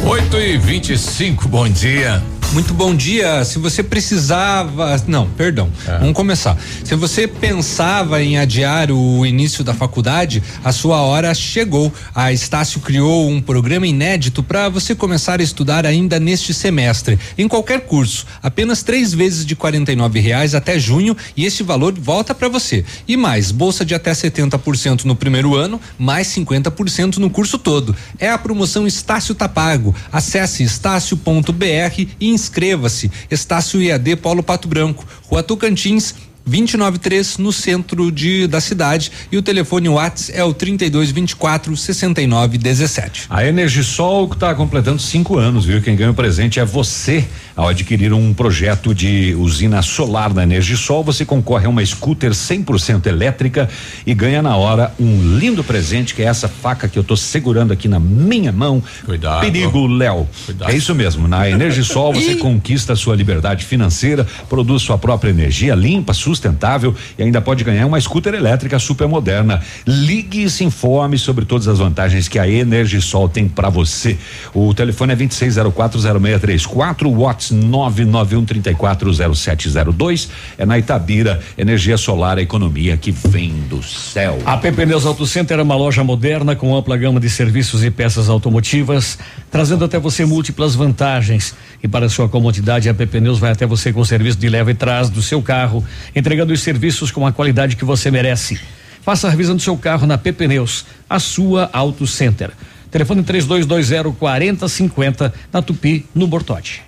8 0.03 0.37
e 0.37 0.57
25 0.57 1.47
bom 1.47 1.69
dia. 1.69 2.21
Muito 2.55 2.73
bom 2.73 2.95
dia. 2.95 3.43
Se 3.43 3.59
você 3.59 3.83
precisava. 3.83 4.95
Não, 5.07 5.27
perdão. 5.31 5.69
É. 5.85 5.97
Vamos 5.97 6.13
começar. 6.13 6.57
Se 6.85 6.95
você 6.95 7.27
pensava 7.27 8.23
em 8.23 8.37
adiar 8.37 8.89
o 8.93 9.25
início 9.25 9.61
da 9.61 9.73
faculdade, 9.73 10.41
a 10.63 10.71
sua 10.71 11.01
hora 11.01 11.33
chegou. 11.33 11.91
A 12.15 12.31
Estácio 12.31 12.79
criou 12.79 13.29
um 13.29 13.41
programa 13.41 13.85
inédito 13.85 14.41
para 14.41 14.69
você 14.69 14.95
começar 14.95 15.41
a 15.41 15.43
estudar 15.43 15.85
ainda 15.85 16.17
neste 16.17 16.53
semestre, 16.53 17.19
em 17.37 17.45
qualquer 17.45 17.81
curso. 17.81 18.25
Apenas 18.41 18.83
três 18.83 19.13
vezes 19.13 19.45
de 19.45 19.53
R$ 19.53 20.21
reais 20.21 20.55
até 20.55 20.79
junho 20.79 21.17
e 21.35 21.43
este 21.43 21.61
valor 21.61 21.93
volta 21.99 22.33
para 22.33 22.47
você. 22.47 22.85
E 23.05 23.17
mais, 23.17 23.51
bolsa 23.51 23.83
de 23.83 23.93
até 23.93 24.13
70% 24.13 25.03
no 25.03 25.13
primeiro 25.13 25.55
ano, 25.55 25.77
mais 25.99 26.27
50% 26.27 27.17
no 27.17 27.29
curso 27.29 27.57
todo. 27.57 27.93
É 28.17 28.29
a 28.29 28.37
promoção 28.37 28.87
Estácio 28.87 29.35
Tapago. 29.35 29.93
Acesse 30.09 30.63
estácio.br 30.63 32.05
e 32.17 32.44
inscreva-se. 32.45 33.11
Estácio 33.29 33.81
IAD 33.81 34.17
Paulo 34.17 34.43
Pato 34.43 34.67
Branco, 34.67 35.05
Rua 35.23 35.41
Tocantins, 35.41 36.13
293 36.45 37.39
no 37.39 37.51
centro 37.51 38.11
de 38.11 38.45
da 38.45 38.61
cidade 38.61 39.11
e 39.31 39.37
o 39.37 39.41
telefone 39.41 39.89
Whats 39.89 40.29
é 40.31 40.43
o 40.43 40.53
32 40.53 41.09
24 41.09 41.75
69 41.75 42.57
17. 42.59 43.25
A 43.31 43.45
Energisol 43.45 44.29
está 44.31 44.53
completando 44.53 45.01
cinco 45.01 45.37
anos, 45.37 45.65
viu? 45.65 45.81
Quem 45.81 45.95
ganha 45.95 46.11
o 46.11 46.13
presente 46.13 46.59
é 46.59 46.65
você. 46.65 47.25
Ao 47.55 47.69
adquirir 47.69 48.11
um 48.11 48.33
projeto 48.33 48.93
de 48.93 49.33
usina 49.35 49.81
solar 49.81 50.33
na 50.33 50.43
Energisol, 50.43 51.05
você 51.05 51.23
concorre 51.23 51.65
a 51.65 51.69
uma 51.69 51.85
scooter 51.85 52.31
100% 52.31 53.05
elétrica 53.05 53.69
e 54.05 54.13
ganha 54.13 54.41
na 54.41 54.57
hora 54.57 54.93
um 54.99 55.37
lindo 55.37 55.63
presente 55.63 56.13
que 56.13 56.21
é 56.21 56.25
essa 56.25 56.49
faca 56.49 56.89
que 56.89 56.99
eu 56.99 57.01
estou 57.01 57.15
segurando 57.15 57.71
aqui 57.71 57.87
na 57.87 57.97
minha 57.97 58.51
mão. 58.51 58.83
Cuidado. 59.05 59.39
Perigo, 59.39 59.87
Léo. 59.87 60.27
É 60.67 60.75
isso 60.75 60.93
mesmo. 60.93 61.29
Na 61.29 61.49
Energisol 61.49 62.13
você 62.13 62.35
conquista 62.35 62.91
a 62.91 62.95
sua 62.95 63.15
liberdade 63.15 63.63
financeira, 63.63 64.27
produz 64.49 64.81
sua 64.81 64.97
própria 64.97 65.29
energia 65.29 65.75
limpa, 65.75 66.13
sustentável 66.13 66.93
e 67.17 67.23
ainda 67.23 67.39
pode 67.39 67.63
ganhar 67.63 67.85
uma 67.85 68.01
scooter 68.01 68.33
elétrica 68.33 68.77
super 68.79 69.07
moderna. 69.07 69.61
Ligue 69.87 70.43
e 70.43 70.49
se 70.49 70.65
informe 70.65 71.17
sobre 71.17 71.45
todas 71.45 71.69
as 71.69 71.79
vantagens 71.79 72.27
que 72.27 72.37
a 72.37 72.45
Energisol 72.45 73.29
tem 73.29 73.47
para 73.47 73.69
você. 73.69 74.17
O 74.53 74.73
telefone 74.73 75.13
é 75.13 75.15
26040634, 75.15 77.05
o 77.05 77.19
WhatsApp 77.21 77.44
Whats 77.45 77.51
991340702. 77.51 80.29
É 80.57 80.65
na 80.65 80.77
Itabira, 80.77 81.41
energia 81.57 81.97
solar, 81.97 82.37
a 82.37 82.41
economia 82.41 82.95
que 82.97 83.11
vem 83.11 83.53
do 83.69 83.81
céu. 83.83 84.39
A 84.45 84.57
PP 84.57 84.85
Neus 84.85 85.05
Auto 85.05 85.25
Center 85.25 85.57
é 85.59 85.63
uma 85.63 85.75
loja 85.75 86.01
moderna 86.03 86.55
com 86.55 86.75
ampla 86.75 86.97
gama 86.97 87.19
de 87.19 87.29
serviços 87.29 87.83
e 87.83 87.91
peças 87.91 88.29
automotivas, 88.29 89.19
trazendo 89.51 89.83
até 89.85 89.99
você 89.99 90.25
múltiplas 90.25 90.73
vantagens. 90.75 91.53
E 91.83 91.87
para 91.87 92.09
sua 92.09 92.29
comodidade, 92.29 92.89
a 92.89 92.93
PP 92.93 93.19
Neus 93.19 93.39
vai 93.39 93.51
até 93.51 93.65
você 93.65 93.91
com 93.93 94.01
o 94.01 94.05
serviço 94.05 94.37
de 94.37 94.49
leva 94.49 94.71
e 94.71 94.75
trás 94.75 95.09
do 95.09 95.21
seu 95.21 95.41
carro, 95.41 95.83
entregando 96.15 96.53
os 96.53 96.61
serviços 96.61 97.11
com 97.11 97.27
a 97.27 97.31
qualidade 97.31 97.75
que 97.75 97.85
você 97.85 98.09
merece. 98.09 98.59
Faça 99.01 99.27
a 99.27 99.29
revisão 99.29 99.55
do 99.55 99.61
seu 99.61 99.77
carro 99.77 100.07
na 100.07 100.17
PP 100.17 100.47
Neus, 100.47 100.85
a 101.07 101.19
sua 101.19 101.69
Auto 101.71 102.07
Center. 102.07 102.49
Telefone 102.89 103.21
3220 103.23 104.15
4050 104.17 105.33
na 105.51 105.61
Tupi, 105.61 106.05
no 106.15 106.25
Bortote. 106.27 106.84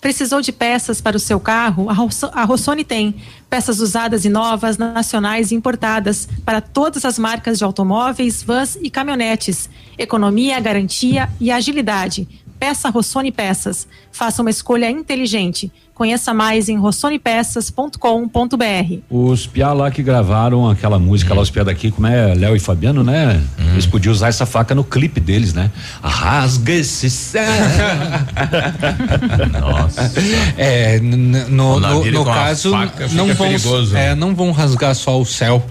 Precisou 0.00 0.40
de 0.40 0.52
peças 0.52 1.00
para 1.00 1.16
o 1.16 1.20
seu 1.20 1.40
carro? 1.40 1.90
A 1.90 1.92
Rosso- 1.92 2.30
A 2.32 2.44
Rossoni 2.44 2.84
tem. 2.84 3.16
Peças 3.50 3.80
usadas 3.80 4.24
e 4.24 4.28
novas, 4.28 4.78
nacionais 4.78 5.50
e 5.50 5.56
importadas, 5.56 6.28
para 6.44 6.60
todas 6.60 7.04
as 7.04 7.18
marcas 7.18 7.58
de 7.58 7.64
automóveis, 7.64 8.42
vans 8.42 8.78
e 8.80 8.90
caminhonetes. 8.90 9.68
Economia, 9.98 10.60
garantia 10.60 11.28
e 11.40 11.50
agilidade. 11.50 12.28
Peça 12.60 12.88
Rossoni 12.90 13.32
Peças. 13.32 13.88
Faça 14.12 14.40
uma 14.42 14.50
escolha 14.50 14.88
inteligente. 14.90 15.70
Conheça 15.98 16.32
mais 16.32 16.68
em 16.68 16.78
rossonepeças.com.br. 16.78 18.98
Os 19.10 19.48
piá 19.48 19.72
lá 19.72 19.90
que 19.90 20.00
gravaram 20.00 20.70
aquela 20.70 20.96
música 20.96 21.34
lá, 21.34 21.42
os 21.42 21.50
piá 21.50 21.64
daqui, 21.64 21.90
como 21.90 22.06
é 22.06 22.34
Léo 22.36 22.54
e 22.54 22.60
Fabiano, 22.60 23.02
né? 23.02 23.42
Eles 23.72 23.84
podiam 23.84 24.12
usar 24.12 24.28
essa 24.28 24.46
faca 24.46 24.76
no 24.76 24.84
clipe 24.84 25.18
deles, 25.18 25.52
né? 25.52 25.72
Rasga 26.00 26.72
esse 26.72 27.10
céu. 27.10 27.42
Nossa. 29.60 30.12
É, 30.56 31.00
no, 31.00 31.80
no, 31.80 32.04
no 32.04 32.24
caso, 32.24 32.70
faca 32.70 33.08
fica 33.08 33.20
não 33.20 33.34
vão, 33.34 33.48
perigoso. 33.48 33.96
é, 33.96 34.14
não 34.14 34.34
vão 34.36 34.52
rasgar 34.52 34.94
só 34.94 35.20
o 35.20 35.26
céu. 35.26 35.66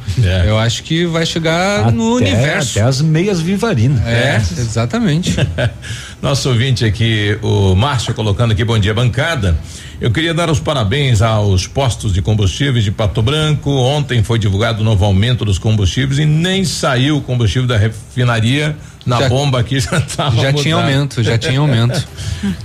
Eu 0.46 0.60
acho 0.60 0.84
que 0.84 1.06
vai 1.06 1.26
chegar 1.26 1.90
no 1.92 2.18
Até- 2.18 2.26
universo. 2.26 2.80
Até 2.80 2.88
as 2.88 3.02
meias 3.02 3.40
vivarinas. 3.40 4.06
É, 4.06 4.36
exatamente. 4.58 5.38
Nosso 6.22 6.50
ouvinte 6.50 6.84
aqui, 6.84 7.38
o 7.42 7.76
Márcio, 7.76 8.14
colocando 8.14 8.52
aqui, 8.52 8.66
bom 8.66 8.78
dia, 8.78 8.94
bancada. 8.94 9.58
Eu 10.00 10.12
queria 10.12 10.32
dar 10.34 10.50
os 10.50 10.60
parabéns 10.60 11.24
aos 11.24 11.66
postos 11.66 12.14
de 12.14 12.22
combustíveis 12.22 12.84
de 12.84 12.92
Pato 12.92 13.22
Branco. 13.22 13.72
Ontem 13.72 14.22
foi 14.22 14.38
divulgado 14.38 14.82
o 14.82 14.84
novo 14.84 15.04
aumento 15.04 15.44
dos 15.44 15.58
combustíveis 15.58 16.20
e 16.20 16.26
nem 16.26 16.64
saiu 16.64 17.18
o 17.18 17.22
combustível 17.22 17.68
da 17.68 17.78
refinaria 17.78 18.76
na 19.04 19.22
Já- 19.22 19.30
bomba 19.30 19.60
aqui 19.60 19.80
já 19.82 20.00
tava 20.02 20.40
Já 20.40 20.54
tinha 20.54 20.76
mudado. 20.76 20.92
aumento, 20.94 21.24
já 21.24 21.38
tinha 21.38 21.60
aumento. 21.60 22.08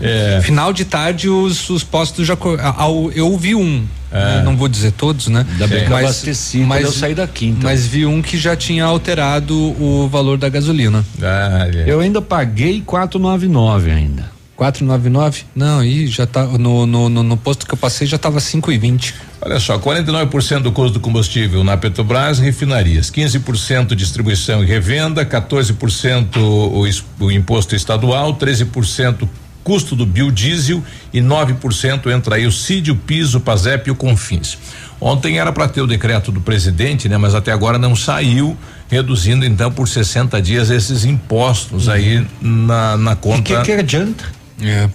É. 0.02 0.40
Final 0.42 0.70
de 0.70 0.84
tarde 0.84 1.30
os, 1.30 1.70
os 1.70 1.82
postos 1.82 2.26
já 2.26 2.36
ao, 2.76 3.10
eu 3.12 3.34
vi 3.38 3.54
um, 3.54 3.86
né, 4.10 4.42
não 4.44 4.54
vou 4.54 4.68
dizer 4.68 4.92
todos, 4.92 5.28
né? 5.28 5.46
Ainda 5.50 5.66
bem 5.66 5.86
que 5.86 5.90
eu 5.90 5.96
abasteci 5.96 6.58
quando 6.66 6.80
eu 6.82 6.92
saí 6.92 7.14
daqui, 7.14 7.46
então. 7.46 7.62
Mas 7.62 7.86
vi 7.86 8.04
um 8.04 8.20
que 8.20 8.36
já 8.36 8.54
tinha 8.54 8.84
alterado 8.84 9.56
o 9.56 10.06
valor 10.12 10.36
da 10.36 10.50
gasolina. 10.50 11.02
Ah, 11.22 11.68
é. 11.72 11.84
Eu 11.86 12.00
ainda 12.00 12.20
paguei 12.20 12.82
499 12.84 13.90
ainda. 13.90 14.31
499? 14.56 15.44
Não, 15.54 15.80
aí 15.80 16.06
já 16.06 16.26
tá 16.26 16.44
no, 16.44 16.86
no, 16.86 17.08
no, 17.08 17.22
no 17.22 17.36
posto 17.36 17.66
que 17.66 17.74
eu 17.74 17.78
passei 17.78 18.06
já 18.06 18.18
tava 18.18 18.38
5,20. 18.38 19.14
Olha 19.40 19.58
só, 19.58 19.78
49% 19.78 20.60
do 20.60 20.72
custo 20.72 20.94
do 20.94 21.00
combustível 21.00 21.64
na 21.64 21.76
Petrobras, 21.76 22.38
refinarias, 22.38 23.10
15% 23.10 23.94
distribuição 23.94 24.62
e 24.62 24.66
revenda, 24.66 25.24
14% 25.24 26.36
o, 26.36 27.24
o 27.24 27.32
imposto 27.32 27.74
estadual, 27.74 28.34
13% 28.36 29.28
custo 29.64 29.94
do 29.94 30.04
biodiesel 30.04 30.82
e 31.12 31.20
9% 31.20 32.10
entra 32.10 32.36
aí 32.36 32.46
o 32.46 32.52
CID, 32.52 32.90
o 32.90 32.96
PIS, 32.96 33.34
o 33.34 33.40
PASEP 33.40 33.88
e 33.88 33.90
o 33.90 33.94
CONFINS. 33.94 34.58
Ontem 35.00 35.38
era 35.38 35.52
para 35.52 35.68
ter 35.68 35.80
o 35.80 35.86
decreto 35.86 36.30
do 36.30 36.40
presidente, 36.40 37.08
né? 37.08 37.16
Mas 37.16 37.34
até 37.34 37.50
agora 37.50 37.78
não 37.78 37.96
saiu, 37.96 38.56
reduzindo 38.88 39.44
então 39.44 39.70
por 39.70 39.88
60 39.88 40.40
dias 40.40 40.70
esses 40.70 41.04
impostos 41.04 41.88
aí 41.88 42.24
na, 42.40 42.96
na 42.96 43.16
conta. 43.16 43.42
adianta? 43.72 44.41
É. 44.62 44.88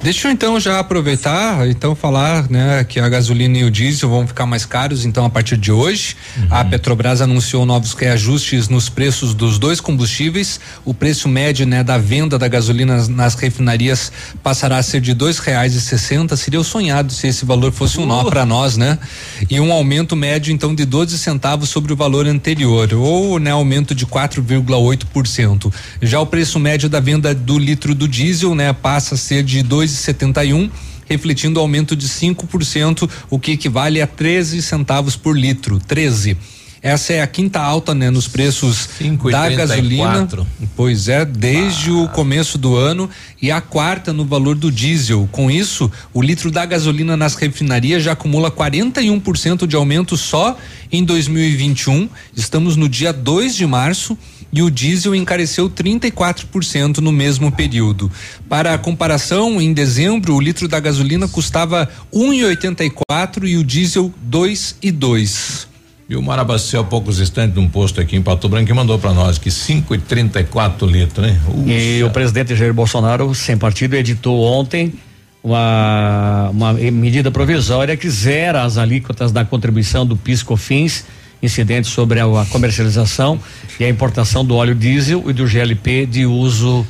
Deixa 0.00 0.28
eu 0.28 0.32
então 0.32 0.60
já 0.60 0.78
aproveitar, 0.78 1.68
então 1.68 1.92
falar, 1.94 2.48
né, 2.48 2.84
que 2.84 3.00
a 3.00 3.08
gasolina 3.08 3.58
e 3.58 3.64
o 3.64 3.70
diesel 3.70 4.08
vão 4.08 4.28
ficar 4.28 4.46
mais 4.46 4.64
caros 4.64 5.04
então 5.04 5.24
a 5.24 5.30
partir 5.30 5.56
de 5.56 5.72
hoje. 5.72 6.16
A 6.48 6.64
Petrobras 6.64 7.20
anunciou 7.20 7.66
novos 7.66 7.94
reajustes 7.94 8.68
nos 8.68 8.88
preços 8.88 9.34
dos 9.34 9.58
dois 9.58 9.80
combustíveis. 9.80 10.60
O 10.84 10.94
preço 10.94 11.28
médio, 11.28 11.66
né, 11.66 11.82
da 11.82 11.98
venda 11.98 12.38
da 12.38 12.46
gasolina 12.46 13.08
nas, 13.08 13.34
refinarias 13.34 14.12
passará 14.40 14.78
a 14.78 14.82
ser 14.84 15.00
de 15.00 15.12
dois 15.14 15.38
reais 15.40 15.74
e 15.74 15.80
sessenta. 15.80 16.36
Seria 16.36 16.60
o 16.60 16.64
sonhado 16.64 17.12
se 17.12 17.26
esse 17.26 17.44
valor 17.44 17.72
fosse 17.72 17.98
um 17.98 18.06
nó 18.06 18.22
para 18.24 18.46
nós, 18.46 18.76
né? 18.76 18.98
E 19.50 19.58
um 19.58 19.72
aumento 19.72 20.14
médio 20.14 20.52
então 20.52 20.74
de 20.74 20.84
12 20.84 21.18
centavos 21.18 21.70
sobre 21.70 21.92
o 21.92 21.96
valor 21.96 22.26
anterior, 22.26 22.94
ou 22.94 23.40
né, 23.40 23.50
aumento 23.50 23.96
de 23.96 24.06
4,8%. 24.06 25.72
Já 26.00 26.20
o 26.20 26.26
preço 26.26 26.58
médio 26.60 26.88
da 26.88 27.00
venda 27.00 27.34
do 27.34 27.58
litro 27.58 27.96
do 27.96 28.06
diesel, 28.06 28.54
né, 28.54 28.72
passa 28.72 29.16
a 29.16 29.18
ser 29.18 29.42
de 29.42 29.62
2,71 29.88 30.70
refletindo 31.08 31.58
aumento 31.58 31.96
de 31.96 32.06
5%, 32.06 33.08
o 33.30 33.38
que 33.38 33.52
equivale 33.52 34.02
a 34.02 34.06
13 34.06 34.60
centavos 34.60 35.16
por 35.16 35.36
litro, 35.36 35.80
13. 35.80 36.36
Essa 36.80 37.14
é 37.14 37.22
a 37.22 37.26
quinta 37.26 37.60
alta, 37.60 37.92
né, 37.92 38.08
nos 38.08 38.28
preços 38.28 38.88
da 39.00 39.48
5,34. 39.48 39.56
gasolina. 39.56 40.28
Pois 40.76 41.08
é, 41.08 41.24
desde 41.24 41.90
o 41.90 42.06
começo 42.08 42.56
do 42.56 42.76
ano 42.76 43.10
e 43.42 43.50
a 43.50 43.60
quarta 43.60 44.12
no 44.12 44.24
valor 44.24 44.54
do 44.54 44.70
diesel. 44.70 45.28
Com 45.32 45.50
isso, 45.50 45.90
o 46.14 46.22
litro 46.22 46.52
da 46.52 46.64
gasolina 46.64 47.16
nas 47.16 47.34
refinarias 47.34 48.02
já 48.02 48.12
acumula 48.12 48.48
41% 48.48 49.66
de 49.66 49.74
aumento 49.74 50.16
só 50.16 50.56
em 50.92 51.02
2021. 51.02 52.08
Estamos 52.36 52.76
no 52.76 52.88
dia 52.88 53.12
2 53.12 53.56
de 53.56 53.66
março 53.66 54.16
e 54.52 54.62
o 54.62 54.70
diesel 54.70 55.14
encareceu 55.14 55.68
34% 55.68 56.98
no 56.98 57.12
mesmo 57.12 57.52
período. 57.52 58.10
Para 58.48 58.74
a 58.74 58.78
comparação, 58.78 59.60
em 59.60 59.72
dezembro, 59.72 60.34
o 60.34 60.40
litro 60.40 60.66
da 60.66 60.80
gasolina 60.80 61.28
custava 61.28 61.88
1,84 62.12 63.44
e 63.44 63.56
o 63.56 63.64
diesel 63.64 64.12
2,2. 64.30 65.66
E 66.08 66.16
o 66.16 66.22
Marabacel, 66.22 66.80
há 66.80 66.84
poucos 66.84 67.20
instantes, 67.20 67.54
num 67.54 67.68
posto 67.68 68.00
aqui 68.00 68.16
em 68.16 68.22
Pato 68.22 68.48
Branco, 68.48 68.66
que 68.66 68.72
mandou 68.72 68.98
para 68.98 69.12
nós 69.12 69.36
que 69.36 69.50
5,34 69.50 70.90
litros, 70.90 71.26
né? 71.26 71.38
E 71.66 72.02
o 72.02 72.08
presidente 72.08 72.56
Jair 72.56 72.72
Bolsonaro, 72.72 73.34
sem 73.34 73.58
partido, 73.58 73.94
editou 73.94 74.42
ontem 74.42 74.94
uma, 75.44 76.48
uma 76.50 76.72
medida 76.72 77.30
provisória 77.30 77.94
que 77.94 78.08
zera 78.08 78.62
as 78.62 78.78
alíquotas 78.78 79.32
da 79.32 79.44
contribuição 79.44 80.06
do 80.06 80.16
PIS/COFINS 80.16 81.04
incidentes 81.42 81.90
sobre 81.90 82.20
a, 82.20 82.24
a 82.24 82.44
comercialização 82.46 83.38
e 83.78 83.84
a 83.84 83.88
importação 83.88 84.44
do 84.44 84.54
óleo 84.56 84.74
diesel 84.74 85.22
e 85.28 85.32
do 85.32 85.46
GLP 85.46 86.04
de 86.06 86.26
uso 86.26 86.84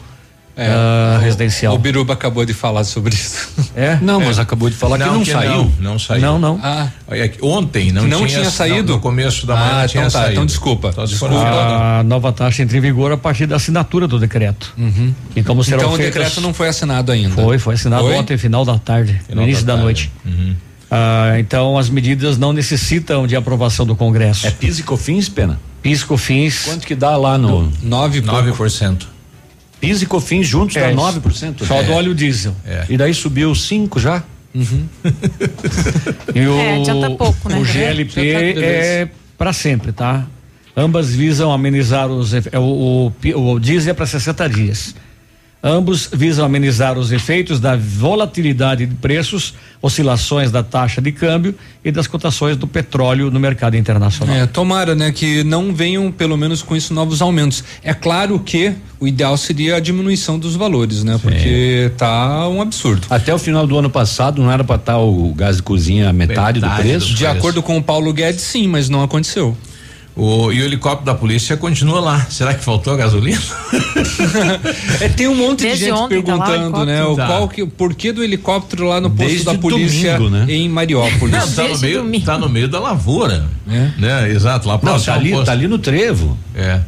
ah, 0.57 1.19
o- 1.19 1.23
residencial. 1.23 1.75
O 1.75 1.79
Biruba 1.79 2.15
acabou 2.15 2.45
de 2.45 2.53
falar 2.53 2.83
sobre 2.83 3.15
isso. 3.15 3.49
É? 3.77 3.97
Não, 4.03 4.19
mas 4.21 4.39
acabou 4.41 4.69
de 4.69 4.75
falar 4.75 4.99
que 4.99 5.05
não 5.05 5.25
saiu. 5.25 5.51
Não, 5.51 5.73
não 5.93 5.99
saiu. 6.01 6.21
Não, 6.21 6.39
não. 6.39 6.59
Ah, 6.63 6.89
ontem 7.43 7.93
não, 7.93 8.09
Não 8.09 8.27
tinha 8.27 8.51
saído? 8.51 8.89
não, 8.89 8.97
no 8.97 9.01
começo 9.01 9.47
da 9.47 9.55
manhã 9.55 9.71
Ah, 9.73 9.81
não 9.83 9.87
tinha 9.89 10.01
então 10.03 10.11
tá, 10.13 10.19
saído. 10.19 10.33
então 10.33 10.47
desculpa. 10.47 10.93
Se 10.93 11.07
Desculpa. 11.13 11.37
A 11.37 12.03
nova 12.03 12.33
taxa 12.33 12.63
entra 12.63 12.77
em 12.77 12.81
vigor 12.81 13.13
a 13.13 13.17
partir 13.17 13.47
da 13.47 13.55
assinatura 13.57 14.09
do 14.09 14.19
decreto. 14.19 14.75
Uhum. 14.77 15.15
E 15.37 15.43
como 15.45 15.63
serão 15.63 15.81
então 15.81 15.93
o 15.93 15.99
decreto 15.99 16.41
não 16.41 16.53
foi 16.53 16.69
assinado 16.69 17.13
ainda. 17.13 17.35
Foi, 17.37 17.59
foi 17.59 17.75
assinado 17.75 18.03
Foi? 18.05 18.15
ontem, 18.17 18.37
final 18.37 18.65
da 18.65 18.79
tarde, 18.79 19.13
no 19.13 19.25
Final 19.27 19.45
início 19.45 19.65
da 19.65 19.75
da, 19.77 19.83
tarde. 19.83 19.85
noite. 19.85 20.13
Ah, 20.91 21.37
então 21.39 21.77
as 21.77 21.91
medidas 21.91 22.39
não 22.39 22.53
necessitam 22.53 23.27
de 23.27 23.37
aprovação 23.37 23.85
do 23.85 23.95
Congresso. 23.95 24.47
É 24.47 24.51
PIS 24.51 24.79
e 24.79 24.83
COFINS, 24.83 25.29
pena? 25.29 25.61
PIS, 25.83 26.03
COFINS. 26.03 26.65
Quanto 26.65 26.87
que 26.87 26.95
dá 26.95 27.17
lá 27.17 27.37
no 27.37 27.71
9 27.83 28.23
9%. 28.23 29.07
PIS 29.81 30.03
e 30.03 30.07
COFINS 30.07 30.47
juntos 30.47 30.77
É, 30.77 30.91
dá 30.91 30.97
9%? 30.97 31.65
Só 31.67 31.77
É. 31.77 31.83
do 31.85 31.93
óleo 31.93 32.15
diesel. 32.15 32.55
É. 32.67 32.85
E 32.89 32.97
daí 32.97 33.13
subiu 33.15 33.55
5 33.55 34.01
já? 34.01 34.23
E 36.35 36.47
o, 36.47 36.59
É, 36.59 36.77
adianta 36.81 37.11
pouco, 37.11 37.49
né? 37.49 37.57
o 37.59 37.65
tá- 37.65 37.71
GLP 37.73 38.15
beleza. 38.23 38.61
é 38.67 39.09
para 39.37 39.53
sempre, 39.53 39.93
tá? 39.93 40.27
Ambas 40.77 41.11
visam 41.15 41.53
amenizar 41.53 42.09
os 42.09 42.33
é, 42.33 42.43
o, 42.59 43.13
o, 43.35 43.53
o 43.53 43.61
diesel 43.61 43.91
é 43.91 43.95
para 43.95 44.07
60 44.07 44.49
dias. 44.49 44.95
Ambos 45.63 46.09
visam 46.13 46.45
amenizar 46.45 46.97
os 46.97 47.11
efeitos 47.11 47.59
da 47.59 47.77
volatilidade 47.77 48.87
de 48.87 48.95
preços, 48.95 49.55
oscilações 49.83 50.53
da 50.53 50.63
taxa 50.63 51.03
de 51.03 51.11
câmbio 51.11 51.53
e 51.85 51.91
das 51.91 52.07
cotações 52.07 52.57
do 52.57 52.67
petróleo 52.67 53.29
no 53.29 53.41
mercado 53.41 53.77
internacional. 53.77 54.37
É, 54.37 54.47
tomara, 54.47 54.95
né, 54.95 55.11
que 55.11 55.43
não 55.43 55.75
venham 55.75 56.13
pelo 56.13 56.37
menos 56.37 56.63
com 56.63 56.77
isso 56.77 56.95
novos 56.95 57.21
aumentos. 57.21 57.65
É 57.83 57.93
claro 57.93 58.39
que 58.39 58.73
o 59.01 59.09
ideal 59.09 59.37
seria 59.37 59.77
a 59.77 59.81
diminuição 59.81 60.39
dos 60.39 60.55
valores, 60.55 61.03
né? 61.03 61.19
Porque 61.21 61.91
tá 61.97 62.49
um 62.49 62.63
absurdo. 62.63 63.09
Até 63.11 63.35
o 63.35 63.39
final 63.39 63.67
do 63.67 63.77
ano 63.77 63.91
passado 63.91 64.41
não 64.41 64.53
era 64.53 64.63
para 64.63 64.77
estar 64.77 64.99
o 64.99 65.35
gás 65.35 65.57
de 65.57 65.63
cozinha 65.63 66.09
a 66.09 66.13
metade, 66.13 66.61
Metade 66.61 66.61
do 66.61 66.83
preço? 66.83 67.09
do 67.09 67.15
De 67.15 67.27
acordo 67.27 67.63
com 67.63 67.77
o 67.77 67.83
Paulo 67.83 68.13
Guedes, 68.13 68.43
sim, 68.43 68.69
mas 68.69 68.89
não 68.89 69.03
aconteceu. 69.03 69.57
O, 70.19 70.51
e 70.53 70.61
o 70.61 70.65
helicóptero 70.65 71.07
da 71.07 71.15
polícia 71.15 71.57
continua 71.57 72.01
lá. 72.01 72.27
Será 72.29 72.53
que 72.53 72.63
faltou 72.65 72.93
a 72.93 72.97
gasolina? 72.97 73.41
É, 75.01 75.09
tem 75.09 75.29
um 75.29 75.35
monte 75.35 75.63
Desde 75.63 75.85
de 75.85 75.91
gente 75.91 75.99
ontem 76.01 76.23
tá 76.23 76.35
lá 76.35 76.45
perguntando, 76.47 76.85
né? 76.87 77.05
O 77.05 77.15
Tá. 77.17 77.27
qual 77.27 77.49
que, 77.49 77.63
o 77.63 77.69
porquê 77.69 78.13
do 78.13 78.23
helicóptero 78.25 78.87
lá 78.89 79.01
no 79.01 79.09
posto 79.11 79.29
Desde 79.29 79.45
da 79.45 79.55
polícia 79.55 80.19
domingo, 80.19 80.37
né? 80.37 80.47
em 80.53 80.69
Mariópolis. 80.69 81.31
Não, 81.31 81.51
tá, 81.53 81.69
no 81.69 81.79
meio, 81.79 81.99
domingo. 82.03 82.25
tá 82.27 82.39
no 82.39 82.49
meio 82.49 82.69
da 82.69 82.81
lavoura. 82.81 83.47
É. 83.71 83.91
Né? 83.99 84.31
Exato, 84.33 84.67
lá 84.67 84.75
Não, 84.75 84.81
próximo 84.81 85.15
tá 85.15 85.21
ali, 85.21 85.31
posto. 85.31 85.47
tá 85.47 85.53
ali 85.53 85.69
no 85.69 85.79
trevo. 85.79 86.37
É. 86.55 86.81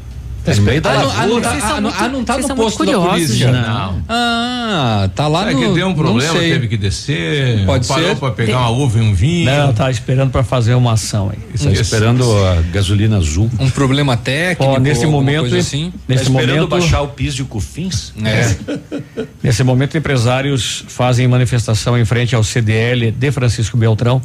Tá 0.45 0.55
no 0.55 0.62
meio 0.62 0.81
da 0.81 0.91
Ah, 0.91 0.95
não, 0.95 1.11
ah, 1.11 1.27
não 1.27 1.41
tá, 1.41 1.51
ah, 1.51 1.81
muito- 1.81 1.97
ah, 2.01 2.09
não 2.09 2.25
tá 2.25 2.39
no 2.39 2.55
posto 2.55 2.85
da 2.87 2.93
polícia. 2.99 3.53
Não. 3.53 4.03
Ah, 4.09 5.11
tá 5.15 5.29
lá 5.29 5.51
É 5.51 5.55
no. 5.55 5.61
que 5.61 5.69
deu 5.75 5.87
um 5.89 5.95
problema, 5.95 6.33
não 6.33 6.41
sei. 6.41 6.53
teve 6.53 6.69
que 6.69 6.77
descer. 6.77 7.65
Pode 7.67 7.87
parou 7.87 8.09
ser. 8.09 8.17
pra 8.17 8.31
pegar 8.31 8.59
uma 8.61 8.71
uva 8.71 8.99
e 8.99 9.03
um 9.03 9.12
vinho. 9.15 9.45
Não, 9.51 9.73
tá 9.75 9.91
esperando 9.91 10.31
para 10.31 10.43
fazer 10.43 10.75
uma 10.75 10.93
ação 10.93 11.31
aí. 11.31 11.39
Tá 11.59 11.71
esperando 11.73 12.25
a 12.47 12.62
gasolina 12.73 13.19
azul. 13.19 13.51
Um 13.59 13.69
problema 13.71 14.17
técnico. 14.17 14.79
Nesse 14.81 15.07
momento, 15.07 15.41
coisa 15.41 15.59
assim. 15.59 15.93
nesse 16.09 16.25
tá 16.25 16.31
esperando 16.31 16.57
momento, 16.62 16.69
baixar 16.71 17.03
o 17.03 17.09
piso 17.09 17.37
de 17.37 17.45
cofins? 17.45 18.12
É. 18.25 18.57
nesse 19.43 19.62
momento, 19.62 19.97
empresários 19.99 20.85
fazem 20.89 21.29
manifestação 21.29 21.99
em 21.99 22.05
frente 22.05 22.35
ao 22.35 22.43
CDL 22.43 23.11
de 23.11 23.31
Francisco 23.31 23.77
Beltrão 23.77 24.23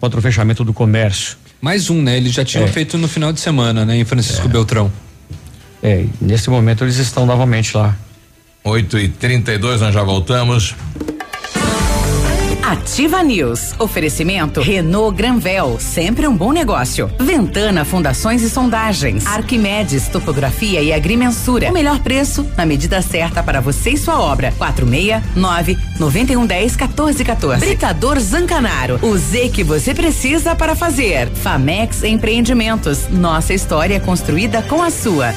contra 0.00 0.18
o 0.18 0.22
fechamento 0.22 0.64
do 0.64 0.72
comércio. 0.72 1.36
Mais 1.60 1.90
um, 1.90 2.00
né? 2.00 2.16
Eles 2.16 2.32
já 2.32 2.44
tinham 2.44 2.64
É. 2.64 2.68
feito 2.68 2.96
no 2.96 3.08
final 3.08 3.32
de 3.32 3.40
semana, 3.40 3.84
né? 3.84 3.96
Em 3.96 4.04
Francisco 4.04 4.48
Beltrão. 4.48 4.90
É, 5.82 6.00
e 6.00 6.10
nesse 6.20 6.50
momento 6.50 6.84
eles 6.84 6.96
estão 6.96 7.26
novamente 7.26 7.76
lá. 7.76 7.96
8 8.64 8.98
e 8.98 9.08
32 9.08 9.80
nós 9.80 9.94
já 9.94 10.02
voltamos. 10.02 10.74
Ativa 12.68 13.22
News. 13.22 13.74
Oferecimento 13.78 14.60
Renault 14.60 15.16
Granvel, 15.16 15.78
sempre 15.80 16.28
um 16.28 16.36
bom 16.36 16.52
negócio. 16.52 17.10
Ventana 17.18 17.82
Fundações 17.82 18.42
e 18.42 18.50
Sondagens. 18.50 19.26
Arquimedes 19.26 20.08
Topografia 20.08 20.82
e 20.82 20.92
Agrimensura. 20.92 21.70
O 21.70 21.72
melhor 21.72 21.98
preço 22.00 22.46
na 22.58 22.66
medida 22.66 23.00
certa 23.00 23.42
para 23.42 23.62
você 23.62 23.90
e 23.92 23.96
sua 23.96 24.20
obra. 24.20 24.52
469 24.58 25.78
9110 25.98 26.76
1414. 26.76 27.64
Britador 27.64 28.20
Zancanaro. 28.20 28.98
O 29.00 29.16
Z 29.16 29.48
que 29.48 29.64
você 29.64 29.94
precisa 29.94 30.54
para 30.54 30.76
fazer. 30.76 31.30
Famex 31.30 32.04
Empreendimentos. 32.04 33.08
Nossa 33.08 33.54
história 33.54 33.98
construída 33.98 34.60
com 34.60 34.82
a 34.82 34.90
sua. 34.90 35.32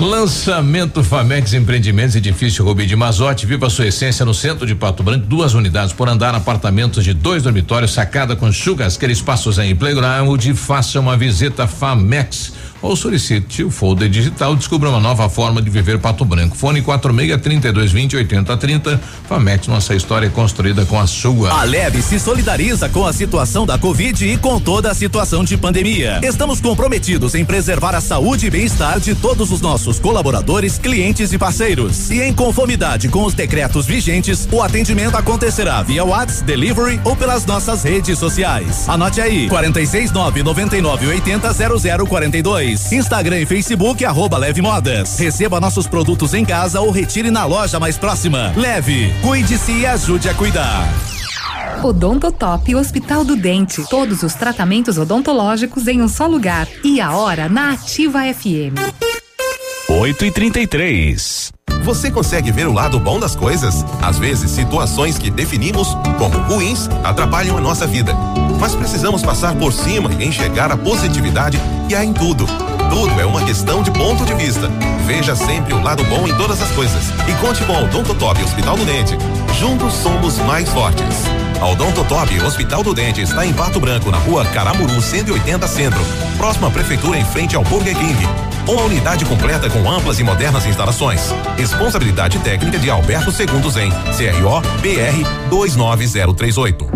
Lançamento 0.00 1.04
Famex 1.04 1.52
Empreendimentos, 1.52 2.16
edifício 2.16 2.64
Rubi 2.64 2.86
de 2.86 2.96
Mazote. 2.96 3.44
Viva 3.44 3.68
sua 3.68 3.86
essência 3.86 4.24
no 4.24 4.32
centro 4.32 4.66
de 4.66 4.74
Pato 4.74 5.02
Branco. 5.02 5.26
Duas 5.26 5.52
unidades 5.52 5.92
por 5.92 6.08
andar, 6.08 6.34
apartamentos 6.34 7.04
de 7.04 7.12
dois 7.12 7.42
dormitórios, 7.42 7.92
sacada 7.92 8.34
com 8.34 8.50
churrasqueira, 8.50 9.12
espaços 9.12 9.58
em 9.58 9.76
playground. 9.76 10.42
Faça 10.54 10.98
uma 10.98 11.18
visita 11.18 11.66
Famex 11.66 12.50
ou 12.82 12.96
solicite 12.96 13.62
o 13.62 13.70
folder 13.70 14.08
digital. 14.08 14.56
Descubra 14.56 14.88
uma 14.88 15.00
nova 15.00 15.28
forma 15.28 15.60
de 15.60 15.70
viver 15.70 15.98
Pato 15.98 16.24
Branco. 16.24 16.56
Fone 16.56 16.82
46 16.82 17.40
32 17.40 17.92
20 17.92 18.16
80 18.16 18.56
30. 18.56 19.00
Famex, 19.28 19.66
nossa 19.66 19.94
história 19.94 20.26
é 20.26 20.30
construída 20.30 20.84
com 20.86 20.98
a 20.98 21.06
sua. 21.06 21.50
A 21.50 21.64
Leve 21.64 22.02
se 22.02 22.18
solidariza 22.18 22.88
com 22.88 23.06
a 23.06 23.12
situação 23.12 23.66
da 23.66 23.78
Covid 23.78 24.24
e 24.24 24.36
com 24.36 24.60
toda 24.60 24.90
a 24.90 24.94
situação 24.94 25.44
de 25.44 25.56
pandemia. 25.56 26.20
Estamos 26.22 26.60
comprometidos 26.60 27.34
em 27.34 27.44
preservar 27.44 27.94
a 27.94 28.00
saúde 28.00 28.46
e 28.46 28.50
bem-estar 28.50 28.98
de 29.00 29.14
todos 29.14 29.50
os 29.50 29.60
nossos 29.60 29.98
colaboradores, 29.98 30.78
clientes 30.78 31.32
e 31.32 31.38
parceiros. 31.38 32.10
E 32.10 32.20
em 32.22 32.32
conformidade 32.32 33.08
com 33.08 33.24
os 33.24 33.34
decretos 33.34 33.86
vigentes, 33.86 34.48
o 34.50 34.62
atendimento 34.62 35.16
acontecerá 35.16 35.82
via 35.82 36.04
WhatsApp, 36.04 36.44
delivery 36.44 37.00
ou 37.04 37.16
pelas 37.16 37.44
nossas 37.46 37.82
redes 37.82 38.18
sociais. 38.18 38.88
Anote 38.88 39.20
aí: 39.20 39.48
469 39.48 40.42
99 40.42 41.06
80 41.06 41.50
0042. 42.06 42.69
Instagram 42.72 43.40
e 43.40 43.46
Facebook 43.46 44.04
arroba 44.04 44.38
Leve 44.38 44.60
Modas. 44.60 45.18
Receba 45.18 45.60
nossos 45.60 45.86
produtos 45.86 46.34
em 46.34 46.44
casa 46.44 46.80
ou 46.80 46.90
retire 46.90 47.30
na 47.30 47.44
loja 47.44 47.80
mais 47.80 47.96
próxima. 47.96 48.52
Leve, 48.56 49.12
cuide-se 49.22 49.72
e 49.72 49.86
ajude 49.86 50.28
a 50.28 50.34
cuidar. 50.34 50.88
Odontotop 51.82 52.74
Hospital 52.74 53.24
do 53.24 53.36
Dente. 53.36 53.82
Todos 53.88 54.22
os 54.22 54.34
tratamentos 54.34 54.98
odontológicos 54.98 55.88
em 55.88 56.02
um 56.02 56.08
só 56.08 56.26
lugar. 56.26 56.68
E 56.84 57.00
a 57.00 57.12
hora 57.16 57.48
na 57.48 57.72
Ativa 57.72 58.20
FM. 58.32 58.76
8 59.88 60.24
e 60.24 60.30
33 60.30 61.59
Você 61.82 62.10
consegue 62.10 62.52
ver 62.52 62.66
o 62.68 62.72
lado 62.72 63.00
bom 63.00 63.18
das 63.18 63.34
coisas? 63.34 63.84
Às 64.02 64.18
vezes, 64.18 64.50
situações 64.50 65.18
que 65.18 65.30
definimos 65.30 65.88
como 66.18 66.38
ruins 66.38 66.88
atrapalham 67.02 67.56
a 67.56 67.60
nossa 67.60 67.86
vida. 67.86 68.14
Mas 68.60 68.74
precisamos 68.74 69.22
passar 69.22 69.54
por 69.56 69.72
cima 69.72 70.10
e 70.18 70.26
enxergar 70.26 70.70
a 70.70 70.76
positividade 70.76 71.58
que 71.88 71.94
há 71.94 72.04
em 72.04 72.12
tudo. 72.12 72.46
Tudo 72.90 73.20
é 73.20 73.24
uma 73.24 73.42
questão 73.42 73.82
de 73.82 73.90
ponto 73.92 74.24
de 74.24 74.34
vista. 74.34 74.68
Veja 75.06 75.34
sempre 75.34 75.72
o 75.72 75.82
lado 75.82 76.04
bom 76.04 76.26
em 76.28 76.36
todas 76.36 76.60
as 76.60 76.70
coisas. 76.72 77.04
E 77.28 77.32
conte 77.40 77.64
com 77.64 77.72
o 77.72 77.84
Odontotop 77.84 78.42
Hospital 78.42 78.76
do 78.76 78.84
Dente. 78.84 79.16
Juntos 79.58 79.94
somos 79.94 80.38
mais 80.38 80.68
fortes. 80.68 81.24
A 81.60 81.66
Odontotop 81.68 82.40
Hospital 82.42 82.82
do 82.82 82.92
Dente 82.94 83.22
está 83.22 83.46
em 83.46 83.52
Pato 83.52 83.80
Branco, 83.80 84.10
na 84.10 84.18
rua 84.18 84.44
Caramuru 84.46 85.00
180 85.00 85.66
Centro. 85.68 86.00
Próxima 86.36 86.70
prefeitura 86.70 87.18
em 87.18 87.24
frente 87.24 87.56
ao 87.56 87.64
Burger 87.64 87.96
King. 87.96 88.49
Uma 88.70 88.82
unidade 88.82 89.24
completa 89.24 89.68
com 89.68 89.90
amplas 89.90 90.20
e 90.20 90.22
modernas 90.22 90.64
instalações. 90.64 91.22
Responsabilidade 91.56 92.38
técnica 92.38 92.78
de 92.78 92.88
Alberto 92.88 93.32
Segundo 93.32 93.68
Zen, 93.68 93.90
CRO 93.90 94.60
BR 94.80 95.48
29038. 95.50 96.88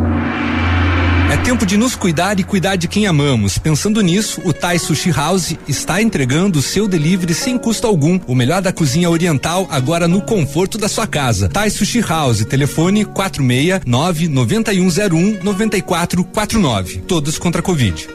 É 1.32 1.36
tempo 1.38 1.66
de 1.66 1.76
nos 1.76 1.96
cuidar 1.96 2.38
e 2.38 2.44
cuidar 2.44 2.76
de 2.76 2.86
quem 2.86 3.09
amamos. 3.09 3.59
Pensando 3.59 4.01
nisso, 4.02 4.40
o 4.44 4.52
Thai 4.52 4.78
Sushi 4.78 5.10
House 5.10 5.56
está 5.66 6.01
entregando 6.01 6.60
o 6.60 6.62
seu 6.62 6.86
delivery 6.86 7.34
sem 7.34 7.59
custo 7.59 7.88
algum. 7.88 8.20
O 8.28 8.36
melhor 8.36 8.62
da 8.62 8.72
cozinha 8.72 9.10
oriental 9.10 9.66
agora 9.68 10.06
no 10.06 10.22
conforto 10.22 10.78
da 10.78 10.88
sua 10.88 11.09
casa. 11.09 11.48
Thai 11.48 11.70
Sushi 11.70 12.01
House, 12.02 12.44
telefone 12.44 13.05
469 13.05 14.28
9101 14.28 15.42
9449. 15.42 16.98
Todos 17.01 17.36
contra 17.36 17.60
a 17.60 17.64
Covid. 17.64 18.06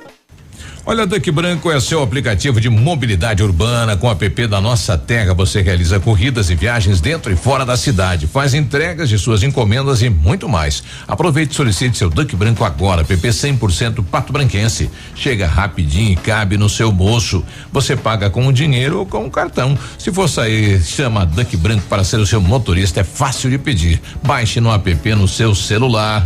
Olha, 0.86 1.06
Duck 1.06 1.30
Branco 1.32 1.72
é 1.72 1.80
seu 1.80 2.02
aplicativo 2.02 2.60
de 2.60 2.70
mobilidade 2.70 3.44
urbana. 3.44 3.96
Com 3.96 4.08
o 4.08 4.12
app 4.12 4.48
da 4.48 4.60
Nossa 4.60 4.98
Terra, 4.98 5.34
você 5.34 5.62
realiza 5.62 6.00
corridas 6.00 6.50
e 6.50 6.56
viagens 6.56 7.00
dentro 7.00 7.32
e 7.32 7.36
fora 7.36 7.66
da 7.66 7.78
cidade, 7.78 8.26
faz 8.26 8.54
entregas 8.54 9.10
de 9.10 9.20
suas 9.20 9.44
encomendas 9.44 10.02
e 10.02 10.10
muito 10.10 10.48
mais. 10.48 10.82
Aproveite 11.08 11.54
e 11.54 11.56
solicite 11.56 11.98
seu 11.98 12.10
Duck 12.10 12.36
Branco 12.36 12.64
agora, 12.64 13.02
app 13.02 13.14
100% 13.14 14.04
pato 14.06 14.34
branquense. 14.34 14.90
Chega 15.14 15.46
rapidinho 15.48 16.14
e 16.14 16.16
cabe 16.16 16.58
no 16.58 16.70
seu 16.70 16.92
bolso. 16.92 17.44
Você 17.72 17.96
paga 17.96 18.30
com 18.30 18.48
o 18.48 18.54
dinheiro 18.54 19.00
ou 19.00 19.06
com 19.06 19.26
o 19.26 19.32
cartão. 19.32 19.78
Se 19.98 20.12
for 20.12 20.28
sair, 20.28 20.82
chama 20.82 21.26
Duck 21.26 21.56
Branco 21.58 21.84
para 21.88 22.04
ser 22.04 22.18
o 22.18 22.26
seu 22.26 22.42
motorista, 22.42 23.02
é 23.02 23.04
fácil 23.04 23.50
de 23.50 23.58
pedir. 23.58 24.02
Baixe 24.24 24.60
no 24.60 24.74
app 24.74 25.16
no 25.16 25.28
seu 25.28 25.54
celular. 25.54 26.26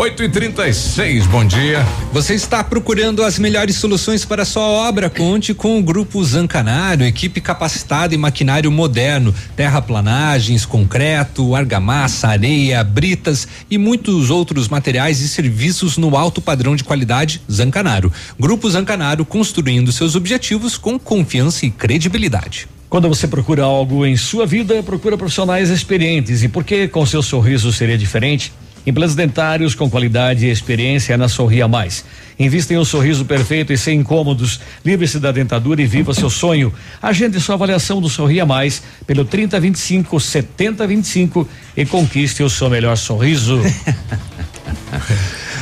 8 0.00 0.22
e 0.22 0.28
36 0.30 1.26
bom 1.26 1.44
dia. 1.44 1.84
Você 2.10 2.32
está 2.32 2.64
procurando 2.64 3.22
as 3.22 3.38
melhores 3.38 3.76
soluções 3.76 4.24
para 4.24 4.44
a 4.44 4.46
sua 4.46 4.62
obra? 4.62 5.10
Conte 5.10 5.52
com 5.52 5.78
o 5.78 5.82
Grupo 5.82 6.24
Zancanário, 6.24 7.04
equipe 7.04 7.38
capacitada 7.38 8.14
em 8.14 8.16
maquinário 8.16 8.72
moderno, 8.72 9.34
terraplanagens, 9.54 10.64
concreto, 10.64 11.54
argamassa, 11.54 12.28
areia, 12.28 12.82
britas 12.82 13.46
e 13.70 13.76
muitos 13.76 14.30
outros 14.30 14.68
materiais 14.68 15.20
e 15.20 15.28
serviços 15.28 15.98
no 15.98 16.16
alto 16.16 16.40
padrão 16.40 16.74
de 16.74 16.82
qualidade 16.82 17.42
Zancanaro. 17.52 18.10
Grupo 18.38 18.70
Zancanaro 18.70 19.26
construindo 19.26 19.92
seus 19.92 20.16
objetivos 20.16 20.78
com 20.78 20.98
confiança 20.98 21.66
e 21.66 21.70
credibilidade. 21.70 22.66
Quando 22.88 23.06
você 23.06 23.28
procura 23.28 23.64
algo 23.64 24.06
em 24.06 24.16
sua 24.16 24.46
vida, 24.46 24.82
procura 24.82 25.18
profissionais 25.18 25.68
experientes. 25.68 26.42
E 26.42 26.48
por 26.48 26.64
que 26.64 26.88
com 26.88 27.04
seu 27.04 27.22
sorriso 27.22 27.70
seria 27.70 27.98
diferente? 27.98 28.50
Implantes 28.90 29.14
dentários 29.14 29.72
com 29.72 29.88
qualidade 29.88 30.46
e 30.46 30.50
experiência 30.50 31.16
na 31.16 31.28
Sorria 31.28 31.68
Mais. 31.68 32.04
Invista 32.36 32.74
em 32.74 32.76
um 32.76 32.84
sorriso 32.84 33.24
perfeito 33.24 33.72
e 33.72 33.78
sem 33.78 34.00
incômodos. 34.00 34.60
Livre-se 34.84 35.20
da 35.20 35.30
dentadura 35.30 35.80
e 35.80 35.86
viva 35.86 36.12
seu 36.12 36.28
sonho. 36.28 36.74
Agende 37.00 37.40
sua 37.40 37.54
avaliação 37.54 38.00
do 38.00 38.08
Sorria 38.08 38.44
Mais 38.44 38.82
pelo 39.06 39.24
3025 39.24 40.18
7025 40.18 41.48
e 41.76 41.86
conquiste 41.86 42.42
o 42.42 42.50
seu 42.50 42.68
melhor 42.68 42.96
sorriso. 42.96 43.60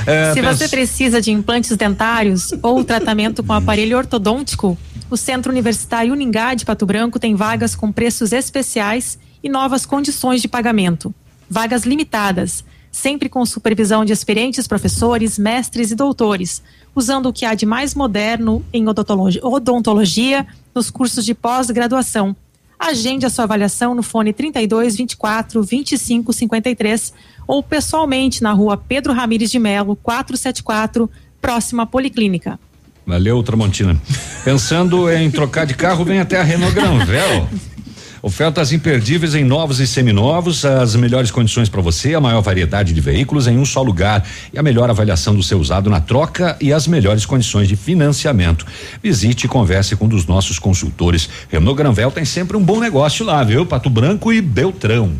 É, 0.06 0.32
Se 0.32 0.40
você 0.40 0.66
precisa 0.68 1.20
de 1.20 1.30
implantes 1.30 1.76
dentários 1.76 2.54
ou 2.62 2.82
tratamento 2.82 3.44
com 3.44 3.52
aparelho 3.52 3.98
ortodôntico, 3.98 4.78
o 5.10 5.18
Centro 5.18 5.52
Universitário 5.52 6.14
Uningá 6.14 6.54
de 6.54 6.64
Pato 6.64 6.86
Branco 6.86 7.18
tem 7.18 7.34
vagas 7.34 7.74
com 7.74 7.92
preços 7.92 8.32
especiais 8.32 9.18
e 9.44 9.50
novas 9.50 9.84
condições 9.84 10.40
de 10.40 10.48
pagamento. 10.48 11.14
Vagas 11.50 11.84
limitadas, 11.84 12.64
sempre 12.90 13.28
com 13.28 13.44
supervisão 13.44 14.04
de 14.04 14.12
experientes 14.12 14.66
professores, 14.66 15.38
mestres 15.38 15.90
e 15.90 15.94
doutores, 15.94 16.62
usando 16.94 17.26
o 17.26 17.32
que 17.32 17.44
há 17.44 17.54
de 17.54 17.66
mais 17.66 17.94
moderno 17.94 18.64
em 18.72 18.86
odontologia, 18.88 20.46
nos 20.74 20.90
cursos 20.90 21.24
de 21.24 21.34
pós-graduação. 21.34 22.34
Agende 22.78 23.26
a 23.26 23.30
sua 23.30 23.44
avaliação 23.44 23.94
no 23.94 24.02
fone 24.02 24.32
32 24.32 24.96
24 24.96 25.62
25 25.62 26.32
53 26.32 27.12
ou 27.46 27.62
pessoalmente 27.62 28.42
na 28.42 28.52
rua 28.52 28.76
Pedro 28.76 29.12
Ramires 29.12 29.50
de 29.50 29.58
Melo, 29.58 29.96
474, 29.96 31.10
próxima 31.40 31.82
à 31.82 31.86
Policlínica. 31.86 32.58
Valeu, 33.04 33.42
Tramontina. 33.42 34.00
Pensando 34.44 35.10
em 35.10 35.30
trocar 35.30 35.64
de 35.64 35.74
carro, 35.74 36.04
vem 36.04 36.20
até 36.20 36.38
a 36.38 36.42
Renault 36.42 36.74
Granvel. 36.74 37.48
Ofertas 38.20 38.72
imperdíveis 38.72 39.36
em 39.36 39.44
novos 39.44 39.78
e 39.78 39.86
seminovos, 39.86 40.64
as 40.64 40.96
melhores 40.96 41.30
condições 41.30 41.68
para 41.68 41.80
você, 41.80 42.14
a 42.14 42.20
maior 42.20 42.40
variedade 42.40 42.92
de 42.92 43.00
veículos 43.00 43.46
em 43.46 43.56
um 43.56 43.64
só 43.64 43.80
lugar 43.80 44.26
e 44.52 44.58
a 44.58 44.62
melhor 44.62 44.90
avaliação 44.90 45.34
do 45.34 45.42
seu 45.42 45.58
usado 45.58 45.88
na 45.88 46.00
troca 46.00 46.56
e 46.60 46.72
as 46.72 46.88
melhores 46.88 47.24
condições 47.24 47.68
de 47.68 47.76
financiamento. 47.76 48.66
Visite 49.00 49.46
e 49.46 49.48
converse 49.48 49.94
com 49.94 50.06
um 50.06 50.08
dos 50.08 50.26
nossos 50.26 50.58
consultores. 50.58 51.28
Renault 51.48 51.76
Granvel 51.76 52.10
tem 52.10 52.24
sempre 52.24 52.56
um 52.56 52.62
bom 52.62 52.80
negócio 52.80 53.24
lá, 53.24 53.44
viu? 53.44 53.64
Pato 53.64 53.88
Branco 53.88 54.32
e 54.32 54.40
Beltrão. 54.40 55.12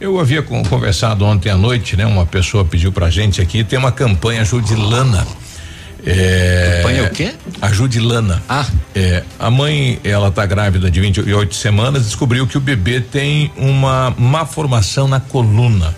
Eu 0.00 0.20
havia 0.20 0.42
conversado 0.42 1.24
ontem 1.24 1.50
à 1.50 1.56
noite, 1.56 1.96
né? 1.96 2.06
Uma 2.06 2.26
pessoa 2.26 2.64
pediu 2.64 2.92
pra 2.92 3.10
gente 3.10 3.40
aqui, 3.40 3.64
tem 3.64 3.78
uma 3.78 3.92
campanha 3.92 4.44
Judilana. 4.44 5.26
É, 6.04 6.78
campanha 6.78 7.04
o 7.04 7.10
quê? 7.10 7.32
A 7.60 7.72
Judilana. 7.72 8.42
Ah. 8.48 8.66
É, 8.94 9.22
a 9.38 9.50
mãe, 9.50 10.00
ela 10.02 10.30
tá 10.30 10.44
grávida 10.44 10.90
de 10.90 11.00
28 11.00 11.54
semanas, 11.54 12.04
descobriu 12.04 12.46
que 12.46 12.58
o 12.58 12.60
bebê 12.60 13.00
tem 13.00 13.52
uma 13.56 14.14
má 14.18 14.44
formação 14.44 15.06
na 15.06 15.20
coluna. 15.20 15.94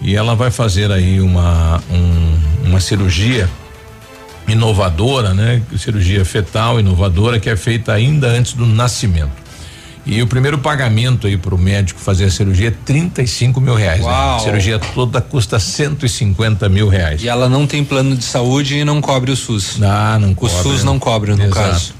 E 0.00 0.14
ela 0.14 0.34
vai 0.34 0.50
fazer 0.50 0.90
aí 0.90 1.20
uma, 1.20 1.80
um, 1.90 2.68
uma 2.68 2.80
cirurgia 2.80 3.48
inovadora, 4.46 5.32
né? 5.32 5.62
Cirurgia 5.78 6.24
fetal 6.24 6.78
inovadora 6.78 7.40
que 7.40 7.48
é 7.48 7.56
feita 7.56 7.92
ainda 7.92 8.28
antes 8.28 8.52
do 8.52 8.66
nascimento. 8.66 9.43
E 10.06 10.20
o 10.22 10.26
primeiro 10.26 10.58
pagamento 10.58 11.26
aí 11.26 11.36
para 11.36 11.54
o 11.54 11.58
médico 11.58 11.98
fazer 11.98 12.26
a 12.26 12.30
cirurgia 12.30 12.68
é 12.68 12.74
35 12.84 13.58
mil 13.60 13.74
reais. 13.74 14.00
Né? 14.04 14.10
A 14.10 14.38
cirurgia 14.38 14.78
toda 14.78 15.20
custa 15.20 15.58
150 15.58 16.68
mil 16.68 16.88
reais. 16.88 17.22
E 17.22 17.28
ela 17.28 17.48
não 17.48 17.66
tem 17.66 17.82
plano 17.82 18.14
de 18.14 18.24
saúde 18.24 18.76
e 18.76 18.84
não 18.84 19.00
cobre 19.00 19.30
o 19.30 19.36
SUS. 19.36 19.78
Ah, 19.82 20.18
não 20.20 20.32
O 20.32 20.34
cobre. 20.34 20.54
SUS 20.62 20.84
não 20.84 20.98
cobre, 20.98 21.30
no 21.34 21.42
Exato. 21.42 21.54
caso. 21.54 21.94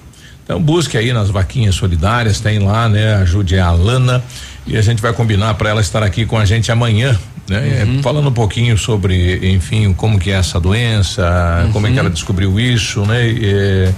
Então 0.45 0.61
busque 0.61 0.99
aí 0.99 1.11
nas 1.15 1.31
vaquinhas 1.31 1.75
solidárias, 1.75 2.41
tem 2.41 2.59
lá, 2.59 2.87
né? 2.91 3.15
Ajude 3.15 3.59
a 3.59 3.69
Alana 3.69 4.23
e 4.67 4.77
a 4.77 4.83
gente 4.83 5.01
vai 5.01 5.13
combinar 5.15 5.55
para 5.55 5.71
ela 5.71 5.81
estar 5.81 6.03
aqui 6.03 6.27
com 6.27 6.37
a 6.39 6.45
gente 6.45 6.71
amanhã, 6.71 7.19
né? 7.49 7.85
Uhum. 7.87 8.03
Falando 8.03 8.29
um 8.29 8.33
pouquinho 8.33 8.77
sobre, 8.77 9.51
enfim, 9.55 9.95
como 9.95 10.19
que 10.19 10.31
é 10.31 10.35
essa 10.35 10.61
doença, 10.61 11.67
como 11.73 11.87
é 11.87 11.91
que 11.93 11.99
ela 11.99 12.11
descobriu 12.11 12.61
isso, 12.61 13.07
né? 13.07 13.27
E, 13.27 13.89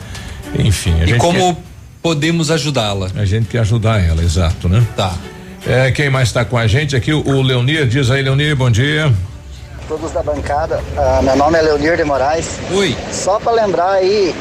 enfim, 0.60 0.92
a 0.92 0.94
Uhum. 0.94 1.02
E 1.02 1.06
gente 1.08 1.18
como 1.18 1.54
quer- 1.56 1.62
podemos 2.06 2.52
ajudá-la? 2.52 3.10
a 3.16 3.24
gente 3.24 3.48
quer 3.48 3.58
ajudar 3.58 4.00
ela, 4.00 4.22
exato, 4.22 4.68
né? 4.68 4.86
Tá. 4.96 5.12
É, 5.66 5.90
quem 5.90 6.08
mais 6.08 6.28
está 6.28 6.44
com 6.44 6.56
a 6.56 6.64
gente 6.64 6.94
aqui? 6.94 7.12
O, 7.12 7.42
Leonir, 7.42 7.84
diz 7.88 8.12
aí, 8.12 8.22
Leonir, 8.22 8.54
bom 8.54 8.70
dia. 8.70 9.12
Todos 9.88 10.12
da 10.12 10.22
bancada, 10.22 10.80
Ah, 10.96 11.20
meu 11.20 11.34
nome 11.34 11.58
é 11.58 11.62
Leonir 11.62 11.96
de 11.96 12.04
Moraes. 12.04 12.60
Oi. 12.70 12.96
Só 13.10 13.40
para 13.40 13.50
lembrar 13.50 13.90
aí 13.90 14.32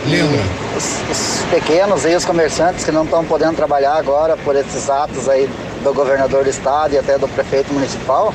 os, 0.78 1.02
os 1.10 1.46
pequenos 1.50 2.06
aí, 2.06 2.16
os 2.16 2.24
comerciantes 2.24 2.86
que 2.86 2.92
não 2.92 3.04
estão 3.04 3.26
podendo 3.26 3.56
trabalhar 3.56 3.96
agora 3.96 4.38
por 4.38 4.56
esses 4.56 4.88
atos 4.88 5.28
aí 5.28 5.50
do 5.84 5.92
governador 5.92 6.44
do 6.44 6.50
estado 6.52 6.94
e 6.94 7.00
até 7.00 7.18
do 7.18 7.28
prefeito 7.28 7.74
municipal. 7.74 8.32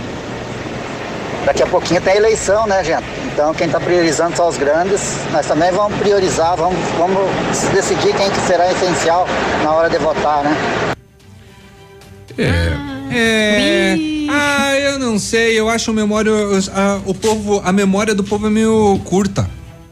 Daqui 1.45 1.63
a 1.63 1.67
pouquinho 1.67 2.01
tem 2.01 2.17
eleição, 2.17 2.67
né, 2.67 2.85
gente? 2.85 3.05
Então 3.33 3.53
quem 3.55 3.67
está 3.67 3.81
priorizando 3.81 4.37
são 4.37 4.49
os 4.49 4.57
grandes. 4.59 5.01
Nós 5.33 5.47
também 5.47 5.71
vamos 5.73 5.99
priorizar, 5.99 6.57
vamos, 6.57 6.79
vamos 6.99 7.19
decidir 7.73 8.15
quem 8.15 8.31
que 8.31 8.41
será 8.47 8.71
essencial 8.71 9.27
na 9.65 9.73
hora 9.73 9.89
de 9.91 9.99
votar, 9.99 10.45
né? 10.45 10.57
É. 12.39 12.91
É. 13.13 13.97
Ah, 14.31 14.75
eu 14.79 14.99
não 14.99 15.19
sei. 15.19 15.59
Eu 15.59 15.69
acho 15.69 15.91
a 15.91 15.95
memória. 15.95 16.31
a- 16.75 17.01
o 17.05 17.15
povo. 17.15 17.61
A 17.65 17.73
memória 17.73 18.15
do 18.15 18.23
povo 18.23 18.47
é 18.47 18.51
meio 18.51 19.01
curta. 19.05 19.49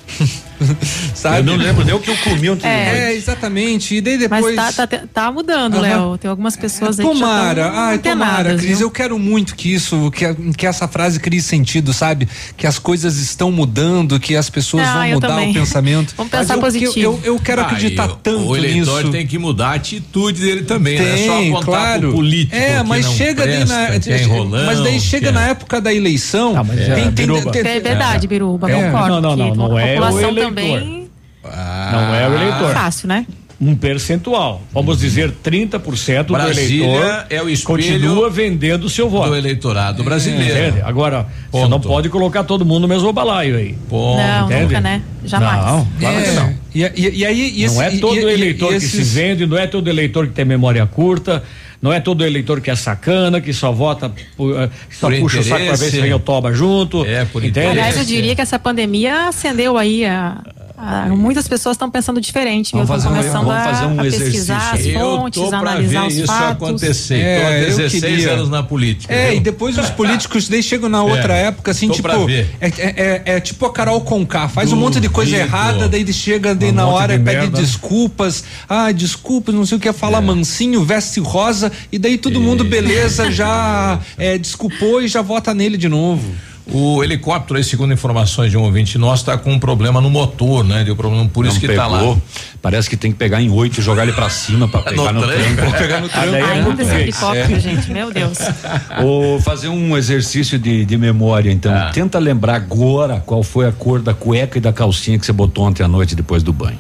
Sabe? 1.15 1.39
Eu 1.39 1.45
não 1.45 1.57
lembro 1.57 1.85
nem 1.85 1.95
o 1.95 2.01
que 2.01 2.11
eu 2.11 2.17
comi 2.19 2.51
ontem. 2.51 2.67
É, 2.69 3.15
exatamente. 3.15 3.95
E 3.97 4.01
daí 4.01 4.19
depois. 4.19 4.55
Mas 4.57 4.75
tá, 4.77 4.87
tá, 4.87 5.01
tá 5.13 5.33
mudando. 5.33 5.81
Léo. 5.81 6.19
Tem 6.19 6.29
algumas 6.31 6.57
pessoas 6.57 6.99
aí 6.99 7.07
que 7.07 7.13
já 7.15 7.19
Tomara, 7.21 7.65
tão 7.71 7.79
ai, 7.81 7.99
tomara, 7.99 8.49
Cris. 8.55 8.63
viu? 8.79 8.81
Eu 8.81 8.91
quero 8.91 9.19
muito 9.19 9.55
que 9.55 9.73
isso, 9.73 10.11
que, 10.11 10.35
que 10.57 10.67
essa 10.67 10.87
frase 10.89 11.21
crie 11.21 11.41
sentido, 11.41 11.93
sabe? 11.93 12.29
Que 12.57 12.67
as 12.67 12.79
coisas 12.79 13.17
estão 13.19 13.51
mudando, 13.53 14.19
que 14.19 14.37
as 14.37 14.51
pessoas 14.51 14.87
Ah, 14.87 14.93
vão 14.95 15.07
eu 15.07 15.15
mudar 15.15 15.29
também. 15.29 15.51
o 15.51 15.55
pensamento. 15.55 16.15
Vamos 16.19 16.31
pensar 16.33 16.55
eu, 16.55 16.61
positivo. 16.61 16.93
Eu, 16.97 17.21
eu, 17.25 17.35
eu 17.35 17.39
quero 17.41 17.63
Ah, 17.63 17.65
acreditar 17.67 18.09
e 18.09 18.13
o- 18.13 18.17
tanto 18.17 18.47
O 18.49 18.57
eleitor 18.57 18.99
nisso. 19.01 19.13
tem 19.13 19.27
que 19.27 19.39
mudar 19.39 19.69
a 19.71 19.75
atitude 19.75 20.41
dele 20.41 20.63
também, 20.63 20.99
né? 20.99 21.15
Tem, 21.15 21.27
Só 21.27 21.39
apontar 21.41 21.65
claro. 21.65 22.01
pro 22.01 22.13
político 22.13 22.57
É, 22.57 22.79
que 22.79 22.85
mas 22.89 23.07
não 23.07 23.13
chega 23.13 23.47
daí 23.47 23.57
presta, 23.59 23.75
na. 24.11 24.17
é 24.17 24.23
enrolão, 24.23 24.67
mas 24.67 24.81
daí 24.81 25.01
chega 25.01 25.27
que 25.29 25.33
na 25.33 25.47
é- 25.47 25.51
época 25.51 25.81
da 25.81 25.93
eleição. 25.95 26.55
Tá, 26.55 26.65
mas, 26.65 26.77
tem, 26.79 26.91
é, 26.91 26.95
tem, 26.97 27.11
Biruba. 27.13 27.51
tem- 27.53 27.67
É 27.67 27.81
verdade, 27.81 28.27
Biruba, 28.27 28.71
É. 28.71 28.75
concordo. 28.91 29.09
Não, 29.09 29.21
não, 29.21 29.37
não, 29.37 29.51
que 29.53 29.57
não 29.59 29.79
é 29.79 29.99
o 30.01 30.19
eleitor. 30.19 30.48
Também 30.49 31.09
Não 31.45 32.15
é 32.15 32.29
o 32.29 32.35
eleitor. 32.35 32.73
fácil, 32.75 33.09
né? 33.09 33.27
Um 33.61 33.75
percentual. 33.75 34.63
Vamos 34.73 35.01
dizer 35.01 35.33
30% 35.45 36.27
Brasília 36.31 36.87
do 36.87 36.93
eleitor 36.95 37.27
é 37.29 37.43
o 37.43 37.63
continua 37.65 38.31
vendendo 38.31 38.85
o 38.85 38.89
seu 38.89 39.11
voto. 39.11 39.31
do 39.31 39.37
eleitorado 39.37 40.05
brasileiro. 40.05 40.69
Entende? 40.69 40.81
Agora, 40.83 41.23
você 41.51 41.63
Ponto. 41.63 41.69
não 41.69 41.81
pode 41.81 42.09
colocar 42.09 42.45
todo 42.45 42.65
mundo 42.65 42.83
no 42.83 42.89
mesmo 42.89 43.13
balaio 43.13 43.57
aí. 43.57 43.75
Ponto. 43.89 44.17
não, 44.17 44.45
entende? 44.47 44.63
nunca, 44.63 44.81
né? 44.81 45.03
Jamais. 45.25 45.65
Não, 45.67 45.89
claro 45.99 46.23
que 46.23 46.29
É, 46.29 46.33
não. 46.35 46.55
E, 46.73 46.83
e, 46.83 47.19
e 47.19 47.27
aí. 47.27 47.53
e 47.57 47.67
não 47.67 47.83
esse- 47.83 47.97
é 47.97 48.01
todo 48.01 48.17
eleitor 48.31 48.71
e 48.71 48.75
que 48.75 48.81
se 48.81 48.99
esses- 48.99 49.15
vende, 49.15 49.45
não 49.45 49.59
é 49.59 49.67
todo 49.67 49.89
eleitor 49.89 50.29
que 50.29 50.35
tem 50.35 50.45
memória 50.45 50.87
curta, 50.87 51.43
não 51.81 51.93
é 51.93 52.01
todo 52.01 52.25
eleitor 52.25 52.61
que 52.61 52.71
é 52.71 52.77
sacana, 52.77 53.41
que 53.41 53.53
só 53.53 53.71
vota, 53.71 54.13
por, 54.37 54.61
eh, 54.61 54.69
que 54.89 54.97
só 54.97 55.09
Por 55.09 55.21
puxa 55.21 55.41
o 55.41 55.45
saco 55.45 55.65
pra 55.65 55.77
ver 55.77 55.91
se 55.91 56.01
vem 56.01 56.13
o 56.13 56.19
toba 56.19 56.53
junto. 56.53 57.05
É, 57.05 57.25
por 57.25 57.45
entende? 57.45 57.67
interesse. 57.67 57.79
Aliás, 57.79 57.97
eu 57.99 58.05
diria 58.05 58.35
que 58.35 58.41
essa 58.41 58.59
pandemia 58.59 59.29
acendeu 59.29 59.79
aí 59.79 60.05
a. 60.05 60.43
a- 60.79 61.09
muitas 61.09 61.49
pessoas 61.49 61.75
estão 61.75 61.91
pensando 61.91 62.21
diferente? 62.21 62.73
Vamos 62.73 62.85
Estão 62.89 62.97
fazer 62.97 63.09
um- 63.09 63.19
começando 63.19 63.45
vamos 63.47 63.55
a, 63.55 63.65
fazer 63.65 63.85
um 63.87 64.01
a 64.01 64.03
pesquisar 64.05 64.57
as 64.59 64.73
exercício. 64.81 64.99
Eu 65.01 65.17
fontes, 65.19 65.43
tô 65.43 65.49
pra 65.49 65.59
analisar 65.59 66.01
ver 66.03 66.07
os 66.07 66.15
isso 66.17 66.27
fatos. 66.27 66.69
acontecer. 66.69 67.15
É, 67.21 67.41
tô 67.41 67.47
há 67.47 67.51
eu 67.59 67.67
16 67.67 68.03
queria. 68.05 68.31
anos 68.33 68.49
na 68.49 68.63
política. 68.63 69.13
É, 69.13 69.29
viu? 69.31 69.37
e 69.37 69.41
depois 69.41 69.77
os 69.77 69.91
políticos 69.91 70.49
daí 70.49 70.63
chegam 70.63 70.89
na 70.89 71.03
outra 71.05 71.35
É, 71.37 71.47
época, 71.47 71.71
assim, 71.73 71.89
tipo. 71.91 72.09
É, 72.09 72.47
é, 72.61 72.73
é- 72.79 73.23
é 73.37 73.41
tipo 73.41 73.67
a 73.67 73.73
Carol 73.73 74.01
Conká, 74.03 74.49
faz 74.49 74.73
um 74.73 74.77
monte 74.77 75.01
de 75.01 75.09
coisa 75.09 75.31
Duvido. 75.33 75.49
errada, 75.49 75.89
daí 75.89 76.01
ele 76.03 76.13
chega 76.13 76.55
daí 76.55 76.71
Um 76.71 76.75
na 76.75 76.87
hora 76.87 77.15
e 77.15 77.19
pede 77.19 77.37
merda. 77.39 77.61
desculpas. 77.61 78.45
Ah, 78.69 78.93
desculpas, 78.93 79.55
não 79.55 79.67
sei 79.67 79.79
o 79.79 79.81
que, 79.81 79.93
fala 79.93 80.21
mansinho, 80.21 80.85
veste 80.85 81.21
rosa, 81.21 81.73
e 81.91 81.99
daí 81.99 82.17
todo 82.19 82.41
mundo, 82.41 82.65
beleza, 82.65 83.31
já 83.31 83.99
é, 84.17 84.39
desculpou 84.39 85.03
e 85.03 85.09
já 85.09 85.23
vota 85.23 85.53
nele 85.53 85.77
de 85.77 85.89
novo. 85.89 86.25
O 86.71 87.03
helicóptero, 87.03 87.57
aí, 87.57 87.65
segundo 87.65 87.93
informações 87.95 88.51
de 88.51 88.57
um 88.59 88.63
ouvinte 88.63 88.99
nosso, 88.99 89.25
tá 89.25 89.39
com 89.39 89.53
um 89.53 89.59
problema 89.59 90.01
no 90.03 90.11
motor, 90.11 90.63
né? 90.63 90.85
Deu 90.85 90.95
problema, 90.95 91.27
por 91.27 91.47
isso 91.47 91.55
Não 91.55 91.61
que 91.63 91.67
pegou. 91.69 91.83
tá 91.83 91.87
lá. 91.89 92.17
Parece 92.61 92.91
que 92.91 92.97
tem 92.97 93.11
que 93.11 93.17
pegar 93.17 93.41
em 93.41 93.49
oito 93.51 93.81
e 93.81 93.83
jogar 93.83 94.03
ele 94.03 94.13
pra 94.13 94.29
cima 94.29 94.69
pra 94.69 94.83
pegar 94.83 95.13
no, 95.13 95.23
tranco. 95.23 95.63
Vou 95.63 95.73
pegar 95.73 96.01
no 96.01 96.07
Ah, 96.07 96.11
tranco. 96.11 96.31
daí 96.33 96.43
é 96.43 96.45
Ainda 96.45 96.59
esse 96.59 96.65
português. 96.77 96.93
helicóptero, 97.01 97.61
gente, 97.61 97.91
meu 97.91 98.13
Deus. 98.13 98.39
Ou 99.03 99.41
fazer 99.41 99.69
um 99.69 99.97
exercício 99.97 100.59
de, 100.59 100.85
de 100.85 100.99
memória, 100.99 101.51
então. 101.51 101.73
Ah. 101.75 101.91
Tenta 101.93 102.19
lembrar 102.19 102.57
agora 102.57 103.23
qual 103.25 103.43
foi 103.43 103.67
a 103.67 103.73
cor 103.73 104.03
da 104.03 104.13
cueca 104.13 104.59
e 104.59 104.61
da 104.61 104.73
calcinha 104.73 105.19
que 105.19 105.25
você 105.25 105.33
botou 105.33 105.65
ontem 105.65 105.83
à 105.83 105.89
noite 105.89 106.15
depois 106.15 106.43
do 106.43 106.53
banho. 106.53 106.79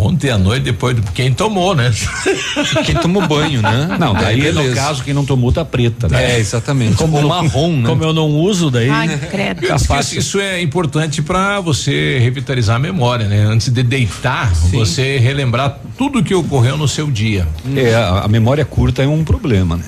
Ontem 0.00 0.30
à 0.30 0.38
noite, 0.38 0.62
depois 0.62 0.94
do. 0.94 1.02
Quem 1.12 1.32
tomou, 1.32 1.74
né? 1.74 1.90
Quem 2.86 2.94
tomou 2.94 3.26
banho, 3.26 3.60
né? 3.60 3.96
Não, 3.98 4.14
daí 4.14 4.46
Aí, 4.46 4.52
no 4.52 4.72
caso 4.72 5.02
quem 5.02 5.12
não 5.12 5.24
tomou 5.24 5.50
tá 5.50 5.64
preta, 5.64 6.08
né? 6.08 6.36
É, 6.36 6.38
exatamente. 6.38 6.94
Como 6.94 7.20
marrom, 7.26 7.72
né? 7.72 7.88
Como 7.88 8.04
eu 8.04 8.12
não 8.12 8.28
uso, 8.30 8.70
daí. 8.70 8.88
Ai, 8.88 9.18
credo. 9.18 9.64
Eu 9.64 9.74
disse 9.74 10.14
que 10.14 10.18
isso, 10.20 10.38
é 10.38 10.62
importante 10.62 11.20
para 11.20 11.60
você 11.60 12.18
revitalizar 12.20 12.76
a 12.76 12.78
memória, 12.78 13.26
né? 13.26 13.42
Antes 13.42 13.70
de 13.70 13.82
deitar, 13.82 14.54
você 14.70 15.18
relembrar 15.18 15.80
tudo 15.96 16.22
que 16.22 16.34
ocorreu 16.34 16.76
no 16.76 16.86
seu 16.86 17.10
dia. 17.10 17.46
É, 17.74 17.94
a, 17.94 18.20
a 18.20 18.28
memória 18.28 18.64
curta 18.64 19.02
é 19.02 19.08
um 19.08 19.24
problema, 19.24 19.76
né? 19.76 19.84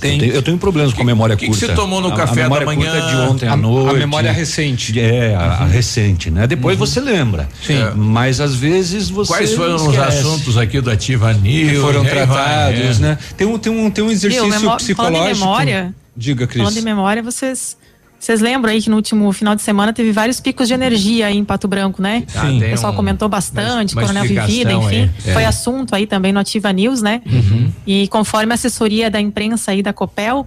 Tem. 0.00 0.14
Eu 0.14 0.18
tenho, 0.20 0.32
eu 0.34 0.42
tenho 0.42 0.58
problemas 0.58 0.92
com 0.92 1.02
a 1.02 1.04
memória 1.04 1.36
que 1.36 1.46
que 1.46 1.50
curta. 1.50 1.66
você 1.66 1.72
tomou 1.74 2.00
no 2.00 2.08
A- 2.08 2.16
café 2.16 2.32
a 2.32 2.34
da 2.34 2.42
memória 2.44 2.66
manhã? 2.66 2.90
curta 2.90 2.96
é 2.98 3.10
de 3.10 3.16
ontem 3.30 3.46
A- 3.46 3.50
à 3.50 3.54
a 3.54 3.56
noite. 3.56 3.98
memória 3.98 4.32
recente. 4.32 4.98
É, 5.00 5.34
a, 5.34 5.40
a 5.40 5.64
recente, 5.66 6.30
né? 6.30 6.46
Depois 6.46 6.78
você 6.78 7.00
lembra. 7.00 7.48
Sim. 7.66 7.74
É, 7.82 7.90
Mas 7.94 8.40
às 8.40 8.54
vezes 8.54 9.08
você. 9.10 9.32
Quais 9.32 9.52
foram 9.54 9.76
os 9.76 9.82
esquece. 9.82 10.18
assuntos 10.18 10.56
aqui 10.58 10.80
do 10.80 10.90
Ativa 10.90 11.32
News? 11.32 11.70
que 11.72 11.76
foram 11.80 12.02
vai, 12.02 12.10
tratados, 12.12 12.98
é. 12.98 13.02
né? 13.02 13.18
Tem 13.36 13.46
um, 13.46 13.58
tem 13.58 13.72
um, 13.72 13.90
tem 13.90 14.04
um 14.04 14.10
exercício 14.10 14.48
memó- 14.48 14.76
psicológico. 14.76 14.96
Falando 15.18 15.30
em 15.30 15.38
memória, 15.38 15.94
Diga, 16.16 16.46
Cris. 16.46 16.62
falando 16.62 16.78
em 16.78 16.82
memória, 16.82 17.22
vocês 17.22 17.76
vocês 18.18 18.40
lembram 18.40 18.72
aí 18.72 18.82
que 18.82 18.90
no 18.90 18.96
último 18.96 19.30
final 19.32 19.54
de 19.54 19.62
semana 19.62 19.92
teve 19.92 20.10
vários 20.10 20.40
picos 20.40 20.66
de 20.66 20.74
energia 20.74 21.26
aí 21.26 21.36
em 21.36 21.44
Pato 21.44 21.68
Branco, 21.68 22.00
né? 22.02 22.24
Ah, 22.34 22.50
o 22.50 22.58
pessoal 22.60 22.92
um- 22.92 22.96
comentou 22.96 23.28
bastante, 23.28 23.94
uma 23.94 24.02
Coronel 24.02 24.24
Vivida, 24.24 24.72
enfim. 24.72 25.10
é. 25.26 25.32
Foi 25.32 25.44
assunto 25.44 25.94
aí 25.94 26.06
também 26.06 26.32
no 26.32 26.40
Ativa 26.40 26.72
News, 26.72 27.02
né? 27.02 27.20
Uhum. 27.26 27.70
E 27.86 28.08
conforme 28.08 28.52
a 28.52 28.54
assessoria 28.54 29.10
da 29.10 29.20
imprensa 29.20 29.70
aí 29.70 29.82
da 29.82 29.92
Copel, 29.92 30.46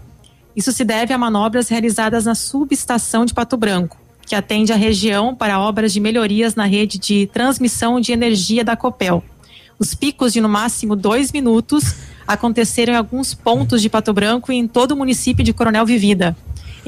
isso 0.56 0.72
se 0.72 0.84
deve 0.84 1.14
a 1.14 1.18
manobras 1.18 1.70
realizadas 1.70 2.26
na 2.26 2.36
subestação 2.36 3.24
de 3.24 3.34
Pato 3.34 3.56
Branco, 3.56 3.98
que 4.26 4.36
atende 4.36 4.74
a 4.74 4.76
região 4.76 5.34
para 5.34 5.60
obras 5.60 5.94
de 5.94 6.00
melhorias 6.00 6.56
na 6.56 6.66
rede 6.66 6.98
de 6.98 7.28
transmissão 7.32 8.02
de 8.02 8.12
energia 8.12 8.64
da 8.64 8.76
Copel. 8.76 9.24
Os 9.78 9.94
picos 9.96 10.34
de 10.34 10.42
no 10.42 10.50
máximo 10.50 10.96
dois 10.96 11.32
minutos 11.32 11.96
aconteceram 12.28 12.94
em 12.94 12.98
alguns 12.98 13.34
pontos 13.34 13.82
de 13.82 13.88
Pato 13.90 14.12
Branco 14.12 14.52
e 14.52 14.56
em 14.58 14.68
todo 14.68 14.92
o 14.92 14.98
município 14.98 15.44
de 15.46 15.54
Coronel 15.54 15.86
Vivida. 15.86 16.36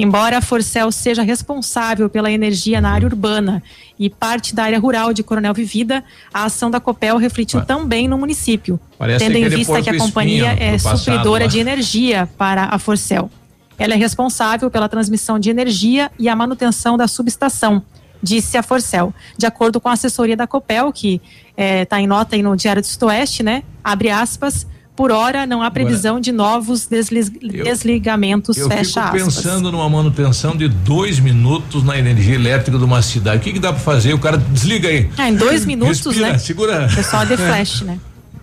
Embora 0.01 0.37
a 0.37 0.41
Forcel 0.41 0.91
seja 0.91 1.21
responsável 1.21 2.09
pela 2.09 2.31
energia 2.31 2.81
na 2.81 2.91
área 2.91 3.07
urbana 3.07 3.61
e 3.99 4.09
parte 4.09 4.55
da 4.55 4.63
área 4.63 4.79
rural 4.79 5.13
de 5.13 5.21
Coronel 5.21 5.53
Vivida, 5.53 6.03
a 6.33 6.45
ação 6.45 6.71
da 6.71 6.79
Copel 6.79 7.17
refletiu 7.17 7.63
também 7.63 8.07
no 8.07 8.17
município, 8.17 8.79
tendo 9.19 9.37
em 9.37 9.47
vista 9.47 9.81
que 9.81 9.89
a 9.89 9.97
companhia 9.97 10.55
é 10.59 10.77
supridora 10.77 11.47
de 11.47 11.59
energia 11.59 12.27
para 12.37 12.65
a 12.65 12.79
Forcel. 12.79 13.29
Ela 13.77 13.93
é 13.93 13.97
responsável 13.97 14.69
pela 14.71 14.89
transmissão 14.89 15.39
de 15.39 15.49
energia 15.49 16.11
e 16.17 16.27
a 16.29 16.35
manutenção 16.35 16.97
da 16.97 17.07
subestação, 17.07 17.83
disse 18.21 18.57
a 18.57 18.63
Forcel. 18.63 19.13
De 19.37 19.45
acordo 19.45 19.79
com 19.79 19.89
a 19.89 19.93
assessoria 19.93 20.37
da 20.37 20.47
Copel, 20.47 20.91
que 20.91 21.21
está 21.55 21.99
em 21.99 22.07
nota 22.07 22.35
aí 22.35 22.41
no 22.41 22.55
Diário 22.55 22.81
do 22.81 22.87
Sudoeste, 22.87 23.43
né? 23.43 23.63
Abre 23.83 24.09
aspas. 24.09 24.65
Por 24.95 25.11
hora, 25.11 25.45
não 25.47 25.63
há 25.63 25.71
previsão 25.71 26.19
de 26.19 26.31
novos 26.31 26.85
deslis- 26.85 27.29
desligamentos, 27.29 28.57
Eu 28.57 28.67
fecha 28.67 28.83
fico 28.83 28.99
aspas. 29.17 29.23
pensando 29.43 29.71
numa 29.71 29.89
manutenção 29.89 30.55
de 30.55 30.67
dois 30.67 31.19
minutos 31.19 31.83
na 31.83 31.97
energia 31.97 32.35
elétrica 32.35 32.77
de 32.77 32.83
uma 32.83 33.01
cidade. 33.01 33.37
O 33.37 33.39
que, 33.39 33.53
que 33.53 33.59
dá 33.59 33.71
pra 33.71 33.81
fazer? 33.81 34.13
O 34.13 34.19
cara 34.19 34.37
desliga 34.37 34.89
aí. 34.89 35.09
Ah, 35.17 35.29
em 35.29 35.35
dois 35.35 35.65
minutos, 35.65 36.05
Respira, 36.05 36.31
né? 36.33 36.37
Segura. 36.37 36.87
O 36.91 36.95
pessoal 36.95 37.25
de 37.25 37.37
flash, 37.37 37.81
né? 37.87 37.97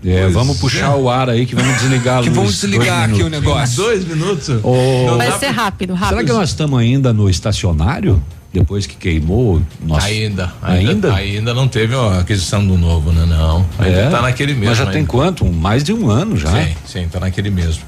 É, 0.05 0.23
Pois 0.23 0.33
vamos 0.35 0.59
puxar 0.59 0.93
é. 0.93 0.95
o 0.97 1.11
ar 1.11 1.29
aí 1.29 1.45
que 1.45 1.57
vamos 1.57 1.77
desligar 1.81 2.16
a 2.16 2.19
luz. 2.20 2.29
Que 2.29 2.35
vamos 2.35 2.53
desligar 2.61 3.11
aqui 3.11 3.23
o 3.23 3.29
negócio. 3.29 3.77
Dois 3.77 4.05
minutos. 4.05 4.49
Não 4.49 5.16
Vai 5.16 5.39
ser 5.39 5.49
rápido, 5.49 5.93
rápido. 5.95 6.09
Será 6.19 6.25
que 6.25 6.33
nós 6.33 6.49
estamos 6.51 6.79
ainda 6.79 7.12
no 7.12 7.29
estacionário? 7.29 8.23
Depois 8.61 8.87
que 8.87 8.97
queimou? 8.97 9.61
Nossa, 9.81 10.07
Ainda, 10.07 10.53
ainda, 10.63 10.91
Ainda? 10.91 11.15
ainda 11.15 11.55
não 11.55 11.69
teve 11.69 11.95
a 11.95 12.19
aquisição 12.21 12.67
do 12.67 12.77
novo, 12.77 13.13
né? 13.13 13.25
Não. 13.27 13.67
Ainda 13.79 13.99
É? 13.99 14.11
tá 14.11 14.23
naquele 14.23 14.53
mesmo. 14.53 14.67
Mas 14.69 14.79
já 14.79 14.87
tem 14.87 14.97
ainda. 14.97 15.09
quanto? 15.09 15.45
Mais 15.45 15.83
de 15.85 15.93
um 15.93 16.11
ano 16.11 16.37
já. 16.37 16.51
Sim, 16.51 16.75
sim, 16.87 17.09
tá 17.09 17.21
naquele 17.21 17.51
mesmo. 17.51 17.83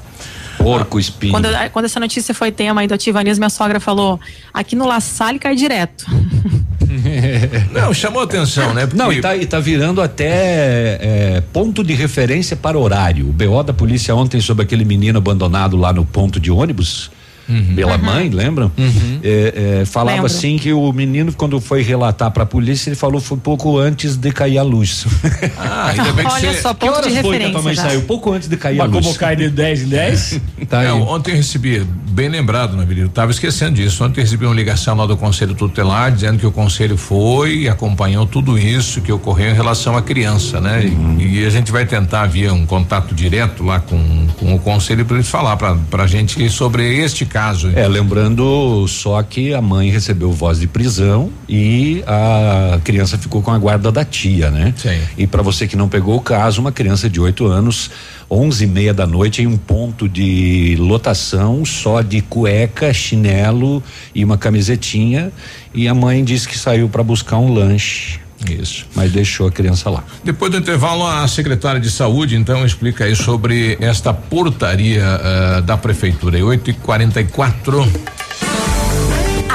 Porco 0.57 0.99
espinho. 0.99 1.31
Quando, 1.33 1.47
quando 1.71 1.85
essa 1.85 1.99
notícia 1.99 2.35
foi 2.35 2.51
tema 2.51 2.81
aí 2.81 2.87
do 2.87 2.93
Ativa 2.93 3.23
News, 3.23 3.39
minha 3.39 3.49
sogra 3.49 3.79
falou: 3.79 4.19
aqui 4.53 4.75
no 4.75 4.85
La 4.85 4.99
Salle 4.99 5.39
cai 5.39 5.55
direto. 5.55 6.05
Não, 7.71 7.93
chamou 7.93 8.21
atenção, 8.21 8.73
né? 8.73 8.87
Não, 8.93 9.11
e 9.11 9.21
tá, 9.21 9.35
e 9.35 9.45
tá 9.45 9.59
virando 9.59 10.01
até 10.01 10.97
é, 11.01 11.43
ponto 11.53 11.83
de 11.83 11.93
referência 11.93 12.55
para 12.55 12.77
horário. 12.77 13.27
O 13.29 13.31
BO 13.33 13.63
da 13.63 13.73
polícia 13.73 14.13
ontem 14.15 14.39
sobre 14.41 14.63
aquele 14.63 14.83
menino 14.85 15.17
abandonado 15.17 15.77
lá 15.77 15.91
no 15.93 16.05
ponto 16.05 16.39
de 16.39 16.51
ônibus. 16.51 17.09
Pela 17.75 17.97
mãe, 17.97 18.29
lembram? 18.29 18.71
É, 19.23 19.79
é, 19.81 19.85
falava 19.85 20.17
Lembro. 20.17 20.27
assim 20.27 20.57
que 20.57 20.71
o 20.71 20.91
menino, 20.93 21.33
quando 21.33 21.59
foi 21.59 21.81
relatar 21.81 22.31
pra 22.31 22.45
polícia, 22.45 22.89
ele 22.89 22.95
falou 22.95 23.19
foi 23.19 23.37
pouco 23.37 23.77
antes 23.77 24.15
de 24.15 24.31
cair 24.31 24.57
a 24.57 24.63
luz. 24.63 25.05
Ah, 25.57 25.87
ainda 25.89 26.13
bem 26.13 26.25
que 26.25 26.31
Olha 26.31 26.53
você. 26.53 26.61
só, 26.61 26.73
que 26.73 26.85
ponto 26.85 26.97
horas 26.97 27.13
de 27.13 27.21
foi 27.21 27.37
que 27.37 27.43
a 27.45 27.51
tua 27.51 27.61
mãe 27.61 27.75
saiu? 27.75 28.01
Pouco 28.03 28.31
antes 28.31 28.47
de 28.47 28.55
cair 28.57 28.79
a 28.79 28.83
Mas 28.85 28.93
luz. 28.93 29.05
como 29.05 29.17
cai 29.17 29.35
de 29.35 29.49
10 29.49 29.81
em 29.83 29.87
10? 29.87 30.41
Tá 30.69 30.83
É, 30.83 30.93
ontem 30.93 31.31
eu 31.31 31.37
recebi, 31.37 31.85
bem 32.11 32.29
lembrado, 32.29 32.77
na 32.77 32.83
Avenida, 32.83 33.07
eu 33.07 33.09
tava 33.09 33.31
esquecendo 33.31 33.73
disso. 33.73 34.03
Ontem 34.05 34.21
eu 34.21 34.23
recebi 34.23 34.45
uma 34.45 34.55
ligação 34.55 34.95
lá 34.95 35.05
do 35.05 35.17
Conselho 35.17 35.53
Tutelar 35.55 36.11
dizendo 36.11 36.39
que 36.39 36.45
o 36.47 36.51
Conselho 36.51 36.95
foi 36.97 37.61
e 37.63 37.69
acompanhou 37.69 38.25
tudo 38.25 38.57
isso 38.57 39.01
que 39.01 39.11
ocorreu 39.11 39.49
em 39.51 39.53
relação 39.55 39.97
à 39.97 40.01
criança, 40.01 40.61
né? 40.61 40.85
E- 40.85 41.41
E, 41.41 41.45
a 41.45 41.49
gente 41.49 41.71
vai 41.71 41.85
tentar 41.85 42.25
via 42.27 42.53
um 42.53 42.65
contato 42.65 43.13
direto 43.15 43.63
lá 43.63 43.79
com, 43.79 44.27
com 44.39 44.53
o 44.55 44.59
Conselho 44.59 45.03
para 45.05 45.17
eles 45.17 45.27
falar 45.29 45.57
pra, 45.57 45.75
pra 45.89 46.05
gente 46.07 46.49
sobre 46.49 46.97
este 46.99 47.25
caso. 47.31 47.71
É, 47.75 47.87
lembrando 47.87 48.85
só 48.87 49.21
que 49.23 49.53
a 49.53 49.61
mãe 49.61 49.89
recebeu 49.89 50.31
voz 50.31 50.59
de 50.59 50.67
prisão 50.67 51.31
e 51.47 52.03
a 52.05 52.79
criança 52.83 53.17
ficou 53.17 53.41
com 53.41 53.51
a 53.51 53.57
guarda 53.57 53.91
da 53.91 54.03
tia, 54.03 54.51
né? 54.51 54.73
Sim. 54.77 54.99
E 55.17 55.25
para 55.25 55.41
você 55.41 55.67
que 55.67 55.75
não 55.75 55.87
pegou 55.87 56.17
o 56.17 56.21
caso, 56.21 56.61
uma 56.61 56.71
criança 56.71 57.09
de 57.09 57.19
8 57.19 57.45
anos, 57.45 57.89
onze 58.29 58.65
e 58.65 58.67
meia 58.67 58.93
da 58.93 59.07
noite 59.07 59.41
em 59.41 59.47
um 59.47 59.57
ponto 59.57 60.07
de 60.07 60.75
lotação 60.77 61.65
só 61.65 62.01
de 62.01 62.21
cueca, 62.21 62.93
chinelo 62.93 63.83
e 64.13 64.23
uma 64.23 64.37
camisetinha 64.37 65.31
e 65.73 65.87
a 65.87 65.93
mãe 65.93 66.23
disse 66.23 66.47
que 66.47 66.57
saiu 66.57 66.89
para 66.89 67.03
buscar 67.03 67.37
um 67.37 67.53
lanche. 67.53 68.19
Isso. 68.49 68.85
Mas 68.95 69.11
deixou 69.11 69.47
a 69.47 69.51
criança 69.51 69.89
lá. 69.89 70.03
Depois 70.23 70.51
do 70.51 70.57
intervalo, 70.57 71.05
a 71.05 71.27
secretária 71.27 71.79
de 71.79 71.91
saúde, 71.91 72.35
então, 72.35 72.65
explica 72.65 73.05
aí 73.05 73.15
sobre 73.15 73.77
esta 73.79 74.13
portaria 74.13 75.05
ah, 75.05 75.61
da 75.61 75.77
prefeitura. 75.77 76.39
É 76.39 76.43
8 76.43 76.71
e 76.71 76.73
44 76.73 77.87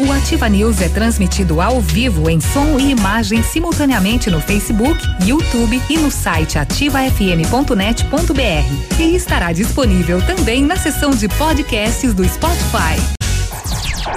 O 0.00 0.10
Ativa 0.12 0.48
News 0.48 0.80
é 0.80 0.88
transmitido 0.88 1.60
ao 1.60 1.78
vivo 1.78 2.30
em 2.30 2.40
som 2.40 2.80
e 2.80 2.90
imagem 2.90 3.42
simultaneamente 3.42 4.30
no 4.30 4.40
Facebook, 4.40 4.98
YouTube 5.26 5.78
e 5.90 5.98
no 5.98 6.10
site 6.10 6.58
ativafm.net.br. 6.58 8.98
E 8.98 9.14
estará 9.14 9.52
disponível 9.52 10.24
também 10.24 10.64
na 10.64 10.76
seção 10.76 11.10
de 11.10 11.28
podcasts 11.28 12.14
do 12.14 12.26
Spotify. 12.26 12.96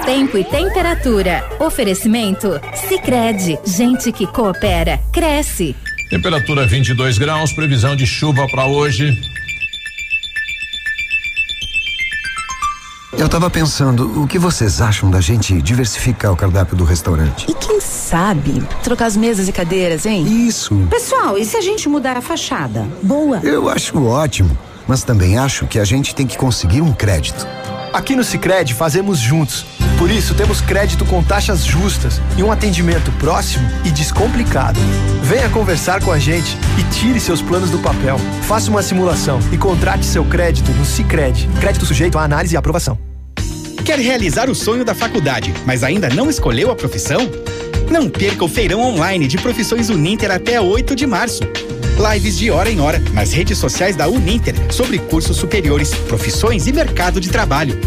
Tempo 0.06 0.38
e 0.38 0.46
temperatura. 0.46 1.46
Oferecimento? 1.60 2.62
Sicredi 2.88 3.60
Gente 3.66 4.14
que 4.14 4.26
coopera, 4.26 5.02
cresce. 5.12 5.76
Temperatura 6.10 6.66
22 6.66 7.18
graus, 7.18 7.52
previsão 7.52 7.94
de 7.94 8.08
chuva 8.08 8.48
para 8.48 8.68
hoje. 8.68 9.20
Eu 13.18 13.30
tava 13.30 13.50
pensando, 13.50 14.22
o 14.22 14.28
que 14.28 14.40
vocês 14.40 14.82
acham 14.82 15.10
da 15.10 15.22
gente 15.22 15.62
diversificar 15.62 16.32
o 16.32 16.36
cardápio 16.36 16.76
do 16.76 16.84
restaurante? 16.84 17.46
E 17.50 17.54
quem 17.54 17.80
sabe 17.80 18.64
trocar 18.84 19.06
as 19.06 19.16
mesas 19.16 19.48
e 19.48 19.52
cadeiras, 19.52 20.06
hein? 20.06 20.26
Isso. 20.48 20.76
Pessoal, 20.90 21.38
e 21.38 21.46
se 21.46 21.56
a 21.56 21.62
gente 21.62 21.88
mudar 21.88 22.18
a 22.18 22.22
fachada? 22.22 22.88
Boa. 23.04 23.40
Eu 23.44 23.70
acho 23.70 24.04
ótimo, 24.04 24.58
mas 24.88 25.04
também 25.04 25.38
acho 25.38 25.68
que 25.68 25.80
a 25.80 25.86
gente 25.86 26.16
tem 26.16 26.26
que 26.26 26.38
conseguir 26.38 26.82
um 26.82 26.92
crédito. 26.92 27.48
Aqui 27.94 28.16
no 28.16 28.24
Sicredi 28.24 28.74
fazemos 28.74 29.20
juntos. 29.20 29.66
Por 30.04 30.12
isso 30.12 30.36
temos 30.36 30.60
crédito 30.60 31.06
com 31.06 31.24
taxas 31.24 31.64
justas 31.64 32.20
e 32.38 32.44
um 32.44 32.52
atendimento 32.52 33.10
próximo 33.14 33.66
e 33.86 33.90
descomplicado. 33.90 34.78
Venha 35.22 35.48
conversar 35.48 36.04
com 36.04 36.12
a 36.12 36.20
gente 36.20 36.58
e 36.78 36.84
tire 36.94 37.22
seus 37.22 37.42
planos 37.42 37.70
do 37.70 37.80
papel. 37.80 38.18
Faça 38.42 38.70
uma 38.70 38.84
simulação 38.84 39.40
e 39.50 39.58
contrate 39.58 40.06
seu 40.06 40.26
crédito 40.26 40.70
no 40.74 40.84
Sicredi. 40.84 41.48
Crédito 41.62 41.86
sujeito 41.86 42.18
à 42.18 42.24
análise 42.24 42.54
e 42.54 42.58
aprovação. 42.58 43.00
Quer 43.86 43.98
realizar 43.98 44.50
o 44.50 44.56
sonho 44.56 44.84
da 44.84 44.94
faculdade, 44.94 45.54
mas 45.66 45.86
ainda 45.86 46.10
não 46.10 46.30
escolheu 46.30 46.70
a 46.70 46.76
profissão? 46.76 47.22
Não 47.90 48.10
perca 48.10 48.44
o 48.44 48.50
feirão 48.50 48.82
online 48.82 49.26
de 49.26 49.38
profissões 49.38 49.90
Uninter 49.90 50.32
até 50.32 50.60
8 50.60 50.98
de 50.98 51.08
março. 51.08 51.44
Lives 52.12 52.38
de 52.38 52.52
hora 52.52 52.70
em 52.70 52.82
hora 52.82 53.02
nas 53.14 53.32
redes 53.32 53.58
sociais 53.58 53.96
da 53.96 54.10
Uninter 54.10 54.54
sobre 54.70 55.00
cursos 55.00 55.38
superiores, 55.38 55.96
profissões 55.96 56.68
e 56.68 56.74
mercado 56.74 57.22
de 57.22 57.30
trabalho. 57.30 57.80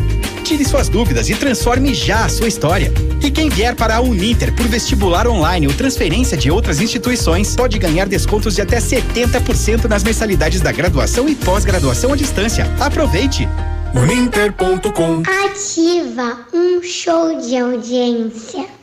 Tire 0.46 0.64
suas 0.64 0.88
dúvidas 0.88 1.28
e 1.28 1.34
transforme 1.34 1.92
já 1.92 2.24
a 2.24 2.28
sua 2.28 2.46
história. 2.46 2.92
E 3.20 3.32
quem 3.32 3.48
vier 3.48 3.74
para 3.74 3.96
a 3.96 4.00
Uninter 4.00 4.54
por 4.54 4.64
vestibular 4.68 5.26
online 5.26 5.66
ou 5.66 5.74
transferência 5.74 6.36
de 6.36 6.52
outras 6.52 6.80
instituições 6.80 7.56
pode 7.56 7.76
ganhar 7.80 8.06
descontos 8.06 8.54
de 8.54 8.62
até 8.62 8.78
70% 8.78 9.86
nas 9.86 10.04
mensalidades 10.04 10.60
da 10.60 10.70
graduação 10.70 11.28
e 11.28 11.34
pós-graduação 11.34 12.12
à 12.12 12.16
distância. 12.16 12.64
Aproveite! 12.78 13.48
Uninter.com 13.92 15.24
Ativa 15.46 16.46
um 16.54 16.80
show 16.80 17.40
de 17.40 17.56
audiência. 17.56 18.75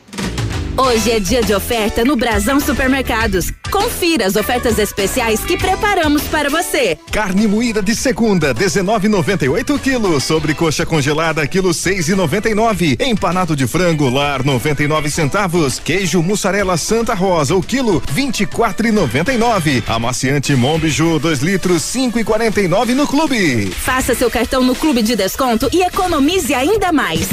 Hoje 0.76 1.12
é 1.12 1.20
dia 1.20 1.40
de 1.40 1.54
oferta 1.54 2.04
no 2.04 2.16
Brasão 2.16 2.58
Supermercados. 2.58 3.52
Confira 3.70 4.26
as 4.26 4.34
ofertas 4.34 4.76
especiais 4.76 5.38
que 5.44 5.56
preparamos 5.56 6.22
para 6.24 6.50
você. 6.50 6.98
Carne 7.12 7.46
moída 7.46 7.80
de 7.80 7.94
segunda, 7.94 8.52
19,98 8.52 9.78
quilos. 9.78 10.24
Sobrecoxa 10.24 10.84
congelada, 10.84 11.46
quilo 11.46 11.70
6,99. 11.70 13.00
Empanado 13.00 13.54
de 13.54 13.68
frango 13.68 14.10
lar, 14.10 14.44
99 14.44 15.08
centavos. 15.10 15.78
Queijo 15.78 16.20
mussarela 16.20 16.76
Santa 16.76 17.14
Rosa, 17.14 17.54
o 17.54 17.62
quilo 17.62 18.02
24,99. 18.12 19.84
Amaciante 19.86 20.56
Monbiju, 20.56 21.20
2 21.20 21.38
litros, 21.38 21.82
5,49 21.82 22.94
no 22.94 23.06
clube. 23.06 23.70
Faça 23.70 24.12
seu 24.12 24.28
cartão 24.28 24.64
no 24.64 24.74
Clube 24.74 25.02
de 25.02 25.14
Desconto 25.14 25.68
e 25.72 25.82
economize 25.82 26.52
ainda 26.52 26.90
mais. 26.90 27.28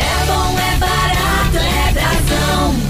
É 0.00 0.26
bom, 0.26 0.58
é 0.58 0.76
barato, 0.78 1.58
é 1.58 1.92
Brasão. 1.92 2.89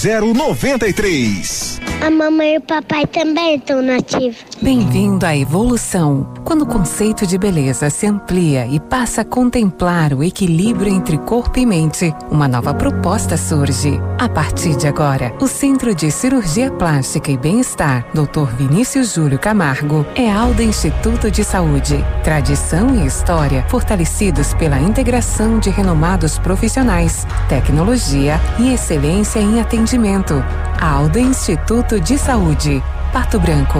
0093. 0.01 1.79
A 2.01 2.09
mamãe 2.09 2.55
e 2.55 2.57
o 2.57 2.61
papai 2.61 3.05
também 3.05 3.57
estão 3.57 3.83
nativos. 3.83 4.43
Bem-vindo 4.59 5.23
à 5.23 5.37
evolução. 5.37 6.33
Quando 6.43 6.63
o 6.63 6.65
conceito 6.65 7.27
de 7.27 7.37
beleza 7.37 7.91
se 7.91 8.07
amplia 8.07 8.65
e 8.65 8.79
passa 8.79 9.21
a 9.21 9.25
contemplar 9.25 10.11
o 10.11 10.23
equilíbrio 10.23 10.91
entre 10.91 11.19
corpo 11.19 11.59
e 11.59 11.65
mente, 11.65 12.11
uma 12.31 12.47
nova 12.47 12.73
proposta 12.73 13.37
surge. 13.37 13.99
A 14.17 14.27
partir 14.27 14.75
de 14.75 14.87
agora, 14.87 15.31
o 15.39 15.47
Centro 15.47 15.93
de 15.93 16.09
Cirurgia 16.09 16.71
Plástica 16.71 17.31
e 17.31 17.37
Bem-Estar, 17.37 18.07
Dr. 18.11 18.55
Vinícius 18.57 19.13
Júlio 19.13 19.37
Camargo, 19.37 20.03
é 20.15 20.31
Alda 20.31 20.63
Instituto 20.63 21.29
de 21.29 21.43
Saúde. 21.43 22.03
Tradição 22.23 22.95
e 22.95 23.05
história 23.05 23.63
fortalecidos 23.69 24.55
pela 24.55 24.79
integração 24.79 25.59
de 25.59 25.69
renomados 25.69 26.39
profissionais, 26.39 27.27
tecnologia 27.47 28.41
e 28.57 28.73
excelência 28.73 29.39
em 29.39 29.61
atendimento. 29.61 29.80
Alda 30.79 31.19
Instituto 31.19 31.99
de 31.99 32.15
Saúde. 32.15 32.83
Pato 33.11 33.39
Branco. 33.39 33.79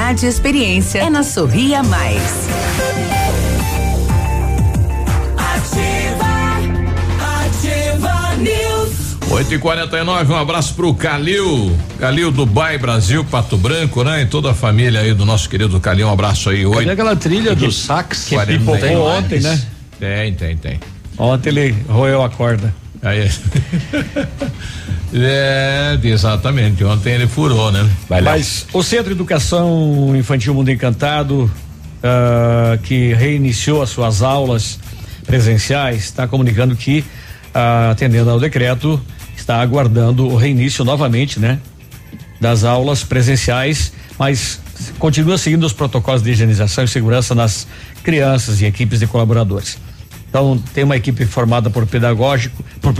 e 0.01 0.25
experiência 0.25 0.99
é 0.99 1.09
na 1.11 1.21
Sorria 1.21 1.83
Mais. 1.83 2.21
Ativa, 5.37 6.25
ativa 7.45 8.35
News. 8.37 9.17
8 9.29 9.53
e 9.53 9.59
49 9.59 10.33
um 10.33 10.35
abraço 10.35 10.73
pro 10.73 10.93
Calil, 10.95 11.77
Calil 11.99 12.31
Dubai 12.31 12.79
Brasil, 12.79 13.23
Pato 13.23 13.55
Branco, 13.55 14.03
né? 14.03 14.23
E 14.23 14.25
toda 14.25 14.51
a 14.51 14.53
família 14.55 15.01
aí 15.01 15.13
do 15.13 15.23
nosso 15.23 15.47
querido 15.47 15.79
Calil, 15.79 16.07
um 16.07 16.11
abraço 16.11 16.49
aí. 16.49 16.69
Cadê 16.69 16.89
aquela 16.89 17.15
trilha 17.15 17.55
do 17.55 17.71
sax 17.71 18.25
que 18.25 18.35
49. 18.35 18.79
pipocou 18.79 19.07
ontem, 19.07 19.39
né? 19.39 19.61
Tem, 19.99 20.33
tem, 20.33 20.57
tem. 20.57 20.79
Ontem 21.15 21.49
ele 21.49 21.75
roeu 21.87 22.23
a 22.23 22.29
corda. 22.29 22.73
Aí. 23.01 23.29
É, 25.13 25.99
exatamente. 26.03 26.83
Ontem 26.85 27.13
ele 27.13 27.27
furou, 27.27 27.71
né? 27.71 27.89
Mas 28.23 28.65
o 28.71 28.81
Centro 28.81 29.07
de 29.07 29.11
Educação 29.11 30.15
Infantil 30.15 30.53
Mundo 30.53 30.71
Encantado, 30.71 31.51
ah, 32.01 32.77
que 32.81 33.13
reiniciou 33.13 33.81
as 33.81 33.89
suas 33.89 34.21
aulas 34.21 34.79
presenciais, 35.25 35.97
está 36.05 36.27
comunicando 36.27 36.75
que, 36.75 37.03
ah, 37.53 37.89
atendendo 37.91 38.29
ao 38.29 38.39
decreto, 38.39 39.01
está 39.35 39.61
aguardando 39.61 40.27
o 40.27 40.37
reinício 40.37 40.85
novamente, 40.85 41.39
né? 41.39 41.59
Das 42.39 42.63
aulas 42.63 43.03
presenciais, 43.03 43.91
mas 44.17 44.59
continua 44.97 45.37
seguindo 45.37 45.65
os 45.65 45.73
protocolos 45.73 46.23
de 46.23 46.31
higienização 46.31 46.85
e 46.85 46.87
segurança 46.87 47.35
nas 47.35 47.67
crianças 48.01 48.61
e 48.61 48.65
equipes 48.65 48.99
de 48.99 49.07
colaboradores. 49.07 49.77
Então, 50.31 50.57
tem 50.73 50.85
uma 50.85 50.95
equipe 50.95 51.25
formada 51.25 51.69
por 51.69 51.85
pedagógico, 51.85 52.63
por 52.81 52.93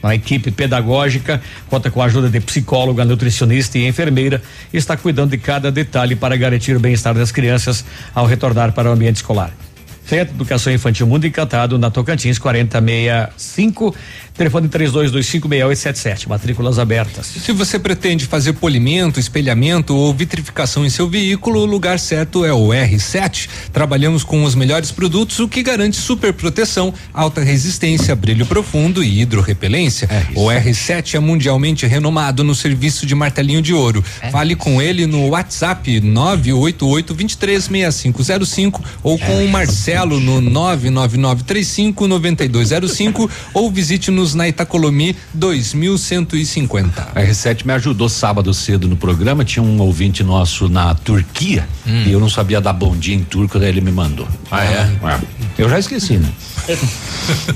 uma 0.00 0.14
equipe 0.14 0.52
pedagógica, 0.52 1.42
conta 1.68 1.90
com 1.90 2.00
a 2.00 2.04
ajuda 2.04 2.28
de 2.28 2.38
psicóloga, 2.38 3.04
nutricionista 3.04 3.76
e 3.76 3.88
enfermeira 3.88 4.40
e 4.72 4.76
está 4.76 4.96
cuidando 4.96 5.30
de 5.30 5.38
cada 5.38 5.72
detalhe 5.72 6.14
para 6.14 6.36
garantir 6.36 6.76
o 6.76 6.80
bem-estar 6.80 7.14
das 7.14 7.32
crianças 7.32 7.84
ao 8.14 8.26
retornar 8.26 8.72
para 8.72 8.88
o 8.88 8.92
ambiente 8.92 9.16
escolar. 9.16 9.65
Centro 10.06 10.26
de 10.26 10.34
Educação 10.34 10.72
Infantil 10.72 11.04
Mundo 11.04 11.26
Encantado, 11.26 11.76
na 11.78 11.90
Tocantins 11.90 12.38
4065, 12.38 13.92
telefone 14.34 14.68
32256877, 14.68 16.28
matrículas 16.28 16.78
abertas. 16.78 17.26
Se 17.26 17.50
você 17.50 17.76
pretende 17.76 18.24
fazer 18.24 18.52
polimento, 18.52 19.18
espelhamento 19.18 19.96
ou 19.96 20.14
vitrificação 20.14 20.86
em 20.86 20.90
seu 20.90 21.08
veículo, 21.08 21.60
o 21.60 21.66
lugar 21.66 21.98
certo 21.98 22.44
é 22.44 22.52
o 22.52 22.68
R7. 22.68 23.48
Trabalhamos 23.72 24.22
com 24.22 24.44
os 24.44 24.54
melhores 24.54 24.92
produtos, 24.92 25.40
o 25.40 25.48
que 25.48 25.60
garante 25.60 25.96
super 25.96 26.32
proteção, 26.32 26.94
alta 27.12 27.40
resistência, 27.40 28.14
brilho 28.14 28.46
profundo 28.46 29.02
e 29.02 29.22
hidrorrepelência. 29.22 30.08
O 30.36 30.46
R7 30.46 31.14
é 31.14 31.18
mundialmente 31.18 31.84
renomado 31.84 32.44
no 32.44 32.54
serviço 32.54 33.06
de 33.06 33.14
martelinho 33.16 33.60
de 33.60 33.74
ouro. 33.74 34.04
Fale 34.30 34.54
com 34.54 34.80
ele 34.80 35.04
no 35.04 35.30
WhatsApp 35.30 36.00
988 36.00 37.12
236505 37.12 38.84
ou 39.02 39.18
com 39.18 39.44
o 39.44 39.48
Marcelo 39.48 39.95
no 40.04 40.40
99935 40.40 42.06
9205 42.06 43.30
ou 43.54 43.70
visite-nos 43.70 44.34
na 44.34 44.48
Itacolomi 44.48 45.16
2150. 45.32 47.08
A 47.14 47.22
R7 47.22 47.64
me 47.64 47.72
ajudou 47.72 48.08
sábado 48.08 48.52
cedo 48.52 48.88
no 48.88 48.96
programa. 48.96 49.44
Tinha 49.44 49.62
um 49.62 49.80
ouvinte 49.80 50.22
nosso 50.22 50.68
na 50.68 50.94
Turquia 50.94 51.66
e 51.86 52.10
eu 52.10 52.20
não 52.20 52.28
sabia 52.28 52.60
dar 52.60 52.72
bom 52.72 52.96
dia 52.96 53.14
em 53.14 53.22
turco, 53.22 53.58
daí 53.58 53.68
ele 53.70 53.80
me 53.80 53.92
mandou. 53.92 54.28
Ah, 54.50 54.64
é? 54.64 54.90
Eu 55.56 55.68
já 55.70 55.78
esqueci, 55.78 56.18
né? 56.18 56.28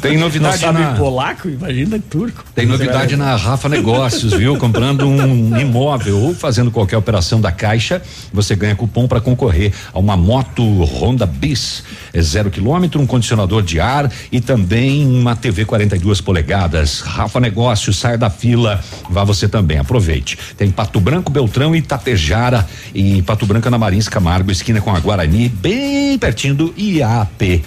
Tem 0.00 0.16
novidade 0.16 0.54
Não 0.64 0.72
sabe 0.72 0.80
na. 0.80 0.94
polaco, 0.94 1.48
imagina 1.48 1.98
turco. 2.10 2.44
Tem 2.54 2.66
novidade 2.66 3.16
na 3.16 3.34
Rafa 3.36 3.68
Negócios, 3.68 4.32
viu? 4.32 4.56
Comprando 4.56 5.06
um 5.06 5.56
imóvel 5.60 6.18
ou 6.18 6.34
fazendo 6.34 6.70
qualquer 6.70 6.96
operação 6.96 7.40
da 7.40 7.52
Caixa, 7.52 8.00
você 8.32 8.54
ganha 8.54 8.74
cupom 8.74 9.06
para 9.06 9.20
concorrer 9.20 9.72
a 9.92 9.98
uma 9.98 10.16
moto 10.16 10.62
Honda 10.84 11.26
Bis, 11.26 11.82
é 12.12 12.20
zero 12.30 12.50
quilômetro, 12.50 13.00
um 13.00 13.06
condicionador 13.06 13.62
de 13.62 13.80
ar 13.80 14.10
e 14.30 14.40
também 14.40 15.06
uma 15.06 15.34
TV 15.36 15.64
42 15.64 16.20
polegadas. 16.20 17.00
Rafa 17.00 17.40
Negócios, 17.40 17.98
saia 17.98 18.16
da 18.16 18.30
fila, 18.30 18.82
vá 19.08 19.24
você 19.24 19.48
também, 19.48 19.78
aproveite. 19.78 20.38
Tem 20.56 20.70
Pato 20.70 21.00
Branco, 21.00 21.30
Beltrão 21.30 21.74
e 21.74 21.82
Tapejara 21.82 22.66
e 22.94 23.22
Pato 23.22 23.46
Branco 23.46 23.68
na 23.68 23.78
Marins 23.78 24.08
Camargo, 24.08 24.50
esquina 24.50 24.80
com 24.80 24.94
a 24.94 25.00
Guarani, 25.00 25.48
bem 25.48 26.18
pertinho 26.18 26.54
do 26.54 26.74
IAP. 26.76 27.64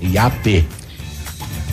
IAP. 0.00 0.66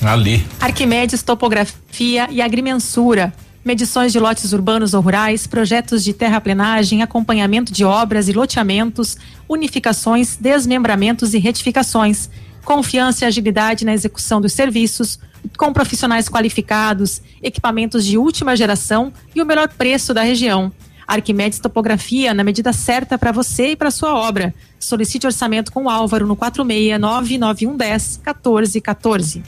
Ali. 0.02 0.45
Arquimedes 0.60 1.23
Topografia 1.23 2.27
e 2.30 2.41
Agrimensura. 2.41 3.34
Medições 3.68 4.14
de 4.14 4.19
lotes 4.19 4.53
urbanos 4.53 4.94
ou 4.94 5.02
rurais, 5.02 5.45
projetos 5.45 6.02
de 6.02 6.14
terraplenagem, 6.14 7.02
acompanhamento 7.02 7.73
de 7.73 7.84
obras 7.84 8.30
e 8.30 8.31
loteamentos, 8.31 9.18
unificações, 9.45 10.38
desmembramentos 10.38 11.34
e 11.34 11.38
retificações. 11.38 12.30
Confiança 12.64 13.26
e 13.26 13.27
agilidade 13.27 13.84
na 13.84 13.94
execução 13.94 14.39
dos 14.39 14.53
serviços, 14.53 15.19
com 15.57 15.73
profissionais 15.73 16.30
qualificados, 16.30 17.22
equipamentos 17.44 18.06
de 18.06 18.18
última 18.18 18.56
geração 18.56 19.11
e 19.35 19.41
o 19.41 19.45
melhor 19.45 19.68
preço 19.68 20.14
da 20.14 20.22
região. 20.22 20.72
Arquimedes 21.06 21.60
Topografia 21.60 22.34
na 22.34 22.45
medida 22.45 22.72
certa 22.72 23.18
para 23.18 23.34
você 23.34 23.72
e 23.72 23.76
para 23.76 23.91
sua 23.91 24.15
obra. 24.15 24.56
Solicite 24.80 25.27
orçamento 25.27 25.73
com 25.73 25.84
o 25.84 25.89
Álvaro 25.89 26.26
no 26.26 26.38
4699110 26.38 28.22
1414. 28.23 29.44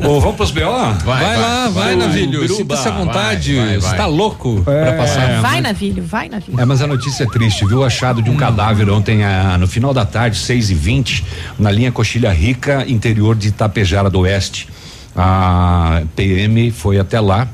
Ô, 0.00 0.20
vamos 0.20 0.36
pros 0.36 0.50
BO? 0.50 0.60
Vai, 1.04 1.36
lá, 1.38 1.68
vai, 1.68 1.96
Navilho. 1.96 2.48
Sinta-se 2.48 2.88
à 2.88 2.90
vontade. 2.92 3.54
Você 3.80 3.96
tá 3.96 4.06
louco 4.06 4.62
pra 4.64 4.92
passar? 4.94 5.40
vai, 5.40 5.60
Navilho, 5.60 6.02
vai, 6.04 6.28
Navilho. 6.28 6.60
É, 6.60 6.64
mas 6.64 6.80
a 6.82 6.86
notícia 6.86 7.24
é 7.24 7.26
triste, 7.26 7.64
viu? 7.66 7.82
Achado 7.84 8.22
de 8.22 8.30
um 8.30 8.36
cadáver 8.36 8.88
ontem, 8.90 9.24
ah, 9.24 9.56
no 9.58 9.66
final 9.66 9.92
da 9.92 10.04
tarde, 10.04 10.36
6 10.38 10.70
e 10.70 10.74
20 10.74 11.24
na 11.58 11.70
linha 11.70 11.92
Coxilha 11.92 12.32
Rica, 12.32 12.84
interior 12.88 13.34
de 13.36 13.48
Itapejara 13.48 14.08
do 14.10 14.20
Oeste. 14.20 14.68
A 15.14 16.02
PM 16.16 16.70
foi 16.70 16.98
até 16.98 17.20
lá, 17.20 17.46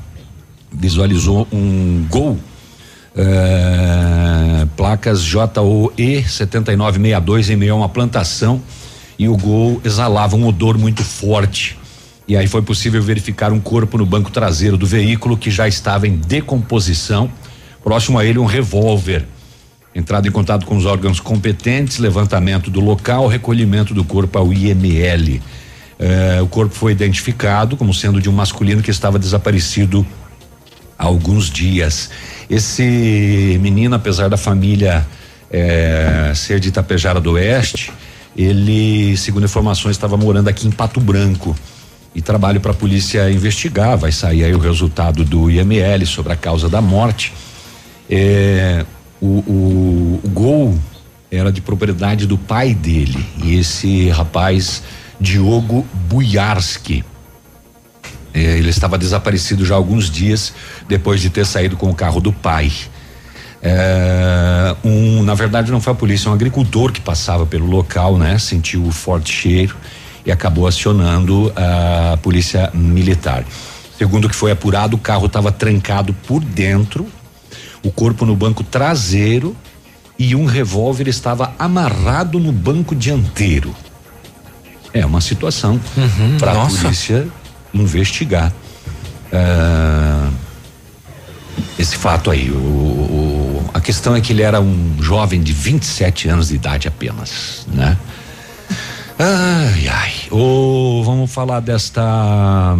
visualizou 0.71 1.47
um 1.51 2.05
gol. 2.09 2.37
eh, 3.15 4.65
placas 4.77 5.21
JOE 5.21 6.23
7962 6.27 7.49
em 7.49 7.55
meio 7.55 7.73
a 7.73 7.75
uma 7.77 7.89
plantação 7.89 8.61
e 9.17 9.27
o 9.27 9.35
gol 9.35 9.81
exalava 9.83 10.35
um 10.35 10.45
odor 10.47 10.77
muito 10.77 11.03
forte. 11.03 11.77
E 12.29 12.37
aí 12.37 12.45
foi 12.45 12.61
possível 12.61 13.01
verificar 13.01 13.51
um 13.51 13.59
corpo 13.59 13.97
no 13.97 14.05
banco 14.05 14.29
traseiro 14.29 14.77
do 14.77 14.85
veículo 14.85 15.35
que 15.35 15.49
já 15.49 15.67
estava 15.67 16.07
em 16.07 16.15
decomposição. 16.15 17.27
Próximo 17.83 18.19
a 18.19 18.23
ele, 18.23 18.37
um 18.37 18.45
revólver. 18.45 19.25
Entrado 19.95 20.27
em 20.27 20.31
contato 20.31 20.63
com 20.67 20.77
os 20.77 20.85
órgãos 20.85 21.19
competentes, 21.19 21.97
levantamento 21.97 22.69
do 22.69 22.79
local, 22.79 23.25
recolhimento 23.25 23.95
do 23.95 24.03
corpo 24.03 24.37
ao 24.37 24.53
IML. 24.53 25.41
Eh, 25.97 26.39
o 26.39 26.47
corpo 26.47 26.75
foi 26.75 26.91
identificado 26.91 27.75
como 27.75 27.95
sendo 27.95 28.21
de 28.21 28.29
um 28.29 28.33
masculino 28.33 28.83
que 28.83 28.91
estava 28.91 29.17
desaparecido 29.17 30.05
há 30.99 31.05
alguns 31.05 31.49
dias. 31.49 32.11
Esse 32.47 33.57
menino, 33.59 33.95
apesar 33.95 34.29
da 34.29 34.37
família 34.37 35.03
eh, 35.49 36.31
ser 36.35 36.59
de 36.59 36.69
Itapejara 36.69 37.19
do 37.19 37.31
Oeste, 37.31 37.91
ele, 38.37 39.17
segundo 39.17 39.45
informações, 39.45 39.95
estava 39.95 40.15
morando 40.15 40.47
aqui 40.47 40.67
em 40.67 40.71
Pato 40.71 40.99
Branco 40.99 41.55
e 42.13 42.21
trabalho 42.21 42.59
para 42.59 42.71
a 42.71 42.75
polícia 42.75 43.29
investigar. 43.29 43.97
Vai 43.97 44.11
sair 44.11 44.43
aí 44.43 44.53
o 44.53 44.59
resultado 44.59 45.23
do 45.23 45.49
IML 45.49 46.05
sobre 46.05 46.33
a 46.33 46.35
causa 46.35 46.67
da 46.67 46.81
morte. 46.81 47.33
É, 48.09 48.85
o, 49.21 49.27
o, 49.27 50.19
o 50.23 50.29
gol 50.29 50.77
era 51.31 51.51
de 51.51 51.61
propriedade 51.61 52.25
do 52.25 52.37
pai 52.37 52.73
dele 52.73 53.23
e 53.43 53.55
esse 53.55 54.09
rapaz 54.09 54.81
Diogo 55.19 55.85
Bujarski. 56.07 57.03
É, 58.33 58.57
ele 58.57 58.69
estava 58.69 58.97
desaparecido 58.97 59.65
já 59.65 59.75
há 59.75 59.77
alguns 59.77 60.09
dias 60.09 60.53
depois 60.87 61.21
de 61.21 61.29
ter 61.29 61.45
saído 61.45 61.77
com 61.77 61.89
o 61.89 61.95
carro 61.95 62.19
do 62.19 62.31
pai. 62.31 62.71
É, 63.61 64.75
um, 64.83 65.21
na 65.23 65.33
verdade, 65.33 65.71
não 65.71 65.81
foi 65.81 65.93
a 65.93 65.95
polícia, 65.95 66.31
um 66.31 66.33
agricultor 66.33 66.91
que 66.91 67.01
passava 67.01 67.45
pelo 67.45 67.65
local, 67.65 68.17
né? 68.17 68.37
Sentiu 68.39 68.85
o 68.85 68.91
forte 68.91 69.31
cheiro 69.31 69.75
e 70.29 70.31
acabou 70.31 70.67
acionando 70.67 71.51
a 71.55 72.15
polícia 72.17 72.69
militar. 72.71 73.43
Segundo 73.97 74.25
o 74.25 74.29
que 74.29 74.35
foi 74.35 74.51
apurado, 74.51 74.95
o 74.95 74.99
carro 74.99 75.25
estava 75.25 75.51
trancado 75.51 76.13
por 76.13 76.39
dentro, 76.43 77.07
o 77.83 77.91
corpo 77.91 78.25
no 78.27 78.35
banco 78.35 78.63
traseiro 78.63 79.55
e 80.19 80.35
um 80.35 80.45
revólver 80.45 81.07
estava 81.07 81.51
amarrado 81.57 82.39
no 82.39 82.51
banco 82.51 82.93
dianteiro. 82.95 83.75
É 84.93 85.03
uma 85.03 85.19
situação 85.19 85.79
para 86.37 86.51
a 86.51 86.55
polícia 86.83 87.27
investigar. 87.73 88.53
Ah, 89.33 90.29
esse 91.79 91.95
fato 91.95 92.29
aí. 92.29 92.51
O, 92.51 92.55
o- 92.55 93.69
a 93.73 93.81
questão 93.81 94.15
é 94.15 94.21
que 94.21 94.31
ele 94.33 94.41
era 94.43 94.61
um 94.61 94.95
jovem 95.01 95.41
de 95.41 95.53
27 95.53 96.27
anos 96.29 96.49
de 96.49 96.55
idade 96.55 96.87
apenas, 96.87 97.65
né? 97.73 97.97
Ai, 99.21 99.87
ai. 99.89 100.13
Ô, 100.31 101.03
vamos 101.03 101.29
falar 101.29 101.59
desta 101.59 102.77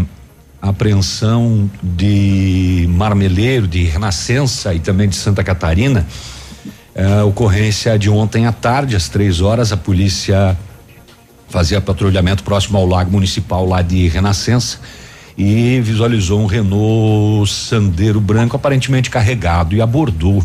apreensão 0.61 1.69
de 1.83 2.85
Marmeleiro, 2.89 3.67
de 3.67 3.83
Renascença 3.83 4.73
e 4.73 4.79
também 4.79 5.09
de 5.09 5.17
Santa 5.17 5.43
Catarina. 5.43 6.07
É, 6.95 7.21
ocorrência 7.23 7.99
de 7.99 8.09
ontem 8.09 8.45
à 8.45 8.53
tarde, 8.53 8.95
às 8.95 9.09
três 9.09 9.41
horas, 9.41 9.73
a 9.73 9.77
polícia 9.77 10.57
fazia 11.49 11.81
patrulhamento 11.81 12.43
próximo 12.43 12.77
ao 12.77 12.85
lago 12.85 13.11
municipal 13.11 13.65
lá 13.65 13.81
de 13.81 14.07
Renascença 14.07 14.79
e 15.37 15.81
visualizou 15.81 16.39
um 16.41 16.45
Renault 16.45 17.51
Sandero 17.51 18.21
branco 18.21 18.55
aparentemente 18.55 19.09
carregado 19.09 19.75
e 19.75 19.81
abordou. 19.81 20.41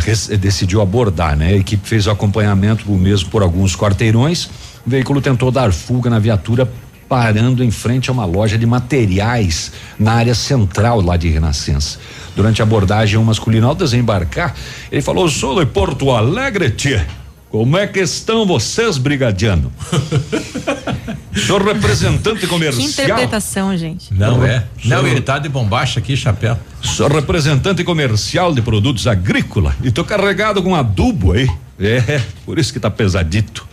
res- 0.00 0.28
decidiu 0.28 0.82
abordar, 0.82 1.36
né? 1.36 1.48
A 1.48 1.56
equipe 1.56 1.88
fez 1.88 2.06
o 2.06 2.10
acompanhamento 2.10 2.90
o 2.92 2.98
mesmo 2.98 3.30
por 3.30 3.42
alguns 3.42 3.74
quarteirões. 3.74 4.50
O 4.86 4.90
veículo 4.90 5.20
tentou 5.20 5.50
dar 5.50 5.72
fuga 5.72 6.10
na 6.10 6.18
viatura, 6.18 6.70
parando 7.08 7.62
em 7.64 7.70
frente 7.70 8.10
a 8.10 8.12
uma 8.12 8.24
loja 8.24 8.58
de 8.58 8.66
materiais 8.66 9.72
na 9.98 10.12
área 10.12 10.34
central 10.34 11.00
lá 11.00 11.16
de 11.16 11.28
Renascença. 11.28 11.98
Durante 12.36 12.60
a 12.60 12.64
abordagem, 12.64 13.18
um 13.18 13.24
masculino 13.24 13.68
ao 13.68 13.74
desembarcar, 13.74 14.54
ele 14.90 15.00
falou: 15.02 15.28
sou 15.28 15.58
de 15.58 15.66
Porto 15.70 16.10
Alegre, 16.10 16.70
tia. 16.70 17.06
Como 17.50 17.76
é 17.78 17.86
que 17.86 18.00
estão 18.00 18.44
vocês, 18.44 18.98
brigadiano? 18.98 19.72
Sou 21.46 21.58
representante 21.62 22.40
Que 22.40 22.46
comercial. 22.46 22.84
interpretação, 22.88 23.76
gente. 23.76 24.12
Não 24.14 24.44
é. 24.44 24.64
Não, 24.84 24.98
Sou- 25.00 25.08
ele 25.08 25.20
tá 25.20 25.38
de 25.38 25.48
bombacha 25.48 25.98
aqui, 26.00 26.16
chapéu. 26.16 26.56
Sou 26.82 27.08
representante 27.08 27.82
comercial 27.84 28.52
de 28.54 28.60
produtos 28.62 29.06
agrícola 29.06 29.74
e 29.82 29.90
tô 29.90 30.04
carregado 30.04 30.62
com 30.62 30.74
adubo 30.74 31.32
aí. 31.32 31.48
É, 31.78 32.20
por 32.46 32.58
isso 32.58 32.72
que 32.72 32.78
tá 32.80 32.88
pesadito. 32.90 33.66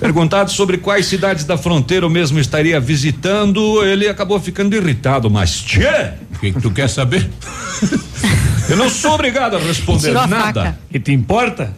Perguntado 0.00 0.50
sobre 0.50 0.78
quais 0.78 1.04
cidades 1.04 1.44
da 1.44 1.58
fronteira 1.58 2.06
o 2.06 2.10
mesmo 2.10 2.40
estaria 2.40 2.80
visitando, 2.80 3.84
ele 3.84 4.08
acabou 4.08 4.40
ficando 4.40 4.74
irritado, 4.74 5.30
mas 5.30 5.60
tchê! 5.60 6.12
O 6.34 6.38
que, 6.38 6.52
que 6.52 6.60
tu 6.60 6.70
quer 6.70 6.88
saber? 6.88 7.28
Eu 8.66 8.78
não 8.78 8.88
sou 8.88 9.12
obrigado 9.12 9.56
a 9.56 9.58
responder 9.58 10.16
a 10.16 10.26
nada. 10.26 10.64
faca. 10.64 10.78
E 10.90 10.98
te 10.98 11.12
importa? 11.12 11.74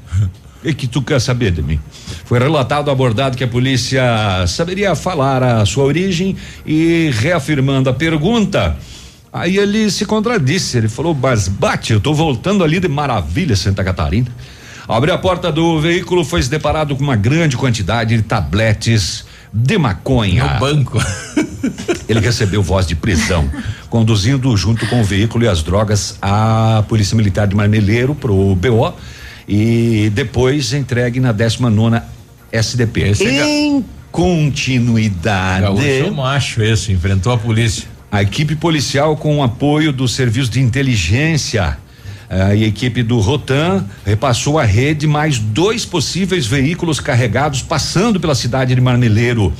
E 0.65 0.73
que 0.73 0.87
tu 0.87 1.03
quer 1.03 1.21
saber 1.21 1.51
de 1.51 1.63
mim? 1.63 1.81
Foi 2.25 2.39
relatado 2.39 2.93
abordado 2.93 3.37
que 3.37 3.43
a 3.43 3.49
polícia 3.49 4.47
saberia 4.47 4.95
falar 4.95 5.43
a 5.43 5.67
sua 5.67 5.83
origem 5.83 6.37
e 6.65 7.11
reafirmando 7.15 7.91
a 7.91 7.93
pergunta. 7.93 8.77
Aí 9.33 9.57
ele 9.57 9.91
se 9.91 10.05
contradisse, 10.05 10.77
ele 10.77 10.89
falou, 10.89 11.13
mas 11.13 11.49
bate, 11.49 11.93
eu 11.93 12.01
tô 12.01 12.15
voltando 12.15 12.63
ali 12.63 12.79
de 12.79 12.87
Maravilha, 12.87 13.57
Santa 13.57 13.83
Catarina. 13.83 14.29
Abriu 14.93 15.15
a 15.15 15.19
porta 15.19 15.51
do 15.51 15.81
veículo, 15.81 16.25
foi 16.25 16.43
se 16.43 16.51
deparado 16.51 16.95
com 16.95 17.03
uma 17.03 17.17
grande 17.17 17.57
quantidade 17.57 18.17
de 18.17 18.23
tabletes 18.23 19.25
de 19.53 19.79
maconha. 19.79 20.45
No 20.45 20.61
banco. 20.61 20.99
Ele 22.09 22.21
recebeu 22.21 22.63
voz 22.63 22.87
de 22.87 22.95
prisão, 22.95 23.51
conduzindo 23.89 24.55
junto 24.57 24.87
com 24.87 25.01
o 25.01 25.05
veículo 25.05 25.45
e 25.45 25.49
as 25.49 25.63
drogas 25.63 26.19
a 26.21 26.85
Polícia 26.89 27.17
Militar 27.17 27.47
de 27.47 27.55
Marmeleiro 27.55 28.15
pro 28.15 28.55
BO 28.55 28.93
e 29.49 30.11
depois 30.15 30.73
entregue 30.73 31.21
na 31.21 31.33
19 31.33 31.75
nona 31.75 32.05
SDP. 32.51 33.01
Esse 33.11 33.27
é 33.27 33.49
em 33.49 33.85
continuidade. 34.11 35.63
Gaúcho 35.63 36.15
macho 36.15 36.63
esse, 36.63 36.93
enfrentou 36.93 37.33
a 37.33 37.39
polícia. 37.39 37.89
A 38.11 38.21
equipe 38.23 38.55
policial, 38.55 39.17
com 39.17 39.39
o 39.39 39.43
apoio 39.43 39.91
do 39.91 40.07
Serviço 40.07 40.51
de 40.51 40.61
Inteligência 40.61 41.79
a 42.33 42.57
equipe 42.57 43.03
do 43.03 43.21
Rotan, 43.21 43.85
repassou 44.07 44.59
à 44.59 44.65
rede 44.65 45.07
mais 45.07 45.39
dois 45.39 45.85
possíveis 45.85 46.47
veículos 46.47 46.99
carregados 46.99 47.61
passando 47.61 48.19
pela 48.19 48.35
cidade 48.35 48.75
de 48.75 48.81
Marmeleiro. 48.81 49.53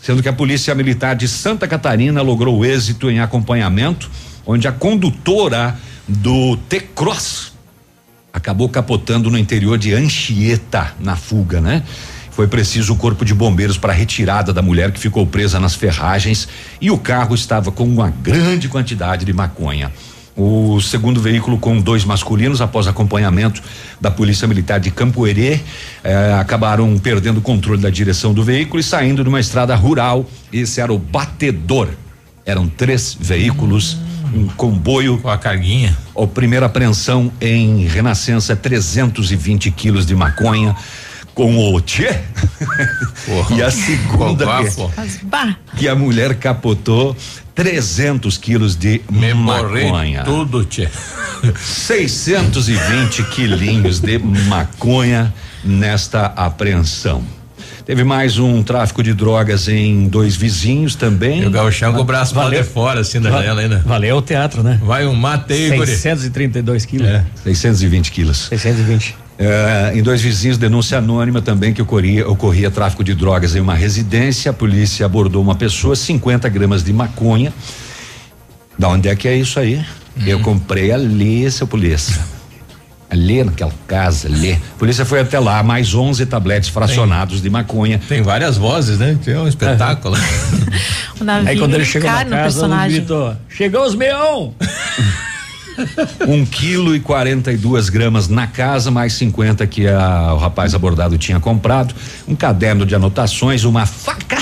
Sendo 0.00 0.20
que 0.20 0.28
a 0.28 0.32
Polícia 0.32 0.74
Militar 0.74 1.14
de 1.14 1.28
Santa 1.28 1.68
Catarina 1.68 2.20
logrou 2.20 2.64
êxito 2.64 3.08
em 3.08 3.20
acompanhamento, 3.20 4.10
onde 4.44 4.66
a 4.66 4.72
condutora 4.72 5.78
do 6.08 6.56
T-Cross 6.68 7.52
acabou 8.32 8.68
capotando 8.68 9.30
no 9.30 9.38
interior 9.38 9.78
de 9.78 9.94
Anchieta, 9.94 10.94
na 10.98 11.14
fuga, 11.14 11.60
né? 11.60 11.84
Foi 12.32 12.48
preciso 12.48 12.94
o 12.94 12.96
corpo 12.96 13.24
de 13.24 13.34
bombeiros 13.34 13.78
para 13.78 13.92
a 13.92 13.96
retirada 13.96 14.52
da 14.52 14.62
mulher 14.62 14.90
que 14.90 14.98
ficou 14.98 15.26
presa 15.26 15.58
nas 15.60 15.74
ferragens 15.74 16.48
e 16.80 16.90
o 16.90 16.98
carro 16.98 17.34
estava 17.34 17.70
com 17.70 17.84
uma 17.84 18.10
grande 18.10 18.68
quantidade 18.68 19.24
de 19.24 19.32
maconha. 19.32 19.92
O 20.38 20.80
segundo 20.80 21.20
veículo 21.20 21.58
com 21.58 21.80
dois 21.80 22.04
masculinos, 22.04 22.60
após 22.60 22.86
acompanhamento 22.86 23.60
da 24.00 24.08
Polícia 24.08 24.46
Militar 24.46 24.78
de 24.78 24.88
Campo 24.88 25.26
Herê, 25.26 25.58
eh, 26.04 26.32
acabaram 26.38 26.96
perdendo 26.96 27.38
o 27.38 27.40
controle 27.40 27.82
da 27.82 27.90
direção 27.90 28.32
do 28.32 28.44
veículo 28.44 28.78
e 28.78 28.82
saindo 28.84 29.24
de 29.24 29.28
uma 29.28 29.40
estrada 29.40 29.74
rural. 29.74 30.24
Esse 30.52 30.80
era 30.80 30.92
o 30.92 30.98
batedor. 30.98 31.88
Eram 32.46 32.68
três 32.68 33.18
veículos, 33.18 33.98
um 34.32 34.46
comboio. 34.46 35.18
Com 35.18 35.28
a 35.28 35.36
carguinha. 35.36 35.98
A 36.16 36.24
primeira 36.24 36.66
apreensão 36.66 37.32
em 37.40 37.88
Renascença, 37.88 38.54
320 38.54 39.72
quilos 39.72 40.06
de 40.06 40.14
maconha 40.14 40.76
com 41.34 41.56
o 41.72 41.80
Tchê. 41.80 42.16
e 43.56 43.60
a 43.60 43.72
segunda 43.72 44.46
que, 44.62 45.78
que 45.78 45.88
a 45.88 45.96
mulher 45.96 46.36
capotou 46.36 47.16
300 47.58 48.38
quilos 48.38 48.76
de 48.76 49.00
Me 49.10 49.34
maconha. 49.34 50.22
tudo, 50.22 50.64
tchê. 50.64 50.88
620 51.56 53.24
quilinhos 53.34 53.98
de 53.98 54.16
maconha 54.16 55.34
nesta 55.64 56.26
apreensão. 56.26 57.20
Teve 57.84 58.04
mais 58.04 58.38
um 58.38 58.62
tráfico 58.62 59.02
de 59.02 59.12
drogas 59.12 59.66
em 59.66 60.06
dois 60.06 60.36
vizinhos 60.36 60.94
também. 60.94 61.42
E 61.42 61.46
o 61.46 61.50
gauchão 61.50 61.92
com 61.92 62.02
o 62.02 62.04
braço 62.04 62.32
pra 62.32 62.48
de 62.48 62.62
fora, 62.62 63.00
assim, 63.00 63.20
da 63.20 63.28
janela 63.28 63.60
ainda. 63.60 63.82
Valeu 63.84 64.18
o 64.18 64.22
teatro, 64.22 64.62
né? 64.62 64.78
Vai 64.80 65.04
um 65.04 65.14
mate 65.16 65.52
aí, 65.52 65.70
guri. 65.76 65.88
632 65.88 66.84
quilos. 66.84 67.08
É, 67.08 67.24
620 67.42 68.12
quilos. 68.12 68.46
620. 68.50 69.16
É, 69.38 69.92
em 69.94 70.02
dois 70.02 70.20
vizinhos, 70.20 70.58
denúncia 70.58 70.98
anônima 70.98 71.40
também 71.40 71.72
que 71.72 71.80
ocorria, 71.80 72.28
ocorria 72.28 72.70
tráfico 72.72 73.04
de 73.04 73.14
drogas 73.14 73.54
em 73.54 73.60
uma 73.60 73.74
residência. 73.74 74.50
A 74.50 74.54
polícia 74.54 75.06
abordou 75.06 75.40
uma 75.40 75.54
pessoa, 75.54 75.94
50 75.94 76.48
gramas 76.48 76.82
de 76.82 76.92
maconha. 76.92 77.52
Da 78.76 78.88
onde 78.88 79.08
é 79.08 79.14
que 79.14 79.28
é 79.28 79.36
isso 79.36 79.60
aí? 79.60 79.84
Eu 80.26 80.40
comprei 80.40 80.90
ali, 80.90 81.48
seu 81.50 81.66
polícia. 81.66 82.18
Ali 83.08 83.42
naquela 83.42 83.72
casa, 83.86 84.28
ali. 84.28 84.52
A 84.52 84.78
polícia 84.78 85.04
foi 85.04 85.20
até 85.20 85.38
lá, 85.38 85.62
mais 85.62 85.94
11 85.94 86.26
tabletes 86.26 86.68
fracionados 86.68 87.40
de 87.40 87.48
maconha. 87.48 87.98
Tem 88.08 88.20
várias 88.20 88.56
vozes, 88.56 88.98
né? 88.98 89.16
Tem 89.24 89.36
um 89.36 89.46
espetáculo. 89.48 90.16
O 91.20 91.24
navio 91.24 91.48
Aí 91.48 91.58
quando 91.58 91.74
ele 91.74 91.84
chegou 91.84 92.08
na 92.08 92.14
casa, 92.18 92.30
ele 92.32 92.42
personagem. 92.42 92.96
gritou: 92.98 93.36
Chegou 93.48 93.84
os 93.84 93.96
meão! 93.96 94.54
Um 96.26 96.44
quilo 96.44 96.94
e 96.94 97.00
42 97.00 97.88
gramas 97.88 98.28
na 98.28 98.46
casa, 98.46 98.90
mais 98.90 99.12
50 99.14 99.66
que 99.66 99.86
a- 99.88 100.32
o 100.34 100.38
rapaz 100.38 100.74
abordado 100.74 101.16
tinha 101.18 101.38
comprado, 101.40 101.94
um 102.26 102.34
caderno 102.34 102.84
de 102.86 102.94
anotações, 102.94 103.64
uma 103.64 103.86
faca. 103.86 104.38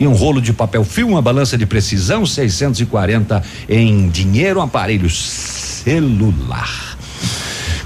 E 0.00 0.06
um 0.06 0.12
rolo 0.12 0.40
de 0.42 0.52
papel 0.52 0.84
filme, 0.84 1.12
uma 1.12 1.22
balança 1.22 1.56
de 1.56 1.64
precisão, 1.64 2.26
640 2.26 3.42
em 3.68 4.08
dinheiro, 4.08 4.60
um 4.60 4.62
aparelho 4.62 5.08
celular. 5.08 6.96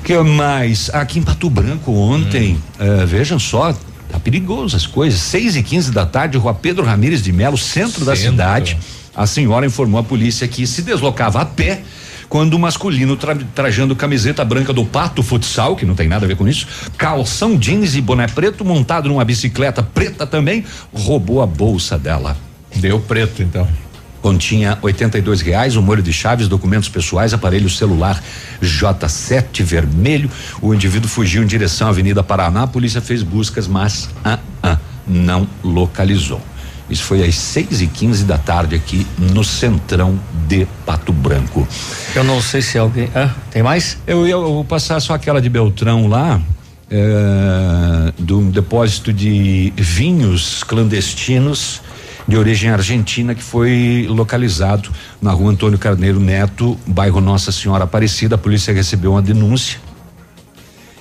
que 0.05 0.17
mais? 0.23 0.89
Aqui 0.95 1.19
em 1.19 1.23
Pato 1.23 1.51
Branco 1.51 1.93
ontem, 1.93 2.57
eh, 2.81 3.05
vejam 3.05 3.39
só, 3.39 3.75
tá 4.11 4.19
perigoso 4.19 4.75
as 4.75 4.87
coisas. 4.87 5.21
6 5.21 5.55
e 5.55 5.63
15 5.63 5.91
da 5.93 6.07
tarde, 6.07 6.39
rua 6.39 6.55
Pedro 6.55 6.83
Ramires 6.85 7.23
de 7.23 7.31
Melo, 7.31 7.59
centro, 7.59 8.07
da 8.07 8.17
Centro. 8.17 8.31
cidade. 8.31 8.79
A 9.15 9.27
senhora 9.27 9.67
informou 9.67 10.01
a 10.01 10.03
polícia 10.03 10.49
que 10.49 10.67
se 10.67 10.81
deslocava 10.81 11.43
a 11.43 11.45
pé 11.45 11.83
quando 12.29 12.55
o 12.55 12.59
masculino 12.59 13.17
tra- 13.17 13.37
trajando 13.55 13.97
camiseta 13.97 14.45
branca 14.45 14.73
do 14.73 14.85
Pato 14.85 15.23
Futsal, 15.23 15.77
que 15.77 15.87
não 15.87 15.95
tem 15.95 16.09
nada 16.09 16.25
a 16.25 16.29
ver 16.29 16.37
com 16.37 16.47
isso, 16.47 16.67
calção 16.97 17.57
jeans 17.57 17.95
e 17.95 18.01
boné 18.01 18.27
preto, 18.27 18.65
montado 18.65 19.09
numa 19.09 19.25
bicicleta 19.25 19.83
preta 19.83 20.27
também, 20.27 20.65
roubou 20.93 21.41
a 21.41 21.47
bolsa 21.47 21.99
dela. 21.99 22.37
Deu 22.77 23.01
preto, 23.01 23.43
então. 23.43 23.67
Continha 24.21 24.77
82 24.83 25.41
reais, 25.41 25.77
um 25.77 25.83
molho 25.83 26.03
de 26.03 26.13
chaves, 26.13 26.49
documentos 26.49 26.89
pessoais, 26.89 27.33
aparelho 27.33 27.71
celular 27.71 28.23
J7 28.61 29.63
vermelho. 29.63 30.29
O 30.61 30.75
indivíduo 30.75 31.09
fugiu 31.09 31.43
em 31.43 31.47
direção 31.47 31.87
à 31.87 31.91
Avenida 31.91 32.23
Paraná. 32.23 32.65
A 32.65 32.67
polícia 32.67 33.01
fez 33.01 33.23
buscas, 33.23 33.69
mas 33.69 34.11
ah, 34.25 34.39
ah, 34.63 34.77
não 35.07 35.47
localizou. 35.63 36.43
Isso 36.91 37.05
foi 37.05 37.23
às 37.23 37.35
6 37.35 37.83
e 37.83 37.87
15 37.87 38.25
da 38.25 38.39
tarde 38.39 38.75
aqui 38.75 39.07
no 39.19 39.45
centrão 39.45 40.19
de 40.47 40.67
Pato 40.87 41.13
Branco. 41.13 41.67
Eu 42.15 42.25
não 42.25 42.41
sei 42.41 42.63
se 42.63 42.79
alguém. 42.79 43.11
Ah, 43.15 43.31
tem 43.51 43.63
mais? 43.63 43.99
Eu 44.07 44.27
ia 44.27 44.33
eu 44.33 44.43
vou 44.43 44.65
passar 44.65 44.99
só 45.01 45.15
aquela 45.15 45.41
de 45.41 45.49
Beltrão 45.49 46.07
lá, 46.07 46.41
é, 46.91 48.13
do 48.19 48.43
depósito 48.51 49.13
de 49.13 49.73
vinhos 49.77 50.65
clandestinos 50.65 51.83
de 52.27 52.37
origem 52.37 52.71
argentina 52.71 53.35
que 53.35 53.43
foi 53.43 54.07
localizado 54.09 54.91
na 55.21 55.33
rua 55.33 55.51
Antônio 55.51 55.79
Carneiro 55.79 56.21
Neto, 56.21 56.79
bairro 56.87 57.23
Nossa 57.23 57.51
Senhora 57.51 57.85
Aparecida. 57.85 58.35
A 58.35 58.39
polícia 58.39 58.73
recebeu 58.73 59.13
uma 59.13 59.23
denúncia 59.23 59.81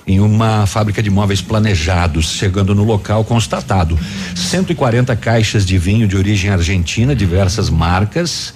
em 0.08 0.18
uma 0.18 0.66
fábrica 0.66 1.02
de 1.02 1.10
móveis 1.10 1.42
planejados. 1.42 2.30
Chegando 2.32 2.74
no 2.74 2.82
local, 2.82 3.22
constatado 3.24 3.96
140 4.34 5.14
caixas 5.14 5.66
de 5.66 5.76
vinho 5.76 6.08
de 6.08 6.16
origem 6.16 6.50
argentina, 6.50 7.14
diversas 7.14 7.68
marcas. 7.68 8.54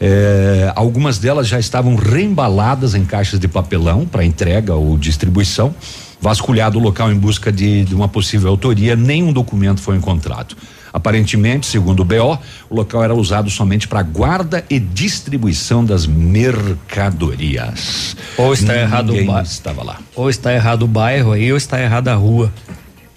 Eh, 0.00 0.72
algumas 0.74 1.18
delas 1.18 1.46
já 1.46 1.60
estavam 1.60 1.94
reembaladas 1.94 2.94
em 2.94 3.04
caixas 3.04 3.38
de 3.38 3.46
papelão 3.46 4.06
para 4.06 4.24
entrega 4.24 4.74
ou 4.74 4.96
distribuição. 4.96 5.74
Vasculhado 6.20 6.78
o 6.78 6.82
local 6.82 7.12
em 7.12 7.18
busca 7.18 7.52
de, 7.52 7.84
de 7.84 7.94
uma 7.94 8.08
possível 8.08 8.48
autoria, 8.48 8.96
nenhum 8.96 9.30
documento 9.30 9.82
foi 9.82 9.96
encontrado. 9.96 10.56
Aparentemente, 10.94 11.66
segundo 11.66 12.00
o 12.00 12.04
BO, 12.04 12.38
o 12.70 12.76
local 12.76 13.02
era 13.02 13.12
usado 13.12 13.50
somente 13.50 13.88
para 13.88 14.00
guarda 14.00 14.64
e 14.70 14.78
distribuição 14.78 15.84
das 15.84 16.06
mercadorias. 16.06 18.16
Ou 18.36 18.52
está 18.52 18.76
errado 18.76 19.10
o 19.10 19.12
Ninguém 19.12 19.26
ba- 19.26 19.42
estava 19.42 19.82
lá. 19.82 19.98
Ou 20.14 20.30
está 20.30 20.54
errado 20.54 20.84
o 20.84 20.86
bairro 20.86 21.32
aí, 21.32 21.50
ou 21.50 21.58
está 21.58 21.82
errada 21.82 22.12
a 22.12 22.14
rua. 22.14 22.52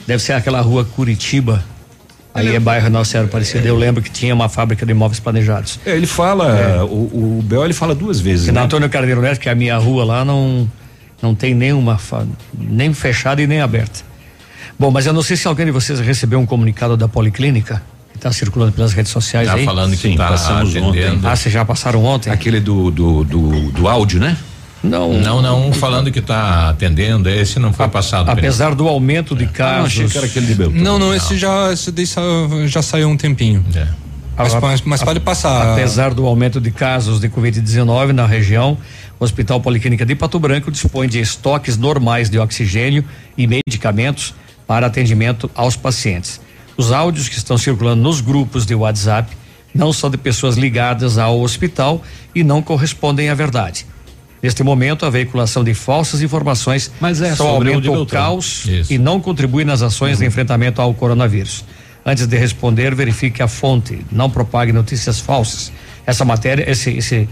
Deve 0.08 0.24
ser 0.24 0.34
aquela 0.34 0.60
rua 0.60 0.86
Curitiba. 0.86 1.64
Aí 2.34 2.56
é 2.56 2.60
bairro 2.60 2.90
Nossa 2.90 3.12
Senhora 3.12 3.28
Aparecida. 3.28 3.68
Eu 3.68 3.78
lembro 3.78 4.02
que 4.02 4.10
tinha 4.10 4.34
uma 4.34 4.50
fábrica 4.50 4.84
de 4.84 4.92
imóveis 4.92 5.20
planejados. 5.20 5.80
É, 5.86 5.96
ele 5.96 6.08
fala, 6.08 6.84
o, 6.84 7.38
o 7.40 7.44
Bel 7.44 7.64
ele 7.64 7.74
fala 7.74 7.94
duas 7.94 8.20
vezes. 8.20 8.48
E 8.48 8.52
né? 8.52 8.60
na 8.60 8.66
Antônio 8.66 8.90
Carneiro 8.90 9.22
Neto, 9.22 9.40
que 9.40 9.50
é 9.50 9.52
a 9.52 9.56
minha 9.56 9.78
rua 9.78 10.04
lá, 10.04 10.26
não, 10.26 10.68
não 11.22 11.36
tem 11.36 11.54
nenhuma, 11.54 12.00
nem 12.58 12.92
fechada 12.92 13.40
e 13.40 13.46
nem 13.46 13.62
aberta. 13.62 14.07
Bom, 14.80 14.92
mas 14.92 15.06
eu 15.06 15.14
não 15.14 15.24
sei 15.24 15.36
se 15.36 15.48
alguém 15.48 15.66
de 15.66 15.72
vocês 15.72 16.00
recebeu 16.00 16.40
um 16.40 16.46
comunicado 16.46 16.96
da 16.96 17.08
Policlínica, 17.08 17.82
que 18.12 18.18
está 18.18 18.32
circulando 18.32 18.72
pelas 18.72 18.94
redes 18.94 19.12
sociais 19.12 19.48
Tá 19.48 19.56
aí. 19.56 19.66
falando 19.66 19.92
que 19.92 19.98
Sim, 20.10 20.16
tá 20.16 20.28
passamos 20.30 20.70
atendendo. 20.76 21.18
ontem. 21.18 21.28
Ah, 21.28 21.36
vocês 21.36 21.54
já 21.54 21.66
passaram 21.66 22.04
ontem? 22.06 22.30
Aquele 22.32 22.60
do, 22.60 22.92
do, 22.92 23.24
do, 23.24 23.72
do 23.72 23.88
áudio, 23.88 24.20
né? 24.20 24.38
Não. 24.84 25.14
Não, 25.14 25.42
não, 25.42 25.74
falando 25.74 26.12
que 26.12 26.22
tá 26.22 26.70
atendendo, 26.70 27.28
esse 27.28 27.58
não 27.60 27.74
foi 27.74 27.88
passado. 27.88 28.30
Apesar 28.30 28.76
do 28.76 28.88
aumento 28.88 29.36
de 29.36 29.48
casos. 29.48 29.88
achei 29.88 30.08
que 30.08 30.18
era 30.18 30.28
aquele 30.28 30.46
de 30.46 30.54
Beltrão. 30.56 30.82
Não, 30.84 31.00
não, 31.00 31.14
esse 31.16 31.36
já, 31.36 31.74
esse 31.74 31.92
daí 31.92 32.06
sa- 32.06 32.22
já 32.68 32.82
saiu 32.84 33.10
um 33.10 33.18
tempinho. 33.18 33.66
Mas, 34.38 34.54
A- 34.54 34.62
mas, 34.62 34.82
mas 34.84 35.02
pode 35.04 35.20
passar. 35.20 35.74
Apesar 35.74 36.14
do 36.14 36.28
aumento 36.28 36.62
de 36.62 36.70
casos 36.70 37.20
de 37.20 37.28
Covid-19 37.28 38.12
na 38.12 38.28
região, 38.28 38.78
o 39.20 39.24
Hospital 39.24 39.60
Policlínica 39.60 40.06
de 40.06 40.14
Pato 40.14 40.38
Branco 40.38 40.72
dispõe 40.72 41.08
de 41.10 41.20
estoques 41.20 41.76
normais 41.76 42.30
de 42.30 42.38
oxigênio 42.38 43.04
e 43.36 43.48
medicamentos 43.48 44.36
para 44.68 44.88
atendimento 44.88 45.50
aos 45.56 45.76
pacientes. 45.76 46.40
Os 46.76 46.92
áudios 46.92 47.28
que 47.30 47.38
estão 47.38 47.58
circulando 47.58 48.04
nos 48.04 48.22
grupos 48.22 48.66
de 48.66 48.76
WhatsApp 48.76 49.36
não 49.74 49.92
são 49.94 50.10
de 50.10 50.18
pessoas 50.18 50.58
ligadas 50.58 51.18
ao 51.18 51.40
hospital 51.40 52.04
e 52.36 52.44
não 52.44 52.62
correspondem 52.62 53.30
à 53.30 53.34
verdade. 53.34 53.86
Neste 54.42 54.62
momento, 54.62 55.06
a 55.06 55.10
veiculação 55.10 55.64
de 55.64 55.74
falsas 55.74 56.22
informações 56.22 56.92
Mas 57.00 57.22
é 57.22 57.36
só 57.36 57.54
sobre 57.54 57.70
o 57.70 57.74
aumenta 57.74 57.92
o 57.92 57.96
Beltrão. 57.96 58.22
caos 58.22 58.66
Isso. 58.66 58.94
e 58.94 58.98
não 58.98 59.20
contribui 59.20 59.66
nas 59.66 59.82
ações 59.82 60.20
de 60.20 60.26
enfrentamento 60.26 60.82
ao 60.82 60.94
coronavírus. 60.94 61.66
Antes 62.06 62.28
de 62.28 62.38
responder, 62.38 62.94
verifique 62.94 63.42
a 63.42 63.48
fonte, 63.48 64.06
não 64.12 64.30
propague 64.30 64.72
notícias 64.72 65.20
falsas. 65.20 65.72
Essa 66.06 66.24
matéria, 66.24 66.70
esse, 66.70 66.92
esse 66.92 67.28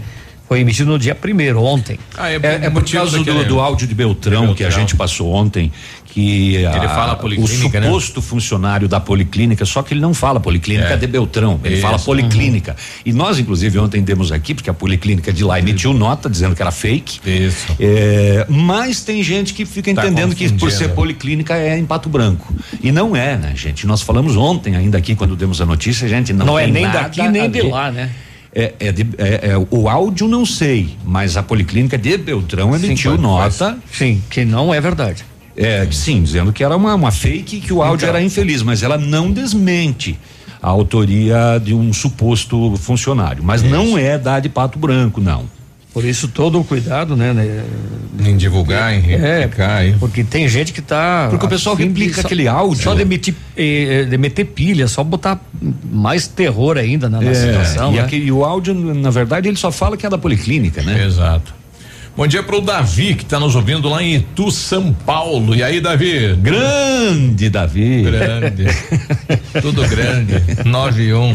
foi 0.48 0.60
emitido 0.60 0.90
no 0.90 0.98
dia 0.98 1.14
primeiro, 1.14 1.62
ontem. 1.62 1.98
Ah, 2.16 2.30
É, 2.30 2.36
é 2.36 2.38
por 2.70 2.74
motivo 2.74 2.98
causa 3.02 3.18
do, 3.22 3.44
do 3.44 3.60
áudio 3.60 3.86
de 3.86 3.94
Beltrão, 3.94 4.48
De 4.48 4.54
que 4.54 4.64
a 4.64 4.70
gente 4.70 4.94
passou 4.94 5.32
ontem, 5.32 5.72
que 6.06 6.64
a- 6.64 6.76
Ele 6.76 6.88
fala 6.88 7.12
o 7.12 7.16
policlínica, 7.16 7.78
né? 7.80 7.86
suposto 7.86 8.22
funcionário 8.22 8.88
da 8.88 8.98
policlínica, 8.98 9.66
só 9.66 9.82
que 9.82 9.92
ele 9.92 10.00
não 10.00 10.14
fala 10.14 10.40
policlínica 10.40 10.94
É. 10.94 10.96
de 10.96 11.06
Beltrão, 11.06 11.60
ele 11.62 11.74
Isso. 11.74 11.82
fala 11.82 11.98
policlínica. 11.98 12.74
E 13.04 13.12
nós, 13.12 13.38
inclusive, 13.38 13.78
ontem 13.78 14.00
demos 14.02 14.32
aqui, 14.32 14.54
porque 14.54 14.70
a 14.70 14.74
policlínica 14.74 15.30
de 15.32 15.44
lá 15.44 15.58
emitiu 15.58 15.92
nota 15.92 16.30
dizendo 16.30 16.54
que 16.54 16.62
era 16.62 16.70
fake. 16.70 17.20
Isso. 17.28 17.66
É, 17.78 18.46
mas 18.48 19.02
tem 19.02 19.22
gente 19.22 19.52
que 19.52 19.66
fica 19.66 19.92
Tá 19.92 20.06
entendendo 20.06 20.34
que 20.34 20.50
por 20.54 20.70
ser 20.70 20.88
policlínica 20.90 21.54
é 21.54 21.76
em 21.76 21.84
Pato 21.84 22.08
Branco. 22.08 22.54
E 22.82 22.90
não 22.92 23.14
é, 23.14 23.36
né, 23.36 23.52
gente? 23.54 23.86
Nós 23.86 24.00
falamos 24.00 24.36
ontem 24.36 24.74
ainda 24.76 24.96
aqui, 24.96 25.14
quando 25.14 25.36
demos 25.36 25.60
a 25.60 25.66
notícia, 25.66 26.08
gente, 26.08 26.32
não, 26.32 26.46
Não, 26.46 26.58
é 26.58 26.66
nem 26.66 26.84
nada 26.84 27.00
daqui 27.02 27.28
nem 27.28 27.50
de 27.50 27.60
lá, 27.62 27.90
né? 27.90 28.10
É, 28.58 28.72
é 28.80 28.90
de- 28.92 29.06
é- 29.18 29.50
é, 29.50 29.66
o 29.70 29.86
áudio 29.86 30.26
não 30.26 30.46
sei, 30.46 30.96
mas 31.04 31.36
a 31.36 31.42
Policlínica 31.42 31.98
de 31.98 32.16
Beltrão 32.16 32.74
emitiu 32.74 33.18
nota. 33.18 33.76
Sim, 33.92 34.22
que 34.30 34.46
não 34.46 34.72
é 34.72 34.80
verdade. 34.80 35.22
É, 35.54 35.86
sim, 35.92 36.22
dizendo 36.22 36.52
que 36.54 36.64
era 36.64 36.74
uma, 36.74 36.94
uma 36.94 37.10
fake 37.10 37.60
que 37.60 37.70
o 37.72 37.82
áudio 37.82 38.06
Então. 38.06 38.16
era 38.16 38.24
infeliz, 38.24 38.62
mas 38.62 38.82
ela 38.82 38.96
não 38.96 39.30
desmente 39.30 40.18
a 40.62 40.68
autoria 40.70 41.60
de 41.62 41.74
um 41.74 41.92
suposto 41.92 42.74
funcionário. 42.78 43.42
Mas 43.44 43.62
não 43.62 43.98
é 43.98 44.16
da 44.16 44.40
de 44.40 44.48
Pato 44.48 44.78
Branco, 44.78 45.20
não. 45.20 45.44
Por 45.96 46.04
isso 46.04 46.28
todo 46.28 46.60
o 46.60 46.62
cuidado, 46.62 47.16
né? 47.16 47.32
né 47.32 47.64
em 48.20 48.36
divulgar, 48.36 48.92
em 48.92 49.00
replicar. 49.00 49.82
É, 49.82 49.94
porque 49.98 50.22
tem 50.22 50.46
gente 50.46 50.70
que 50.70 50.82
tá. 50.82 51.28
Porque 51.30 51.46
o 51.46 51.48
pessoal 51.48 51.74
replica 51.74 52.20
só, 52.20 52.26
aquele 52.26 52.46
áudio. 52.46 52.82
Só 52.82 52.92
de 52.92 53.02
meter, 53.02 53.34
eh, 53.56 54.04
de 54.04 54.18
meter 54.18 54.44
pilha, 54.44 54.88
só 54.88 55.02
botar 55.02 55.40
mais 55.90 56.28
terror 56.28 56.76
ainda 56.76 57.08
na, 57.08 57.18
na 57.18 57.30
É, 57.30 57.34
situação. 57.34 57.94
e, 57.94 57.96
né? 57.96 58.02
aquele, 58.02 58.26
e 58.26 58.30
o 58.30 58.44
áudio, 58.44 58.74
na 58.74 59.08
verdade, 59.08 59.48
ele 59.48 59.56
só 59.56 59.72
fala 59.72 59.96
que 59.96 60.04
é 60.04 60.10
da 60.10 60.18
policlínica, 60.18 60.82
né? 60.82 61.02
Exato. 61.02 61.54
Bom 62.14 62.26
dia 62.26 62.42
pro 62.42 62.60
Davi, 62.60 63.14
que 63.14 63.22
está 63.22 63.40
nos 63.40 63.56
ouvindo 63.56 63.88
lá 63.88 64.02
em 64.02 64.16
Itu, 64.16 64.50
São 64.50 64.92
Paulo. 64.92 65.54
E 65.54 65.62
aí, 65.62 65.80
Davi? 65.80 66.36
Grande 66.36 67.48
Davi. 67.48 68.02
Grande. 68.02 68.66
Tudo 69.62 69.80
grande. 69.88 70.42
91. 70.62 71.34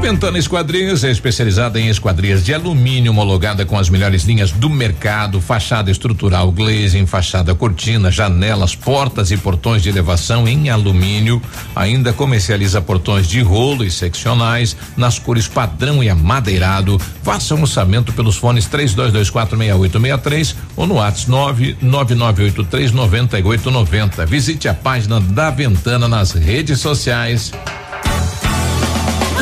Ventana 0.00 0.38
Esquadrias 0.38 1.04
é 1.04 1.10
especializada 1.10 1.78
em 1.78 1.88
esquadrias 1.88 2.42
de 2.42 2.54
alumínio 2.54 3.12
homologada 3.12 3.66
com 3.66 3.78
as 3.78 3.90
melhores 3.90 4.24
linhas 4.24 4.50
do 4.50 4.70
mercado, 4.70 5.42
fachada 5.42 5.90
estrutural, 5.90 6.50
glazing, 6.50 7.04
fachada 7.04 7.54
cortina, 7.54 8.10
janelas, 8.10 8.74
portas 8.74 9.30
e 9.30 9.36
portões 9.36 9.82
de 9.82 9.90
elevação 9.90 10.48
em 10.48 10.70
alumínio. 10.70 11.42
Ainda 11.76 12.14
comercializa 12.14 12.80
portões 12.80 13.28
de 13.28 13.42
rolo 13.42 13.84
e 13.84 13.90
seccionais 13.90 14.74
nas 14.96 15.18
cores 15.18 15.46
padrão 15.46 16.02
e 16.02 16.08
amadeirado. 16.08 16.98
Faça 17.22 17.54
um 17.54 17.60
orçamento 17.60 18.10
pelos 18.14 18.36
fones 18.36 18.66
32246863 18.68 20.54
ou 20.76 20.86
no 20.86 20.94
WhatsApp 20.94 21.76
999839890. 21.84 24.26
Visite 24.26 24.66
a 24.66 24.72
página 24.72 25.20
da 25.20 25.50
Ventana 25.50 26.08
nas 26.08 26.32
redes 26.32 26.80
sociais. 26.80 27.52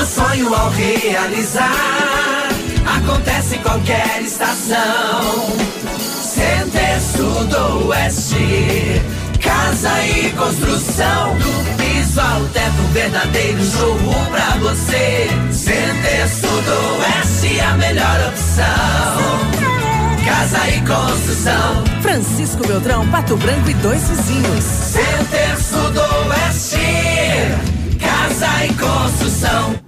Sonho 0.09 0.55
ao 0.55 0.71
realizar 0.71 2.49
acontece 2.97 3.57
em 3.57 3.59
qualquer 3.59 4.23
estação. 4.23 5.21
Center 5.99 7.01
Sudoeste, 7.15 9.03
casa 9.39 10.03
e 10.05 10.31
construção. 10.31 11.37
Do 11.37 11.77
piso 11.77 12.21
ao 12.21 12.43
teto, 12.47 12.81
um 12.81 12.93
verdadeiro 12.93 13.63
showroom 13.63 14.25
pra 14.31 14.57
você. 14.61 15.29
Center 15.53 16.29
Sudoeste, 16.29 17.61
a 17.61 17.77
melhor 17.77 18.29
opção. 18.29 18.65
Casa 20.25 20.69
e 20.71 20.81
construção. 20.87 21.85
Francisco 22.01 22.67
Beltrão, 22.67 23.07
Pato 23.09 23.37
Branco 23.37 23.69
e 23.69 23.75
dois 23.75 24.09
vizinhos. 24.09 24.65
Center 24.65 25.59
Sudoeste, 25.61 26.79
casa 28.01 28.65
e 28.65 28.73
construção. 28.73 29.88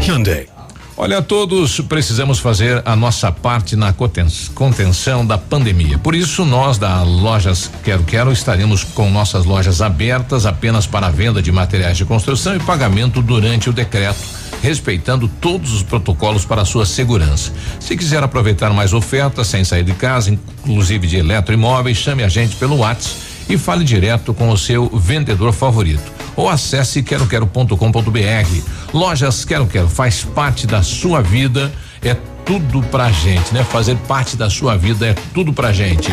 Hyundai. 0.00 0.46
Olha, 0.96 1.20
todos 1.22 1.80
precisamos 1.80 2.38
fazer 2.38 2.82
a 2.84 2.96
nossa 2.96 3.30
parte 3.30 3.76
na 3.76 3.92
contenção 4.54 5.24
da 5.24 5.38
pandemia. 5.38 5.98
Por 5.98 6.14
isso, 6.14 6.44
nós 6.44 6.78
da 6.78 7.02
Lojas 7.02 7.70
Quero 7.84 8.02
Quero 8.02 8.32
estaremos 8.32 8.82
com 8.82 9.10
nossas 9.10 9.44
lojas 9.44 9.80
abertas 9.80 10.44
apenas 10.44 10.86
para 10.86 11.06
a 11.06 11.10
venda 11.10 11.40
de 11.40 11.52
materiais 11.52 11.96
de 11.96 12.04
construção 12.04 12.56
e 12.56 12.60
pagamento 12.60 13.22
durante 13.22 13.70
o 13.70 13.72
decreto, 13.72 14.18
respeitando 14.60 15.28
todos 15.28 15.72
os 15.72 15.82
protocolos 15.82 16.44
para 16.44 16.64
sua 16.64 16.84
segurança. 16.84 17.52
Se 17.78 17.96
quiser 17.96 18.22
aproveitar 18.22 18.72
mais 18.72 18.92
ofertas 18.92 19.46
sem 19.46 19.64
sair 19.64 19.84
de 19.84 19.94
casa, 19.94 20.30
inclusive 20.30 21.06
de 21.06 21.16
eletroimóveis, 21.16 21.96
chame 21.96 22.24
a 22.24 22.28
gente 22.28 22.56
pelo 22.56 22.78
WhatsApp 22.78 23.27
e 23.48 23.56
fale 23.56 23.84
direto 23.84 24.34
com 24.34 24.50
o 24.50 24.58
seu 24.58 24.88
vendedor 24.88 25.52
favorito. 25.52 26.12
Ou 26.36 26.48
acesse 26.48 27.02
queroquero.com.br. 27.02 28.62
Lojas 28.92 29.44
Quero 29.44 29.66
Quero 29.66 29.88
faz 29.88 30.22
parte 30.22 30.66
da 30.66 30.82
sua 30.82 31.20
vida, 31.20 31.72
é 32.02 32.14
tudo 32.44 32.82
pra 32.82 33.10
gente, 33.10 33.52
né? 33.52 33.64
Fazer 33.64 33.96
parte 34.08 34.36
da 34.36 34.48
sua 34.48 34.76
vida 34.76 35.08
é 35.08 35.14
tudo 35.34 35.52
pra 35.52 35.72
gente. 35.72 36.12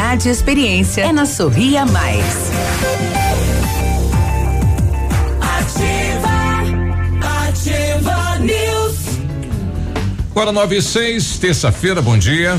e 0.00 0.28
experiência. 0.28 1.02
É 1.02 1.12
na 1.12 1.26
Sorria 1.26 1.84
Mais. 1.84 2.24
Ativa, 5.40 6.30
ativa 7.48 8.20
Agora 10.30 10.52
9 10.52 10.78
e 10.78 10.82
6, 10.82 11.38
terça-feira, 11.38 12.00
bom 12.00 12.16
dia. 12.16 12.58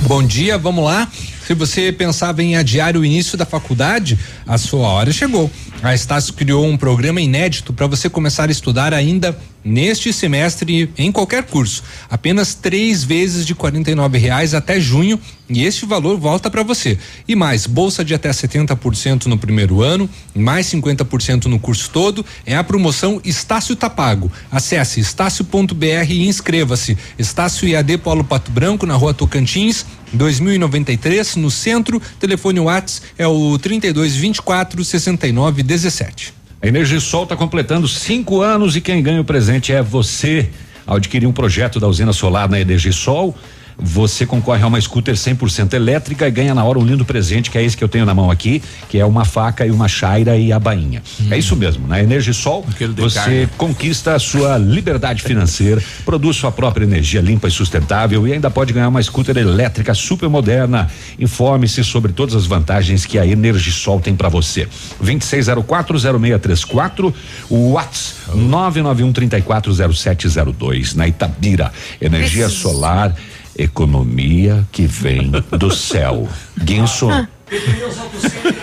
Bom 0.00 0.22
dia, 0.22 0.56
vamos 0.56 0.82
lá. 0.82 1.06
Se 1.46 1.52
você 1.52 1.92
pensava 1.92 2.42
em 2.42 2.56
adiar 2.56 2.96
o 2.96 3.04
início 3.04 3.36
da 3.36 3.44
faculdade, 3.44 4.18
a 4.46 4.56
sua 4.56 4.88
hora 4.88 5.12
chegou. 5.12 5.50
A 5.82 5.94
Estácio 5.94 6.32
criou 6.32 6.66
um 6.66 6.76
programa 6.76 7.20
inédito 7.20 7.72
para 7.74 7.86
você 7.86 8.08
começar 8.08 8.48
a 8.48 8.52
estudar 8.52 8.94
ainda 8.94 9.38
neste 9.68 10.12
semestre 10.12 10.90
em 10.96 11.12
qualquer 11.12 11.44
curso. 11.44 11.82
Apenas 12.08 12.54
três 12.54 13.04
vezes 13.04 13.44
de 13.44 13.52
R$ 13.52 14.18
reais 14.18 14.54
até 14.54 14.80
junho 14.80 15.20
e 15.48 15.64
este 15.64 15.86
valor 15.86 16.18
volta 16.18 16.50
para 16.50 16.62
você. 16.62 16.98
E 17.26 17.34
mais, 17.34 17.66
bolsa 17.66 18.04
de 18.04 18.14
até 18.14 18.30
70% 18.30 19.26
no 19.26 19.38
primeiro 19.38 19.82
ano, 19.82 20.08
mais 20.34 20.66
50% 20.66 21.46
no 21.46 21.58
curso 21.58 21.90
todo. 21.90 22.24
É 22.44 22.56
a 22.56 22.64
promoção 22.64 23.20
Estácio 23.24 23.76
Tapago. 23.76 24.30
Acesse 24.50 25.00
estácio.br 25.00 26.10
e 26.10 26.26
inscreva-se. 26.26 26.96
Estácio 27.18 27.68
IAD 27.68 27.98
Polo 27.98 28.24
Pato 28.24 28.50
Branco, 28.50 28.86
na 28.86 28.94
rua 28.94 29.14
Tocantins, 29.14 29.84
2093, 30.12 31.36
no 31.36 31.50
centro. 31.50 32.00
Telefone 32.18 32.60
Whats 32.60 33.02
é 33.16 33.26
o 33.26 33.58
32 33.58 34.16
24 34.16 34.84
69 34.84 35.62
17. 35.62 36.37
A 36.60 36.66
Energisol 36.66 37.22
está 37.22 37.36
completando 37.36 37.86
cinco 37.86 38.40
anos 38.40 38.74
e 38.74 38.80
quem 38.80 39.00
ganha 39.00 39.20
o 39.20 39.24
presente 39.24 39.72
é 39.72 39.80
você. 39.80 40.50
Ao 40.84 40.96
adquirir 40.96 41.26
um 41.26 41.32
projeto 41.32 41.78
da 41.78 41.86
usina 41.86 42.12
solar 42.12 42.48
na 42.48 42.58
Energisol, 42.58 43.36
você 43.78 44.26
concorre 44.26 44.62
a 44.62 44.66
uma 44.66 44.80
scooter 44.80 45.14
100% 45.14 45.74
elétrica 45.74 46.26
e 46.26 46.30
ganha 46.30 46.54
na 46.54 46.64
hora 46.64 46.78
um 46.78 46.84
lindo 46.84 47.04
presente, 47.04 47.50
que 47.50 47.56
é 47.56 47.62
esse 47.62 47.76
que 47.76 47.84
eu 47.84 47.88
tenho 47.88 48.04
na 48.04 48.14
mão 48.14 48.30
aqui, 48.30 48.60
que 48.88 48.98
é 48.98 49.04
uma 49.04 49.24
faca 49.24 49.64
e 49.64 49.70
uma 49.70 49.86
chaira 49.86 50.36
e 50.36 50.52
a 50.52 50.58
bainha. 50.58 51.02
Hum. 51.20 51.28
É 51.30 51.38
isso 51.38 51.54
mesmo, 51.54 51.86
na 51.86 52.02
Energisol, 52.02 52.66
você 52.96 53.14
carne. 53.14 53.48
conquista 53.56 54.14
a 54.14 54.18
sua 54.18 54.58
liberdade 54.58 55.22
financeira, 55.22 55.80
produz 56.04 56.36
sua 56.36 56.50
própria 56.50 56.84
energia 56.84 57.20
limpa 57.20 57.46
e 57.46 57.50
sustentável 57.50 58.26
e 58.26 58.32
ainda 58.32 58.50
pode 58.50 58.72
ganhar 58.72 58.88
uma 58.88 59.02
scooter 59.02 59.36
elétrica 59.36 59.94
super 59.94 60.28
moderna. 60.28 60.90
Informe-se 61.18 61.84
sobre 61.84 62.12
todas 62.12 62.34
as 62.34 62.46
vantagens 62.46 63.06
que 63.06 63.18
a 63.18 63.26
Energisol 63.26 64.00
tem 64.00 64.16
para 64.16 64.28
você. 64.28 64.66
26040634, 65.02 67.14
o 67.48 67.72
Whats 67.72 68.16
991 68.34 69.12
340702 69.12 70.94
na 70.94 71.06
Itabira. 71.06 71.70
Energia 72.00 72.46
Preciso. 72.46 72.62
solar, 72.62 73.14
economia 73.58 74.66
que 74.72 74.86
vem 74.86 75.30
do 75.30 75.70
céu. 75.74 76.28
Guinso. 76.56 77.06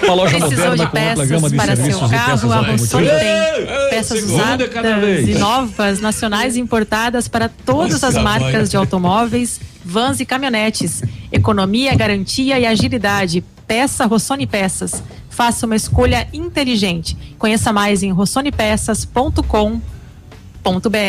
Uma 0.03 0.13
loja 0.13 0.37
Precisou 0.37 0.57
moderna 0.57 0.75
de 0.75 0.77
com 0.77 0.97
ampla 0.97 0.99
peças 0.99 1.29
gama 1.29 1.49
de 1.49 1.55
para 1.55 1.75
serviços 1.75 1.99
seu 1.99 2.07
e 2.07 2.11
carro, 2.11 2.29
peças 2.29 2.51
a 2.51 2.61
Rossoni 2.61 3.07
tem 3.07 3.89
peças 3.89 4.23
usadas 4.23 5.27
e 5.27 5.33
novas, 5.39 5.99
nacionais 5.99 6.55
e 6.55 6.59
importadas 6.59 7.27
para 7.27 7.49
todas 7.49 8.01
Nossa, 8.01 8.07
as 8.09 8.23
marcas 8.23 8.53
mãe. 8.53 8.63
de 8.65 8.77
automóveis, 8.77 9.59
vans 9.83 10.19
e 10.19 10.25
caminhonetes. 10.25 11.01
Economia, 11.31 11.95
garantia 11.95 12.59
e 12.59 12.65
agilidade. 12.65 13.43
Peça 13.67 14.05
Rossoni 14.05 14.45
Peças. 14.45 15.03
Faça 15.31 15.65
uma 15.65 15.75
escolha 15.75 16.27
inteligente. 16.31 17.17
Conheça 17.39 17.73
mais 17.73 18.03
em 18.03 18.11
rossonepeças.com.br. 18.11 19.94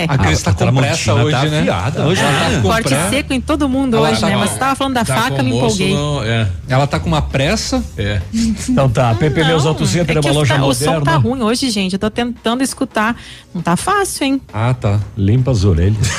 A 0.08 0.18
Cris 0.18 0.42
tá 0.42 0.52
com 0.52 0.74
pressa 0.74 1.14
hoje, 1.14 1.30
tá 1.30 1.44
né? 1.44 1.60
afiada, 1.60 2.06
hoje 2.06 2.20
ela 2.20 2.32
tá 2.40 2.50
com 2.56 2.62
Corte 2.62 2.88
pressa. 2.88 3.10
seco 3.10 3.32
em 3.32 3.40
todo 3.40 3.68
mundo 3.68 3.96
Ela 3.96 4.10
hoje, 4.10 4.20
tá 4.20 4.26
né? 4.28 4.36
Mas 4.36 4.50
você 4.50 4.58
tava 4.58 4.74
falando 4.76 4.94
da 4.94 5.04
tá 5.04 5.16
faca, 5.16 5.42
me 5.42 5.56
empolguei. 5.56 5.94
não, 5.94 6.22
é. 6.22 6.48
Ela 6.68 6.86
tá 6.86 7.00
com 7.00 7.08
uma 7.08 7.22
pressa? 7.22 7.82
É. 7.96 8.20
Então 8.68 8.88
tá, 8.88 9.14
PP 9.14 9.44
Neus 9.44 9.64
Auto 9.64 9.86
Center 9.86 10.16
é, 10.16 10.20
uma 10.20 10.30
loja 10.32 10.54
tá- 10.54 10.62
o 10.62 10.66
moderna. 10.66 10.94
som 10.98 11.04
tá 11.04 11.16
ruim 11.16 11.42
hoje, 11.42 11.70
gente. 11.70 11.94
Eu 11.94 11.98
tô 11.98 12.10
tentando 12.10 12.62
escutar. 12.62 13.16
Não 13.54 13.62
tá 13.62 13.76
fácil, 13.76 14.24
hein? 14.24 14.42
Ah, 14.52 14.74
tá. 14.74 15.00
Limpa 15.16 15.50
as 15.50 15.64
orelhas. 15.64 16.10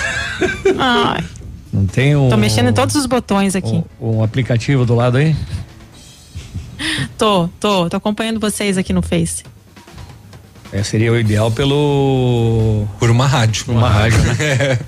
Ai, 0.80 1.24
Não 1.72 1.86
tem 1.86 2.16
um. 2.16 2.30
tô 2.30 2.38
mexendo 2.38 2.70
em 2.70 2.74
todos 2.74 2.96
os 2.96 3.06
botões 3.06 3.56
aqui. 3.56 3.84
Um 4.02 4.24
aplicativo 4.24 4.86
do 4.86 4.96
lado 4.96 5.18
aí? 5.18 5.36
Tô, 7.18 7.48
tô, 7.60 7.90
tô 7.90 7.98
acompanhando 7.98 8.40
vocês 8.40 8.78
aqui 8.78 8.94
no 8.94 9.02
Face. 9.02 9.44
É, 10.72 10.84
seria 10.84 11.12
o 11.12 11.18
ideal 11.18 11.50
pelo. 11.52 12.86
Por 13.00 13.10
uma 13.10 13.28
rádio. 13.28 13.66
Por 13.66 13.76
uma 13.76 13.90
rádio, 13.90 14.20
né? 14.22 14.80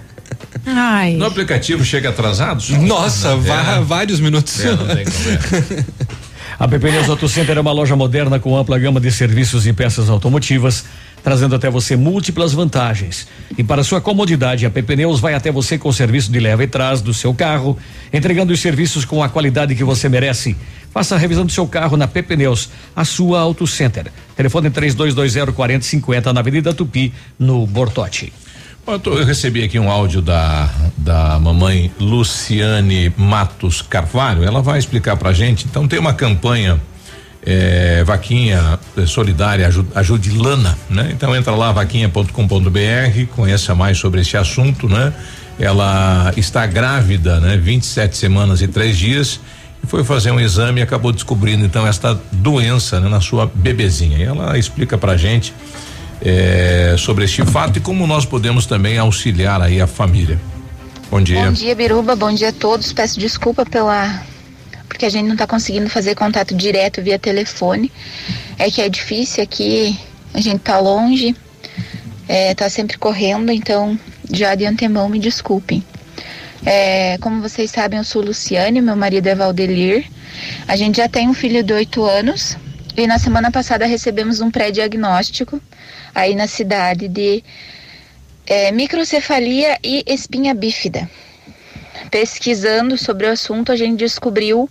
Ai. 0.66 1.14
No 1.14 1.26
aplicativo 1.26 1.84
chega 1.84 2.10
atrasado? 2.10 2.62
só? 2.62 2.78
Nossa, 2.78 3.30
é. 3.30 3.82
vários 3.82 4.20
minutos. 4.20 4.60
É, 4.64 4.76
não 4.76 4.88
tem 4.88 5.06
como 5.06 5.90
A 6.60 6.68
PP 6.68 6.92
Neus 6.92 7.10
Auto 7.10 7.30
Center 7.30 7.58
é 7.58 7.62
uma 7.62 7.72
loja 7.72 7.96
moderna 7.96 8.38
com 8.38 8.58
ampla 8.58 8.78
gama 8.78 9.00
de 9.00 9.10
serviços 9.14 9.66
e 9.66 9.72
peças 9.72 10.10
automotivas, 10.10 10.84
trazendo 11.24 11.56
até 11.56 11.70
você 11.70 11.96
múltiplas 11.96 12.52
vantagens. 12.52 13.30
E 13.58 13.64
para 13.64 13.82
sua 13.82 14.02
comodidade, 14.02 14.66
a 14.66 14.70
PP 14.70 14.98
Neus 14.98 15.22
vai 15.22 15.34
até 15.34 15.54
você 15.54 15.78
com 15.78 15.88
o 15.88 15.94
serviço 15.94 16.30
de 16.30 16.38
leva 16.38 16.62
e 16.62 16.68
trás 16.68 17.02
do 17.02 17.14
seu 17.14 17.34
carro, 17.34 17.78
entregando 18.12 18.52
os 18.52 18.60
serviços 18.60 19.06
com 19.06 19.24
a 19.24 19.30
qualidade 19.30 19.74
que 19.74 19.86
você 19.86 20.10
merece. 20.10 20.58
Faça 20.92 21.16
a 21.16 21.18
revisão 21.18 21.46
do 21.46 21.52
seu 21.52 21.68
carro 21.68 21.96
na 21.96 22.08
PP 22.08 22.36
Neus, 22.36 22.70
a 22.96 23.06
sua 23.06 23.40
Auto 23.42 23.68
Center. 23.68 24.08
Telefone 24.36 24.70
3220 24.70 25.54
4050 25.54 26.34
na 26.34 26.40
Avenida 26.40 26.74
Tupi, 26.74 27.14
no 27.38 27.66
Bortote. 27.68 28.34
Eu, 29.06 29.24
recebi 29.24 29.64
aqui 29.64 29.78
um 29.78 29.88
áudio 29.92 30.20
da, 30.20 30.68
da 30.98 31.38
mamãe 31.38 31.92
Luciane 32.00 33.14
Matos 33.16 33.84
Carvalho. 33.84 34.44
Ela 34.44 34.64
vai 34.64 34.80
explicar 34.80 35.16
pra 35.16 35.32
gente. 35.32 35.66
Então 35.70 35.88
tem 35.88 36.00
uma 36.00 36.12
campanha 36.14 36.82
eh, 37.46 38.04
vaquinha 38.04 38.80
eh, 38.98 39.06
solidária 39.06 39.68
Aju- 39.68 39.86
ajude 39.94 40.32
Lana, 40.32 40.76
né? 40.90 41.10
Então 41.14 41.36
entra 41.36 41.54
lá 41.54 41.72
vaquinha.com.br, 41.72 43.26
conheça 43.36 43.76
mais 43.76 43.98
sobre 44.00 44.22
esse 44.22 44.36
assunto, 44.36 44.90
né? 44.90 45.14
Ela 45.60 46.34
está 46.36 46.66
grávida, 46.66 47.40
né? 47.40 47.58
27 47.58 48.18
semanas 48.18 48.60
e 48.62 48.68
três 48.68 48.98
dias 48.98 49.40
foi 49.88 50.04
fazer 50.04 50.32
um 50.32 50.40
exame 50.40 50.82
e 50.82 50.84
acabou 50.84 51.12
descobrindo 51.12 51.66
então 51.66 51.86
esta 51.86 52.20
doença 52.32 53.00
né, 53.00 53.10
na 53.10 53.22
sua 53.22 53.50
bebezinha. 53.54 54.18
E 54.18 54.24
ela 54.24 54.58
explica 54.58 54.98
pra 54.98 55.18
gente 55.18 55.54
eh, 56.22 56.96
sobre 56.98 57.26
este 57.26 57.44
fato 57.46 57.78
e 57.78 57.80
como 57.80 58.06
nós 58.06 58.26
podemos 58.26 58.66
também 58.66 58.98
auxiliar 58.98 59.62
aí 59.62 59.82
a 59.82 59.88
família. 59.88 60.40
Bom 61.10 61.22
dia. 61.22 61.46
Bom 61.46 61.52
dia, 61.52 61.74
Biruba. 61.74 62.16
Bom 62.16 62.32
dia 62.32 62.50
a 62.50 62.54
todos. 62.54 62.94
Peço 62.94 63.20
desculpa 63.20 63.66
pela. 63.66 64.24
Porque 64.88 65.06
a 65.06 65.10
gente 65.10 65.26
não 65.26 65.34
está 65.34 65.48
conseguindo 65.48 65.90
fazer 65.90 66.14
contato 66.14 66.56
direto 66.56 67.02
via 67.02 67.18
telefone. 67.18 67.92
É 68.58 68.70
que 68.70 68.82
é 68.82 68.90
difícil 68.90 69.44
aqui, 69.44 69.98
a 70.34 70.42
gente 70.42 70.60
tá 70.60 70.78
longe, 70.80 71.36
é, 72.28 72.54
tá 72.54 72.70
sempre 72.70 72.98
correndo, 72.98 73.52
então 73.52 73.98
já 74.32 74.54
de 74.54 74.66
antemão 74.66 75.10
me 75.10 75.18
desculpem. 75.18 75.84
É, 76.66 77.18
como 77.20 77.42
vocês 77.42 77.72
sabem, 77.72 78.00
eu 78.00 78.04
sou 78.04 78.22
Luciane, 78.22 78.82
meu 78.82 78.96
marido 78.96 79.28
é 79.28 79.36
Valdelir. 79.36 80.06
A 80.68 80.76
gente 80.76 80.98
já 80.98 81.08
tem 81.08 81.28
um 81.28 81.34
filho 81.34 81.64
de 81.64 81.74
oito 81.74 82.04
anos 82.04 82.58
e 82.98 83.08
na 83.08 83.18
semana 83.18 83.50
passada 83.50 83.86
recebemos 83.86 84.42
um 84.42 84.52
pré-diagnóstico 84.52 85.62
aí 86.14 86.36
na 86.36 86.48
cidade 86.48 87.08
de 87.08 87.44
é, 88.46 88.72
microcefalia 88.72 89.78
e 89.84 90.04
espinha 90.06 90.54
bífida. 90.54 91.10
Pesquisando 92.12 92.98
sobre 92.98 93.28
o 93.28 93.32
assunto, 93.32 93.72
a 93.72 93.76
gente 93.76 94.00
descobriu 94.00 94.70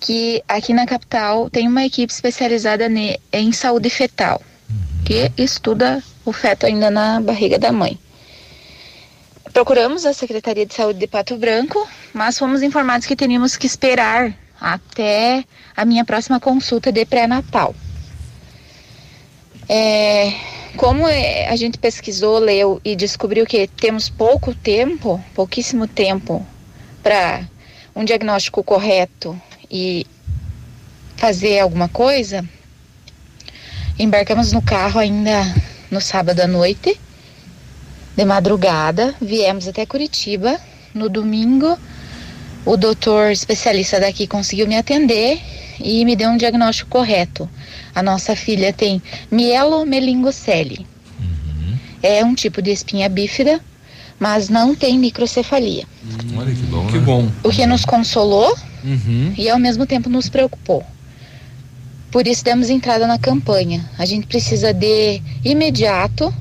que 0.00 0.42
aqui 0.46 0.74
na 0.74 0.86
capital 0.86 1.48
tem 1.48 1.66
uma 1.66 1.84
equipe 1.84 2.12
especializada 2.12 2.86
em 3.32 3.52
saúde 3.52 3.88
fetal, 3.88 4.40
que 5.04 5.32
estuda 5.36 6.02
o 6.24 6.32
feto 6.32 6.66
ainda 6.66 6.90
na 6.90 7.20
barriga 7.20 7.58
da 7.58 7.72
mãe. 7.72 7.98
Procuramos 9.52 10.04
a 10.04 10.12
Secretaria 10.12 10.66
de 10.66 10.74
Saúde 10.74 10.98
de 10.98 11.06
Pato 11.06 11.36
Branco, 11.36 11.86
mas 12.12 12.38
fomos 12.38 12.62
informados 12.62 13.06
que 13.06 13.14
teríamos 13.14 13.56
que 13.56 13.66
esperar 13.66 14.36
até 14.60 15.44
a 15.76 15.84
minha 15.84 16.04
próxima 16.04 16.40
consulta 16.40 16.90
de 16.90 17.04
pré-natal. 17.04 17.74
É, 19.68 20.32
como 20.76 21.06
é, 21.06 21.48
a 21.48 21.56
gente 21.56 21.78
pesquisou, 21.78 22.38
leu 22.38 22.80
e 22.84 22.96
descobriu 22.96 23.46
que 23.46 23.66
temos 23.68 24.08
pouco 24.08 24.54
tempo, 24.54 25.22
pouquíssimo 25.34 25.86
tempo, 25.86 26.44
para 27.02 27.48
um 27.94 28.04
diagnóstico 28.04 28.64
correto 28.64 29.40
e 29.70 30.06
fazer 31.16 31.60
alguma 31.60 31.88
coisa, 31.88 32.44
embarcamos 33.98 34.52
no 34.52 34.60
carro 34.60 34.98
ainda 34.98 35.44
no 35.90 36.00
sábado 36.00 36.40
à 36.40 36.46
noite, 36.46 37.00
de 38.16 38.24
madrugada, 38.24 39.14
viemos 39.20 39.66
até 39.68 39.84
Curitiba. 39.86 40.58
No 40.94 41.08
domingo, 41.08 41.76
o 42.64 42.76
doutor 42.76 43.32
especialista 43.32 43.98
daqui 43.98 44.26
conseguiu 44.26 44.66
me 44.68 44.76
atender 44.76 45.40
e 45.80 46.04
me 46.04 46.14
deu 46.14 46.30
um 46.30 46.36
diagnóstico 46.36 46.90
correto. 46.90 47.48
A 47.94 48.02
nossa 48.02 48.36
filha 48.36 48.72
tem 48.72 49.02
mielomelingocele. 49.30 50.86
É 52.02 52.24
um 52.24 52.34
tipo 52.34 52.60
de 52.62 52.70
espinha 52.70 53.08
bífida, 53.08 53.60
mas 54.20 54.48
não 54.48 54.74
tem 54.74 54.98
microcefalia. 54.98 55.84
Olha 56.36 56.54
que 56.54 56.62
bom. 56.62 56.86
Que 56.86 56.98
bom. 56.98 57.28
O 57.42 57.50
que 57.50 57.66
nos 57.66 57.84
consolou 57.84 58.56
Uhum. 58.84 59.32
e 59.38 59.48
ao 59.48 59.58
mesmo 59.58 59.86
tempo 59.86 60.10
nos 60.10 60.28
preocupou. 60.28 60.84
Por 62.10 62.26
isso 62.28 62.44
demos 62.44 62.68
entrada 62.68 63.06
na 63.06 63.18
campanha. 63.18 63.88
A 63.98 64.04
gente 64.04 64.26
precisa 64.26 64.72
de 64.74 65.22
imediato 65.42 66.32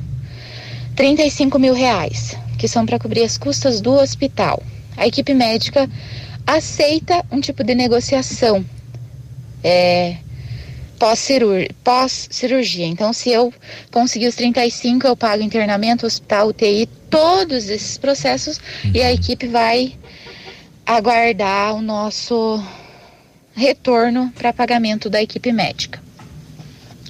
35 0.96 1.58
mil 1.58 1.74
reais, 1.74 2.38
que 2.58 2.68
são 2.68 2.86
para 2.86 3.00
cobrir 3.00 3.24
as 3.24 3.38
custas 3.38 3.82
do 3.82 3.94
hospital. 3.94 4.62
A 4.96 5.08
equipe 5.08 5.34
médica 5.34 5.90
aceita 6.46 7.26
um 7.32 7.40
tipo 7.40 7.64
de 7.64 7.74
negociação 7.74 8.64
é, 9.64 10.18
pós-cirurgia. 11.00 11.70
Pós 11.84 12.30
-cirurgia. 12.30 12.86
então, 12.86 13.12
se 13.14 13.32
eu 13.32 13.54
conseguir 13.92 14.28
os 14.28 14.36
35, 14.36 15.08
eu 15.08 15.16
pago 15.16 15.42
internamento, 15.42 16.06
hospital, 16.06 16.50
UTI, 16.50 16.88
todos 17.10 17.70
esses 17.70 17.98
processos 17.98 18.60
e 18.94 19.02
a 19.02 19.12
equipe 19.12 19.48
vai 19.48 19.94
aguardar 20.86 21.76
o 21.76 21.82
nosso 21.82 22.64
retorno 23.56 24.32
para 24.36 24.52
pagamento 24.52 25.10
da 25.10 25.22
equipe 25.22 25.52
médica. 25.52 26.03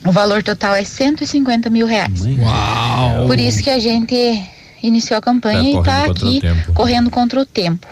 O 0.06 0.12
valor 0.12 0.44
total 0.44 0.76
é 0.76 0.84
150 0.84 1.70
mil 1.70 1.86
reais. 1.88 2.22
Uau! 2.40 3.28
Por 3.28 3.40
isso 3.40 3.64
que 3.64 3.70
a 3.70 3.80
gente 3.80 4.44
iniciou 4.82 5.18
a 5.18 5.22
campanha 5.22 5.60
Tá 5.60 5.66
e 5.66 5.70
está 5.78 5.82
correndo 5.82 6.08
contra 6.08 6.26
o 6.26 6.30
aqui 6.30 6.42
tempo. 6.42 6.74
correndo 6.74 7.10
contra 7.10 7.40
o 7.42 7.46
tempo. 7.46 7.88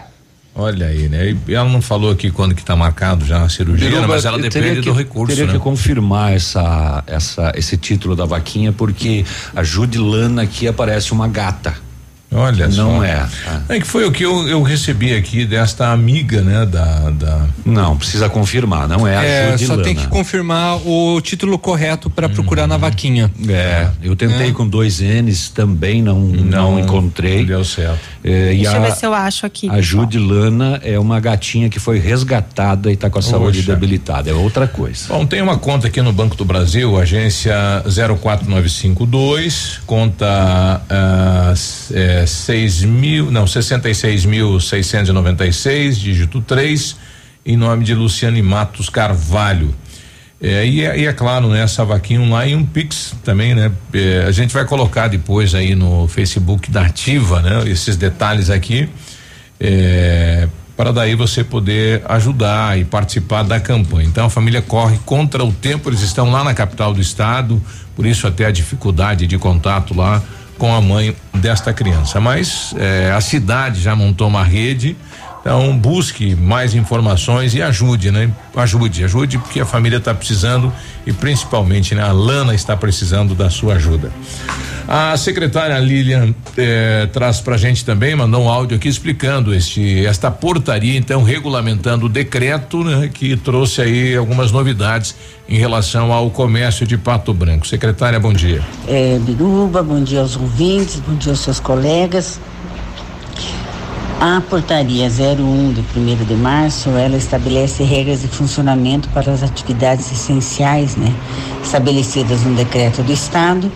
Olha 0.54 0.88
aí, 0.88 1.08
né? 1.08 1.34
E 1.48 1.54
ela 1.54 1.66
não 1.70 1.80
falou 1.80 2.10
aqui 2.10 2.30
quando 2.30 2.54
que 2.54 2.62
tá 2.62 2.76
marcado 2.76 3.24
já 3.24 3.42
a 3.42 3.48
cirurgia, 3.48 3.86
né? 3.88 3.94
Biruba, 3.94 4.14
mas 4.14 4.26
ela 4.26 4.36
depende 4.36 4.52
teria 4.66 4.82
que- 4.82 4.90
do 4.90 4.92
recurso, 4.94 5.34
Teria 5.34 5.46
né? 5.50 5.52
que 5.54 5.58
confirmar 5.64 6.34
essa, 6.34 7.02
essa, 7.06 7.52
esse 7.56 7.78
título 7.78 8.14
da 8.14 8.26
vaquinha, 8.26 8.70
porque 8.70 9.24
a 9.56 9.62
Judilana 9.62 10.42
aqui 10.42 10.68
aparece 10.68 11.10
uma 11.12 11.26
gata. 11.26 11.74
Olha 12.34 12.66
Não 12.68 12.98
só. 12.98 13.04
é. 13.04 13.26
É 13.68 13.80
que 13.80 13.86
foi 13.86 14.04
o 14.06 14.10
que 14.12 14.24
eu, 14.24 14.48
eu 14.48 14.62
recebi 14.62 15.14
aqui 15.14 15.44
desta 15.44 15.92
amiga, 15.92 16.40
né? 16.40 16.64
Da, 16.66 17.10
da... 17.10 17.46
Não, 17.64 17.96
precisa 17.96 18.28
confirmar, 18.28 18.88
não 18.88 19.06
é 19.06 19.16
a 19.16 19.22
É, 19.24 19.50
só 19.52 19.56
Judilana. 19.58 19.82
tem 19.82 19.94
que 19.94 20.06
confirmar 20.08 20.76
o 20.86 21.20
título 21.20 21.58
correto 21.58 22.08
para 22.08 22.28
procurar 22.28 22.66
na 22.66 22.76
vaquinha. 22.76 23.30
É, 23.48 23.88
eu 24.02 24.16
tentei 24.16 24.48
É. 24.48 24.52
com 24.52 24.66
dois 24.66 25.00
N's 25.00 25.50
também, 25.50 26.00
não, 26.02 26.18
não, 26.20 26.78
encontrei. 26.78 27.44
Deu 27.44 27.64
certo. 27.64 27.98
É, 28.24 28.52
e 28.54 28.56
Deixa 28.58 28.72
a, 28.72 28.76
eu 28.76 28.82
ver 28.82 28.92
se 28.92 29.04
eu 29.06 29.12
acho 29.14 29.44
aqui. 29.46 29.68
a 29.68 29.80
Judilana 29.80 30.80
é 30.82 30.98
uma 30.98 31.18
gatinha 31.20 31.68
que 31.68 31.78
foi 31.80 31.98
resgatada 31.98 32.90
e 32.90 32.94
está 32.94 33.10
com 33.10 33.18
a 33.18 33.22
saúde 33.22 33.58
Poxa. 33.58 33.72
debilitada. 33.74 34.30
É 34.30 34.32
outra 34.34 34.66
coisa. 34.66 35.06
Bom, 35.08 35.26
tem 35.26 35.42
uma 35.42 35.58
conta 35.58 35.88
aqui 35.88 36.00
no 36.00 36.12
Banco 36.12 36.36
do 36.36 36.44
Brasil, 36.44 36.96
agência 36.98 37.54
04952, 37.86 39.80
conta 39.86 40.80
ah, 40.88 41.50
s- 41.52 41.92
seis 42.26 42.82
mil, 42.82 43.30
não, 43.30 43.44
66.696, 43.44 45.94
dígito 45.94 46.40
3, 46.40 46.96
em 47.44 47.56
nome 47.56 47.84
de 47.84 47.94
Luciane 47.94 48.40
Matos 48.42 48.88
Carvalho. 48.88 49.72
É, 50.40 50.66
e, 50.66 50.84
é, 50.84 50.98
e 50.98 51.06
é 51.06 51.12
claro, 51.12 51.48
né, 51.48 51.62
essa 51.62 51.84
vaquinha 51.84 52.28
lá 52.28 52.44
e 52.44 52.56
um 52.56 52.64
Pix 52.64 53.14
também, 53.22 53.54
né? 53.54 53.70
É, 53.94 54.24
a 54.26 54.32
gente 54.32 54.52
vai 54.52 54.64
colocar 54.64 55.06
depois 55.06 55.54
aí 55.54 55.76
no 55.76 56.08
Facebook 56.08 56.68
da 56.68 56.82
Ativa, 56.82 57.40
né? 57.40 57.70
Esses 57.70 57.96
detalhes 57.96 58.50
aqui. 58.50 58.88
É, 59.60 60.48
para 60.76 60.92
daí 60.92 61.14
você 61.14 61.44
poder 61.44 62.02
ajudar 62.06 62.76
e 62.76 62.84
participar 62.84 63.44
da 63.44 63.60
campanha. 63.60 64.08
Então 64.08 64.26
a 64.26 64.30
família 64.30 64.60
corre 64.60 64.98
contra 65.04 65.44
o 65.44 65.52
tempo, 65.52 65.88
eles 65.88 66.00
estão 66.00 66.32
lá 66.32 66.42
na 66.42 66.54
capital 66.54 66.92
do 66.92 67.00
estado, 67.00 67.62
por 67.94 68.04
isso 68.04 68.26
até 68.26 68.46
a 68.46 68.50
dificuldade 68.50 69.28
de 69.28 69.38
contato 69.38 69.94
lá 69.94 70.20
com 70.62 70.72
a 70.72 70.80
mãe 70.80 71.12
desta 71.34 71.72
criança. 71.72 72.20
Mas 72.20 72.72
eh, 72.78 73.12
a 73.12 73.20
cidade 73.20 73.80
já 73.80 73.96
montou 73.96 74.28
uma 74.28 74.44
rede, 74.44 74.96
então 75.42 75.76
busque 75.76 76.36
mais 76.36 76.72
informações 76.72 77.52
e 77.52 77.60
ajude, 77.60 78.12
né? 78.12 78.30
Ajude, 78.54 79.04
ajude, 79.04 79.38
porque 79.38 79.60
a 79.60 79.66
família 79.66 79.98
está 79.98 80.14
precisando 80.14 80.72
e 81.04 81.12
principalmente 81.12 81.96
né, 81.96 82.02
a 82.02 82.12
Lana 82.12 82.54
está 82.54 82.76
precisando 82.76 83.34
da 83.34 83.50
sua 83.50 83.74
ajuda. 83.74 84.10
A 84.86 85.16
secretária 85.16 85.76
Lilian 85.78 86.34
eh, 86.56 87.08
traz 87.12 87.40
pra 87.40 87.56
gente 87.56 87.84
também, 87.84 88.14
mandou 88.14 88.44
um 88.44 88.48
áudio 88.48 88.76
aqui 88.76 88.88
explicando 88.88 89.54
este, 89.54 90.04
esta 90.06 90.30
portaria, 90.30 90.96
então, 90.96 91.22
regulamentando 91.22 92.06
o 92.06 92.08
decreto, 92.08 92.84
né, 92.84 93.10
que 93.12 93.36
trouxe 93.36 93.80
aí 93.80 94.16
algumas 94.16 94.52
novidades 94.52 95.14
em 95.48 95.56
relação 95.56 96.12
ao 96.12 96.30
comércio 96.30 96.86
de 96.86 96.96
Pato 96.96 97.32
Branco. 97.34 97.66
Secretária, 97.66 98.18
bom 98.20 98.32
dia. 98.32 98.62
é, 98.86 99.18
Biruba, 99.18 99.82
bom 99.82 100.02
dia 100.02 100.20
aos 100.20 100.36
ouvintes, 100.36 101.00
bom 101.00 101.14
dia 101.14 101.32
aos 101.32 101.40
seus 101.40 101.58
colegas. 101.58 102.40
A 104.24 104.40
portaria 104.40 105.08
01 105.08 105.72
de 105.72 105.80
1 105.98 106.24
de 106.24 106.34
março, 106.36 106.90
ela 106.90 107.16
estabelece 107.16 107.82
regras 107.82 108.20
de 108.20 108.28
funcionamento 108.28 109.08
para 109.08 109.32
as 109.32 109.42
atividades 109.42 110.12
essenciais, 110.12 110.94
né, 110.94 111.12
estabelecidas 111.60 112.42
no 112.44 112.54
decreto 112.54 113.02
do 113.02 113.12
Estado 113.12 113.68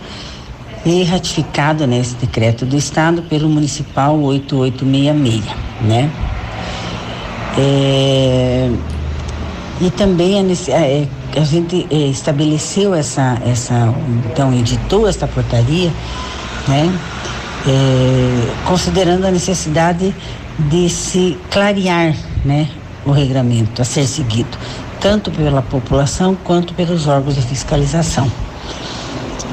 e 0.85 1.03
ratificado 1.03 1.85
nesse 1.85 2.15
decreto 2.15 2.65
do 2.65 2.77
Estado 2.77 3.23
pelo 3.23 3.49
Municipal 3.49 4.17
8866, 4.17 5.43
né? 5.81 6.09
É, 7.57 8.71
e 9.81 9.89
também 9.91 10.39
a, 10.39 10.43
nece- 10.43 10.71
é, 10.71 11.09
a 11.35 11.43
gente 11.43 11.85
é, 11.91 12.07
estabeleceu 12.07 12.95
essa, 12.95 13.37
essa, 13.45 13.93
então 14.31 14.53
editou 14.53 15.09
esta 15.09 15.27
portaria, 15.27 15.91
né? 16.69 16.97
É, 17.67 18.65
considerando 18.65 19.25
a 19.25 19.31
necessidade 19.31 20.15
de 20.57 20.89
se 20.89 21.37
clarear, 21.51 22.15
né? 22.45 22.69
O 23.05 23.11
regramento 23.11 23.81
a 23.81 23.85
ser 23.85 24.05
seguido, 24.07 24.57
tanto 25.01 25.29
pela 25.31 25.61
população 25.61 26.35
quanto 26.43 26.73
pelos 26.73 27.07
órgãos 27.07 27.35
de 27.35 27.41
fiscalização. 27.41 28.31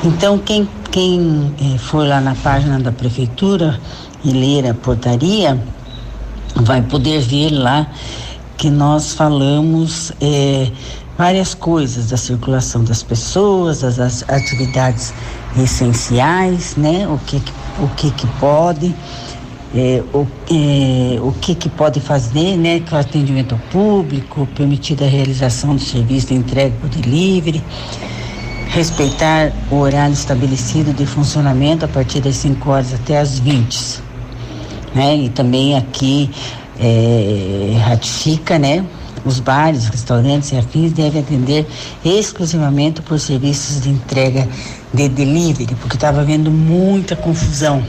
Então, 0.05 0.39
quem, 0.39 0.69
quem 0.91 1.53
eh, 1.61 1.79
for 1.79 2.07
lá 2.07 2.21
na 2.21 2.35
página 2.35 2.79
da 2.79 2.93
prefeitura 2.93 3.81
e 4.25 4.31
ler 4.31 4.69
a 4.69 4.75
portaria, 4.75 5.59
vai 6.57 6.83
poder 6.83 7.21
ver 7.21 7.51
lá 7.51 7.87
que 8.57 8.71
nós 8.71 9.13
falamos 9.13 10.13
eh, 10.21 10.71
várias 11.19 11.55
coisas 11.55 12.11
da 12.11 12.17
circulação 12.17 12.85
das 12.85 13.03
pessoas, 13.03 13.81
das 13.81 14.23
atividades 14.29 15.13
essenciais, 15.61 16.77
né? 16.77 17.07
O 17.09 17.19
que, 17.27 17.41
que- 17.41 17.53
o 17.79 17.89
que, 17.89 18.11
que 18.11 18.27
pode, 18.39 18.95
eh, 19.75 20.03
o, 20.13 20.27
eh, 20.51 21.19
o 21.21 21.33
que, 21.33 21.55
que 21.55 21.69
pode 21.69 22.01
fazer, 22.01 22.57
né? 22.57 22.81
Com 22.81 22.97
o 22.97 22.99
atendimento 22.99 23.61
público, 23.71 24.49
permitida 24.55 25.05
a 25.05 25.09
realização 25.09 25.75
do 25.75 25.81
serviço 25.81 26.29
de 26.29 26.35
entrega 26.35 26.75
por 26.81 26.89
delivery 26.89 27.63
respeitar 28.75 29.53
o 29.71 29.77
horário 29.77 30.13
estabelecido 30.13 30.93
de 30.93 31.07
funcionamento 31.07 31.85
a 31.85 31.89
partir 31.89 32.21
das 32.21 32.35
5 32.37 32.69
horas 32.69 32.93
até 32.93 33.19
as 33.19 33.39
20. 33.39 34.03
Né? 34.93 35.17
E 35.17 35.29
também 35.29 35.77
aqui 35.77 36.29
eh, 36.81 37.77
ratifica, 37.85 38.59
né? 38.59 38.85
Os 39.25 39.41
bares, 39.41 39.89
restaurantes 39.89 40.53
e 40.53 40.57
afins 40.57 40.93
devem 40.93 41.23
atender 41.23 41.67
exclusivamente 42.05 43.01
por 43.01 43.19
serviços 43.19 43.81
de 43.81 43.89
entrega 43.89 44.47
de 44.93 45.09
delivery, 45.09 45.75
porque 45.77 45.97
estava 45.97 46.21
havendo 46.21 46.51
muita 46.51 47.17
confusão. 47.17 47.83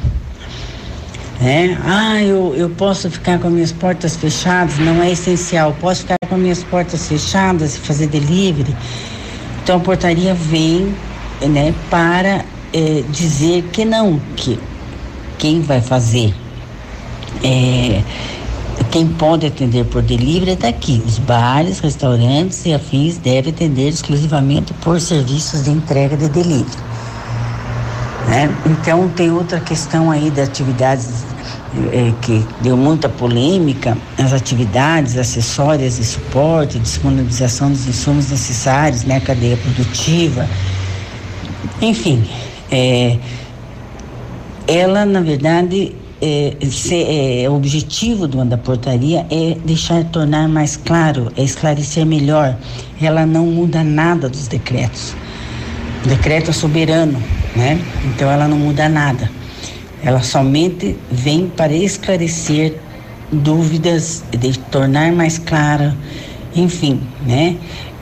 Né? 1.40 1.78
Ah, 1.84 2.24
eu, 2.24 2.54
eu 2.56 2.70
posso 2.70 3.10
ficar 3.10 3.40
com 3.40 3.50
minhas 3.50 3.72
portas 3.72 4.16
fechadas, 4.16 4.78
não 4.80 5.04
é 5.04 5.12
essencial. 5.12 5.76
Posso 5.82 6.02
ficar 6.02 6.18
com 6.30 6.38
minhas 6.38 6.64
portas 6.64 7.08
fechadas 7.08 7.76
e 7.76 7.80
fazer 7.80 8.08
delivery. 8.08 8.74
Então 9.62 9.78
a 9.78 9.80
portaria 9.80 10.34
vem 10.34 10.96
né, 11.42 11.74
para 11.90 12.46
eh, 12.74 13.04
dizer 13.10 13.64
que 13.74 13.84
não, 13.84 14.20
que 14.36 14.60
quem 15.38 15.62
vai 15.62 15.82
fazer, 15.82 16.34
eh, 17.44 18.02
quem 18.96 19.08
pode 19.08 19.46
atender 19.46 19.84
por 19.84 20.02
delivery 20.02 20.52
é 20.52 20.56
daqui. 20.56 21.04
Os 21.06 21.20
bares, 21.20 21.80
restaurantes 21.82 22.66
e 22.66 22.74
afins 22.74 23.18
devem 23.18 23.52
atender 23.52 23.90
exclusivamente 23.90 24.74
por 24.76 25.02
serviços 25.02 25.66
de 25.66 25.72
entrega 25.72 26.16
de 26.16 26.30
delivery. 26.30 26.78
né? 28.30 28.50
Então 28.66 29.10
tem 29.10 29.30
outra 29.30 29.60
questão 29.60 30.10
aí 30.10 30.30
de 30.30 30.40
atividades 30.40 31.26
eh, 31.92 32.14
que 32.22 32.42
deu 32.62 32.78
muita 32.78 33.10
polêmica, 33.10 33.98
as 34.18 34.32
atividades 34.32 35.18
acessórias 35.18 35.98
de 35.98 36.06
suporte, 36.06 36.80
disponibilização 36.80 37.70
dos 37.72 37.86
insumos 37.90 38.30
necessários, 38.30 39.04
né, 39.04 39.20
cadeia 39.20 39.58
produtiva, 39.58 40.48
enfim, 41.82 42.26
eh, 42.72 43.18
ela 44.66 45.06
na 45.06 45.20
verdade 45.20 45.94
é, 46.22 46.56
se- 46.70 47.04
é, 47.44 47.50
o 47.50 47.56
objetivo 47.56 48.28
do, 48.28 48.44
da 48.46 48.58
portaria 48.58 49.26
é 49.30 49.58
deixar 49.66 50.04
tornar 50.06 50.48
mais 50.48 50.78
claro, 50.78 51.32
é 51.38 51.44
esclarecer 51.44 52.06
melhor. 52.06 52.56
Ela 53.02 53.26
não 53.26 53.46
muda 53.46 53.84
nada 53.84 54.30
dos 54.30 54.48
decretos. 54.48 55.14
O 56.04 56.08
decreto 56.08 56.50
é 56.52 56.54
soberano, 56.54 57.22
né? 57.56 57.80
Então 58.06 58.30
ela 58.30 58.48
não 58.48 58.58
muda 58.58 58.88
nada. 58.88 59.30
Ela 60.04 60.22
somente 60.22 60.96
vem 61.12 61.48
para 61.48 61.74
esclarecer 61.74 62.76
dúvidas, 63.32 64.24
de 64.32 64.58
tornar 64.60 65.12
mais 65.12 65.38
clara, 65.40 65.96
enfim, 66.56 67.02
né? 67.26 67.58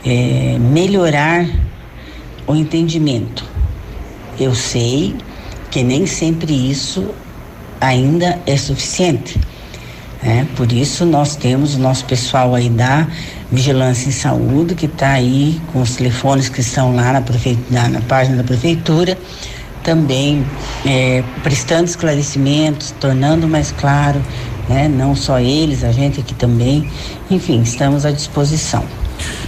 É, 0.05 0.57
melhorar 0.59 1.47
o 2.45 2.55
entendimento. 2.55 3.45
Eu 4.37 4.53
sei 4.53 5.15
que 5.71 5.81
nem 5.81 6.05
sempre 6.05 6.53
isso 6.69 7.09
ainda 7.87 8.39
é 8.45 8.57
suficiente. 8.57 9.39
né? 10.21 10.47
por 10.55 10.71
isso 10.71 11.05
nós 11.05 11.35
temos 11.35 11.75
o 11.75 11.79
nosso 11.79 12.05
pessoal 12.05 12.55
aí 12.55 12.69
da 12.69 13.07
Vigilância 13.51 14.09
em 14.09 14.11
Saúde, 14.11 14.73
que 14.73 14.85
está 14.85 15.11
aí 15.11 15.61
com 15.71 15.81
os 15.81 15.95
telefones 15.95 16.49
que 16.49 16.61
estão 16.61 16.95
lá 16.95 17.13
na, 17.13 17.23
na, 17.69 17.89
na 17.89 18.01
página 18.01 18.37
da 18.37 18.43
prefeitura, 18.43 19.17
também 19.83 20.43
eh, 20.85 21.23
prestando 21.43 21.83
esclarecimentos, 21.83 22.91
tornando 22.99 23.47
mais 23.47 23.71
claro, 23.71 24.21
né? 24.67 24.87
não 24.87 25.15
só 25.15 25.39
eles, 25.39 25.83
a 25.83 25.91
gente 25.91 26.19
aqui 26.19 26.33
também. 26.33 26.89
Enfim, 27.29 27.61
estamos 27.61 28.05
à 28.05 28.11
disposição. 28.11 28.83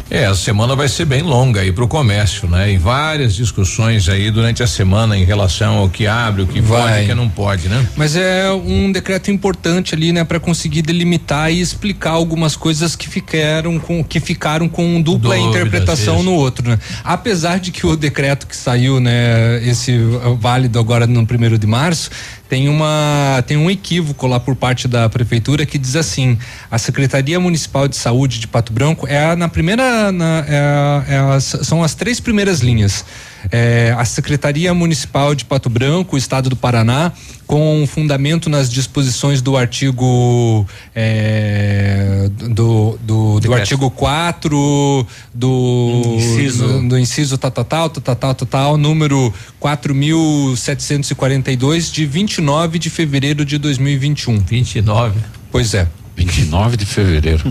É, 0.10 0.26
a 0.26 0.36
semana 0.36 0.76
vai 0.76 0.88
ser 0.88 1.06
bem 1.06 1.24
longa 1.24 1.62
aí 1.62 1.72
pro 1.72 1.88
comércio, 1.88 2.48
né? 2.48 2.72
E 2.72 2.78
várias 2.78 3.34
discussões 3.34 4.08
aí 4.08 4.30
durante 4.30 4.62
a 4.62 4.68
semana 4.68 5.18
em 5.18 5.24
relação 5.24 5.78
ao 5.78 5.90
que 5.90 6.06
abre, 6.06 6.44
o 6.44 6.48
que 6.48 6.62
pode 6.62 7.00
e 7.00 7.04
o 7.04 7.08
que 7.08 7.14
não 7.16 7.28
pode, 7.28 7.68
né? 7.68 7.88
Mas 7.96 8.16
é 8.16 8.52
um 8.52 8.92
decreto 8.92 9.32
importante 9.32 9.96
ali, 9.96 10.14
né, 10.14 10.24
para 10.24 10.40
conseguir 10.40 10.84
delimitar 10.84 11.52
e 11.52 11.60
explicar 11.60 12.12
algumas 12.12 12.56
coisas 12.56 12.96
que 12.96 13.10
ficaram 13.10 13.80
com 13.80 14.04
que 14.04 14.20
ficaram 14.20 14.70
com 14.70 15.02
dupla 15.02 15.36
Dúvidas, 15.36 15.56
interpretação 15.56 16.16
isso. 16.18 16.24
no 16.24 16.34
outro, 16.34 16.70
né? 16.70 16.78
Apesar 17.04 17.60
de 17.60 17.72
que 17.72 17.88
o 17.88 17.96
decreto 17.96 18.46
que 18.46 18.56
saiu, 18.56 19.00
né, 19.00 19.60
esse 19.68 19.98
válido 20.40 20.78
agora 20.78 21.08
no 21.08 21.26
primeiro 21.26 21.58
de 21.58 21.66
março, 21.66 22.12
tem 22.48 22.70
uma 22.70 23.44
tem 23.48 23.58
um 23.58 23.70
equívoco 23.70 24.28
lá 24.28 24.40
por 24.40 24.56
parte 24.56 24.88
da 24.88 25.10
prefeitura 25.10 25.66
que 25.66 25.78
diz 25.78 25.96
assim: 25.96 26.38
a 26.70 26.78
Secretaria 26.78 27.40
Municipal 27.40 27.88
de 27.88 27.96
Saúde 27.96 28.40
de 28.40 28.48
Pato 28.48 28.72
Branco 28.72 29.08
é 29.08 29.26
a- 29.32 29.36
na 29.36 29.48
primeira 29.50 30.12
na- 30.12 30.46
é 30.48 30.58
a- 30.60 31.04
é 31.08 31.18
as- 31.36 31.58
são 31.64 31.84
as 31.84 31.96
três 31.96 32.20
primeiras 32.20 32.60
linhas. 32.62 33.04
É, 33.52 33.94
a 33.98 34.06
Secretaria 34.06 34.74
Municipal 34.74 35.36
de 35.36 35.46
Pato 35.46 35.70
Branco, 35.70 36.18
Estado 36.18 36.50
do 36.50 36.56
Paraná, 36.56 37.12
com 37.46 37.86
fundamento 37.88 38.50
nas 38.50 38.72
disposições 38.72 39.42
do 39.42 39.56
artigo 39.56 40.68
é, 40.96 42.28
do, 42.50 42.98
do, 43.02 43.40
do 43.40 43.54
artigo 43.54 43.92
4 43.92 45.08
do 45.34 46.16
Inciso. 46.18 46.68
do, 46.68 46.90
do 46.90 46.98
inciso 46.98 47.38
tal, 47.38 47.52
tal, 47.52 47.66
tal, 47.66 47.90
tal, 47.90 48.16
tal, 48.16 48.36
tal, 48.36 48.48
tal, 48.48 48.78
número 48.78 49.34
4.742 49.62 51.92
de 51.92 52.06
29 52.06 52.80
de 52.80 52.90
fevereiro 52.90 53.44
de 53.46 53.58
2021. 53.58 54.40
29. 54.40 55.20
Pois 55.52 55.74
é. 55.74 55.86
29 56.16 56.78
de 56.78 56.86
fevereiro. 56.86 57.44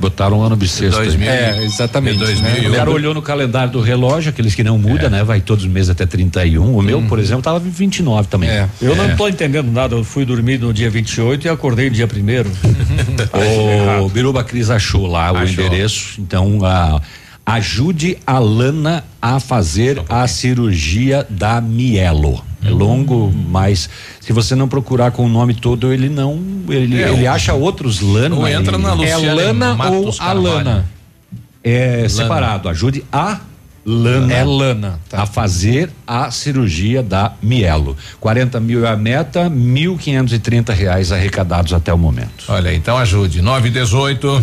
Botaram 0.00 0.38
um 0.38 0.42
ano 0.42 0.54
bissexto. 0.56 1.00
aí. 1.00 1.08
É, 1.28 1.64
exatamente. 1.64 2.18
né? 2.18 2.68
O 2.68 2.72
cara 2.74 2.90
olhou 2.90 3.12
no 3.12 3.20
calendário 3.20 3.72
do 3.72 3.80
relógio, 3.80 4.30
aqueles 4.30 4.54
que 4.54 4.62
não 4.62 4.78
muda, 4.78 5.10
né? 5.10 5.24
Vai 5.24 5.40
todos 5.40 5.64
os 5.64 5.70
meses 5.70 5.90
até 5.90 6.06
31. 6.06 6.76
O 6.76 6.80
meu, 6.82 7.02
por 7.02 7.18
exemplo, 7.18 7.42
tava 7.42 7.58
em 7.66 7.70
29 7.70 8.28
também. 8.28 8.48
É. 8.48 8.68
Eu 8.80 8.94
não 8.94 9.10
estou 9.10 9.28
entendendo 9.28 9.70
nada. 9.72 9.96
Eu 9.96 10.04
fui 10.04 10.24
dormir 10.24 10.58
no 10.58 10.72
dia 10.72 10.88
28 10.88 11.46
e 11.46 11.50
acordei 11.50 11.88
no 11.88 11.94
dia 11.96 12.06
primeiro. 12.06 12.50
O 14.02 14.08
Biruba 14.08 14.42
Cris 14.44 14.70
achou 14.70 15.06
lá 15.06 15.32
o 15.32 15.36
Achou. 15.36 15.64
endereço. 15.64 16.20
Então, 16.20 16.58
a- 16.64 17.00
ajude 17.44 18.18
a 18.26 18.38
Lana 18.38 19.04
a 19.20 19.40
fazer 19.40 20.00
a 20.08 20.26
cirurgia 20.28 21.26
da 21.28 21.60
mielo. 21.60 22.42
É 22.64 22.70
longo, 22.70 23.32
mas 23.48 23.88
se 24.20 24.32
você 24.32 24.54
não 24.54 24.68
procurar 24.68 25.10
com 25.10 25.24
o 25.24 25.28
nome 25.28 25.54
todo, 25.54 25.92
ele 25.92 26.08
não. 26.08 26.40
Ele, 26.68 27.02
É, 27.02 27.10
ele 27.12 27.26
acha 27.26 27.52
outros 27.54 28.00
Lana. 28.00 28.36
ou 28.36 28.46
entra 28.46 28.78
na 28.78 28.92
Luciane 28.94 29.26
É 29.26 29.32
Lana 29.34 29.74
Matos 29.74 29.96
ou 29.96 30.12
Carvalho. 30.26 30.48
Alana? 30.48 30.86
É 31.64 31.96
Lana. 31.96 32.08
separado. 32.08 32.68
Ajude 32.68 33.04
a 33.12 33.40
Lana. 33.84 34.32
É 34.32 34.44
Lana, 34.44 35.00
A 35.12 35.26
fazer 35.26 35.90
a 36.06 36.30
cirurgia 36.30 37.02
da 37.02 37.32
mielo. 37.42 37.96
40 38.20 38.60
mil 38.60 38.86
é 38.86 38.90
a 38.90 38.96
meta, 38.96 39.50
1.530 39.50 40.72
reais 40.72 41.10
arrecadados 41.10 41.72
até 41.72 41.92
o 41.92 41.98
momento. 41.98 42.44
Olha, 42.48 42.72
então 42.72 42.96
ajude. 42.96 43.42
918. 43.42 44.42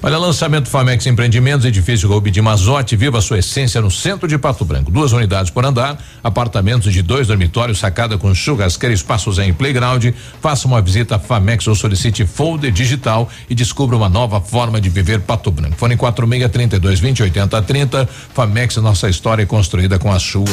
Olha, 0.00 0.16
lançamento 0.16 0.68
Famex 0.68 1.06
Empreendimentos, 1.06 1.66
edifício 1.66 2.08
Rubi 2.08 2.30
de 2.30 2.40
Mazote, 2.40 2.94
viva 2.94 3.20
sua 3.20 3.40
essência 3.40 3.80
no 3.80 3.90
centro 3.90 4.28
de 4.28 4.38
Pato 4.38 4.64
Branco. 4.64 4.92
Duas 4.92 5.10
unidades 5.10 5.50
por 5.50 5.64
andar, 5.64 5.98
apartamentos 6.22 6.92
de 6.92 7.02
dois 7.02 7.26
dormitórios, 7.26 7.80
sacada 7.80 8.16
com 8.16 8.32
churrasqueira, 8.32 8.94
espaços 8.94 9.40
em 9.40 9.52
playground. 9.52 10.06
Faça 10.40 10.68
uma 10.68 10.80
visita 10.80 11.16
a 11.16 11.18
Famex 11.18 11.66
ou 11.66 11.74
solicite 11.74 12.24
folder 12.24 12.70
digital 12.70 13.28
e 13.50 13.56
descubra 13.56 13.96
uma 13.96 14.08
nova 14.08 14.40
forma 14.40 14.80
de 14.80 14.88
viver 14.88 15.18
Pato 15.18 15.50
Branco. 15.50 15.74
Fone 15.76 15.96
46 15.96 16.48
32 16.52 17.00
20 17.00 17.22
80 17.24 17.62
30. 17.62 18.08
Famex, 18.32 18.76
nossa 18.76 19.08
história 19.08 19.42
é 19.42 19.46
construída 19.46 19.98
com 19.98 20.12
a 20.12 20.20
sua. 20.20 20.44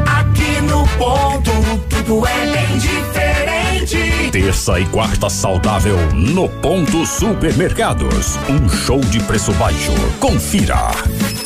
Aqui 0.07 0.61
no 0.63 0.87
ponto, 0.99 1.51
tudo 1.89 2.27
é 2.27 2.47
bem 2.53 2.79
diferente. 2.79 4.31
Terça 4.31 4.79
e 4.79 4.87
quarta 4.87 5.31
saudável 5.31 5.97
no 6.13 6.49
Ponto 6.49 7.07
Supermercados. 7.07 8.37
Um 8.49 8.69
show 8.69 9.01
de 9.01 9.21
preço 9.21 9.53
baixo. 9.55 9.93
Confira. 10.21 10.91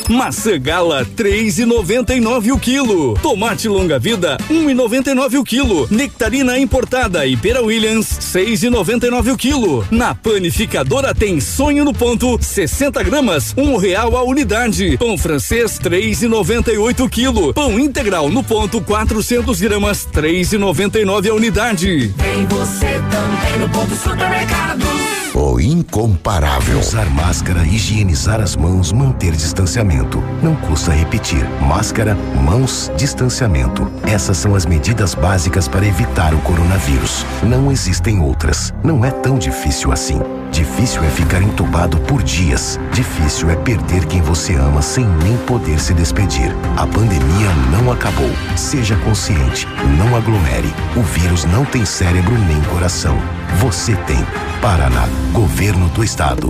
Maçã 0.09 0.59
gala 0.59 1.05
3,99 1.05 2.51
o 2.51 2.57
quilo. 2.57 3.13
Tomate 3.21 3.67
longa 3.67 3.99
vida 3.99 4.39
1,99 4.49 5.39
o 5.39 5.43
quilo. 5.43 5.87
Nectarina 5.91 6.57
importada 6.57 7.27
e 7.27 7.37
pera 7.37 7.61
Williams 7.61 8.07
6,99 8.19 9.33
o 9.33 9.37
quilo. 9.37 9.87
Na 9.91 10.15
panificadora 10.15 11.13
tem 11.13 11.39
sonho 11.39 11.85
no 11.85 11.93
ponto 11.93 12.39
60 12.41 13.03
gramas 13.03 13.53
um 13.55 13.77
real 13.77 14.17
a 14.17 14.23
unidade. 14.23 14.97
Pão 14.97 15.15
francês 15.15 15.77
3,98 15.79 17.05
o 17.05 17.09
quilo. 17.09 17.53
Pão 17.53 17.77
integral 17.77 18.29
no 18.29 18.43
ponto 18.43 18.81
400 18.81 19.61
gramas 19.61 20.07
3,99 20.11 21.29
a 21.29 21.33
unidade. 21.35 22.11
Tem 22.17 22.47
você 22.47 22.99
também 23.11 23.59
no 23.59 23.69
ponto 23.69 23.95
supermercado. 23.95 25.18
O 25.39 25.57
incomparável. 25.57 26.77
Usar 26.79 27.09
máscara, 27.11 27.63
higienizar 27.63 28.41
as 28.41 28.57
mãos, 28.57 28.91
manter 28.91 29.31
distanciamento. 29.31 30.21
Não 30.43 30.53
custa 30.53 30.91
repetir. 30.91 31.47
Máscara, 31.61 32.13
mãos, 32.43 32.91
distanciamento. 32.97 33.89
Essas 34.05 34.35
são 34.35 34.53
as 34.53 34.65
medidas 34.65 35.15
básicas 35.15 35.65
para 35.65 35.87
evitar 35.87 36.33
o 36.33 36.41
coronavírus. 36.41 37.25
Não 37.41 37.71
existem 37.71 38.19
outras. 38.19 38.73
Não 38.83 39.05
é 39.05 39.11
tão 39.11 39.39
difícil 39.39 39.93
assim. 39.93 40.19
Difícil 40.51 41.03
é 41.03 41.09
ficar 41.09 41.41
entubado 41.41 41.97
por 42.01 42.23
dias. 42.23 42.79
Difícil 42.91 43.49
é 43.49 43.55
perder 43.55 44.05
quem 44.05 44.21
você 44.21 44.55
ama 44.55 44.81
sem 44.81 45.05
nem 45.05 45.37
poder 45.45 45.79
se 45.79 45.93
despedir. 45.93 46.55
A 46.77 46.85
pandemia 46.87 47.49
não 47.71 47.91
acabou. 47.91 48.31
Seja 48.55 48.95
consciente. 48.97 49.67
Não 49.97 50.15
aglomere. 50.15 50.73
O 50.95 51.01
vírus 51.01 51.45
não 51.45 51.65
tem 51.65 51.85
cérebro 51.85 52.37
nem 52.47 52.61
coração. 52.63 53.17
Você 53.59 53.95
tem. 54.07 54.25
Paraná. 54.61 55.07
Governo 55.33 55.87
do 55.89 56.03
Estado. 56.03 56.49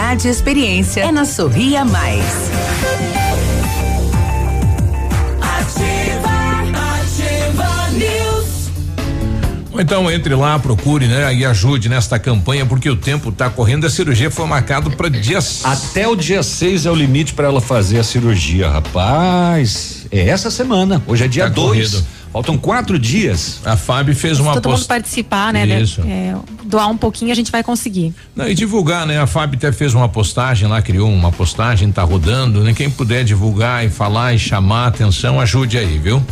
e 0.01 0.27
experiência. 0.27 1.01
É 1.01 1.11
na 1.11 1.25
Sorria 1.25 1.85
Mais. 1.85 2.49
Então 9.79 10.11
entre 10.11 10.35
lá, 10.35 10.59
procure, 10.59 11.07
né? 11.07 11.33
E 11.33 11.45
ajude 11.45 11.87
nesta 11.87 12.19
campanha, 12.19 12.65
porque 12.65 12.89
o 12.89 12.95
tempo 12.95 13.31
tá 13.31 13.49
correndo. 13.49 13.85
A 13.85 13.89
cirurgia 13.89 14.29
foi 14.29 14.45
marcado 14.45 14.91
para 14.91 15.07
dia 15.07 15.39
Até 15.63 16.07
o 16.07 16.15
dia 16.15 16.43
6 16.43 16.85
é 16.85 16.91
o 16.91 16.95
limite 16.95 17.33
para 17.33 17.47
ela 17.47 17.61
fazer 17.61 17.99
a 17.99 18.03
cirurgia, 18.03 18.69
rapaz. 18.69 20.07
É 20.11 20.27
essa 20.27 20.51
semana. 20.51 21.01
Hoje 21.07 21.23
é 21.25 21.27
dia 21.27 21.43
Tá 21.43 21.49
2. 21.49 21.89
corrido. 21.91 22.07
Faltam 22.31 22.57
quatro 22.57 22.97
dias. 22.97 23.59
A 23.65 23.75
Fábio 23.75 24.15
fez 24.15 24.39
uma 24.39 24.53
Todo 24.53 24.67
mundo 24.67 24.75
post... 24.75 24.87
participar, 24.87 25.51
né? 25.51 25.81
Isso. 25.81 26.01
É, 26.01 26.33
doar 26.63 26.89
um 26.89 26.97
pouquinho 26.97 27.31
a 27.31 27.35
gente 27.35 27.51
vai 27.51 27.61
conseguir. 27.61 28.13
Não, 28.35 28.47
e 28.47 28.53
divulgar, 28.53 29.05
né? 29.05 29.19
A 29.19 29.27
Fábio 29.27 29.57
até 29.57 29.71
fez 29.71 29.93
uma 29.93 30.07
postagem 30.07 30.67
lá, 30.67 30.81
criou 30.81 31.11
uma 31.11 31.31
postagem, 31.31 31.91
tá 31.91 32.03
rodando, 32.03 32.61
né? 32.63 32.73
Quem 32.73 32.89
puder 32.89 33.25
divulgar 33.25 33.85
e 33.85 33.89
falar 33.89 34.33
e 34.33 34.39
chamar 34.39 34.85
a 34.85 34.87
atenção, 34.87 35.41
ajude 35.41 35.77
aí, 35.77 35.97
viu? 35.97 36.23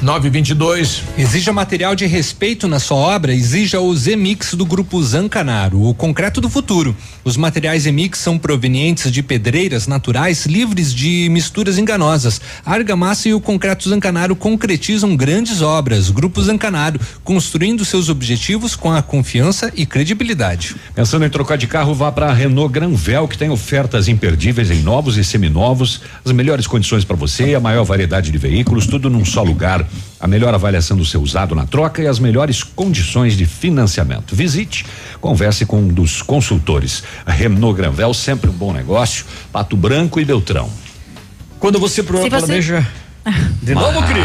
922. 0.00 1.02
Exija 1.16 1.52
material 1.52 1.94
de 1.94 2.06
respeito 2.06 2.66
na 2.66 2.80
sua 2.80 2.96
obra, 2.96 3.32
exija 3.32 3.80
o 3.80 3.94
Zemix 3.94 4.54
do 4.54 4.66
grupo 4.66 5.02
Zancanaro, 5.02 5.80
o 5.82 5.94
concreto 5.94 6.40
do 6.40 6.48
futuro. 6.48 6.96
Os 7.24 7.36
materiais 7.36 7.84
Zemix 7.84 8.18
são 8.18 8.36
provenientes 8.36 9.12
de 9.12 9.22
pedreiras 9.22 9.86
naturais 9.86 10.46
livres 10.46 10.92
de 10.92 11.28
misturas 11.30 11.78
enganosas. 11.78 12.40
A 12.64 12.72
argamassa 12.72 13.28
e 13.28 13.34
o 13.34 13.40
concreto 13.40 13.88
Zancanaro 13.88 14.34
concretizam 14.34 15.14
grandes 15.14 15.41
obras. 15.62 16.10
Grupo 16.10 16.40
Zancanaro, 16.42 17.00
construindo 17.24 17.84
seus 17.84 18.08
objetivos 18.08 18.76
com 18.76 18.92
a 18.92 19.02
confiança 19.02 19.72
e 19.74 19.84
credibilidade. 19.84 20.76
Pensando 20.94 21.24
em 21.24 21.30
trocar 21.30 21.56
de 21.58 21.66
carro, 21.66 21.94
vá 21.94 22.12
para 22.12 22.26
a 22.28 22.32
Renault 22.32 22.72
Granvel, 22.72 23.26
que 23.26 23.36
tem 23.36 23.50
ofertas 23.50 24.06
imperdíveis 24.06 24.70
em 24.70 24.82
novos 24.82 25.16
e 25.16 25.24
seminovos, 25.24 26.02
as 26.24 26.30
melhores 26.30 26.66
condições 26.66 27.04
para 27.04 27.16
você, 27.16 27.54
a 27.54 27.60
maior 27.60 27.84
variedade 27.84 28.30
de 28.30 28.38
veículos, 28.38 28.86
tudo 28.86 29.10
num 29.10 29.24
só 29.24 29.42
lugar. 29.42 29.84
A 30.20 30.28
melhor 30.28 30.54
avaliação 30.54 30.96
do 30.96 31.04
seu 31.04 31.20
usado 31.20 31.52
na 31.54 31.66
troca 31.66 32.00
e 32.00 32.06
as 32.06 32.20
melhores 32.20 32.62
condições 32.62 33.36
de 33.36 33.44
financiamento. 33.44 34.36
Visite, 34.36 34.86
converse 35.20 35.66
com 35.66 35.80
um 35.80 35.88
dos 35.88 36.22
consultores. 36.22 37.02
A 37.26 37.32
Renault 37.32 37.76
Granvel, 37.76 38.14
sempre 38.14 38.48
um 38.48 38.52
bom 38.52 38.72
negócio. 38.72 39.24
Pato 39.52 39.76
Branco 39.76 40.20
e 40.20 40.24
Beltrão. 40.24 40.70
Quando 41.58 41.78
você 41.80 42.02
Se 42.02 42.02
você- 42.02 42.28
planeja. 42.28 42.86
De 43.62 43.74
novo, 43.74 44.02
Cris? 44.02 44.24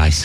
Mas, 0.00 0.24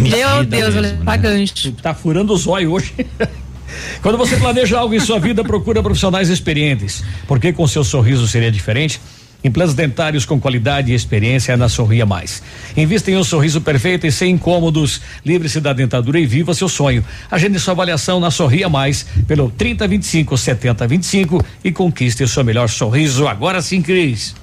Meu 0.00 0.44
Deus, 0.44 0.74
vou 0.74 0.82
levar 0.82 1.16
gancho. 1.16 1.72
Tá 1.72 1.94
furando 1.94 2.32
o 2.32 2.36
zóio 2.36 2.72
hoje. 2.72 2.94
Quando 4.02 4.18
você 4.18 4.36
planeja 4.36 4.78
algo 4.78 4.94
em 4.94 5.00
sua 5.00 5.18
vida, 5.18 5.42
procura 5.42 5.82
profissionais 5.82 6.28
experientes. 6.28 7.04
Porque 7.26 7.52
com 7.52 7.66
seu 7.66 7.84
sorriso 7.84 8.26
seria 8.26 8.50
diferente? 8.50 9.00
Implantes 9.44 9.74
dentários 9.74 10.24
com 10.24 10.40
qualidade 10.40 10.90
e 10.90 10.94
experiência 10.94 11.52
é 11.52 11.56
na 11.56 11.68
Sorria 11.68 12.06
Mais. 12.06 12.42
Invista 12.74 13.10
em 13.10 13.16
um 13.18 13.22
sorriso 13.22 13.60
perfeito 13.60 14.06
e 14.06 14.12
sem 14.12 14.32
incômodos. 14.32 15.02
Livre-se 15.24 15.60
da 15.60 15.74
dentadura 15.74 16.18
e 16.18 16.24
viva 16.24 16.54
seu 16.54 16.66
sonho. 16.66 17.04
Agende 17.30 17.60
sua 17.60 17.72
avaliação 17.72 18.18
na 18.18 18.30
Sorria 18.30 18.70
Mais 18.70 19.04
pelo 19.28 19.50
3025 19.50 20.38
7025 20.38 21.44
e 21.62 21.70
conquiste 21.70 22.24
o 22.24 22.28
seu 22.28 22.42
melhor 22.42 22.70
sorriso. 22.70 23.28
Agora 23.28 23.60
sim, 23.60 23.82
Cris. 23.82 24.34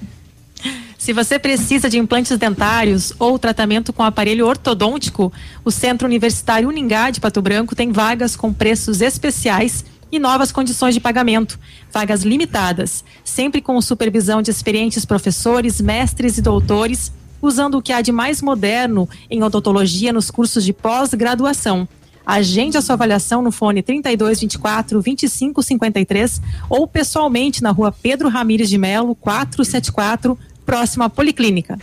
Se 1.01 1.13
você 1.13 1.39
precisa 1.39 1.89
de 1.89 1.97
implantes 1.97 2.37
dentários 2.37 3.11
ou 3.17 3.39
tratamento 3.39 3.91
com 3.91 4.03
aparelho 4.03 4.45
ortodôntico, 4.45 5.33
o 5.65 5.71
Centro 5.71 6.07
Universitário 6.07 6.69
Uningá 6.69 7.09
de 7.09 7.19
Pato 7.19 7.41
Branco 7.41 7.75
tem 7.75 7.91
vagas 7.91 8.35
com 8.35 8.53
preços 8.53 9.01
especiais 9.01 9.83
e 10.11 10.19
novas 10.19 10.51
condições 10.51 10.93
de 10.93 10.99
pagamento. 11.01 11.59
Vagas 11.91 12.21
limitadas, 12.21 13.03
sempre 13.23 13.63
com 13.63 13.81
supervisão 13.81 14.43
de 14.43 14.51
experientes 14.51 15.03
professores, 15.03 15.81
mestres 15.81 16.37
e 16.37 16.41
doutores, 16.43 17.11
usando 17.41 17.79
o 17.79 17.81
que 17.81 17.91
há 17.91 18.01
de 18.01 18.11
mais 18.11 18.39
moderno 18.39 19.09
em 19.27 19.41
odontologia 19.41 20.13
nos 20.13 20.29
cursos 20.29 20.63
de 20.63 20.71
pós-graduação. 20.71 21.89
Agende 22.23 22.77
a 22.77 22.81
sua 22.81 22.93
avaliação 22.93 23.41
no 23.41 23.51
fone 23.51 23.81
3224 23.81 25.01
2553 25.01 26.39
ou 26.69 26.87
pessoalmente 26.87 27.63
na 27.63 27.71
rua 27.71 27.91
Pedro 27.91 28.29
Ramires 28.29 28.69
de 28.69 28.77
Melo, 28.77 29.15
474, 29.15 30.37
próximo 30.71 31.03
à 31.03 31.09
Policlínica. 31.09 31.77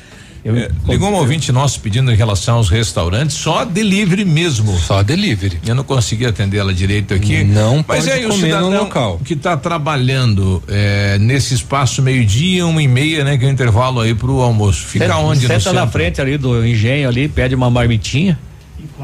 É, 0.44 0.70
ligou 0.88 1.10
um 1.10 1.14
ouvinte 1.14 1.52
nosso 1.52 1.78
pedindo 1.80 2.10
em 2.10 2.14
relação 2.16 2.56
aos 2.56 2.70
restaurantes, 2.70 3.36
só 3.36 3.64
delivery 3.66 4.24
mesmo. 4.24 4.78
Só 4.78 5.02
delivery. 5.02 5.58
Eu 5.66 5.74
não 5.74 5.84
consegui 5.84 6.24
atender 6.24 6.56
ela 6.58 6.72
direito 6.72 7.12
aqui. 7.12 7.44
Não 7.44 7.84
Mas 7.86 8.04
pode 8.06 8.10
aí 8.10 8.24
o 8.24 8.28
comer 8.30 8.40
no 8.40 8.46
cidadão 8.46 8.70
local. 8.84 9.20
que 9.22 9.34
está 9.34 9.56
trabalhando 9.58 10.62
é, 10.68 11.18
nesse 11.18 11.52
espaço 11.52 12.00
meio-dia, 12.00 12.64
uma 12.66 12.82
e 12.82 12.88
meia, 12.88 13.24
né? 13.24 13.36
Que 13.36 13.44
é 13.44 13.48
o 13.48 13.50
intervalo 13.50 14.00
aí 14.00 14.14
pro 14.14 14.40
almoço. 14.40 14.86
Fica 14.86 15.04
Senta- 15.06 15.18
onde? 15.18 15.46
no 15.46 15.60
Senta 15.60 15.72
na 15.74 15.86
frente 15.86 16.18
ali 16.20 16.38
do 16.38 16.64
engenho 16.66 17.08
ali, 17.08 17.28
pede 17.28 17.54
uma 17.54 17.68
marmitinha. 17.68 18.38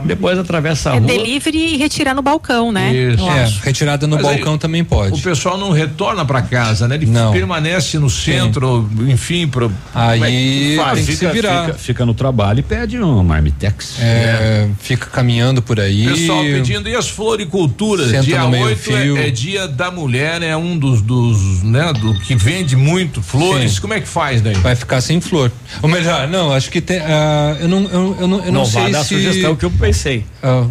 Depois 0.05 0.39
atravessa 0.39 0.91
a 0.93 0.97
É 0.97 0.99
rua. 0.99 1.07
delivery 1.07 1.75
e 1.75 1.77
retirar 1.77 2.15
no 2.15 2.23
balcão, 2.23 2.71
né? 2.73 2.93
Isso. 2.95 3.29
É, 3.29 3.53
retirada 3.63 4.07
no 4.07 4.17
Mas 4.17 4.27
aí, 4.27 4.35
balcão 4.37 4.59
também 4.59 4.85
pode. 4.85 5.19
O 5.19 5.23
pessoal 5.23 5.57
não 5.57 5.71
retorna 5.71 6.25
para 6.25 6.43
casa, 6.43 6.87
né? 6.89 6.97
Ele 6.97 7.07
Não. 7.07 7.33
permanece 7.33 7.99
no 7.99 8.11
centro, 8.11 8.89
enfim, 9.09 9.47
pro. 9.49 9.73
Aí 9.95 10.75
é 10.75 10.77
faz? 10.77 10.97
tem 10.99 11.07
que 11.07 11.17
se 11.17 11.27
virar. 11.29 11.67
Fica, 11.67 11.79
fica 11.79 12.07
no 12.07 12.15
trabalho 12.15 12.61
e 12.61 12.63
pede 12.63 12.99
um 13.01 13.23
marmitex. 13.23 13.97
É, 14.01 14.69
fica 14.81 15.07
caminhando 15.07 15.63
por 15.63 15.79
aí. 15.81 16.07
Pessoal 16.09 16.43
pedindo, 16.43 16.89
e 16.89 16.95
as 16.97 17.09
floriculturas? 17.09 18.11
Senta 18.11 18.23
dia 18.23 18.41
no 18.41 18.49
8 18.51 18.65
meio-fio. 18.65 19.17
é, 19.17 19.29
é 19.29 19.31
dia 19.31 19.69
da 19.69 19.91
mulher, 19.91 20.43
é 20.43 20.57
um 20.57 20.77
dos, 20.79 21.01
dos, 21.03 21.63
né, 21.63 21.93
do 21.93 22.15
que 22.21 22.35
vende 22.35 22.77
muito 22.77 23.23
flores. 23.23 23.73
Sim. 23.75 23.81
Como 23.81 23.95
é 23.95 24.01
que 24.01 24.09
faz 24.09 24.41
daí? 24.41 24.55
Vai 24.55 24.75
ficar 24.77 25.01
sem 25.01 25.21
flor. 25.21 25.51
Ou 25.83 25.89
melhor, 25.89 26.29
não, 26.29 26.53
acho 26.53 26.71
que 26.71 26.81
tem. 26.81 26.99
ah, 27.01 27.57
eu 27.61 27.69
não, 27.69 27.83
eu, 27.85 28.17
eu 28.21 28.29
não, 28.29 28.39
eu 28.39 28.53
não, 28.53 28.53
não 28.61 28.65
sei 28.67 28.83
vai 28.83 28.93
dar 28.93 29.05
se. 29.05 29.15
sugestão 29.15 29.57
que 29.57 29.64
eu 29.65 29.71
pensei. 29.71 30.25
Ah, 30.43 30.67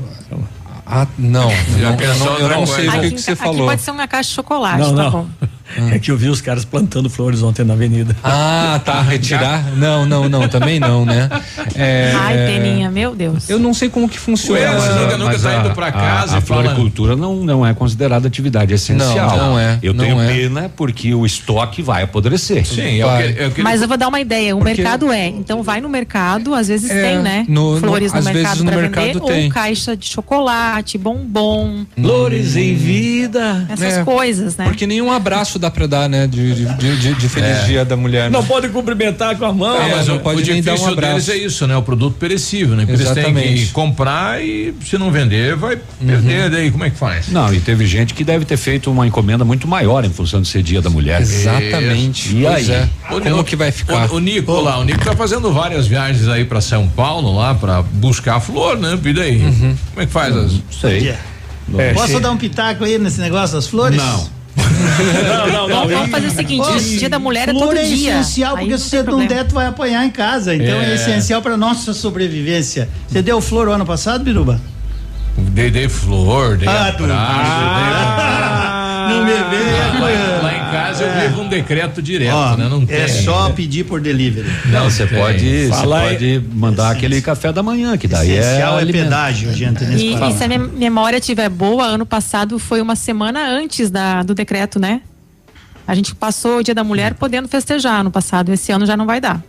ah, 0.86 1.08
não. 1.18 1.50
Não, 1.50 1.98
pensou 1.98 2.28
eu 2.38 2.40
não, 2.40 2.40
eu 2.40 2.50
não 2.60 2.66
sei 2.68 2.88
o 2.88 2.92
que, 2.92 2.98
Aqui, 2.98 3.12
que 3.12 3.22
você 3.22 3.32
aqui 3.32 3.42
falou. 3.44 3.68
pode 3.68 3.82
ser 3.82 3.92
uma 3.92 4.08
caixa 4.08 4.30
de 4.30 4.36
chocolate, 4.36 4.80
Não, 4.80 4.96
tá 4.96 5.04
não. 5.04 5.12
bom. 5.12 5.28
É 5.94 6.00
que 6.00 6.12
eu 6.12 6.18
vi 6.18 6.28
os 6.30 6.42
caras 6.42 6.64
plantando 6.66 7.10
flores 7.10 7.42
ontem 7.44 7.64
na 7.64 7.74
avenida. 7.74 8.16
Ah, 8.24 8.80
tá, 8.84 9.02
retirar? 9.02 9.64
Não, 9.76 10.06
não, 10.06 10.28
não, 10.30 10.48
também 10.48 10.80
não, 10.80 11.06
né? 11.06 11.30
É, 11.76 12.12
Ai, 12.16 12.36
peninha, 12.48 12.90
meu 12.92 13.16
Deus. 13.16 13.50
Eu 13.50 13.60
não 13.60 13.74
sei 13.74 13.90
como 13.90 14.08
que 14.08 14.18
funciona. 14.20 14.60
Ué, 14.60 14.68
você 14.76 14.90
nunca, 14.90 15.18
nunca 15.18 15.32
Mas 15.34 15.42
tá 15.44 15.60
indo 15.60 15.70
a- 15.70 15.74
pra 15.74 15.88
a- 15.88 15.92
casa 15.92 16.36
a, 16.36 16.40
e 16.40 16.42
fala. 16.42 16.64
floricultura 16.64 17.16
não, 17.16 17.36
não 17.38 17.66
é 17.66 17.74
considerada 17.74 18.28
atividade 18.28 18.74
essencial. 18.74 19.30
Não, 19.38 19.48
não 19.52 19.60
é, 19.60 19.80
Eu 19.82 19.94
não 19.94 20.04
tenho 20.04 20.22
é. 20.22 20.28
pena 20.28 20.72
porque 20.76 21.14
o 21.14 21.26
estoque 21.26 21.82
vai 21.82 22.04
apodrecer. 22.04 22.66
Sim, 22.66 23.00
é 23.00 23.06
o 23.06 23.10
Vai. 23.10 23.34
que, 23.34 23.40
é 23.42 23.48
o 23.48 23.52
que 23.52 23.62
Mas 23.64 23.82
eu 23.82 23.88
vou 23.88 23.98
dar 23.98 24.08
uma 24.08 24.20
ideia, 24.20 24.56
o 24.56 24.60
Porque- 24.60 24.76
mercado 24.76 25.12
é, 25.12 25.28
então 25.28 25.64
vai 25.64 25.82
no 25.82 25.90
mercado, 25.90 26.54
às 26.54 26.68
vezes 26.68 26.90
É, 26.90 27.02
tem, 27.02 27.20
né? 27.20 27.46
no- 27.48 27.78
Flores 27.80 28.12
no, 28.14 28.20
às 28.20 28.26
mercado 28.26 28.44
vezes 28.44 28.64
no 28.64 28.72
pra 28.72 28.82
mercado 28.82 29.06
vender, 29.06 29.22
tem. 29.22 29.46
ou 29.46 29.52
caixa 29.52 29.96
de 29.98 30.06
chocolate, 30.08 30.98
bombom, 30.98 31.86
Flores 31.96 32.56
em 32.56 32.76
vida. 32.76 33.66
essas 33.70 33.94
É, 34.00 34.04
coisas, 34.04 34.58
né? 34.58 34.66
Porque 34.66 34.86
nenhum 34.88 35.12
abraço 35.12 35.53
dá 35.60 35.70
pra 35.72 35.86
dar, 35.88 36.08
né? 36.10 36.28
De, 36.28 36.54
de, 36.54 36.66
de, 36.76 36.98
de- 36.98 37.14
de 37.16 37.30
feliz 37.30 37.66
dia 37.66 37.84
da 37.86 37.96
mulher. 37.96 38.24
né? 38.24 38.30
Não 38.38 38.44
pode 38.44 38.70
cumprimentar 38.70 39.38
com 39.38 39.46
a 39.46 39.54
mão. 39.54 39.76
É, 39.82 39.96
mas 39.96 40.08
não 40.08 40.18
o, 40.18 40.20
pode 40.20 40.42
o 40.50 40.54
nem 40.54 40.62
dar 40.62 40.72
um 40.72 40.76
difícil 40.76 40.96
deles 40.96 41.10
abraço. 41.12 41.32
é 41.32 41.38
isso, 41.38 41.68
né? 41.68 41.76
O 41.78 41.82
produto 41.82 42.16
perecível, 42.20 42.76
né? 42.76 42.86
Porque 42.86 43.02
eles 43.02 43.14
têm 43.14 43.34
que 43.34 43.68
comprar 43.68 44.44
e 44.44 44.74
se 44.86 44.98
não 44.98 45.12
vender, 45.12 45.56
vai 45.56 45.78
perder. 46.06 46.50
Daí 46.50 46.72
como 46.72 46.84
é 46.84 46.90
que 46.90 46.98
faz? 46.98 47.30
Não, 47.30 47.54
e 47.54 47.60
teve 47.60 47.86
gente 47.86 48.14
que 48.14 48.24
deve 48.24 48.46
ter 48.46 48.58
feito 48.58 48.90
uma 48.92 49.06
encomenda 49.08 49.44
muito 49.46 49.68
maior 49.68 50.04
em 50.06 50.10
função 50.10 50.42
de 50.42 50.48
ser 50.48 50.62
dia 50.64 50.82
da 50.82 50.90
mulher. 50.90 51.22
Exatamente. 51.22 52.36
E 52.36 52.48
aí? 52.48 52.72
é. 52.72 52.90
O- 53.12 53.22
Como 53.22 53.40
o- 53.40 53.44
que 53.44 53.56
vai 53.56 53.72
ficar? 53.72 54.12
O, 54.12 54.16
o 54.16 54.20
Nico 54.20 54.52
lá, 54.60 54.80
o 54.80 54.84
Nico 54.84 55.04
tá 55.04 55.16
fazendo 55.16 55.52
várias 55.54 55.88
viagens 55.88 56.28
aí 56.28 56.46
pra 56.46 56.62
São 56.62 56.88
Paulo 56.88 57.36
lá 57.36 57.54
pra 57.56 57.82
buscar 57.82 58.40
flor, 58.40 58.78
né? 58.78 58.98
E 59.04 59.14
daí? 59.14 59.38
Uhum. 59.42 59.76
Como 59.92 60.02
é 60.02 60.06
que 60.06 60.12
faz? 60.12 60.36
As... 60.36 60.54
Sei. 60.72 61.14
É, 61.78 61.94
Posso 61.94 62.14
che- 62.14 62.20
dar 62.20 62.32
um 62.32 62.38
pitaco 62.38 62.84
aí 62.84 62.98
nesse 62.98 63.20
negócio 63.22 63.56
das 63.56 63.68
flores? 63.68 63.98
Não. 63.98 64.28
Não, 64.56 65.48
não, 65.48 65.68
não. 65.68 65.88
Vamos 65.88 66.10
fazer 66.12 66.28
o 66.28 66.32
seguinte, 66.32 66.68
esse 66.78 66.98
dia 66.98 67.10
da 67.10 67.18
mulher 67.20 67.50
é 67.50 67.52
Flor 67.52 67.68
todo 67.70 67.78
é 67.78 67.84
dia. 67.84 68.20
essencial, 68.20 68.56
Aí 68.56 68.66
porque 68.66 68.78
se 68.78 68.90
você 68.90 68.98
não 68.98 69.04
problema. 69.06 69.30
der, 69.30 69.48
tu 69.48 69.54
vai 69.56 69.66
apanhar 69.66 70.06
em 70.06 70.10
casa. 70.12 70.54
Então 70.56 70.80
é, 70.82 70.92
É. 70.92 70.96
essencial 70.96 71.42
para 71.42 71.58
nossa 71.58 71.94
sobrevivência. 71.94 72.88
Você 73.08 73.22
deu 73.22 73.42
flor 73.42 73.68
o 73.68 73.72
ano 73.72 73.86
passado, 73.86 74.24
Biruba? 74.24 74.60
Dei, 75.38 75.72
dei 75.72 75.90
flor, 75.90 76.58
dei 76.58 76.68
Ah, 76.68 76.92
dei- 76.96 77.08
Ah, 77.12 78.73
não 79.20 79.26
beber. 79.26 79.74
Lá, 80.00 80.42
lá 80.42 80.54
em 80.56 80.72
casa 80.72 81.04
eu 81.04 81.22
vivo 81.30 81.42
um 81.42 81.48
decreto 81.50 82.02
direto, 82.02 82.34
Ó, 82.36 82.58
né? 82.58 82.68
Não 82.70 82.84
é 82.88 83.06
tem. 83.06 83.24
só 83.24 83.50
pedir 83.52 83.86
por 83.86 84.02
delivery. 84.02 84.48
Não, 84.66 84.90
você 84.90 85.06
pode, 85.06 85.68
você 85.68 85.84
pode 85.84 86.42
mandar 86.54 86.92
aquele 86.92 87.22
café 87.22 87.52
da 87.54 87.62
manhã, 87.64 87.98
que 87.98 88.08
daí 88.08 88.32
Essencial 88.32 88.80
é, 88.80 88.84
é, 88.84 88.86
pedágio, 88.86 89.54
gente, 89.54 89.84
nesse 89.84 90.06
E, 90.06 90.14
e 90.14 90.34
se 90.34 90.44
a 90.44 90.48
minha 90.48 90.60
memória 90.60 91.18
estiver 91.18 91.50
boa, 91.50 91.86
ano 91.86 92.06
passado 92.06 92.58
foi 92.60 92.82
uma 92.82 92.96
semana 92.96 93.48
antes 93.48 93.90
da, 93.90 94.24
do 94.24 94.34
decreto, 94.34 94.80
né? 94.80 95.02
A 95.88 95.96
gente 95.96 96.16
passou 96.16 96.60
o 96.60 96.64
Dia 96.64 96.74
da 96.74 96.84
Mulher 96.84 97.14
podendo 97.14 97.48
festejar 97.48 98.00
ano 98.02 98.10
passado. 98.12 98.52
Esse 98.54 98.72
ano 98.72 98.86
já 98.86 98.96
não 98.96 99.06
vai 99.06 99.20
dar. 99.20 99.42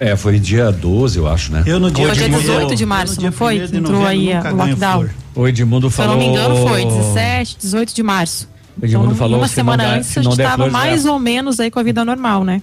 É, 0.00 0.14
foi 0.14 0.38
dia 0.38 0.70
12, 0.70 1.18
eu 1.18 1.26
acho, 1.26 1.52
né? 1.52 1.64
Eu 1.66 1.80
no 1.80 1.90
dia 1.90 2.06
Foi 2.06 2.14
dia 2.14 2.22
primeiro- 2.28 2.46
18 2.52 2.76
de 2.76 2.86
março, 2.86 3.16
no 3.16 3.22
não 3.26 3.32
foi? 3.32 3.56
entrou 3.56 4.06
aí 4.06 4.28
o 4.32 4.54
lockdown. 4.54 4.92
flor. 5.00 5.10
O 5.34 5.48
Edmundo 5.48 5.90
Se 5.90 6.00
eu 6.00 6.06
falou. 6.06 6.16
não 6.16 6.24
me 6.24 6.30
engano, 6.30 6.68
foi 6.68 6.84
17, 6.84 7.56
18 7.60 7.92
de 7.94 8.02
março. 8.04 8.48
O 8.80 8.84
Edmundo 8.84 9.06
Então, 9.06 9.16
falou 9.16 9.38
uma 9.40 9.48
se 9.48 9.54
semana 9.54 9.82
não 9.82 9.90
der- 9.90 9.98
antes 9.98 10.08
se 10.10 10.18
a 10.18 10.22
não 10.22 10.30
gente 10.32 10.40
estava 10.40 10.70
mais 10.70 11.02
vai- 11.04 11.12
ou 11.12 11.18
menos 11.18 11.58
aí 11.60 11.70
com 11.70 11.78
a 11.78 11.82
vida 11.82 12.04
normal, 12.04 12.44
né? 12.44 12.62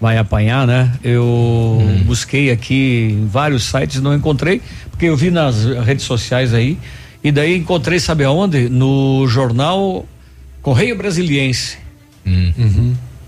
vai 0.00 0.18
apanhar, 0.18 0.66
né? 0.66 0.92
Eu 1.02 1.78
busquei 2.04 2.50
aqui 2.50 3.16
em 3.22 3.26
vários 3.26 3.64
sites, 3.64 4.02
não 4.02 4.14
encontrei, 4.14 4.60
porque 4.90 5.06
eu 5.06 5.16
vi 5.16 5.30
nas 5.30 5.64
redes 5.64 6.04
sociais 6.04 6.52
aí, 6.52 6.76
e 7.22 7.32
daí 7.32 7.56
encontrei, 7.56 7.98
sabe 7.98 8.22
aonde? 8.24 8.68
No 8.68 9.26
jornal 9.26 10.04
Correio 10.60 10.94
Brasiliense. 10.98 11.78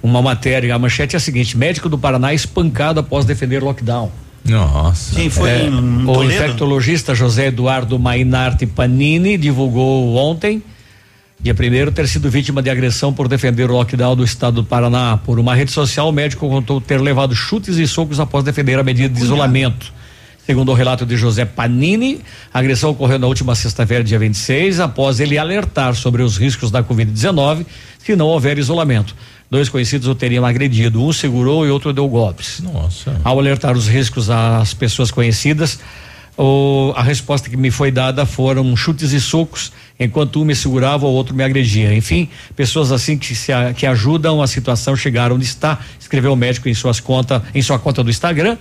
Uma 0.02 0.20
matéria, 0.22 0.74
a 0.74 0.78
manchete 0.78 1.16
é 1.16 1.18
a 1.18 1.20
seguinte: 1.20 1.56
médico 1.56 1.88
do 1.88 1.96
Paraná 1.96 2.34
espancado 2.34 3.00
após 3.00 3.24
defender 3.24 3.62
lockdown. 3.62 4.10
Nossa. 4.44 5.14
Quem 5.16 5.28
foi 5.30 5.50
É, 5.50 5.66
em 5.66 6.02
o 6.02 6.12
Toledo? 6.12 6.32
infectologista 6.34 7.14
José 7.14 7.46
Eduardo 7.46 7.98
Mainarte 7.98 8.66
Panini 8.66 9.36
divulgou 9.38 10.14
ontem, 10.16 10.62
dia 11.40 11.54
1 11.54 11.92
ter 11.92 12.08
sido 12.08 12.30
vítima 12.30 12.62
de 12.62 12.70
agressão 12.70 13.12
por 13.12 13.28
defender 13.28 13.70
o 13.70 13.74
lockdown 13.74 14.16
do 14.16 14.24
estado 14.24 14.56
do 14.56 14.64
Paraná. 14.64 15.16
Por 15.18 15.38
uma 15.38 15.54
rede 15.54 15.70
social, 15.70 16.08
o 16.08 16.12
médico 16.12 16.48
contou 16.48 16.80
ter 16.80 17.00
levado 17.00 17.34
chutes 17.34 17.76
e 17.76 17.86
socos 17.86 18.18
após 18.18 18.42
defender 18.44 18.78
a 18.78 18.82
medida 18.82 19.08
de 19.14 19.22
isolamento. 19.22 19.92
Segundo 20.44 20.70
o 20.70 20.74
relato 20.74 21.04
de 21.04 21.16
José 21.16 21.44
Panini, 21.44 22.20
a 22.54 22.60
agressão 22.60 22.90
ocorreu 22.90 23.18
na 23.18 23.26
última 23.26 23.54
sexta-feira, 23.54 24.02
dia 24.04 24.18
26, 24.18 24.78
após 24.80 25.18
ele 25.18 25.36
alertar 25.36 25.94
sobre 25.96 26.22
os 26.22 26.36
riscos 26.36 26.70
da 26.70 26.82
Covid-19 26.84 27.66
se 27.98 28.14
não 28.14 28.26
houver 28.26 28.56
isolamento. 28.56 29.14
Dois 29.50 29.68
conhecidos 29.68 30.06
o 30.08 30.14
teriam 30.14 30.44
agredido, 30.44 31.02
um 31.04 31.12
segurou 31.12 31.66
e 31.66 31.70
outro 31.70 31.92
deu 31.92 32.08
golpes. 32.08 32.60
Nossa. 32.60 33.20
Ao 33.24 33.38
alertar 33.38 33.76
os 33.76 33.88
riscos 33.88 34.30
às 34.30 34.72
pessoas 34.72 35.10
conhecidas, 35.10 35.80
o- 36.38 36.92
a 36.96 37.02
resposta 37.02 37.50
que 37.50 37.56
me 37.56 37.70
foi 37.72 37.90
dada 37.90 38.24
foram 38.24 38.76
chutes 38.76 39.12
e 39.12 39.20
socos, 39.20 39.72
enquanto 39.98 40.40
um 40.40 40.44
me 40.44 40.54
segurava, 40.54 41.06
o 41.06 41.10
outro 41.12 41.34
me 41.34 41.42
agredia. 41.44 41.94
Enfim, 41.94 42.28
pessoas 42.54 42.92
assim 42.92 43.16
que, 43.16 43.34
se 43.34 43.52
a- 43.52 43.72
que 43.72 43.86
ajudam 43.86 44.42
a 44.42 44.46
situação 44.46 44.94
chegar 44.96 45.32
onde 45.32 45.44
está, 45.44 45.78
escreveu 45.98 46.32
o 46.32 46.36
médico 46.36 46.68
em 46.68 46.74
suas 46.74 47.00
conta, 47.00 47.42
em 47.54 47.62
sua 47.62 47.78
conta 47.78 48.02
do 48.04 48.10
Instagram. 48.10 48.56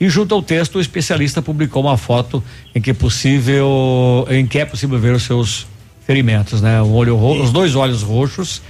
E 0.00 0.08
junto 0.08 0.34
ao 0.34 0.42
texto, 0.42 0.76
o 0.76 0.80
especialista 0.80 1.42
publicou 1.42 1.82
uma 1.82 1.96
foto 1.98 2.42
em 2.74 2.80
que 2.80 2.94
possível, 2.94 4.26
em 4.30 4.46
que 4.46 4.58
é 4.58 4.64
possível 4.64 4.98
ver 4.98 5.14
os 5.14 5.22
seus 5.24 5.66
ferimentos, 6.06 6.62
né? 6.62 6.80
O 6.80 6.92
olho 6.92 7.14
ro- 7.16 7.42
os 7.42 7.52
dois 7.52 7.74
olhos 7.74 8.02
roxos, 8.02 8.62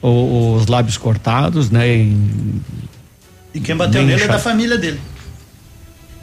o- 0.00 0.54
os 0.54 0.66
lábios 0.66 0.96
cortados, 0.96 1.70
né? 1.70 1.86
E, 1.86 2.16
E 3.54 3.60
quem 3.60 3.76
bateu 3.76 4.02
nele 4.02 4.22
é 4.22 4.26
da 4.28 4.38
família 4.38 4.78
dele. 4.78 4.98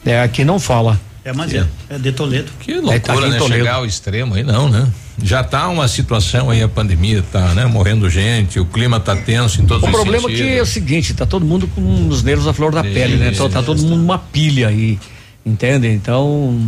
é 0.03 0.21
aqui 0.21 0.43
não 0.43 0.59
fala. 0.59 0.99
É, 1.23 1.31
mas 1.33 1.53
é, 1.53 1.65
é 1.89 1.97
de 1.99 2.11
Toledo. 2.11 2.51
Que 2.59 2.71
É, 2.73 2.75
tá 2.75 2.81
loucura, 3.13 3.17
aqui 3.17 3.25
em 3.27 3.29
né? 3.31 3.37
Toledo. 3.37 3.57
Chegar 3.59 3.75
ao 3.75 3.85
extremo 3.85 4.33
aí, 4.35 4.43
não, 4.43 4.67
né? 4.69 4.87
Já 5.23 5.43
tá 5.43 5.69
uma 5.69 5.87
situação 5.87 6.49
aí, 6.49 6.61
a 6.61 6.67
pandemia 6.67 7.23
tá, 7.31 7.53
né? 7.53 7.65
Morrendo 7.65 8.09
gente, 8.09 8.59
o 8.59 8.65
clima 8.65 8.99
tá 8.99 9.15
tenso 9.15 9.61
em 9.61 9.65
todos 9.65 9.83
O 9.83 9.85
os 9.87 9.91
problema 9.91 10.23
sentidos. 10.23 10.41
aqui 10.41 10.57
é 10.57 10.61
o 10.61 10.65
seguinte, 10.65 11.13
tá 11.13 11.25
todo 11.25 11.45
mundo 11.45 11.67
com 11.67 12.07
os 12.09 12.21
nervos 12.21 12.47
à 12.47 12.53
flor 12.53 12.73
da 12.73 12.83
pele, 12.83 13.15
né? 13.15 13.29
Então 13.33 13.49
tá 13.49 13.63
todo 13.63 13.81
mundo 13.81 13.95
numa 13.95 14.17
pilha 14.19 14.67
aí, 14.67 14.99
entende? 15.45 15.87
Então 15.87 16.59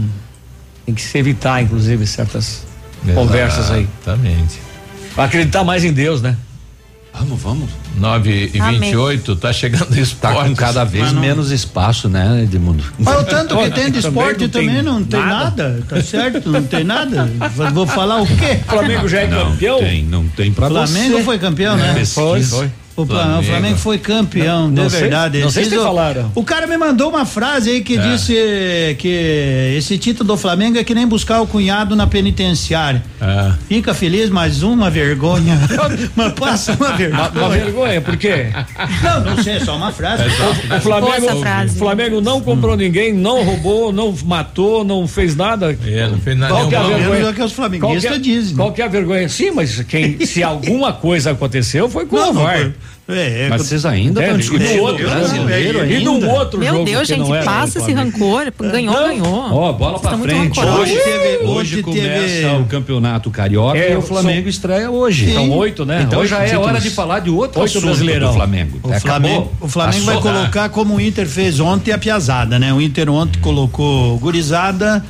tem 0.85 0.95
que 0.95 1.01
se 1.01 1.17
evitar, 1.17 1.61
inclusive, 1.61 2.07
certas 2.07 2.65
conversas 3.13 3.69
aí. 3.69 3.87
Exatamente. 4.01 4.59
Acreditar 5.17 5.63
mais 5.63 5.83
em 5.83 5.91
Deus, 5.91 6.21
né? 6.21 6.37
Vamos, 7.19 7.41
vamos. 7.41 7.69
9 7.97 8.51
e 8.53 8.59
Amém. 8.59 8.79
28 8.79 9.35
tá 9.37 9.51
chegando 9.51 9.97
isso. 9.97 10.15
Tá 10.21 10.33
com 10.33 10.55
cada 10.55 10.83
vez 10.83 11.11
não- 11.11 11.21
menos 11.21 11.51
espaço, 11.51 12.07
né, 12.09 12.43
Edmundo? 12.43 12.83
Mas 12.99 13.21
o 13.21 13.23
tanto 13.23 13.57
que 13.57 13.69
tem 13.71 13.91
de 13.91 14.01
Também 14.01 14.19
esporte 14.23 14.41
não 14.41 14.49
tem 14.49 14.67
também 14.67 14.81
não 14.83 15.03
tem 15.03 15.19
nada. 15.19 15.69
nada. 15.69 15.83
tá 15.87 16.01
certo? 16.01 16.49
Não 16.49 16.63
tem 16.63 16.83
nada. 16.83 17.29
Vou- 17.73 17.87
falar 17.87 18.21
o 18.21 18.27
quê? 18.27 18.59
O 18.67 18.69
Flamengo 18.71 19.07
já 19.07 19.21
é 19.21 19.27
campeão? 19.27 19.79
Tem, 19.79 20.03
não 20.03 20.27
tem 20.27 20.51
pra 20.51 20.67
Flamengo 20.67 21.17
você. 21.17 21.23
foi 21.23 21.39
campeão, 21.39 21.73
É, 21.75 21.77
né? 21.77 21.93
pesquisa. 21.93 22.21
Foi, 22.21 22.43
foi. 22.43 22.71
O, 22.97 23.05
Fla- 23.05 23.15
o 23.15 23.21
Flamengo. 23.21 23.43
Flamengo 23.43 23.77
foi 23.77 23.97
campeão, 23.99 24.67
Não 24.69 24.85
de 24.85 24.91
sei- 24.91 25.01
verdade. 25.01 25.39
não 25.39 25.51
sei 25.51 25.65
se 25.65 25.77
o- 25.77 25.83
falaram. 25.83 26.31
O 26.33 26.43
cara 26.43 26.65
me 26.65 26.75
mandou 26.77 27.09
uma 27.09 27.25
frase 27.25 27.69
aí 27.69 27.81
que 27.81 27.95
É. 27.95 28.01
disse 28.11 28.95
que 28.97 29.75
esse 29.77 29.99
título 29.99 30.27
do 30.29 30.35
Flamengo 30.35 30.79
é 30.79 30.83
que 30.83 30.95
nem 30.95 31.05
buscar 31.07 31.39
o 31.41 31.45
cunhado 31.45 31.95
na 31.95 32.07
penitenciária. 32.07 33.03
É. 33.21 33.51
Fica 33.67 33.93
feliz, 33.93 34.31
mas 34.31 34.63
uma 34.63 34.89
vergonha. 34.89 35.59
mas 36.15 36.33
passa 36.33 36.73
uma 36.73 36.87
Uma, 36.87 36.97
vergonha. 36.97 37.31
uma 37.35 37.49
vergonha, 37.49 38.01
por 38.01 38.17
quê? 38.17 38.47
Não, 39.03 39.35
não 39.35 39.43
sei, 39.43 39.53
é 39.57 39.59
só 39.59 39.75
uma 39.75 39.91
frase. 39.91 40.23
O 40.23 40.67
Boa 40.69 40.81
Flamengo, 40.81 41.13
essa 41.27 41.35
frase. 41.35 41.75
o 41.75 41.77
Flamengo 41.79 42.19
não 42.19 42.41
comprou 42.41 42.75
ninguém, 42.75 43.13
não 43.13 43.43
roubou, 43.43 43.93
não 43.93 44.11
matou, 44.25 44.83
não 44.83 45.07
fez 45.07 45.35
nada. 45.35 45.77
É, 45.85 46.07
não 46.07 46.17
fez 46.17 46.35
nada. 46.35 46.51
Qual 46.51 46.67
que 46.67 46.73
é 46.73 46.77
a 46.79 46.83
vergonha? 46.83 47.19
é 47.21 47.29
o 47.29 47.33
que 47.35 47.43
os 47.43 47.51
flamenguistas 47.53 48.03
Qual 48.03 48.19
que 48.19 48.29
é- 48.31 48.33
dizem. 48.33 48.55
Qual 48.55 48.71
que 48.71 48.81
é 48.81 48.85
a 48.85 48.87
vergonha? 48.87 49.29
Sim, 49.29 49.51
mas 49.51 49.79
quem, 49.81 50.25
se 50.25 50.41
alguma 50.41 50.91
coisa 50.93 51.29
aconteceu, 51.31 51.87
foi 51.89 52.07
com 52.07 52.15
Não, 52.15 52.31
o 52.31 52.33
não 52.33 52.41
VAR. 52.43 52.71
É, 53.09 53.45
é, 53.45 53.49
Mas 53.49 53.61
vocês 53.61 53.85
ainda 53.85 54.19
estão 54.19 54.35
E 54.35 54.39
discutindo 54.39 54.75
no 54.75 54.81
outro, 54.83 55.07
o 55.07 55.09
brasileiro 55.09 55.77
e 55.79 55.95
ainda. 55.95 56.03
num 56.11 56.29
outro 56.29 56.59
Meu 56.59 56.73
jogo 56.73 56.85
Deus, 56.85 57.07
que 57.07 57.15
gente, 57.15 57.45
passa 57.45 57.79
esse 57.79 57.93
rancor. 57.93 58.51
Ganhou, 58.69 58.93
ganhou. 58.93 59.53
Ó, 59.53 59.71
bola 59.71 59.97
pra 59.97 60.17
frente. 60.17 60.59
Hoje, 60.59 60.93
Teve- 60.97 61.37
hoje 61.37 61.47
hoje 61.47 61.83
começa 61.83 62.01
teve- 62.27 62.45
o 62.61 62.65
campeonato 62.65 63.31
carioca 63.31 63.77
É, 63.77 63.93
e 63.93 63.95
o 63.95 64.01
Flamengo 64.01 64.41
são- 64.41 64.49
estreia 64.49 64.91
hoje. 64.91 65.33
São 65.33 65.49
oito, 65.51 65.85
né? 65.85 66.01
Então 66.05 66.25
já 66.25 66.39
é 66.41 66.47
títulos. 66.47 66.67
hora 66.67 66.81
de 66.81 66.89
falar 66.89 67.19
de 67.19 67.29
outro 67.29 67.61
Oito 67.61 67.79
Brasileirão. 67.79 68.27
do 68.27 68.33
Flamengo. 68.33 68.79
O. 68.83 68.99
Flamengo, 68.99 69.51
o 69.61 69.67
Flamengo 69.69 70.05
vai 70.05 70.19
colocar 70.21 70.67
como 70.69 70.95
o 70.95 70.99
Inter 71.01 71.27
fez 71.27 71.61
ontem 71.61 71.93
a 71.93 71.97
piazada, 71.97 72.59
né? 72.59 72.73
O 72.73 72.81
Inter 72.81 73.09
ontem 73.09 73.39
colocou 73.39 74.19
gurizada 74.19 75.01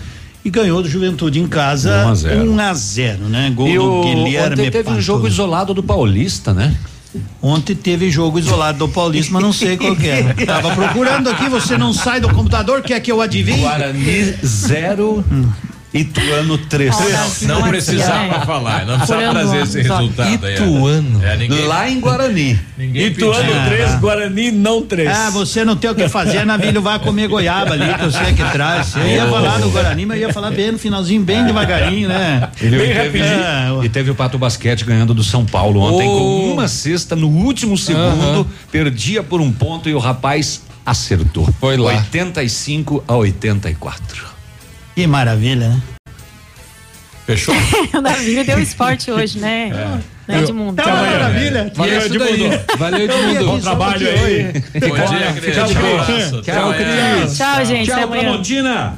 e 0.45 0.51
ganhou 0.51 0.84
do 0.84 0.88
Juventude 0.88 1.40
em 1.40 1.48
casa 1.48 2.06
1 2.06 2.09
a 2.09 2.14
0. 2.16 2.51
1 2.51 2.59
a 2.59 2.74
0, 2.76 3.24
né? 3.24 3.51
Gol 3.56 3.67
E 3.67 3.74
do 3.76 3.84
o, 3.92 4.03
Guilherme 4.03 4.53
ontem 4.61 4.69
teve 4.72 4.90
um 4.92 5.01
jogo 5.01 5.27
isolado 5.27 5.74
do 5.74 5.82
Paulista, 5.82 6.53
né? 6.53 6.76
Ontem 7.42 7.76
teve 7.76 8.10
jogo 8.10 8.40
isolado 8.40 8.80
do 8.80 8.90
Paulista, 8.90 9.34
mas 9.34 9.44
não 9.44 9.53
sei 9.53 9.77
qual 9.77 9.95
que 9.95 10.08
é. 10.08 10.34
Tava 10.45 10.76
procurando 10.76 11.30
aqui, 11.30 11.50
você 11.50 11.77
não 11.77 11.94
sai 11.94 12.19
do 12.19 12.30
computador, 12.34 12.82
quer 12.82 13.00
que 13.00 13.11
eu 13.11 13.22
adivinhe? 13.22 13.61
Guarani 13.61 14.36
0, 14.44 15.24
Ituano 15.93 16.57
3. 16.57 16.93
Não 17.43 17.64
precisava 17.64 18.45
falar, 18.45 18.85
não 18.85 18.98
precisava 18.98 19.32
trazer 19.32 19.61
esse 19.64 19.82
resultado 19.82 20.45
aí. 20.45 20.53
Ituano. 20.56 21.24
É, 21.24 21.38
ninguém, 21.38 21.66
Lá 21.66 21.90
em 21.90 21.99
Guarani. 21.99 22.59
ninguém 22.77 23.07
Ituano 23.07 23.43
pediu. 23.45 23.66
3, 23.77 23.95
Guarani 23.99 24.51
não 24.51 24.82
3. 24.82 25.09
Ah, 25.09 25.30
você 25.30 25.64
não 25.64 25.75
tem 25.77 25.90
o 25.90 25.95
que 25.95 26.07
fazer, 26.09 26.45
Navilho 26.45 26.82
vai 26.82 26.99
comer 26.99 27.27
goiaba 27.27 27.74
ali, 27.74 27.93
que 27.93 28.03
eu 28.03 28.11
sei 28.11 28.33
que 28.33 28.43
traz. 28.51 28.95
Eu 28.95 29.07
ia 29.07 29.27
falar 29.27 29.59
do 29.59 29.69
Guarani, 29.69 30.06
mas 30.06 30.19
ia 30.19 30.32
falar 30.33 30.51
bem 30.51 30.72
no 30.74 30.77
finalzinho, 30.80 31.24
bem 31.24 31.45
devagarinho, 31.45 32.09
né? 32.09 32.49
E 32.61 32.67
Bem 32.67 32.80
teve, 32.80 32.93
rapidinho. 33.19 33.83
e 33.85 33.90
teve 33.90 34.11
o 34.11 34.16
Pato 34.16 34.38
Basquete 34.38 34.83
ganhando 34.83 35.14
do 35.14 35.24
São 35.24 35.45
Paulo 35.45 35.80
ontem 35.82 36.07
Oh. 36.07 36.17
com 36.19 36.53
uma 36.53 36.67
cesta 36.67 37.16
no 37.16 37.27
último 37.30 37.77
segundo, 37.77 38.45
perdia 38.72 39.24
por 39.24 39.40
um 39.41 39.51
ponto 39.51 39.88
e 39.90 39.93
o 39.95 39.99
rapaz 39.99 40.61
acertou. 40.85 41.48
Foi 41.59 41.77
lá. 41.77 41.91
85 41.91 43.03
a 43.07 43.16
84. 43.16 44.36
Que 44.98 45.06
maravilha, 45.06 45.69
né? 45.69 45.82
Fechou? 47.27 47.53
O 47.93 48.01
Davi 48.01 48.43
deu 48.43 48.59
esporte 48.59 49.11
hoje, 49.11 49.38
né? 49.38 50.01
Né, 50.27 50.40
Edmundo? 50.40 50.82
Tá 50.82 50.88
uma 50.88 51.03
maravilha. 51.03 51.72
Valeu, 51.76 52.01
é. 52.01 52.06
Edmundo. 52.08 52.59
Valeu, 52.80 53.06
Edmundo. 53.06 53.45
Bom 53.45 53.59
trabalho 53.59 54.09
aí. 54.09 54.53
Bom 54.53 54.95
dia, 54.95 55.34
Cris. 55.40 55.56
Tchau. 55.56 56.74
Cris. 56.74 57.38
Tchau, 57.38 57.66
gente. 57.66 57.92
Tchau, 57.92 58.03
amanhã. 58.06 58.24
Tramontina. 58.24 58.98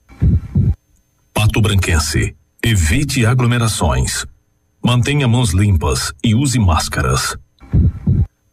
Pato 1.51 1.59
Branquense. 1.59 2.33
Evite 2.63 3.25
aglomerações. 3.25 4.25
Mantenha 4.81 5.27
mãos 5.27 5.51
limpas 5.51 6.13
e 6.23 6.33
use 6.33 6.57
máscaras. 6.57 7.35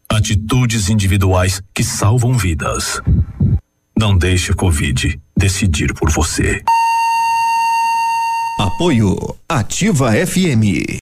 Atitudes 0.09 0.89
individuais 0.89 1.61
que 1.73 1.81
salvam 1.81 2.37
vidas. 2.37 3.01
Não 3.97 4.17
deixe 4.17 4.51
a 4.51 4.55
Covid 4.55 5.17
decidir 5.37 5.93
por 5.93 6.11
você. 6.11 6.61
Apoio 8.59 9.15
Ativa 9.47 10.11
FM. 10.11 10.97